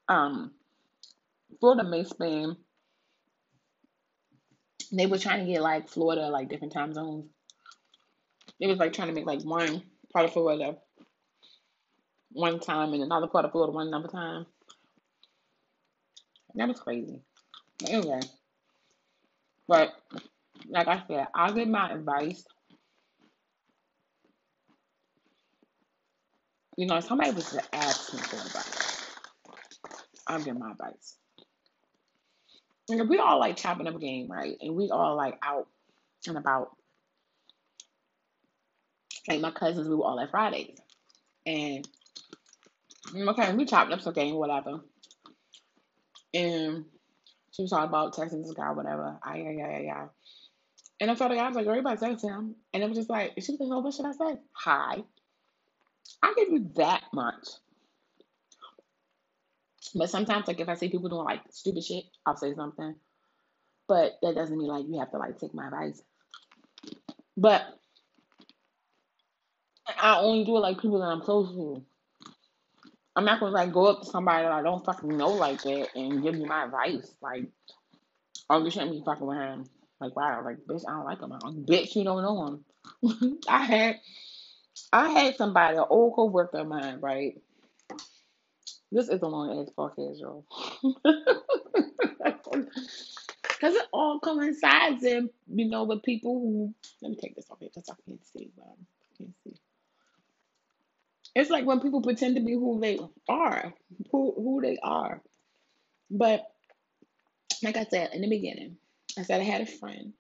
um, 0.08 0.52
Florida 1.60 1.84
may 1.84 2.04
span. 2.04 2.56
They 4.92 5.08
were 5.08 5.18
trying 5.18 5.46
to 5.46 5.52
get 5.52 5.62
like 5.62 5.90
Florida 5.90 6.30
like 6.30 6.50
different 6.50 6.74
time 6.74 6.94
zones. 6.94 7.26
They 8.60 8.68
was 8.68 8.78
like 8.78 8.94
trying 8.94 9.08
to 9.08 9.14
make 9.14 9.26
like 9.26 9.42
one 9.42 9.82
part 10.12 10.26
of 10.26 10.34
Florida 10.34 10.78
one 12.32 12.60
time 12.60 12.94
and 12.94 13.04
another 13.04 13.28
part 13.28 13.46
of 13.46 13.52
Florida 13.52 13.74
one 13.74 13.88
another 13.88 14.10
time. 14.10 14.46
That 16.56 16.68
was 16.68 16.80
crazy. 16.80 17.22
Anyway, 17.88 18.20
but 19.68 19.94
like 20.70 20.88
I 20.88 21.04
said, 21.08 21.28
I'll 21.36 21.54
give 21.54 21.68
my 21.68 21.92
advice. 21.92 22.46
You 26.78 26.88
know, 26.88 26.98
if 26.98 27.06
somebody 27.06 27.32
was 27.32 27.52
to 27.52 27.62
ask 27.74 28.14
me 28.14 28.20
for 28.20 28.36
advice, 28.38 29.06
I'll 30.28 30.44
give 30.44 30.58
my 30.58 30.72
advice. 30.72 31.18
And 32.90 33.08
we 33.10 33.18
all 33.18 33.40
like 33.40 33.58
chopping 33.58 33.88
up 33.88 33.96
a 33.96 34.00
game, 34.00 34.30
right? 34.30 34.58
And 34.62 34.76
we 34.76 34.90
all 34.90 35.16
like 35.16 35.38
out 35.44 35.68
and 36.28 36.38
about. 36.38 36.76
Like 39.28 39.40
my 39.40 39.52
cousins, 39.52 39.88
we 39.88 39.96
were 39.96 40.04
all 40.04 40.20
at 40.20 40.32
Fridays. 40.32 40.78
And 41.46 41.88
okay, 43.16 43.54
we 43.54 43.66
chopped 43.66 43.92
up 43.92 44.02
some 44.02 44.14
game, 44.14 44.36
whatever. 44.36 44.82
And 46.34 46.86
she 47.52 47.62
was 47.62 47.72
talking 47.72 47.90
about 47.90 48.16
texting 48.16 48.44
this 48.44 48.54
guy, 48.54 48.72
whatever. 48.72 49.18
I 49.24 49.38
yeah, 49.38 49.52
yeah, 49.52 49.70
yeah, 49.70 49.80
yeah. 49.80 50.06
And 51.04 51.12
I 51.12 51.16
told 51.16 51.32
guy, 51.32 51.38
I 51.40 51.48
was 51.48 51.58
like, 51.58 51.68
everybody 51.68 51.98
text 51.98 52.24
him. 52.24 52.56
And 52.74 52.82
it 52.82 52.88
was 52.88 52.98
just 52.98 53.10
like, 53.10 53.34
she 53.38 53.52
was 53.52 53.60
like, 53.60 53.70
oh, 53.70 53.80
what 53.80 53.94
should 53.94 54.06
I 54.06 54.14
say? 54.14 54.40
Hi. 54.54 55.04
I 56.22 56.34
give 56.34 56.48
you 56.48 56.72
that 56.78 57.04
much. 57.12 57.46
But 59.94 60.10
sometimes, 60.10 60.48
like, 60.48 60.62
if 60.62 60.70
I 60.70 60.76
see 60.76 60.88
people 60.88 61.10
doing 61.10 61.26
like 61.26 61.42
stupid 61.50 61.84
shit, 61.84 62.06
I'll 62.26 62.38
say 62.38 62.56
something. 62.56 62.96
But 63.86 64.14
that 64.22 64.34
doesn't 64.34 64.58
mean 64.58 64.70
like 64.70 64.86
you 64.88 64.98
have 65.00 65.12
to 65.12 65.18
like 65.18 65.38
take 65.40 65.54
my 65.54 65.66
advice. 65.66 66.02
But 67.36 67.64
I 70.00 70.20
only 70.20 70.46
do 70.46 70.56
it 70.56 70.62
like 70.62 70.80
people 70.80 71.00
that 71.00 71.08
I'm 71.08 71.20
close 71.20 71.50
to. 71.50 71.84
I'm 73.18 73.26
not 73.26 73.42
gonna 73.42 73.52
like 73.52 73.74
go 73.74 73.88
up 73.88 74.04
to 74.04 74.06
somebody 74.06 74.44
that 74.44 74.54
I 74.54 74.64
don't 74.64 74.86
fucking 74.86 75.18
know 75.18 75.32
like 75.32 75.64
that 75.64 75.90
and 75.96 76.24
give 76.24 76.36
me 76.36 76.46
my 76.46 76.64
advice. 76.64 77.14
Like, 77.22 77.50
oh, 78.50 78.64
you 78.64 78.72
shouldn't 78.72 78.92
be 78.92 79.04
fucking 79.06 79.28
with 79.28 79.38
him. 79.38 79.66
Like, 80.00 80.16
wow, 80.16 80.42
like, 80.44 80.58
bitch, 80.66 80.84
I 80.88 80.92
don't 80.92 81.06
like 81.06 81.22
him. 81.22 81.30
Like, 81.30 81.42
bitch, 81.42 81.96
you 81.96 82.04
don't 82.04 82.22
know 82.24 82.60
him. 83.02 83.40
I 83.48 83.64
had, 83.64 84.00
I 84.92 85.10
had 85.10 85.36
somebody, 85.38 85.78
an 85.78 85.86
old 85.90 86.16
coworker 86.16 86.60
of 86.60 86.68
mine, 86.68 87.00
right? 87.00 87.42
This 88.92 89.10
is 89.10 89.22
a 89.22 89.28
long 89.28 89.62
ass 89.62 89.72
podcast, 89.78 90.20
y'all. 90.20 90.46
Because 93.64 93.76
it 93.78 93.88
all 93.94 94.20
coincides 94.20 95.06
in, 95.06 95.30
you 95.48 95.70
know, 95.70 95.86
with 95.86 96.04
people 96.04 96.34
who, 96.34 96.74
let 97.02 97.12
me 97.12 97.16
take 97.16 97.34
this 97.34 97.50
off 97.50 97.60
here 97.62 97.70
because 97.74 97.90
I 97.90 97.94
can't 98.06 98.26
see, 98.26 98.52
but 98.58 98.66
I 98.66 99.18
can't 99.18 99.34
see. 99.42 99.56
It's 101.34 101.50
like 101.50 101.66
when 101.66 101.80
people 101.80 102.02
pretend 102.02 102.36
to 102.36 102.42
be 102.42 102.52
who 102.52 102.82
they 102.82 103.00
are, 103.30 103.74
who 104.12 104.34
who 104.36 104.60
they 104.62 104.78
are. 104.84 105.22
But 106.12 106.52
like 107.64 107.78
I 107.78 107.86
said 107.86 108.10
in 108.12 108.22
the 108.22 108.30
beginning, 108.30 108.76
I 109.18 109.24
said 109.24 109.42
I 109.42 109.44
had 109.44 109.62
a 109.62 109.66
friend 109.66 110.14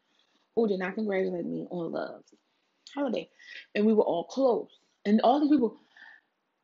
who 0.55 0.67
did 0.67 0.79
not 0.79 0.95
congratulate 0.95 1.45
me 1.45 1.67
on 1.69 1.91
love's 1.91 2.33
holiday, 2.93 3.29
and 3.73 3.85
we 3.85 3.93
were 3.93 4.03
all 4.03 4.25
close. 4.25 4.69
And 5.05 5.21
all 5.21 5.39
these 5.39 5.49
people, 5.49 5.77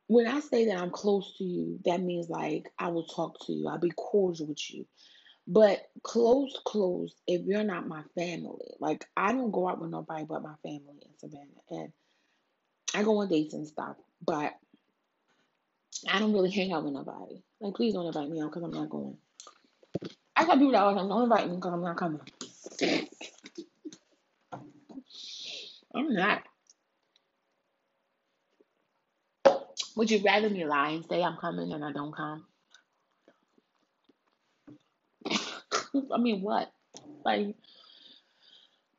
when 0.06 0.26
I 0.26 0.40
say 0.40 0.66
that 0.66 0.78
I'm 0.78 0.90
close 0.90 1.36
to 1.38 1.44
you, 1.44 1.78
that 1.84 2.00
means 2.00 2.28
like 2.28 2.70
I 2.78 2.88
will 2.88 3.04
talk 3.04 3.44
to 3.46 3.52
you, 3.52 3.68
I'll 3.68 3.78
be 3.78 3.90
cordial 3.90 4.46
with 4.46 4.70
you. 4.72 4.86
But 5.46 5.90
close, 6.02 6.56
close, 6.64 7.12
if 7.26 7.42
you're 7.44 7.64
not 7.64 7.88
my 7.88 8.02
family, 8.14 8.74
like 8.78 9.06
I 9.16 9.32
don't 9.32 9.50
go 9.50 9.68
out 9.68 9.80
with 9.80 9.90
nobody 9.90 10.24
but 10.24 10.42
my 10.42 10.54
family 10.62 11.02
in 11.02 11.18
Savannah. 11.18 11.44
And 11.70 11.92
I 12.94 13.02
go 13.02 13.18
on 13.18 13.28
dates 13.28 13.54
and 13.54 13.66
stuff, 13.66 13.96
but 14.24 14.54
I 16.08 16.18
don't 16.18 16.32
really 16.32 16.50
hang 16.50 16.72
out 16.72 16.84
with 16.84 16.94
nobody. 16.94 17.42
Like, 17.60 17.74
please 17.74 17.94
don't 17.94 18.06
invite 18.06 18.30
me 18.30 18.40
out 18.40 18.50
because 18.50 18.62
I'm 18.62 18.70
not 18.70 18.90
going. 18.90 19.16
I 20.40 20.46
got 20.46 20.54
people 20.58 20.72
that 20.72 20.82
all 20.82 20.94
the 20.94 21.00
time, 21.00 21.08
don't 21.10 21.22
invite 21.24 21.50
me 21.50 21.56
because 21.56 21.74
I'm 21.74 21.82
not 21.82 21.98
coming. 21.98 22.20
I'm 25.94 26.14
not. 26.14 26.42
Would 29.96 30.10
you 30.10 30.22
rather 30.24 30.48
me 30.48 30.64
lie 30.64 30.92
and 30.92 31.04
say 31.04 31.22
I'm 31.22 31.36
coming 31.36 31.74
and 31.74 31.84
I 31.84 31.92
don't 31.92 32.16
come? 32.16 32.46
I 36.14 36.16
mean, 36.16 36.40
what? 36.40 36.72
Like, 37.22 37.54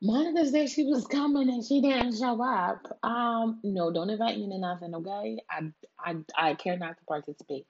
Monica 0.00 0.46
said 0.46 0.70
she 0.70 0.84
was 0.84 1.08
coming 1.08 1.48
and 1.48 1.64
she 1.64 1.80
didn't 1.80 2.16
show 2.18 2.40
up. 2.40 2.86
Um, 3.02 3.58
no, 3.64 3.92
don't 3.92 4.10
invite 4.10 4.38
me 4.38 4.48
to 4.48 4.58
nothing, 4.58 4.94
okay? 4.94 5.38
I 5.50 5.72
I 5.98 6.16
I 6.38 6.54
care 6.54 6.78
not 6.78 6.98
to 6.98 7.04
participate. 7.04 7.66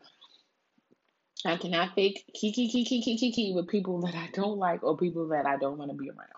I 1.45 1.57
cannot 1.57 1.95
fake 1.95 2.25
kiki 2.35 2.69
kiki 2.69 3.01
kiki 3.01 3.19
kiki 3.19 3.53
with 3.53 3.69
people 3.69 4.01
that 4.03 4.15
I 4.15 4.29
don't 4.33 4.59
like 4.59 4.85
or 4.85 4.97
people 4.97 5.29
that 5.29 5.47
I 5.47 5.57
don't 5.57 5.79
want 5.79 5.91
to 5.91 5.97
be 5.97 6.09
around. 6.09 6.29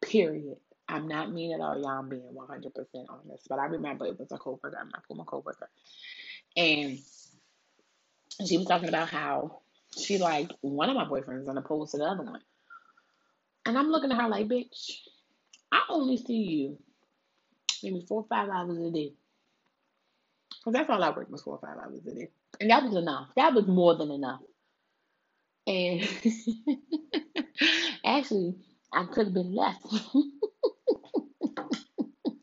Period. 0.00 0.56
I'm 0.88 1.08
not 1.08 1.32
mean 1.32 1.52
at 1.52 1.60
all, 1.60 1.76
y'all. 1.76 1.88
I'm 1.88 2.08
being 2.08 2.22
100% 2.22 3.06
honest. 3.08 3.48
But 3.48 3.58
I 3.58 3.66
remember 3.66 4.06
it 4.06 4.18
was 4.18 4.30
a 4.30 4.38
coworker, 4.38 4.78
my 4.84 5.00
former 5.08 5.24
coworker, 5.24 5.68
and 6.56 6.98
she 8.46 8.56
was 8.56 8.66
talking 8.66 8.88
about 8.88 9.08
how 9.08 9.60
she 9.96 10.18
liked 10.18 10.52
one 10.60 10.90
of 10.90 10.96
my 10.96 11.04
boyfriends 11.04 11.48
and 11.48 11.58
opposed 11.58 11.92
to 11.92 11.98
the 11.98 12.04
other 12.04 12.22
one. 12.22 12.40
And 13.64 13.76
I'm 13.76 13.90
looking 13.90 14.12
at 14.12 14.20
her 14.20 14.28
like, 14.28 14.46
bitch, 14.46 14.92
I 15.72 15.82
only 15.88 16.18
see 16.18 16.34
you 16.34 16.78
maybe 17.82 18.04
four 18.06 18.20
or 18.20 18.26
five 18.28 18.48
hours 18.48 18.78
a 18.78 18.90
day. 18.90 19.12
Because 20.50 20.72
that's 20.72 20.90
all 20.90 21.02
I 21.02 21.10
work 21.10 21.30
was 21.30 21.42
four 21.42 21.54
or 21.54 21.60
five 21.60 21.78
hours 21.84 22.06
a 22.06 22.14
day. 22.14 22.28
And 22.60 22.70
that 22.70 22.84
was 22.84 22.96
enough. 22.96 23.28
That 23.36 23.54
was 23.54 23.66
more 23.66 23.96
than 23.96 24.10
enough. 24.12 24.40
And 25.66 26.08
actually, 28.06 28.56
I 28.92 29.04
could 29.06 29.26
have 29.28 29.34
been 29.34 29.54
less. 29.54 29.76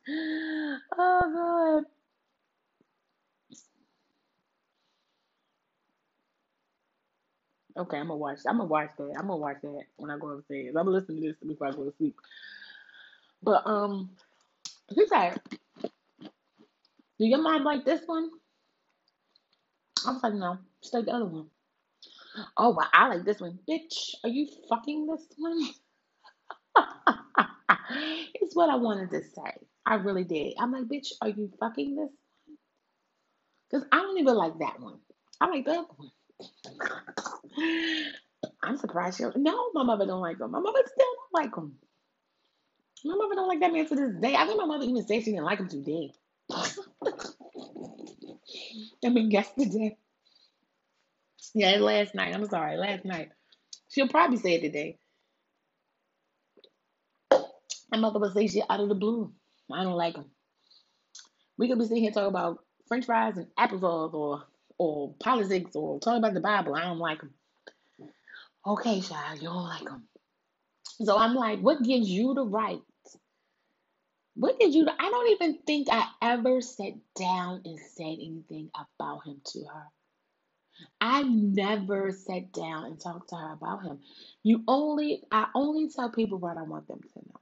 oh, 0.10 0.80
God. 0.98 1.84
Okay, 7.77 7.98
I'm 7.98 8.07
gonna 8.07 8.18
watch. 8.18 8.40
I'm 8.48 8.57
gonna 8.57 8.69
watch 8.69 8.91
that. 8.98 9.14
I'm 9.18 9.27
gonna 9.27 9.38
watch 9.38 9.57
that 9.64 9.84
when 9.98 10.11
I 10.11 10.18
go 10.19 10.30
upstairs. 10.30 10.76
I'm 10.77 10.85
gonna 10.85 10.91
listen 10.91 11.15
to 11.15 11.22
this 11.22 11.38
before 11.45 11.68
I 11.68 11.72
go 11.72 11.85
to 11.85 11.94
sleep. 11.98 12.15
But 13.44 13.68
um, 13.68 14.11
he 14.90 15.07
said, 15.07 15.41
"Do 17.19 17.26
your 17.26 17.41
mom 17.41 17.64
like 17.64 17.85
this 17.85 18.02
one?" 18.06 18.30
I 20.08 20.12
was 20.14 20.24
like, 20.24 20.34
"No, 20.36 20.60
just 20.82 20.94
like 20.94 21.06
the 21.06 21.14
other 21.14 21.26
one." 21.26 21.48
Oh, 22.58 22.76
well, 22.76 22.90
I 22.94 23.08
like 23.10 23.26
this 23.26 23.42
one, 23.42 23.60
bitch. 23.70 24.16
Are 24.24 24.30
you 24.30 24.48
fucking 24.70 25.08
this 25.08 25.26
one? 25.38 25.70
it's 28.36 28.56
what 28.56 28.70
I 28.70 28.78
wanted 28.78 29.12
to 29.12 29.22
say. 29.24 29.54
I 29.86 29.96
really 29.96 30.24
did. 30.26 30.56
I'm 30.60 30.72
like, 30.72 30.86
bitch, 30.86 31.10
are 31.22 31.30
you 31.30 31.52
fucking 31.60 31.96
this 31.96 32.10
one? 32.10 32.12
Because 33.72 33.88
I 33.92 33.98
don't 34.00 34.20
even 34.20 34.36
like 34.36 34.60
that 34.60 34.80
one. 34.82 35.00
I 35.42 35.48
like 35.50 35.66
the 35.66 35.72
other 35.72 35.88
one. 35.98 36.12
I'm 38.64 38.78
surprised 38.78 39.20
you. 39.20 39.32
No, 39.38 39.72
my 39.74 39.84
mother 39.84 40.06
don't 40.08 40.22
like 40.22 40.40
them. 40.40 40.52
My 40.52 40.60
mother 40.62 40.80
still 40.86 41.08
don't 41.34 41.44
like 41.44 41.56
them. 41.56 41.76
My 43.06 43.16
mother 43.16 43.36
don't 43.36 43.50
like 43.50 43.62
that 43.62 43.74
man 43.74 43.88
to 43.88 43.96
this 43.96 44.16
day. 44.22 44.36
I 44.36 44.46
think 44.48 44.60
my 44.60 44.66
mother 44.68 44.86
even 44.86 45.06
said 45.08 45.24
she 45.24 45.32
didn't 45.32 45.46
like 45.46 45.60
him 45.60 45.70
today. 45.70 46.12
I 49.06 49.10
mean, 49.10 49.32
yesterday. 49.32 49.98
Yeah, 51.54 51.78
last 51.78 52.16
night. 52.16 52.34
I'm 52.34 52.45
sorry, 52.48 52.78
last 52.78 53.06
night. 53.06 53.32
She'll 53.90 54.08
probably 54.08 54.38
say 54.38 54.56
it 54.56 54.62
today. 54.62 54.98
My 57.91 58.00
mother 58.00 58.20
would 58.20 58.34
say 58.34 58.48
shit 58.48 58.64
out 58.70 58.80
of 58.80 58.90
the 58.90 58.95
blue. 58.95 59.32
I 59.72 59.84
don't 59.84 59.94
like 59.94 60.16
them. 60.16 60.32
We 61.58 61.68
could 61.68 61.80
be 61.80 61.86
sitting 61.86 62.04
here 62.04 62.12
talking 62.12 62.30
about 62.30 62.60
French 62.88 63.06
fries 63.06 63.38
and 63.38 63.48
applesauce 63.58 64.14
or 64.14 64.44
or 64.80 65.14
politics 65.20 65.76
or 65.76 66.00
talking 66.00 66.18
about 66.20 66.34
the 66.34 66.41
Bible. 66.41 66.76
I 66.76 66.82
don't 66.82 67.00
like 67.00 67.20
them. 67.20 67.34
Okay, 68.66 69.02
child, 69.02 69.41
you 69.41 69.48
don't 69.48 69.64
like 69.64 69.84
them. 69.84 70.08
So 71.04 71.18
I'm 71.18 71.36
like, 71.36 71.60
what 71.60 71.84
gives 71.84 72.10
you 72.10 72.34
the 72.34 72.45
right? 72.45 72.82
What 74.35 74.60
did 74.60 74.73
you? 74.73 74.85
Do? 74.85 74.91
I 74.99 75.10
don't 75.10 75.31
even 75.31 75.60
think 75.65 75.88
I 75.91 76.07
ever 76.22 76.61
sat 76.61 76.93
down 77.19 77.61
and 77.65 77.80
said 77.80 78.03
anything 78.03 78.69
about 78.76 79.26
him 79.26 79.41
to 79.45 79.65
her. 79.73 79.85
I 80.99 81.23
never 81.23 82.11
sat 82.11 82.51
down 82.51 82.85
and 82.85 82.99
talked 82.99 83.30
to 83.30 83.35
her 83.35 83.53
about 83.53 83.84
him. 83.84 83.99
You 84.43 84.64
only, 84.68 85.23
I 85.31 85.47
only 85.55 85.89
tell 85.89 86.10
people 86.10 86.39
what 86.39 86.57
I 86.57 86.64
want 86.64 86.88
them 86.88 87.01
to 87.01 87.19
know. 87.19 87.41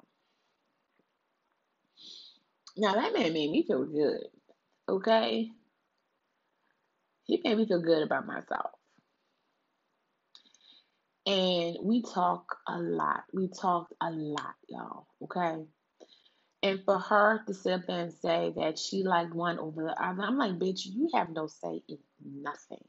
Now 2.77 2.93
that 2.95 3.13
man 3.13 3.33
made 3.33 3.51
me 3.51 3.63
feel 3.67 3.85
good. 3.85 4.27
Okay, 4.89 5.51
he 7.23 7.41
made 7.43 7.57
me 7.57 7.65
feel 7.67 7.81
good 7.81 8.03
about 8.03 8.27
myself. 8.27 8.71
And 11.25 11.77
we 11.83 12.01
talk 12.01 12.57
a 12.67 12.77
lot. 12.79 13.23
We 13.33 13.47
talked 13.47 13.93
a 14.01 14.11
lot, 14.11 14.55
y'all. 14.67 15.07
Okay. 15.23 15.63
And 16.63 16.83
for 16.85 16.99
her 16.99 17.41
to 17.47 17.53
sit 17.53 17.73
up 17.73 17.87
there 17.87 18.01
and 18.01 18.13
say 18.13 18.53
that 18.57 18.77
she 18.77 19.03
liked 19.03 19.33
one 19.33 19.57
over 19.57 19.83
the 19.83 20.03
other, 20.03 20.21
I'm 20.21 20.37
like, 20.37 20.59
bitch, 20.59 20.81
you 20.85 21.09
have 21.13 21.29
no 21.29 21.47
say 21.47 21.81
in 21.89 21.97
nothing 22.23 22.83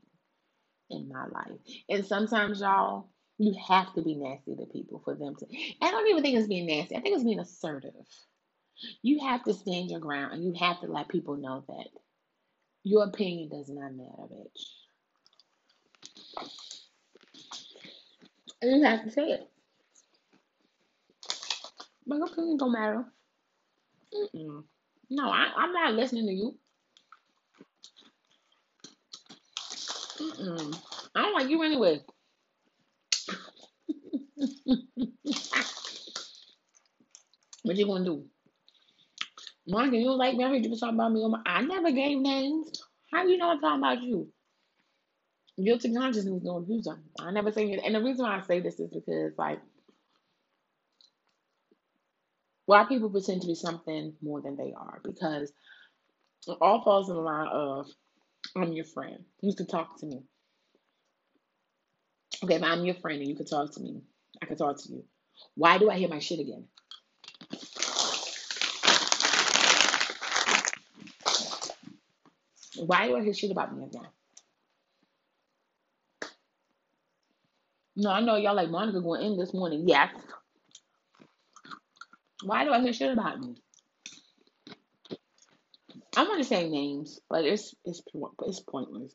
in 0.90 1.08
my 1.08 1.26
life. 1.26 1.58
And 1.88 2.04
sometimes, 2.04 2.60
y'all, 2.60 3.08
you 3.38 3.54
have 3.66 3.94
to 3.94 4.02
be 4.02 4.14
nasty 4.14 4.56
to 4.56 4.66
people 4.66 5.00
for 5.04 5.14
them 5.14 5.34
to. 5.36 5.46
I 5.80 5.90
don't 5.90 6.08
even 6.08 6.22
think 6.22 6.36
it's 6.36 6.48
being 6.48 6.66
nasty. 6.66 6.96
I 6.96 7.00
think 7.00 7.14
it's 7.14 7.24
being 7.24 7.40
assertive. 7.40 7.92
You 9.02 9.20
have 9.20 9.44
to 9.44 9.54
stand 9.54 9.90
your 9.90 10.00
ground 10.00 10.34
and 10.34 10.44
you 10.44 10.54
have 10.58 10.80
to 10.80 10.86
let 10.86 11.08
people 11.08 11.36
know 11.36 11.64
that 11.68 11.88
your 12.84 13.04
opinion 13.04 13.48
does 13.48 13.68
not 13.70 13.94
matter, 13.94 14.28
bitch. 14.30 14.62
And 18.60 18.80
you 18.80 18.84
have 18.84 19.04
to 19.04 19.10
say 19.10 19.22
it. 19.22 19.48
My 22.06 22.16
opinion 22.16 22.58
don't 22.58 22.72
matter. 22.72 23.04
Mm-mm. 24.14 24.64
No, 25.10 25.28
I, 25.30 25.52
I'm 25.56 25.72
not 25.72 25.94
listening 25.94 26.26
to 26.26 26.32
you. 26.32 26.58
Mm-mm. 30.18 30.74
I 31.14 31.22
don't 31.22 31.34
like 31.34 31.48
you 31.50 31.62
anyway. 31.62 32.02
What 37.64 37.76
you 37.76 37.86
gonna 37.86 38.04
do? 38.04 38.28
Monica, 39.66 39.96
you 39.96 40.04
don't 40.04 40.18
like 40.18 40.36
me? 40.36 40.44
I 40.44 40.48
heard 40.50 40.64
you 40.64 40.76
talking 40.76 40.94
about 40.94 41.12
me. 41.12 41.22
On 41.24 41.30
my, 41.32 41.40
I 41.46 41.62
never 41.62 41.90
gave 41.90 42.18
names. 42.18 42.70
How 43.12 43.26
you 43.26 43.36
know 43.38 43.50
I'm 43.50 43.60
talking 43.60 43.80
about 43.80 44.02
you? 44.02 44.32
Guilty 45.62 45.94
consciousness 45.94 46.42
no 46.42 46.58
abuser. 46.58 47.00
I 47.20 47.30
never 47.30 47.52
say 47.52 47.70
it. 47.70 47.80
And 47.84 47.94
the 47.94 48.02
reason 48.02 48.24
why 48.24 48.38
I 48.38 48.42
say 48.42 48.60
this 48.60 48.78
is 48.80 48.90
because, 48.90 49.32
like, 49.38 49.60
why 52.66 52.84
people 52.84 53.10
pretend 53.10 53.42
to 53.42 53.46
be 53.46 53.54
something 53.54 54.14
more 54.22 54.40
than 54.40 54.56
they 54.56 54.72
are. 54.76 55.00
Because 55.04 55.52
it 56.46 56.58
all 56.60 56.82
falls 56.82 57.08
in 57.08 57.16
the 57.16 57.20
line 57.22 57.48
of 57.48 57.86
I'm 58.56 58.72
your 58.72 58.84
friend. 58.84 59.24
You 59.40 59.54
can 59.54 59.66
talk 59.66 59.98
to 60.00 60.06
me. 60.06 60.22
Okay, 62.44 62.54
if 62.54 62.62
I'm 62.62 62.84
your 62.84 62.96
friend 62.96 63.20
and 63.20 63.28
you 63.28 63.36
can 63.36 63.46
talk 63.46 63.72
to 63.74 63.80
me, 63.80 64.02
I 64.42 64.46
can 64.46 64.56
talk 64.56 64.82
to 64.82 64.92
you. 64.92 65.04
Why 65.54 65.78
do 65.78 65.90
I 65.90 65.96
hear 65.96 66.08
my 66.08 66.18
shit 66.18 66.40
again? 66.40 66.66
Why 72.76 73.06
do 73.06 73.16
I 73.16 73.22
hear 73.22 73.34
shit 73.34 73.50
about 73.50 73.76
me 73.76 73.84
again? 73.84 74.08
No, 77.94 78.10
I 78.10 78.20
know 78.20 78.36
y'all 78.36 78.56
like 78.56 78.70
Monica 78.70 79.00
going 79.00 79.22
in 79.22 79.38
this 79.38 79.52
morning. 79.52 79.84
Yes. 79.86 80.10
Why 82.44 82.64
do 82.64 82.72
I 82.72 82.80
hear 82.80 82.92
shit 82.92 83.12
about 83.12 83.40
me? 83.40 83.54
I'm 86.16 86.26
gonna 86.26 86.44
say 86.44 86.68
names, 86.68 87.20
but 87.28 87.44
it's 87.44 87.74
it's 87.84 88.02
it's 88.46 88.60
pointless. 88.60 89.14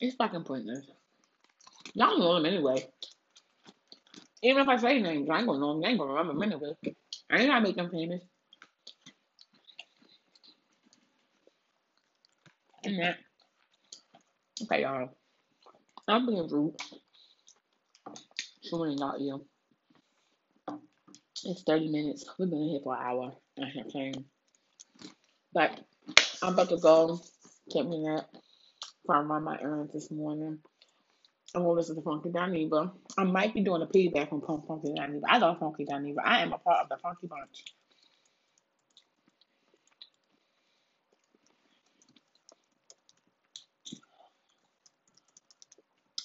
It's 0.00 0.16
fucking 0.16 0.44
pointless. 0.44 0.86
Y'all 1.94 2.18
know 2.18 2.34
them 2.34 2.46
anyway. 2.46 2.86
Even 4.42 4.62
if 4.62 4.68
I 4.68 4.76
say 4.76 5.00
names, 5.02 5.28
I 5.28 5.38
ain't 5.38 5.46
gonna 5.46 5.60
know 5.60 5.74
them. 5.74 5.84
I 5.84 5.88
ain't 5.88 5.98
gonna 5.98 6.12
remember 6.12 6.32
them 6.32 6.52
anyway. 6.52 6.96
I 7.30 7.38
ain't 7.38 7.48
gotta 7.48 7.60
make 7.62 7.76
them 7.76 7.90
famous. 7.90 8.22
That. 12.84 13.18
Okay, 14.62 14.82
y'all. 14.82 15.10
I'm 16.10 16.26
being 16.26 16.48
rude. 16.48 16.74
Showing 18.68 18.96
not 18.96 19.20
you. 19.20 19.46
It's 21.44 21.62
30 21.62 21.88
minutes. 21.88 22.24
We've 22.38 22.50
been 22.50 22.68
here 22.68 22.80
for 22.82 22.96
an 22.96 23.02
hour 23.02 23.32
and 23.56 23.66
a 23.66 23.98
half. 23.98 24.14
But 25.52 25.80
I'm 26.42 26.54
about 26.54 26.68
to 26.70 26.78
go 26.78 27.20
get 27.72 27.86
me 27.86 28.04
that 28.06 28.26
from 29.06 29.30
run 29.30 29.44
my 29.44 29.58
errands 29.60 29.92
this 29.92 30.10
morning. 30.10 30.58
I'm 31.54 31.62
gonna 31.62 31.72
listen 31.72 31.96
to 31.96 32.02
Funky 32.02 32.30
Dineva. 32.30 32.92
I 33.18 33.24
might 33.24 33.54
be 33.54 33.62
doing 33.62 33.82
a 33.82 33.86
piggyback 33.86 34.28
from 34.28 34.42
Funky 34.42 34.92
Dineva. 34.96 35.22
I 35.28 35.38
love 35.38 35.58
Funky 35.58 35.84
Dineva. 35.84 36.18
I 36.24 36.42
am 36.42 36.52
a 36.52 36.58
part 36.58 36.82
of 36.82 36.88
the 36.88 36.96
Funky 36.98 37.26
Bunch. 37.26 37.64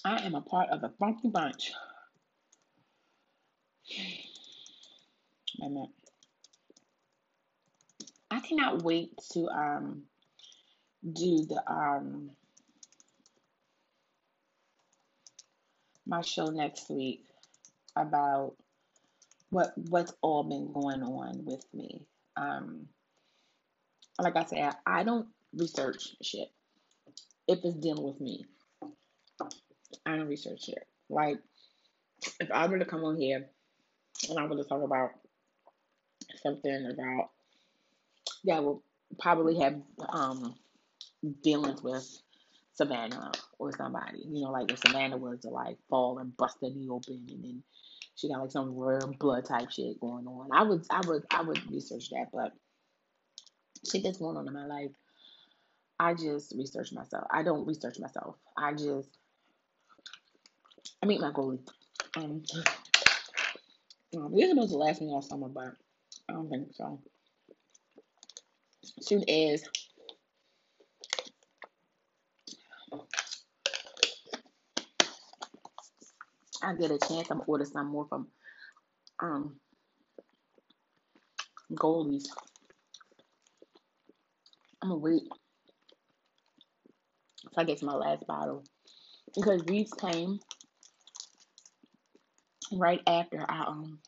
I 0.05 0.21
am 0.23 0.35
a 0.35 0.41
part 0.41 0.69
of 0.69 0.81
the 0.81 0.89
Funky 0.99 1.29
Bunch. 1.29 1.71
I 8.29 8.39
cannot 8.39 8.83
wait 8.83 9.17
to 9.31 9.47
um 9.47 10.03
do 11.03 11.45
the 11.47 11.61
um 11.67 12.29
my 16.05 16.21
show 16.21 16.47
next 16.47 16.87
week 16.91 17.23
about 17.95 18.53
what 19.49 19.73
what's 19.89 20.13
all 20.21 20.43
been 20.43 20.71
going 20.71 21.01
on 21.01 21.45
with 21.45 21.65
me. 21.73 22.05
Um, 22.37 22.89
like 24.19 24.35
I 24.35 24.43
said, 24.45 24.73
I 24.85 25.03
don't 25.03 25.27
research 25.53 26.15
shit 26.21 26.49
if 27.47 27.59
it's 27.63 27.75
dealing 27.77 28.03
with 28.03 28.21
me. 28.21 28.45
I 30.05 30.15
don't 30.15 30.27
research 30.27 30.65
shit. 30.65 30.87
Like 31.09 31.39
if 32.39 32.51
I 32.51 32.67
were 32.67 32.79
to 32.79 32.85
come 32.85 33.03
on 33.03 33.17
here 33.17 33.47
and 34.29 34.39
I 34.39 34.45
were 34.45 34.57
to 34.57 34.63
talk 34.63 34.83
about 34.83 35.11
something 36.41 36.89
about 36.91 37.29
that 38.45 38.63
will 38.63 38.83
probably 39.19 39.59
have 39.59 39.75
um 40.09 40.55
dealings 41.43 41.81
with 41.81 42.21
Savannah 42.73 43.31
or 43.57 43.71
somebody, 43.71 44.19
you 44.27 44.41
know, 44.41 44.51
like 44.51 44.71
if 44.71 44.79
Savannah 44.79 45.17
was 45.17 45.39
to 45.41 45.49
like 45.49 45.77
fall 45.89 46.19
and 46.19 46.35
bust 46.37 46.57
the 46.61 46.69
knee 46.69 46.89
open 46.89 47.25
and 47.29 47.43
then 47.43 47.63
she 48.15 48.29
got 48.29 48.41
like 48.41 48.51
some 48.51 48.77
rare 48.77 48.99
blood 49.19 49.45
type 49.45 49.71
shit 49.71 49.99
going 49.99 50.27
on. 50.27 50.49
I 50.53 50.63
would 50.63 50.85
I 50.89 51.01
would 51.07 51.23
I 51.31 51.41
would 51.41 51.71
research 51.71 52.09
that, 52.11 52.27
but 52.33 52.53
shit 53.89 54.03
that's 54.03 54.17
going 54.17 54.37
on 54.37 54.47
in 54.47 54.53
my 54.53 54.65
life, 54.65 54.91
I 55.99 56.13
just 56.13 56.53
research 56.57 56.91
myself. 56.91 57.27
I 57.31 57.43
don't 57.43 57.67
research 57.67 57.99
myself. 57.99 58.35
I 58.57 58.73
just 58.73 59.09
I 61.01 61.05
meet 61.05 61.21
my 61.21 61.31
Goli. 61.31 61.59
Um, 62.15 62.43
is 64.13 64.49
supposed 64.49 64.71
to 64.71 64.77
last 64.77 65.01
me 65.01 65.07
all 65.07 65.21
summer, 65.21 65.49
but 65.49 65.73
I 66.29 66.33
don't 66.33 66.49
think 66.49 66.73
so. 66.73 66.99
Soon 69.01 69.23
as 69.29 69.63
I 76.63 76.73
get 76.73 76.91
a 76.91 76.97
chance, 76.97 77.29
I'm 77.29 77.41
order 77.45 77.65
some 77.65 77.87
more 77.87 78.07
from 78.07 78.27
um 79.19 79.57
Goli's. 81.73 82.31
I'm 84.81 84.89
gonna 84.89 84.99
wait 85.01 85.23
until 87.43 87.59
I 87.61 87.63
get 87.63 87.79
to 87.79 87.85
my 87.85 87.95
last 87.95 88.25
bottle 88.27 88.63
because 89.35 89.61
these 89.63 89.91
came 89.93 90.39
right 92.75 93.01
after 93.07 93.45
I 93.47 93.65
um 93.65 93.99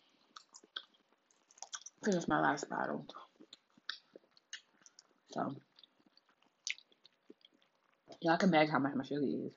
finished 2.04 2.28
my 2.28 2.42
last 2.42 2.70
bottle. 2.70 3.06
So 5.32 5.56
y'all 8.22 8.38
can 8.38 8.50
imagine 8.50 8.72
how 8.72 8.80
much 8.80 8.96
my 8.96 9.04
sugar 9.04 9.26
is. 9.26 9.52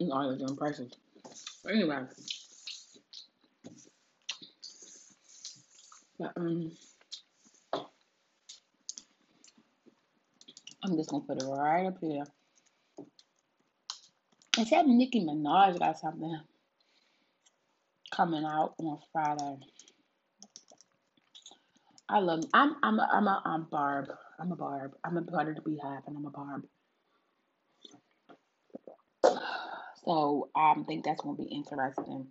Know, 0.00 0.14
all 0.14 0.30
of 0.30 0.38
them 0.38 0.56
prices. 0.56 0.92
But 1.62 1.74
anyway, 1.74 2.00
but 6.18 6.32
um, 6.36 6.72
I'm 10.82 10.96
just 10.96 11.10
gonna 11.10 11.24
put 11.24 11.42
it 11.42 11.46
right 11.46 11.86
up 11.86 11.98
here. 12.00 12.24
Said 14.66 14.86
Nicki 14.86 15.20
Minaj 15.20 15.78
got 15.78 15.98
something 15.98 16.40
coming 18.14 18.44
out 18.44 18.74
on 18.78 18.98
Friday. 19.12 19.58
I 22.08 22.18
love. 22.18 22.44
I'm. 22.52 22.76
I'm. 22.82 22.98
A, 22.98 23.08
I'm 23.12 23.26
a. 23.26 23.42
I'm 23.44 23.66
Barb. 23.70 24.06
I'm 24.38 24.52
a 24.52 24.56
Barb. 24.56 24.92
I'm 25.04 25.16
a 25.16 25.22
part 25.22 25.48
of 25.48 25.56
the 25.56 25.62
Beehive, 25.62 26.02
and 26.06 26.16
I'm 26.16 26.26
a 26.26 26.30
Barb. 26.30 26.62
So 30.04 30.50
I 30.54 30.74
think 30.86 31.04
that's 31.04 31.22
gonna 31.22 31.36
be 31.36 31.44
interesting 31.44 32.26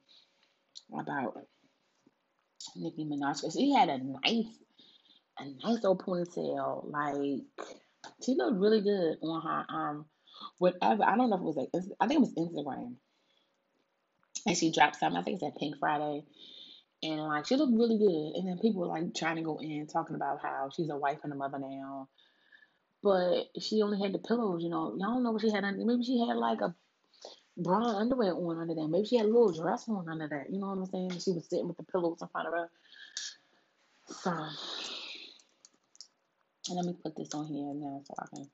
about 0.97 1.33
Nicki 2.75 3.03
Minaj 3.05 3.41
because 3.41 3.53
she 3.55 3.73
had 3.73 3.89
a 3.89 3.97
nice, 3.97 4.45
a 5.39 5.45
nice 5.65 5.83
old 5.83 6.03
ponytail. 6.03 6.89
Like 6.89 7.41
she 8.23 8.35
looked 8.35 8.59
really 8.59 8.81
good 8.81 9.17
on 9.23 9.41
her 9.41 9.65
um 9.75 10.05
whatever. 10.59 11.03
I 11.03 11.15
don't 11.17 11.29
know 11.29 11.35
if 11.35 11.41
it 11.41 11.45
was 11.45 11.55
like 11.55 11.69
I 11.99 12.07
think 12.07 12.19
it 12.19 12.21
was 12.21 12.35
Instagram, 12.35 12.95
and 14.45 14.57
she 14.57 14.71
dropped 14.71 14.97
something. 14.97 15.17
I 15.19 15.23
think 15.23 15.35
it's 15.35 15.43
at 15.43 15.59
Pink 15.59 15.77
Friday. 15.79 16.23
And 17.01 17.19
like 17.19 17.45
she 17.47 17.55
looked 17.57 17.73
really 17.73 17.97
good, 17.97 18.35
and 18.39 18.47
then 18.47 18.59
people 18.59 18.81
were 18.81 18.87
like 18.87 19.13
trying 19.13 19.35
to 19.35 19.41
go 19.41 19.57
in 19.61 19.87
talking 19.87 20.15
about 20.15 20.41
how 20.41 20.69
she's 20.73 20.89
a 20.89 20.95
wife 20.95 21.19
and 21.23 21.33
a 21.33 21.35
mother 21.35 21.59
now, 21.59 22.07
but 23.03 23.49
she 23.59 23.81
only 23.81 23.99
had 23.99 24.13
the 24.13 24.19
pillows, 24.19 24.63
you 24.63 24.69
know. 24.69 24.95
Y'all 24.97 25.13
don't 25.15 25.23
know 25.23 25.31
what 25.31 25.41
she 25.41 25.51
had 25.51 25.65
under. 25.65 25.83
Maybe 25.83 26.03
she 26.03 26.19
had 26.25 26.37
like 26.37 26.61
a 26.61 26.73
bra 27.57 27.79
underwear 27.97 28.33
on 28.33 28.57
under 28.59 28.73
that. 28.73 28.87
Maybe 28.87 29.05
she 29.05 29.17
had 29.17 29.25
a 29.25 29.29
little 29.29 29.51
dress 29.51 29.89
on 29.89 30.07
under 30.07 30.29
that. 30.29 30.49
You 30.49 30.59
know 30.59 30.67
what 30.67 30.77
I'm 30.77 30.85
saying? 30.85 31.19
She 31.19 31.31
was 31.31 31.45
sitting 31.49 31.67
with 31.67 31.75
the 31.75 31.83
pillows 31.83 32.21
in 32.21 32.27
front 32.29 32.47
of 32.47 32.53
her. 32.53 32.69
So, 34.07 34.31
and 36.69 36.77
let 36.77 36.85
me 36.85 36.93
put 37.03 37.17
this 37.17 37.33
on 37.33 37.47
here 37.47 37.73
now 37.73 38.01
so 38.05 38.13
I 38.17 38.27
can, 38.33 38.49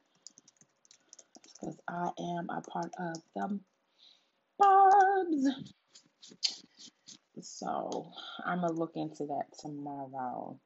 because 1.43 1.77
I 1.87 2.09
am 2.19 2.49
a 2.49 2.61
part 2.61 2.91
of 2.97 3.21
the 3.35 3.59
Barbs. 5.23 5.47
So 7.41 8.11
I'm 8.45 8.61
gonna 8.61 8.73
look 8.73 8.91
into 8.95 9.25
that 9.27 9.45
tomorrow. 9.59 10.59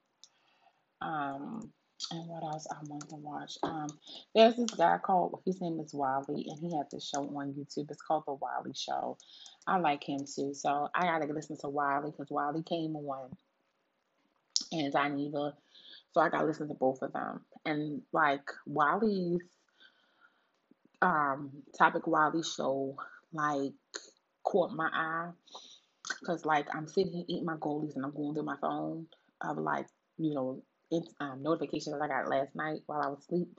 Um, 1.01 1.71
and 2.11 2.27
what 2.27 2.43
else 2.43 2.67
I 2.71 2.77
want 2.87 3.09
to 3.09 3.15
watch? 3.15 3.57
Um, 3.63 3.87
there's 4.35 4.55
this 4.55 4.71
guy 4.71 4.97
called 4.97 5.41
his 5.45 5.61
name 5.61 5.79
is 5.79 5.93
Wiley, 5.93 6.47
and 6.49 6.59
he 6.59 6.75
has 6.77 6.87
this 6.91 7.07
show 7.07 7.21
on 7.21 7.53
YouTube. 7.53 7.91
It's 7.91 8.01
called 8.01 8.23
The 8.27 8.33
Wiley 8.33 8.73
Show. 8.75 9.17
I 9.67 9.77
like 9.77 10.03
him 10.03 10.19
too, 10.19 10.53
so 10.53 10.89
I 10.93 11.03
gotta 11.03 11.31
listen 11.33 11.57
to 11.61 11.69
Wiley 11.69 12.11
because 12.11 12.31
Wiley 12.31 12.63
came 12.63 12.95
on, 12.95 13.31
and 14.71 14.93
Dineva, 14.93 15.53
so 16.11 16.21
I 16.21 16.29
gotta 16.29 16.45
listen 16.47 16.67
to 16.67 16.73
both 16.73 17.01
of 17.01 17.13
them. 17.13 17.45
And 17.65 18.01
like 18.11 18.49
Wiley's 18.65 19.41
um 21.01 21.51
topic 21.77 22.07
Wiley 22.07 22.43
show 22.43 22.97
like 23.33 23.73
caught 24.43 24.73
my 24.73 24.89
eye 24.93 25.29
because 26.19 26.45
like 26.45 26.67
I'm 26.75 26.87
sitting 26.87 27.13
here 27.13 27.25
eating 27.27 27.45
my 27.45 27.55
Golis 27.55 27.95
and 27.95 28.05
I'm 28.05 28.13
going 28.15 28.33
through 28.33 28.43
my 28.43 28.57
phone 28.61 29.07
of 29.41 29.57
like 29.57 29.87
you 30.17 30.33
know 30.33 30.61
it's 30.91 31.13
um, 31.19 31.41
notifications 31.43 31.95
I 32.01 32.07
got 32.07 32.29
last 32.29 32.55
night 32.55 32.81
while 32.85 33.01
I 33.01 33.09
was 33.09 33.19
asleep, 33.19 33.49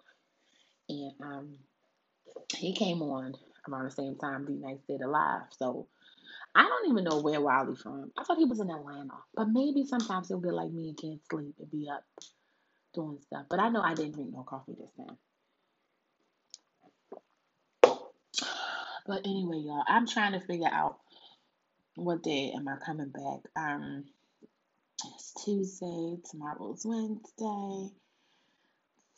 and 0.89 1.13
um, 1.23 1.59
he 2.57 2.75
came 2.75 3.03
on 3.03 3.35
around 3.69 3.85
the 3.85 3.91
same 3.91 4.17
time 4.17 4.47
D 4.47 4.55
Nice 4.55 4.79
did 4.89 5.03
a 5.03 5.09
live. 5.09 5.43
So 5.59 5.89
I 6.55 6.63
don't 6.63 6.91
even 6.91 7.05
know 7.05 7.21
where 7.21 7.41
Wiley 7.41 7.77
from. 7.77 8.13
I 8.19 8.25
thought 8.25 8.39
he 8.39 8.45
was 8.45 8.61
in 8.61 8.71
Atlanta, 8.71 9.15
but 9.35 9.49
maybe 9.49 9.85
sometimes 9.87 10.29
he'll 10.29 10.41
be 10.41 10.51
like 10.51 10.71
me 10.73 10.91
and 10.91 10.99
can't 10.99 11.21
sleep 11.31 11.55
and 11.59 11.71
be 11.71 11.89
up 11.93 12.05
doing 12.95 13.19
stuff. 13.27 13.47
But 13.51 13.61
I 13.61 13.71
know 13.71 13.83
I 13.83 13.95
didn't 13.95 14.15
drink 14.15 14.31
no 14.33 14.45
coffee 14.45 14.75
this 14.79 14.93
time. 14.97 15.17
But 19.07 19.21
anyway, 19.27 19.59
y'all, 19.59 19.85
I'm 19.89 20.07
trying 20.07 20.33
to 20.33 20.41
figure 20.41 20.71
out 20.73 20.99
what 21.97 22.23
day 22.23 22.53
am 22.57 22.69
I 22.69 22.77
coming 22.85 23.11
back. 23.11 23.41
Um, 23.57 24.05
it's 25.15 25.35
Tuesday. 25.45 26.17
Tomorrow's 26.31 26.83
Wednesday. 26.85 27.91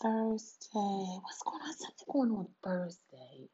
Thursday. 0.02 1.20
What's 1.22 1.42
going 1.44 1.62
on? 1.62 1.74
Something 1.74 2.06
going 2.12 2.30
on 2.32 2.48
Thursday. 2.64 3.48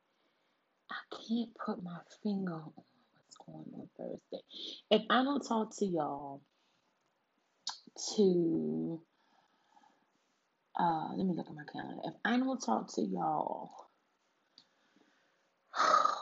I 0.90 0.96
can't 1.28 1.50
put 1.66 1.82
my 1.82 1.98
finger 2.22 2.54
on 2.54 2.72
what's 2.76 3.36
going 3.46 3.66
on 3.74 3.88
Thursday. 3.98 4.44
If 4.90 5.02
I 5.10 5.24
don't 5.24 5.46
talk 5.46 5.76
to 5.78 5.86
y'all 5.86 6.42
to 8.16 9.00
uh 10.80 11.08
let 11.16 11.26
me 11.26 11.34
look 11.36 11.48
at 11.48 11.54
my 11.54 11.64
calendar. 11.72 12.02
If 12.06 12.14
I 12.24 12.38
don't 12.38 12.60
talk 12.60 12.94
to 12.94 13.02
y'all 13.02 13.72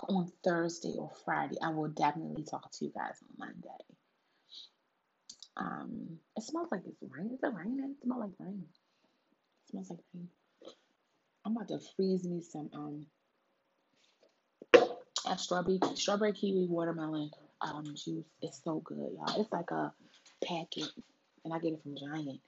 on 0.09 0.31
Thursday 0.45 0.95
or 0.99 1.11
Friday, 1.25 1.57
I 1.63 1.71
will 1.71 1.89
definitely 1.89 2.45
talk 2.45 2.71
to 2.71 2.85
you 2.85 2.93
guys 2.95 3.17
on 3.23 3.49
Monday. 3.49 3.85
Um, 5.57 6.19
it 6.37 6.43
smells 6.43 6.69
like 6.71 6.83
it's 6.87 7.03
rain. 7.03 7.31
Is 7.35 7.41
it 7.43 7.55
raining? 7.55 7.95
It 7.97 8.03
smells 8.05 8.21
like 8.21 8.31
rain. 8.39 8.65
It 9.65 9.71
smells 9.71 9.91
like 9.91 9.99
rain. 10.15 10.29
I'm 11.45 11.57
about 11.57 11.69
to 11.69 11.81
freeze 11.97 12.25
me 12.25 12.43
some 12.43 12.71
um 12.75 13.07
strawberry 15.37 15.81
strawberry 15.95 16.33
kiwi 16.33 16.67
watermelon 16.67 17.31
um 17.61 17.85
juice. 17.95 18.27
It's 18.43 18.63
so 18.63 18.81
good, 18.81 19.13
y'all. 19.17 19.41
It's 19.41 19.53
like 19.53 19.71
a 19.71 19.93
packet, 20.45 20.89
and 21.45 21.53
I 21.53 21.59
get 21.59 21.73
it 21.73 21.83
from 21.83 21.97
Giant. 21.97 22.41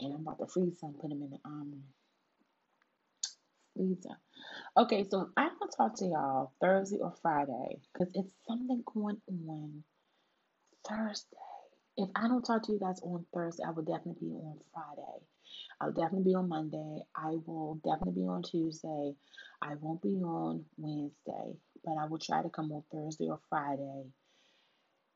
And 0.00 0.14
I'm 0.14 0.20
about 0.20 0.38
to 0.38 0.46
freeze 0.46 0.78
some, 0.80 0.94
put 0.94 1.10
them 1.10 1.22
in 1.22 1.30
the 1.30 1.38
um 1.44 1.82
freezer. 3.76 4.18
Okay, 4.76 5.06
so 5.10 5.30
I'm 5.36 5.50
gonna 5.58 5.70
talk 5.76 5.96
to 5.98 6.06
y'all 6.06 6.52
Thursday 6.60 6.98
or 7.00 7.14
Friday 7.22 7.80
because 7.92 8.12
it's 8.14 8.32
something 8.48 8.82
going 8.92 9.20
on 9.28 9.84
Thursday. 10.88 11.36
If 11.96 12.10
I 12.14 12.28
don't 12.28 12.42
talk 12.42 12.62
to 12.64 12.72
you 12.72 12.78
guys 12.78 13.00
on 13.02 13.24
Thursday, 13.34 13.64
I 13.66 13.70
will 13.70 13.84
definitely 13.84 14.28
be 14.28 14.34
on 14.34 14.58
Friday. 14.72 15.26
I'll 15.80 15.92
definitely 15.92 16.24
be 16.24 16.34
on 16.34 16.48
Monday. 16.48 17.00
I 17.14 17.36
will 17.46 17.80
definitely 17.84 18.22
be 18.22 18.28
on 18.28 18.42
Tuesday. 18.42 19.14
I 19.62 19.74
won't 19.80 20.02
be 20.02 20.20
on 20.22 20.64
Wednesday, 20.76 21.56
but 21.84 21.96
I 22.00 22.06
will 22.06 22.18
try 22.18 22.42
to 22.42 22.50
come 22.50 22.72
on 22.72 22.82
Thursday 22.92 23.28
or 23.28 23.40
Friday 23.48 24.04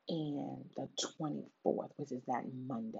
and 0.09 0.65
the 0.75 0.87
24th, 1.19 1.91
which 1.97 2.11
is 2.11 2.23
that 2.27 2.43
Monday, 2.67 2.99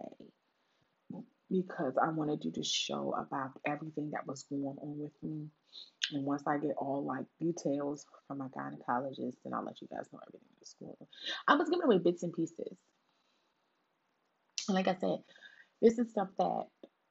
because 1.52 1.94
I 2.02 2.10
want 2.10 2.42
to 2.42 2.64
show 2.64 3.14
about 3.18 3.52
everything 3.66 4.12
that 4.12 4.26
was 4.26 4.44
going 4.44 4.64
on 4.64 5.00
with 5.00 5.12
me. 5.22 5.48
And 6.14 6.26
once 6.26 6.44
I 6.48 6.58
get 6.58 6.76
all 6.78 7.04
like 7.04 7.26
details 7.40 8.06
from 8.28 8.40
my 8.40 8.48
gynecologist, 8.48 9.36
then 9.44 9.54
I'll 9.54 9.66
let 9.66 9.82
you 9.82 9.88
guys 9.94 10.08
know 10.12 10.20
everything. 10.28 11.08
I 11.48 11.56
was 11.56 11.70
giving 11.70 11.84
away 11.84 11.98
bits 12.00 12.24
and 12.24 12.34
pieces. 12.34 12.78
And 14.68 14.76
like 14.76 14.88
I 14.88 14.96
said, 14.96 15.20
this 15.82 15.98
is 16.00 16.12
stuff 16.12 16.30
that 16.38 16.66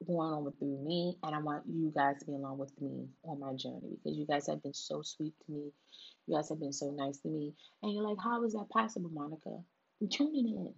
going 0.05 0.33
on 0.33 0.43
with 0.43 0.59
me, 0.61 1.15
and 1.23 1.35
I 1.35 1.39
want 1.39 1.63
you 1.67 1.91
guys 1.95 2.17
to 2.19 2.25
be 2.25 2.33
along 2.33 2.57
with 2.57 2.73
me 2.81 3.07
on 3.23 3.39
my 3.39 3.53
journey 3.53 3.97
because 4.03 4.17
you 4.17 4.25
guys 4.25 4.47
have 4.47 4.63
been 4.63 4.73
so 4.73 5.01
sweet 5.03 5.33
to 5.45 5.51
me. 5.51 5.71
You 6.27 6.35
guys 6.35 6.49
have 6.49 6.59
been 6.59 6.73
so 6.73 6.91
nice 6.91 7.19
to 7.19 7.29
me. 7.29 7.53
And 7.83 7.93
you're 7.93 8.07
like, 8.07 8.17
how 8.23 8.43
is 8.43 8.53
that 8.53 8.69
possible, 8.69 9.09
Monica? 9.13 9.57
Tuning 10.09 10.47
in. 10.47 10.73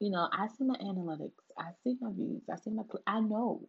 You 0.00 0.10
know, 0.10 0.28
I 0.32 0.48
see 0.48 0.64
my 0.64 0.76
analytics, 0.76 1.32
I 1.58 1.70
see 1.84 1.96
my 2.00 2.12
views, 2.12 2.42
I 2.52 2.56
see 2.56 2.70
my, 2.70 2.84
I 3.06 3.20
know. 3.20 3.68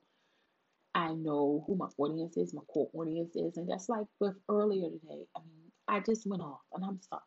I 0.94 1.14
know 1.14 1.64
who 1.68 1.76
my 1.76 1.88
audience 1.98 2.38
is, 2.38 2.54
my 2.54 2.62
core 2.64 2.90
audience 2.94 3.36
is, 3.36 3.58
and 3.58 3.70
that's 3.70 3.90
like 3.90 4.08
with 4.20 4.36
earlier 4.50 4.90
today. 4.90 5.26
I 5.36 5.40
mean, 5.40 5.72
I 5.88 6.00
just 6.02 6.28
went 6.28 6.42
off, 6.42 6.62
and 6.74 6.84
I'm 6.84 7.00
sorry, 7.02 7.22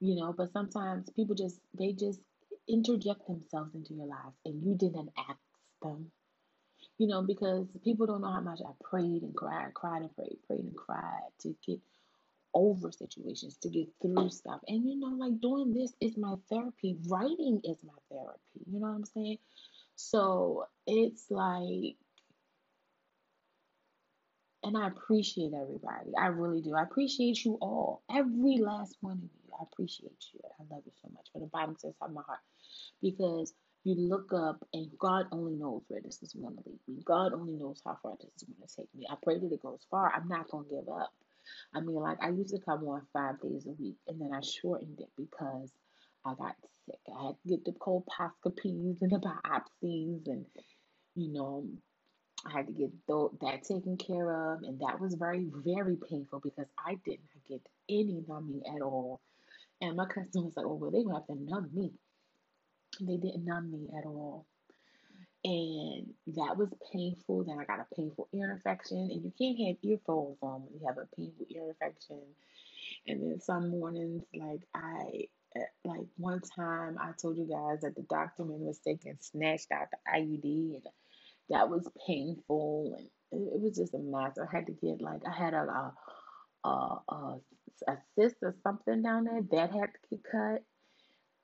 you 0.00 0.16
know. 0.16 0.32
But 0.32 0.52
sometimes 0.52 1.10
people 1.10 1.34
just 1.34 1.60
they 1.78 1.92
just 1.92 2.20
interject 2.68 3.26
themselves 3.26 3.74
into 3.74 3.94
your 3.94 4.06
lives, 4.06 4.36
and 4.44 4.62
you 4.64 4.74
didn't 4.76 5.10
ask 5.18 5.40
them, 5.82 6.10
you 6.98 7.08
know, 7.08 7.22
because 7.22 7.66
people 7.84 8.06
don't 8.06 8.22
know 8.22 8.32
how 8.32 8.40
much 8.40 8.60
I 8.66 8.72
prayed 8.82 9.22
and 9.22 9.36
cried, 9.36 9.74
cried 9.74 10.02
and 10.02 10.14
prayed, 10.16 10.38
prayed 10.46 10.60
and 10.64 10.76
cried 10.76 11.30
to 11.42 11.56
get 11.66 11.80
over 12.54 12.90
situations, 12.92 13.56
to 13.58 13.68
get 13.68 13.88
through 14.02 14.30
stuff. 14.30 14.60
And 14.68 14.84
you 14.84 14.98
know, 14.98 15.14
like 15.18 15.40
doing 15.40 15.72
this 15.72 15.92
is 16.00 16.16
my 16.16 16.34
therapy, 16.50 16.96
writing 17.08 17.60
is 17.64 17.78
my 17.84 17.94
therapy. 18.10 18.60
You 18.70 18.80
know 18.80 18.88
what 18.88 18.96
I'm 18.96 19.04
saying? 19.04 19.38
So 19.96 20.66
it's 20.86 21.26
like 21.30 21.96
and 24.62 24.76
I 24.76 24.88
appreciate 24.88 25.52
everybody. 25.54 26.10
I 26.18 26.26
really 26.26 26.60
do. 26.60 26.74
I 26.74 26.82
appreciate 26.82 27.44
you 27.44 27.56
all. 27.62 28.02
Every 28.14 28.58
last 28.58 28.96
one 29.00 29.16
of 29.16 29.22
you. 29.22 29.54
I 29.58 29.62
appreciate 29.62 30.26
you. 30.32 30.40
I 30.44 30.74
love 30.74 30.82
you 30.84 30.92
so 31.02 31.08
much. 31.14 31.28
From 31.32 31.42
the 31.42 31.46
bottom 31.46 31.76
says 31.78 31.94
of 32.00 32.12
my 32.12 32.22
heart. 32.26 32.40
Because 33.00 33.54
you 33.84 33.94
look 33.94 34.32
up 34.34 34.66
and 34.74 34.90
God 34.98 35.26
only 35.32 35.54
knows 35.54 35.82
where 35.88 36.00
this 36.02 36.22
is 36.22 36.34
going 36.34 36.56
to 36.56 36.62
lead 36.66 36.78
me. 36.86 37.02
God 37.04 37.32
only 37.32 37.54
knows 37.54 37.80
how 37.84 37.96
far 38.02 38.16
this 38.20 38.30
is 38.36 38.42
going 38.42 38.68
to 38.68 38.76
take 38.76 38.94
me. 38.94 39.06
I 39.10 39.14
pray 39.22 39.38
that 39.38 39.52
it 39.52 39.62
goes 39.62 39.80
far. 39.90 40.12
I'm 40.14 40.28
not 40.28 40.50
going 40.50 40.64
to 40.64 40.70
give 40.70 40.88
up. 40.88 41.12
I 41.74 41.80
mean, 41.80 41.96
like, 41.96 42.18
I 42.22 42.30
used 42.30 42.54
to 42.54 42.60
come 42.60 42.84
on 42.88 43.06
five 43.12 43.40
days 43.40 43.66
a 43.66 43.72
week, 43.72 43.96
and 44.08 44.20
then 44.20 44.30
I 44.34 44.40
shortened 44.40 45.00
it 45.00 45.10
because 45.16 45.72
I 46.24 46.34
got 46.34 46.56
sick. 46.86 47.00
I 47.16 47.26
had 47.26 47.36
to 47.42 47.48
get 47.48 47.64
the 47.64 47.72
colposcopies 47.72 49.02
and 49.02 49.10
the 49.10 49.18
biopsies, 49.18 50.26
and, 50.26 50.46
you 51.14 51.32
know, 51.32 51.66
I 52.46 52.52
had 52.52 52.66
to 52.68 52.72
get 52.72 52.90
that 53.06 53.62
taken 53.64 53.96
care 53.96 54.52
of, 54.52 54.62
and 54.62 54.80
that 54.80 55.00
was 55.00 55.14
very, 55.14 55.50
very 55.64 55.96
painful 56.08 56.40
because 56.40 56.68
I 56.78 56.94
did 57.04 57.18
not 57.20 57.44
get 57.48 57.66
any 57.88 58.24
numbing 58.26 58.62
at 58.74 58.82
all. 58.82 59.20
And 59.82 59.96
my 59.96 60.06
cousin 60.06 60.44
was 60.44 60.56
like, 60.56 60.66
"Oh, 60.66 60.74
well, 60.74 60.90
they 60.90 61.02
gonna 61.02 61.16
have 61.16 61.26
to 61.26 61.34
numb 61.34 61.70
me." 61.74 61.92
They 63.00 63.16
didn't 63.16 63.44
numb 63.44 63.70
me 63.70 63.88
at 63.96 64.06
all, 64.06 64.46
and 65.44 66.12
that 66.28 66.56
was 66.56 66.68
painful. 66.92 67.44
Then 67.44 67.58
I 67.58 67.64
got 67.64 67.80
a 67.80 67.94
painful 67.94 68.28
ear 68.34 68.52
infection, 68.52 69.10
and 69.10 69.24
you 69.24 69.32
can't 69.38 69.68
have 69.68 69.76
earphones 69.82 70.38
on 70.42 70.62
when 70.62 70.74
you 70.74 70.86
have 70.86 70.98
a 70.98 71.08
painful 71.16 71.46
ear 71.50 71.68
infection. 71.68 72.20
And 73.06 73.22
then 73.22 73.40
some 73.40 73.70
mornings, 73.70 74.22
like 74.34 74.60
I, 74.74 75.28
eh, 75.56 75.60
like 75.84 76.06
one 76.16 76.40
time, 76.40 76.98
I 77.00 77.12
told 77.20 77.38
you 77.38 77.46
guys 77.46 77.80
that 77.82 77.94
the 77.96 78.02
doctor 78.02 78.44
made 78.44 78.60
a 78.60 78.64
mistake 78.64 79.02
and 79.06 79.18
snatched 79.20 79.72
out 79.72 79.88
the 79.90 80.20
IUD, 80.20 80.74
and 80.74 80.86
that 81.48 81.70
was 81.70 81.88
painful, 82.06 82.94
and 82.98 83.08
it, 83.32 83.60
was 83.60 83.76
just 83.76 83.94
a 83.94 83.98
mess. 83.98 84.38
I 84.38 84.54
had 84.54 84.66
to 84.66 84.72
get 84.72 85.00
like 85.00 85.22
I 85.26 85.32
had 85.32 85.54
a 85.54 85.62
a 85.62 85.94
a, 86.64 86.68
a, 86.68 87.40
a 87.88 87.98
cyst 88.14 88.36
or 88.42 88.54
something 88.62 89.02
down 89.02 89.24
there 89.24 89.42
that 89.52 89.72
had 89.72 89.90
to 89.92 90.00
get 90.10 90.24
cut. 90.30 90.62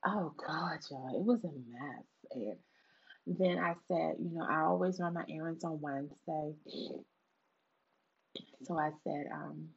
Oh 0.04 0.34
God, 0.46 0.78
y'all, 0.90 1.16
it 1.18 1.24
was 1.24 1.42
a 1.44 1.48
mess. 1.48 2.04
And 2.32 2.56
then 3.26 3.58
I 3.58 3.74
said, 3.88 4.16
you 4.20 4.30
know, 4.32 4.46
I 4.48 4.62
always 4.62 5.00
run 5.00 5.14
my 5.14 5.24
errands 5.28 5.64
on 5.64 5.80
Wednesday. 5.80 6.54
So 8.64 8.78
I 8.78 8.90
said, 9.04 9.26
um, 9.32 9.68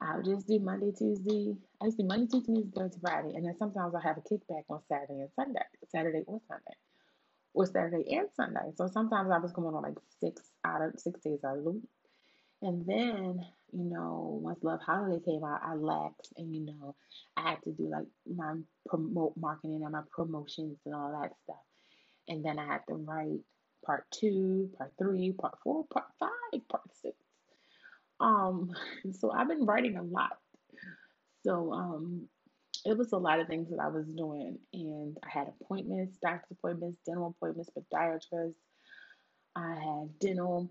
I'll 0.00 0.22
just 0.22 0.46
do 0.46 0.58
Monday, 0.58 0.92
Tuesday. 0.96 1.54
I 1.80 1.86
used 1.86 1.96
to 1.98 2.02
do 2.02 2.08
Monday, 2.08 2.26
Tuesday, 2.26 2.62
Wednesday, 2.74 3.00
Friday, 3.00 3.34
and 3.34 3.46
then 3.46 3.56
sometimes 3.58 3.94
I'll 3.94 4.00
have 4.02 4.18
a 4.18 4.20
kickback 4.20 4.64
on 4.68 4.80
Saturday 4.88 5.20
and 5.20 5.30
Sunday, 5.36 5.60
Saturday 5.88 6.24
or 6.26 6.40
Sunday, 6.48 6.76
or 7.54 7.66
Saturday 7.66 8.16
and 8.16 8.28
Sunday. 8.36 8.72
So 8.76 8.88
sometimes 8.88 9.30
I 9.32 9.38
was 9.38 9.52
going 9.52 9.74
on 9.74 9.82
like 9.82 9.98
six 10.20 10.42
out 10.64 10.82
of 10.82 10.98
six 10.98 11.20
days 11.20 11.40
out 11.44 11.58
of 11.58 11.64
the 11.64 11.70
week. 11.70 11.82
And 12.62 12.86
then, 12.86 13.46
you 13.72 13.84
know, 13.84 14.40
once 14.42 14.58
Love 14.62 14.80
Holiday 14.84 15.22
came 15.24 15.44
out, 15.44 15.60
I 15.62 15.74
laxed 15.76 16.32
and, 16.36 16.54
you 16.54 16.66
know, 16.66 16.94
I 17.36 17.50
had 17.50 17.62
to 17.64 17.72
do 17.72 17.90
like 17.90 18.06
my 18.26 18.54
promote 18.88 19.34
marketing 19.36 19.82
and 19.84 19.92
my 19.92 20.02
promotions 20.10 20.78
and 20.86 20.94
all 20.94 21.12
that 21.20 21.32
stuff. 21.44 21.65
And 22.28 22.44
then 22.44 22.58
I 22.58 22.66
had 22.66 22.80
to 22.88 22.94
write 22.94 23.40
part 23.84 24.04
two, 24.10 24.70
part 24.76 24.92
three, 24.98 25.32
part 25.32 25.58
four, 25.62 25.84
part 25.92 26.06
five, 26.18 26.68
part 26.68 26.82
six. 27.02 27.16
Um, 28.20 28.72
so 29.12 29.30
I've 29.30 29.48
been 29.48 29.66
writing 29.66 29.96
a 29.96 30.02
lot. 30.02 30.38
So 31.44 31.72
um, 31.72 32.28
it 32.84 32.96
was 32.96 33.12
a 33.12 33.18
lot 33.18 33.40
of 33.40 33.46
things 33.46 33.70
that 33.70 33.80
I 33.80 33.88
was 33.88 34.06
doing, 34.06 34.58
and 34.72 35.16
I 35.24 35.28
had 35.28 35.48
appointments, 35.60 36.18
doctor's 36.18 36.56
appointments, 36.58 36.98
dental 37.06 37.34
appointments, 37.36 37.70
podiatrists. 37.70 38.54
I 39.54 39.74
had 39.74 40.18
dental. 40.18 40.70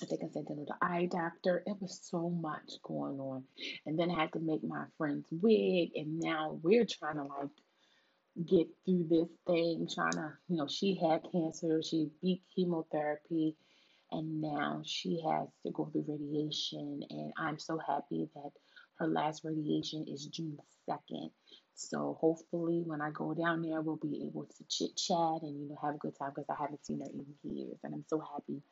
I 0.00 0.06
think 0.06 0.22
I 0.24 0.28
said 0.32 0.46
dental 0.46 0.66
the 0.66 0.86
eye 0.86 1.08
doctor. 1.10 1.62
It 1.66 1.76
was 1.80 2.00
so 2.02 2.28
much 2.30 2.72
going 2.82 3.18
on, 3.20 3.44
and 3.86 3.98
then 3.98 4.10
I 4.10 4.20
had 4.20 4.32
to 4.32 4.40
make 4.40 4.62
my 4.62 4.84
friend's 4.98 5.28
wig, 5.30 5.90
and 5.96 6.20
now 6.20 6.58
we're 6.62 6.86
trying 6.86 7.16
to 7.16 7.24
like 7.24 7.50
get 8.46 8.68
through 8.84 9.06
this 9.10 9.28
thing. 9.46 9.88
Trying 9.94 10.12
to, 10.14 10.32
you 10.48 10.58
know, 10.58 10.68
she 10.68 10.96
had 10.96 11.22
cancer. 11.32 11.82
She 11.82 12.10
beat 12.22 12.42
chemotherapy 12.54 13.56
and 14.12 14.42
now 14.42 14.82
she 14.86 15.20
has 15.28 15.48
to 15.64 15.72
go 15.72 15.86
through 15.86 16.06
radiation 16.08 17.02
and 17.10 17.32
i'm 17.38 17.58
so 17.60 17.78
happy 17.86 18.28
that 18.34 18.50
her 18.98 19.08
last 19.08 19.42
radiation 19.44 20.06
is 20.08 20.26
june 20.28 20.58
2nd 20.88 21.30
so 21.74 22.18
hopefully 22.20 22.82
when 22.86 23.02
i 23.02 23.10
go 23.12 23.34
down 23.34 23.62
there 23.62 23.82
we'll 23.82 23.96
be 23.98 24.24
able 24.26 24.46
to 24.46 24.64
chit 24.70 24.96
chat 24.96 25.42
and 25.42 25.60
you 25.60 25.68
know 25.68 25.78
have 25.82 25.96
a 25.96 25.98
good 25.98 26.16
time 26.18 26.30
because 26.34 26.50
i 26.50 26.62
haven't 26.62 26.84
seen 26.86 27.00
her 27.00 27.06
in 27.06 27.56
years 27.56 27.78
and 27.84 27.94
i'm 27.94 28.04
so 28.08 28.20
happy 28.34 28.62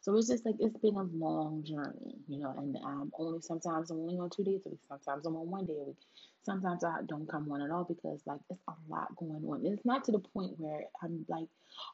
so 0.00 0.16
it's 0.16 0.28
just 0.28 0.46
like 0.46 0.56
it's 0.60 0.78
been 0.78 0.96
a 0.96 1.02
long 1.02 1.64
journey, 1.64 2.16
you 2.28 2.40
know, 2.40 2.54
and 2.58 2.76
um, 2.84 3.12
only 3.18 3.40
sometimes 3.42 3.90
I'm 3.90 4.00
only 4.00 4.18
on 4.18 4.30
two 4.30 4.44
days 4.44 4.62
a 4.66 4.70
week, 4.70 4.80
sometimes 4.88 5.26
I'm 5.26 5.36
on 5.36 5.50
one 5.50 5.66
day 5.66 5.74
a 5.80 5.84
week, 5.84 5.98
sometimes 6.42 6.84
I 6.84 6.98
don't 7.06 7.28
come 7.28 7.50
on 7.52 7.62
at 7.62 7.70
all 7.70 7.84
because 7.84 8.20
like 8.26 8.40
it's 8.50 8.62
a 8.68 8.72
lot 8.88 9.14
going 9.16 9.44
on. 9.46 9.66
It's 9.66 9.84
not 9.84 10.04
to 10.04 10.12
the 10.12 10.18
point 10.20 10.54
where 10.58 10.84
I'm 11.02 11.24
like, 11.28 11.48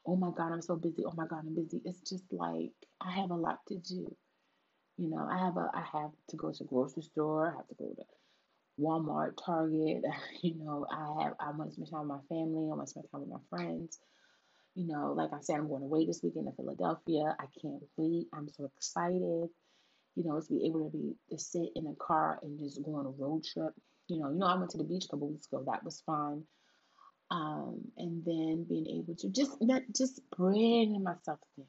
oh 0.05 0.15
my 0.15 0.31
God, 0.35 0.51
I'm 0.53 0.61
so 0.61 0.75
busy. 0.75 1.03
Oh 1.05 1.13
my 1.15 1.27
God, 1.27 1.43
I'm 1.47 1.55
busy. 1.55 1.81
It's 1.85 2.01
just 2.01 2.23
like 2.31 2.71
I 3.01 3.11
have 3.11 3.31
a 3.31 3.35
lot 3.35 3.59
to 3.67 3.77
do. 3.77 4.15
You 4.97 5.09
know, 5.09 5.27
I 5.31 5.37
have 5.39 5.57
a 5.57 5.69
I 5.73 5.83
have 5.93 6.11
to 6.29 6.37
go 6.37 6.51
to 6.51 6.57
the 6.57 6.63
grocery 6.65 7.03
store, 7.03 7.53
I 7.53 7.57
have 7.57 7.67
to 7.67 7.75
go 7.75 7.85
to 7.95 8.03
Walmart, 8.79 9.33
Target, 9.43 10.03
you 10.41 10.55
know, 10.55 10.85
I 10.91 11.23
have 11.23 11.33
I 11.39 11.51
want 11.51 11.69
to 11.69 11.73
spend 11.75 11.91
time 11.91 12.01
with 12.01 12.09
my 12.09 12.19
family, 12.29 12.65
I 12.65 12.75
want 12.75 12.87
to 12.87 12.91
spend 12.91 13.07
time 13.11 13.21
with 13.21 13.29
my 13.29 13.57
friends. 13.57 13.99
You 14.75 14.87
know, 14.87 15.13
like 15.13 15.33
I 15.33 15.39
said, 15.41 15.57
I'm 15.57 15.67
going 15.69 15.83
away 15.83 16.05
this 16.05 16.21
weekend 16.23 16.45
to 16.47 16.53
Philadelphia. 16.53 17.35
I 17.39 17.45
can't 17.61 17.83
wait. 17.97 18.27
I'm 18.33 18.47
so 18.49 18.65
excited. 18.77 19.49
You 20.15 20.23
know, 20.23 20.39
to 20.39 20.47
be 20.53 20.67
able 20.67 20.89
to 20.89 20.97
be 20.97 21.15
to 21.31 21.39
sit 21.39 21.69
in 21.75 21.87
a 21.87 21.95
car 21.95 22.39
and 22.43 22.59
just 22.59 22.83
go 22.83 22.95
on 22.95 23.05
a 23.07 23.09
road 23.09 23.43
trip. 23.43 23.73
You 24.07 24.19
know, 24.19 24.29
you 24.29 24.37
know, 24.37 24.47
I 24.47 24.55
went 24.57 24.71
to 24.71 24.77
the 24.77 24.83
beach 24.83 25.05
a 25.05 25.07
couple 25.09 25.29
weeks 25.29 25.47
ago. 25.47 25.63
That 25.65 25.83
was 25.83 26.01
fun. 26.05 26.43
Um, 27.29 27.81
and 27.97 28.23
then 28.23 28.65
being 28.69 28.87
able 28.87 29.15
to 29.15 29.29
just 29.29 29.61
not 29.61 29.81
just 29.95 30.21
bring 30.37 31.03
myself 31.03 31.39
in, 31.57 31.65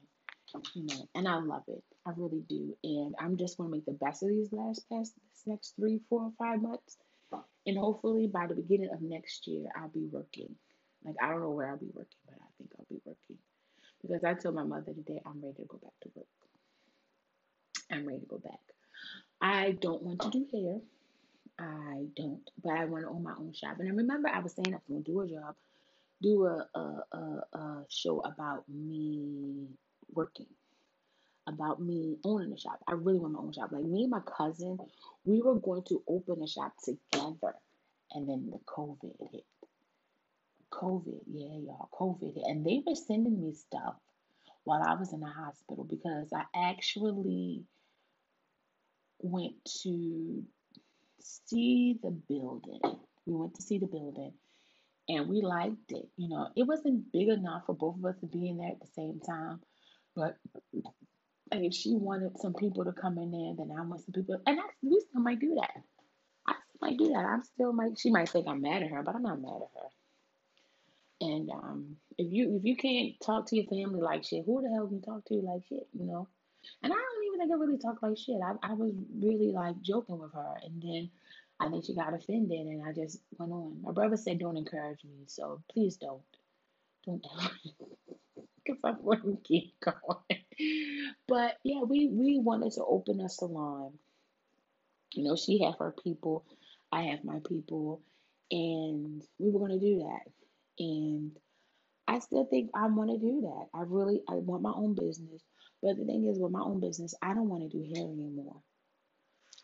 you 0.73 0.85
know, 0.85 1.07
and 1.15 1.27
I 1.27 1.37
love 1.39 1.63
it. 1.67 1.83
I 2.05 2.11
really 2.15 2.43
do. 2.47 2.77
And 2.83 3.13
I'm 3.19 3.35
just 3.35 3.57
going 3.57 3.69
to 3.69 3.75
make 3.75 3.85
the 3.85 3.91
best 3.91 4.23
of 4.23 4.29
these 4.29 4.53
last 4.53 4.87
past 4.89 5.13
this 5.15 5.43
next 5.45 5.75
three, 5.75 5.99
four, 6.09 6.21
or 6.21 6.31
five 6.39 6.61
months. 6.61 6.97
And 7.67 7.77
hopefully 7.77 8.27
by 8.27 8.47
the 8.47 8.55
beginning 8.55 8.89
of 8.91 9.01
next 9.01 9.45
year, 9.47 9.65
I'll 9.75 9.89
be 9.89 10.07
working. 10.11 10.55
Like 11.03 11.15
I 11.21 11.29
don't 11.29 11.41
know 11.41 11.51
where 11.51 11.69
I'll 11.69 11.77
be 11.77 11.91
working, 11.93 12.17
but 12.25 12.35
I 12.41 12.47
think 12.57 12.71
I'll 12.77 12.85
be 12.89 13.01
working. 13.05 13.37
Because 14.01 14.23
I 14.23 14.33
told 14.33 14.55
my 14.55 14.63
mother 14.63 14.93
today 14.93 15.21
I'm 15.25 15.41
ready 15.41 15.55
to 15.55 15.65
go 15.67 15.77
back 15.77 15.93
to 16.03 16.09
work. 16.15 16.27
I'm 17.91 18.07
ready 18.07 18.21
to 18.21 18.25
go 18.25 18.37
back. 18.37 18.59
I 19.41 19.71
don't 19.71 20.01
want 20.03 20.21
to 20.21 20.29
do 20.29 20.47
hair. 20.51 20.79
I 21.59 22.05
don't, 22.15 22.49
but 22.63 22.71
I 22.71 22.85
want 22.85 23.03
to 23.03 23.09
own 23.09 23.23
my 23.23 23.33
own 23.37 23.53
shop. 23.53 23.79
And 23.79 23.89
I 23.89 23.91
remember 23.91 24.29
I 24.29 24.39
was 24.39 24.53
saying 24.53 24.73
I 24.73 24.77
was 24.77 24.83
going 24.87 25.03
to 25.03 25.11
do 25.11 25.21
a 25.21 25.27
job, 25.27 25.55
do 26.21 26.45
a, 26.45 26.67
a, 26.73 27.03
a, 27.11 27.57
a 27.57 27.85
show 27.89 28.21
about 28.21 28.63
me 28.69 29.67
working, 30.13 30.47
about 31.47 31.81
me 31.81 32.17
owning 32.23 32.53
a 32.53 32.57
shop. 32.57 32.79
I 32.87 32.93
really 32.93 33.19
want 33.19 33.33
my 33.33 33.39
own 33.39 33.51
shop. 33.51 33.71
Like 33.71 33.83
me 33.83 34.03
and 34.03 34.11
my 34.11 34.21
cousin, 34.21 34.77
we 35.25 35.41
were 35.41 35.55
going 35.55 35.83
to 35.89 36.01
open 36.07 36.41
a 36.41 36.47
shop 36.47 36.73
together, 36.83 37.55
and 38.13 38.29
then 38.29 38.49
the 38.51 38.59
COVID 38.65 39.15
hit. 39.31 39.45
COVID, 40.71 41.21
yeah, 41.27 41.57
y'all, 41.65 41.89
COVID. 41.91 42.39
And 42.45 42.65
they 42.65 42.81
were 42.85 42.95
sending 42.95 43.41
me 43.41 43.53
stuff 43.53 43.95
while 44.63 44.81
I 44.81 44.93
was 44.93 45.11
in 45.11 45.19
the 45.19 45.27
hospital 45.27 45.83
because 45.83 46.31
I 46.31 46.43
actually 46.55 47.63
went 49.21 49.55
to 49.83 50.43
see 51.21 51.97
the 52.01 52.11
building. 52.11 52.79
We 53.25 53.33
went 53.35 53.55
to 53.55 53.61
see 53.61 53.77
the 53.77 53.87
building 53.87 54.33
and 55.07 55.27
we 55.27 55.41
liked 55.41 55.91
it. 55.91 56.07
You 56.17 56.29
know, 56.29 56.49
it 56.55 56.63
wasn't 56.63 57.11
big 57.11 57.29
enough 57.29 57.63
for 57.65 57.75
both 57.75 57.97
of 57.97 58.05
us 58.05 58.15
to 58.21 58.27
be 58.27 58.49
in 58.49 58.57
there 58.57 58.69
at 58.69 58.79
the 58.79 58.87
same 58.95 59.19
time, 59.19 59.59
but 60.15 60.37
like 61.51 61.63
if 61.63 61.73
she 61.73 61.95
wanted 61.95 62.39
some 62.39 62.53
people 62.53 62.85
to 62.85 62.91
come 62.91 63.17
in 63.17 63.31
there, 63.31 63.53
then 63.57 63.75
I 63.75 63.81
want 63.81 64.01
some 64.05 64.13
people, 64.13 64.39
and 64.45 64.59
I, 64.59 64.63
we 64.81 64.99
still 65.09 65.21
might 65.21 65.39
do 65.39 65.55
that. 65.55 65.71
I 66.47 66.53
still 66.53 66.79
might 66.81 66.97
do 66.97 67.09
that. 67.09 67.25
I'm 67.25 67.41
still 67.41 67.73
might. 67.73 67.97
She 67.97 68.11
might 68.11 68.29
think 68.29 68.47
I'm 68.47 68.61
mad 68.61 68.83
at 68.83 68.91
her, 68.91 69.03
but 69.03 69.15
I'm 69.15 69.23
not 69.23 69.41
mad 69.41 69.61
at 69.61 69.81
her. 69.81 69.89
And 71.21 71.49
um, 71.49 71.95
if 72.17 72.31
you 72.31 72.55
if 72.57 72.63
you 72.63 72.75
can't 72.75 73.13
talk 73.25 73.47
to 73.47 73.55
your 73.55 73.65
family 73.65 74.01
like 74.01 74.23
shit, 74.23 74.45
who 74.45 74.61
the 74.61 74.69
hell 74.69 74.87
can 74.87 75.01
talk 75.01 75.25
to 75.25 75.33
you 75.33 75.41
like 75.41 75.63
shit? 75.67 75.87
You 75.93 76.05
know. 76.05 76.27
And 76.83 76.93
I 76.93 76.95
don't 76.95 77.18
I 77.41 77.55
really 77.55 77.77
talk 77.77 78.01
like 78.03 78.17
shit. 78.17 78.41
I 78.43 78.53
I 78.63 78.73
was 78.73 78.93
really 79.19 79.51
like 79.51 79.81
joking 79.81 80.19
with 80.19 80.33
her, 80.33 80.55
and 80.63 80.81
then 80.81 81.09
I 81.59 81.69
think 81.69 81.85
she 81.85 81.95
got 81.95 82.13
offended, 82.13 82.67
and 82.67 82.83
I 82.87 82.93
just 82.93 83.19
went 83.37 83.51
on. 83.53 83.81
My 83.83 83.91
brother 83.91 84.17
said, 84.17 84.39
"Don't 84.39 84.57
encourage 84.57 85.03
me," 85.03 85.25
so 85.27 85.61
please 85.71 85.97
don't, 85.97 86.21
don't 87.05 87.23
because 88.65 88.79
I 88.83 88.93
wouldn't 89.01 89.43
keep 89.43 89.73
going. 89.81 90.43
But 91.27 91.57
yeah, 91.63 91.81
we 91.81 92.07
we 92.09 92.39
wanted 92.39 92.73
to 92.73 92.85
open 92.85 93.21
a 93.21 93.29
salon. 93.29 93.93
You 95.13 95.23
know, 95.25 95.35
she 95.35 95.63
had 95.63 95.75
her 95.79 95.93
people, 96.03 96.45
I 96.91 97.03
have 97.03 97.23
my 97.23 97.39
people, 97.47 98.01
and 98.51 99.23
we 99.39 99.49
were 99.51 99.59
going 99.59 99.79
to 99.79 99.85
do 99.85 99.99
that. 99.99 100.31
And 100.79 101.31
I 102.07 102.19
still 102.19 102.45
think 102.45 102.71
I 102.75 102.87
want 102.87 103.11
to 103.11 103.17
do 103.17 103.41
that. 103.41 103.67
I 103.73 103.83
really 103.83 104.21
I 104.29 104.35
want 104.35 104.63
my 104.63 104.73
own 104.75 104.95
business. 104.95 105.41
But 105.81 105.97
the 105.97 106.05
thing 106.05 106.27
is 106.27 106.39
with 106.39 106.51
my 106.51 106.61
own 106.61 106.79
business, 106.81 107.15
I 107.21 107.33
don't 107.33 107.49
want 107.49 107.63
to 107.63 107.77
do 107.77 107.83
hair 107.95 108.05
anymore. 108.05 108.57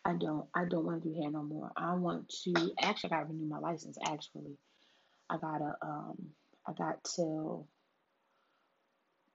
I 0.06 0.14
don't 0.14 0.48
I 0.56 0.66
don't 0.70 0.86
want 0.86 1.04
to 1.04 1.10
do 1.10 1.22
hair 1.22 1.32
no 1.32 1.44
more. 1.44 1.72
I 1.78 1.94
want 1.96 2.30
to 2.44 2.54
actually 2.82 3.12
I 3.12 3.18
gotta 3.18 3.28
renew 3.28 3.48
my 3.48 3.60
license 3.60 3.98
actually. 4.08 4.58
I 5.30 5.38
gotta 5.38 5.76
um 5.82 6.18
I 6.68 6.74
got 6.74 7.04
till 7.04 7.68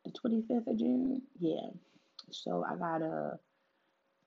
the 0.05 0.13
twenty 0.13 0.43
fifth 0.49 0.69
of 0.69 0.79
June. 0.79 1.23
Yeah. 1.39 1.71
So 2.31 2.65
I 2.69 2.77
gotta 2.77 3.39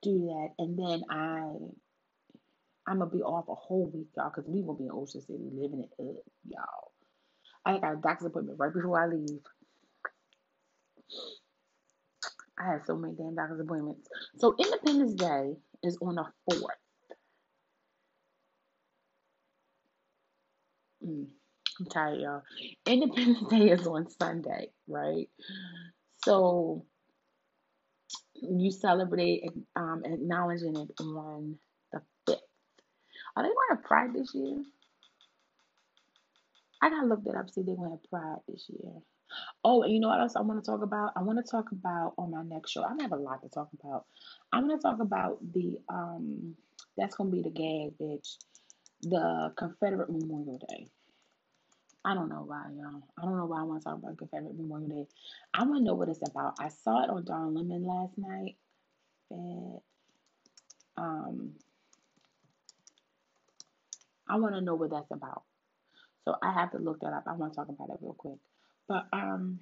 do 0.03 0.19
that 0.27 0.49
and 0.63 0.77
then 0.77 1.03
I 1.09 1.53
I'm 2.87 2.99
gonna 2.99 3.09
be 3.11 3.21
off 3.21 3.47
a 3.49 3.55
whole 3.55 3.89
week, 3.93 4.07
y'all, 4.17 4.31
because 4.35 4.49
we 4.49 4.61
gonna 4.61 4.77
be 4.77 4.85
in 4.85 4.91
Ocean 4.91 5.21
City 5.21 5.49
living 5.53 5.81
it 5.83 5.91
up, 6.01 6.23
y'all. 6.47 6.91
I 7.65 7.79
got 7.79 7.93
a 7.93 8.01
doctor's 8.01 8.27
appointment 8.27 8.59
right 8.59 8.73
before 8.73 9.01
I 9.01 9.07
leave. 9.07 9.41
I 12.59 12.71
had 12.71 12.85
so 12.85 12.95
many 12.95 13.15
damn 13.15 13.35
doctor's 13.35 13.59
appointments. 13.61 14.07
So 14.37 14.55
Independence 14.59 15.13
Day 15.13 15.53
is 15.83 15.97
on 16.01 16.15
the 16.15 16.25
fourth. 16.49 16.75
Mm, 21.05 21.27
I'm 21.79 21.85
tired, 21.87 22.19
y'all. 22.21 22.43
Independence 22.85 23.49
Day 23.49 23.71
is 23.71 23.87
on 23.87 24.09
Sunday, 24.09 24.69
right? 24.87 25.29
So 26.25 26.85
you 28.35 28.71
celebrate 28.71 29.45
um, 29.75 30.03
acknowledging 30.05 30.75
it 30.75 31.01
on 31.01 31.57
the 31.91 32.01
fifth. 32.27 32.41
Are 33.35 33.43
they 33.43 33.49
going 33.49 33.81
to 33.81 33.87
Pride 33.87 34.13
this 34.13 34.33
year? 34.33 34.63
I 36.81 36.89
gotta 36.89 37.07
look 37.07 37.23
that 37.23 37.35
up. 37.35 37.49
See 37.49 37.61
they're 37.63 37.75
going 37.75 37.91
to 37.91 38.09
Pride 38.09 38.37
this 38.47 38.65
year. 38.69 38.91
Oh, 39.63 39.83
and 39.83 39.93
you 39.93 39.99
know 39.99 40.09
what 40.09 40.19
else 40.19 40.35
I 40.35 40.41
want 40.41 40.63
to 40.63 40.71
talk 40.71 40.81
about? 40.81 41.13
I 41.15 41.21
want 41.21 41.43
to 41.43 41.49
talk 41.49 41.71
about 41.71 42.13
on 42.17 42.31
my 42.31 42.43
next 42.43 42.71
show. 42.71 42.83
I 42.83 42.93
have 43.01 43.11
a 43.11 43.17
lot 43.17 43.41
to 43.43 43.49
talk 43.49 43.69
about. 43.79 44.05
I'm 44.51 44.67
going 44.67 44.77
to 44.77 44.81
talk 44.81 44.99
about 44.99 45.39
the 45.53 45.77
um. 45.89 46.55
That's 46.97 47.15
gonna 47.15 47.31
be 47.31 47.41
the 47.41 47.49
gag, 47.49 47.97
bitch. 47.99 48.37
The 49.01 49.51
Confederate 49.57 50.09
Memorial 50.11 50.59
Day. 50.69 50.87
I 52.05 52.13
don't 52.13 52.29
know 52.29 52.43
why, 52.45 52.65
y'all. 52.75 53.01
I 53.17 53.23
don't 53.23 53.37
know 53.37 53.45
why 53.45 53.61
I 53.61 53.63
want 53.63 53.81
to 53.81 53.85
talk 53.89 53.97
about 53.97 54.17
Confederate 54.17 54.57
Memorial 54.57 54.89
Day. 54.89 55.07
I 55.53 55.63
want 55.63 55.79
to 55.79 55.83
know 55.83 55.95
what 55.95 56.09
it's 56.09 56.21
about. 56.27 56.55
I 56.59 56.67
saw 56.67 57.03
it 57.03 57.09
on 57.09 57.23
Don 57.23 57.55
Lemon 57.55 57.85
last 57.85 58.17
night. 58.17 58.57
And, 59.31 59.79
um, 60.97 61.53
I 64.27 64.37
want 64.37 64.55
to 64.55 64.61
know 64.61 64.75
what 64.75 64.91
that's 64.91 65.11
about. 65.11 65.43
So 66.25 66.35
I 66.43 66.53
have 66.53 66.71
to 66.71 66.77
look 66.77 66.99
that 67.01 67.13
up. 67.13 67.23
I 67.27 67.33
want 67.33 67.53
to 67.53 67.55
talk 67.55 67.69
about 67.69 67.89
it 67.89 67.97
real 68.01 68.13
quick. 68.13 68.37
But 68.87 69.07
um, 69.13 69.59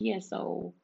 yeah. 0.00 0.20
So 0.20 0.74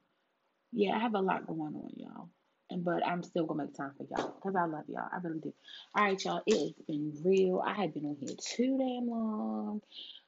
yeah, 0.72 0.96
I 0.96 0.98
have 1.00 1.14
a 1.14 1.20
lot 1.20 1.46
going 1.46 1.60
on, 1.74 1.90
y'all. 1.96 2.28
And 2.70 2.84
but 2.84 3.06
I'm 3.06 3.22
still 3.22 3.46
gonna 3.46 3.64
make 3.64 3.74
time 3.76 3.92
for 3.96 4.06
y'all 4.10 4.34
because 4.36 4.56
I 4.56 4.66
love 4.66 4.84
y'all. 4.88 5.08
I 5.12 5.18
really 5.22 5.40
do. 5.40 5.54
All 5.96 6.04
right, 6.04 6.24
y'all. 6.24 6.42
It 6.46 6.58
has 6.58 6.72
been 6.86 7.14
real. 7.24 7.62
I 7.66 7.74
have 7.74 7.94
been 7.94 8.06
on 8.06 8.16
here 8.20 8.36
too 8.40 8.78
damn 8.78 9.08
long. 9.08 9.82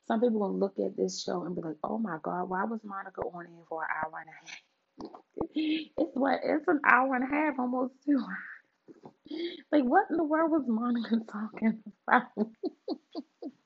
Some 0.08 0.20
people 0.20 0.40
gonna 0.40 0.58
look 0.58 0.78
at 0.78 0.96
this 0.96 1.22
show 1.22 1.44
and 1.44 1.54
be 1.56 1.62
like, 1.62 1.76
"Oh 1.84 1.98
my 1.98 2.18
God, 2.22 2.48
why 2.50 2.64
was 2.64 2.80
Monica 2.84 3.22
on 3.22 3.46
here 3.46 3.64
for 3.68 3.82
an 3.82 3.88
hour 3.96 4.20
and 4.20 4.28
a 4.30 4.32
half?" 4.32 4.60
It's 5.54 6.16
what? 6.16 6.40
It's 6.44 6.68
an 6.68 6.80
hour 6.84 7.14
and 7.16 7.24
a 7.24 7.28
half, 7.28 7.58
almost 7.58 7.94
two. 8.06 8.18
hours. 8.18 8.50
Like, 9.72 9.84
what 9.84 10.06
in 10.10 10.16
the 10.16 10.24
world 10.24 10.50
was 10.50 10.64
Monica 10.66 11.18
talking 11.32 11.82
about? 12.08 12.22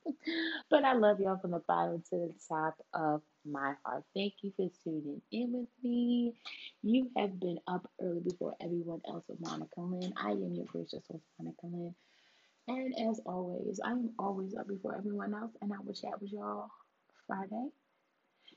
But 0.69 0.85
I 0.85 0.93
love 0.93 1.19
y'all 1.19 1.37
from 1.39 1.51
the 1.51 1.61
bottom 1.67 2.03
to 2.11 2.17
the 2.17 2.33
top 2.49 2.75
of 2.93 3.21
my 3.45 3.75
heart. 3.85 4.03
Thank 4.15 4.35
you 4.43 4.51
for 4.57 4.69
tuning 4.83 5.21
in 5.31 5.53
with 5.53 5.69
me. 5.83 6.33
You 6.83 7.11
have 7.17 7.39
been 7.39 7.59
up 7.67 7.89
early 8.01 8.21
before 8.21 8.55
everyone 8.61 9.01
else 9.07 9.25
with 9.29 9.41
Monica 9.41 9.81
Lynn. 9.81 10.13
I 10.17 10.31
am 10.31 10.53
your 10.55 10.65
gracious 10.65 11.03
host, 11.11 11.23
Monica 11.39 11.65
Lynn. 11.65 11.95
And 12.67 13.09
as 13.11 13.21
always, 13.25 13.79
I 13.85 13.91
am 13.91 14.11
always 14.19 14.55
up 14.55 14.67
before 14.67 14.95
everyone 14.97 15.33
else, 15.35 15.51
and 15.61 15.73
I 15.73 15.77
will 15.85 15.93
chat 15.93 16.21
with 16.21 16.33
y'all 16.33 16.69
Friday. 17.27 17.69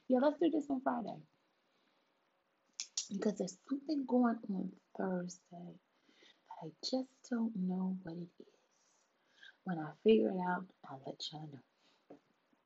Yeah, 0.08 0.20
let's 0.22 0.38
do 0.40 0.50
this 0.50 0.66
on 0.70 0.82
Friday. 0.82 1.16
Because 3.12 3.38
there's 3.38 3.58
something 3.68 4.06
going 4.08 4.38
on 4.54 4.70
Thursday 4.98 5.40
that 5.52 5.94
I 6.64 6.68
just 6.84 7.08
don't 7.30 7.52
know 7.56 7.96
what 8.04 8.16
it 8.16 8.28
is. 8.40 8.57
When 9.68 9.80
I 9.80 9.90
figure 10.04 10.30
it 10.30 10.40
out, 10.40 10.64
I'll 10.90 11.02
let 11.06 11.22
y'all 11.32 11.48
know. 11.52 11.67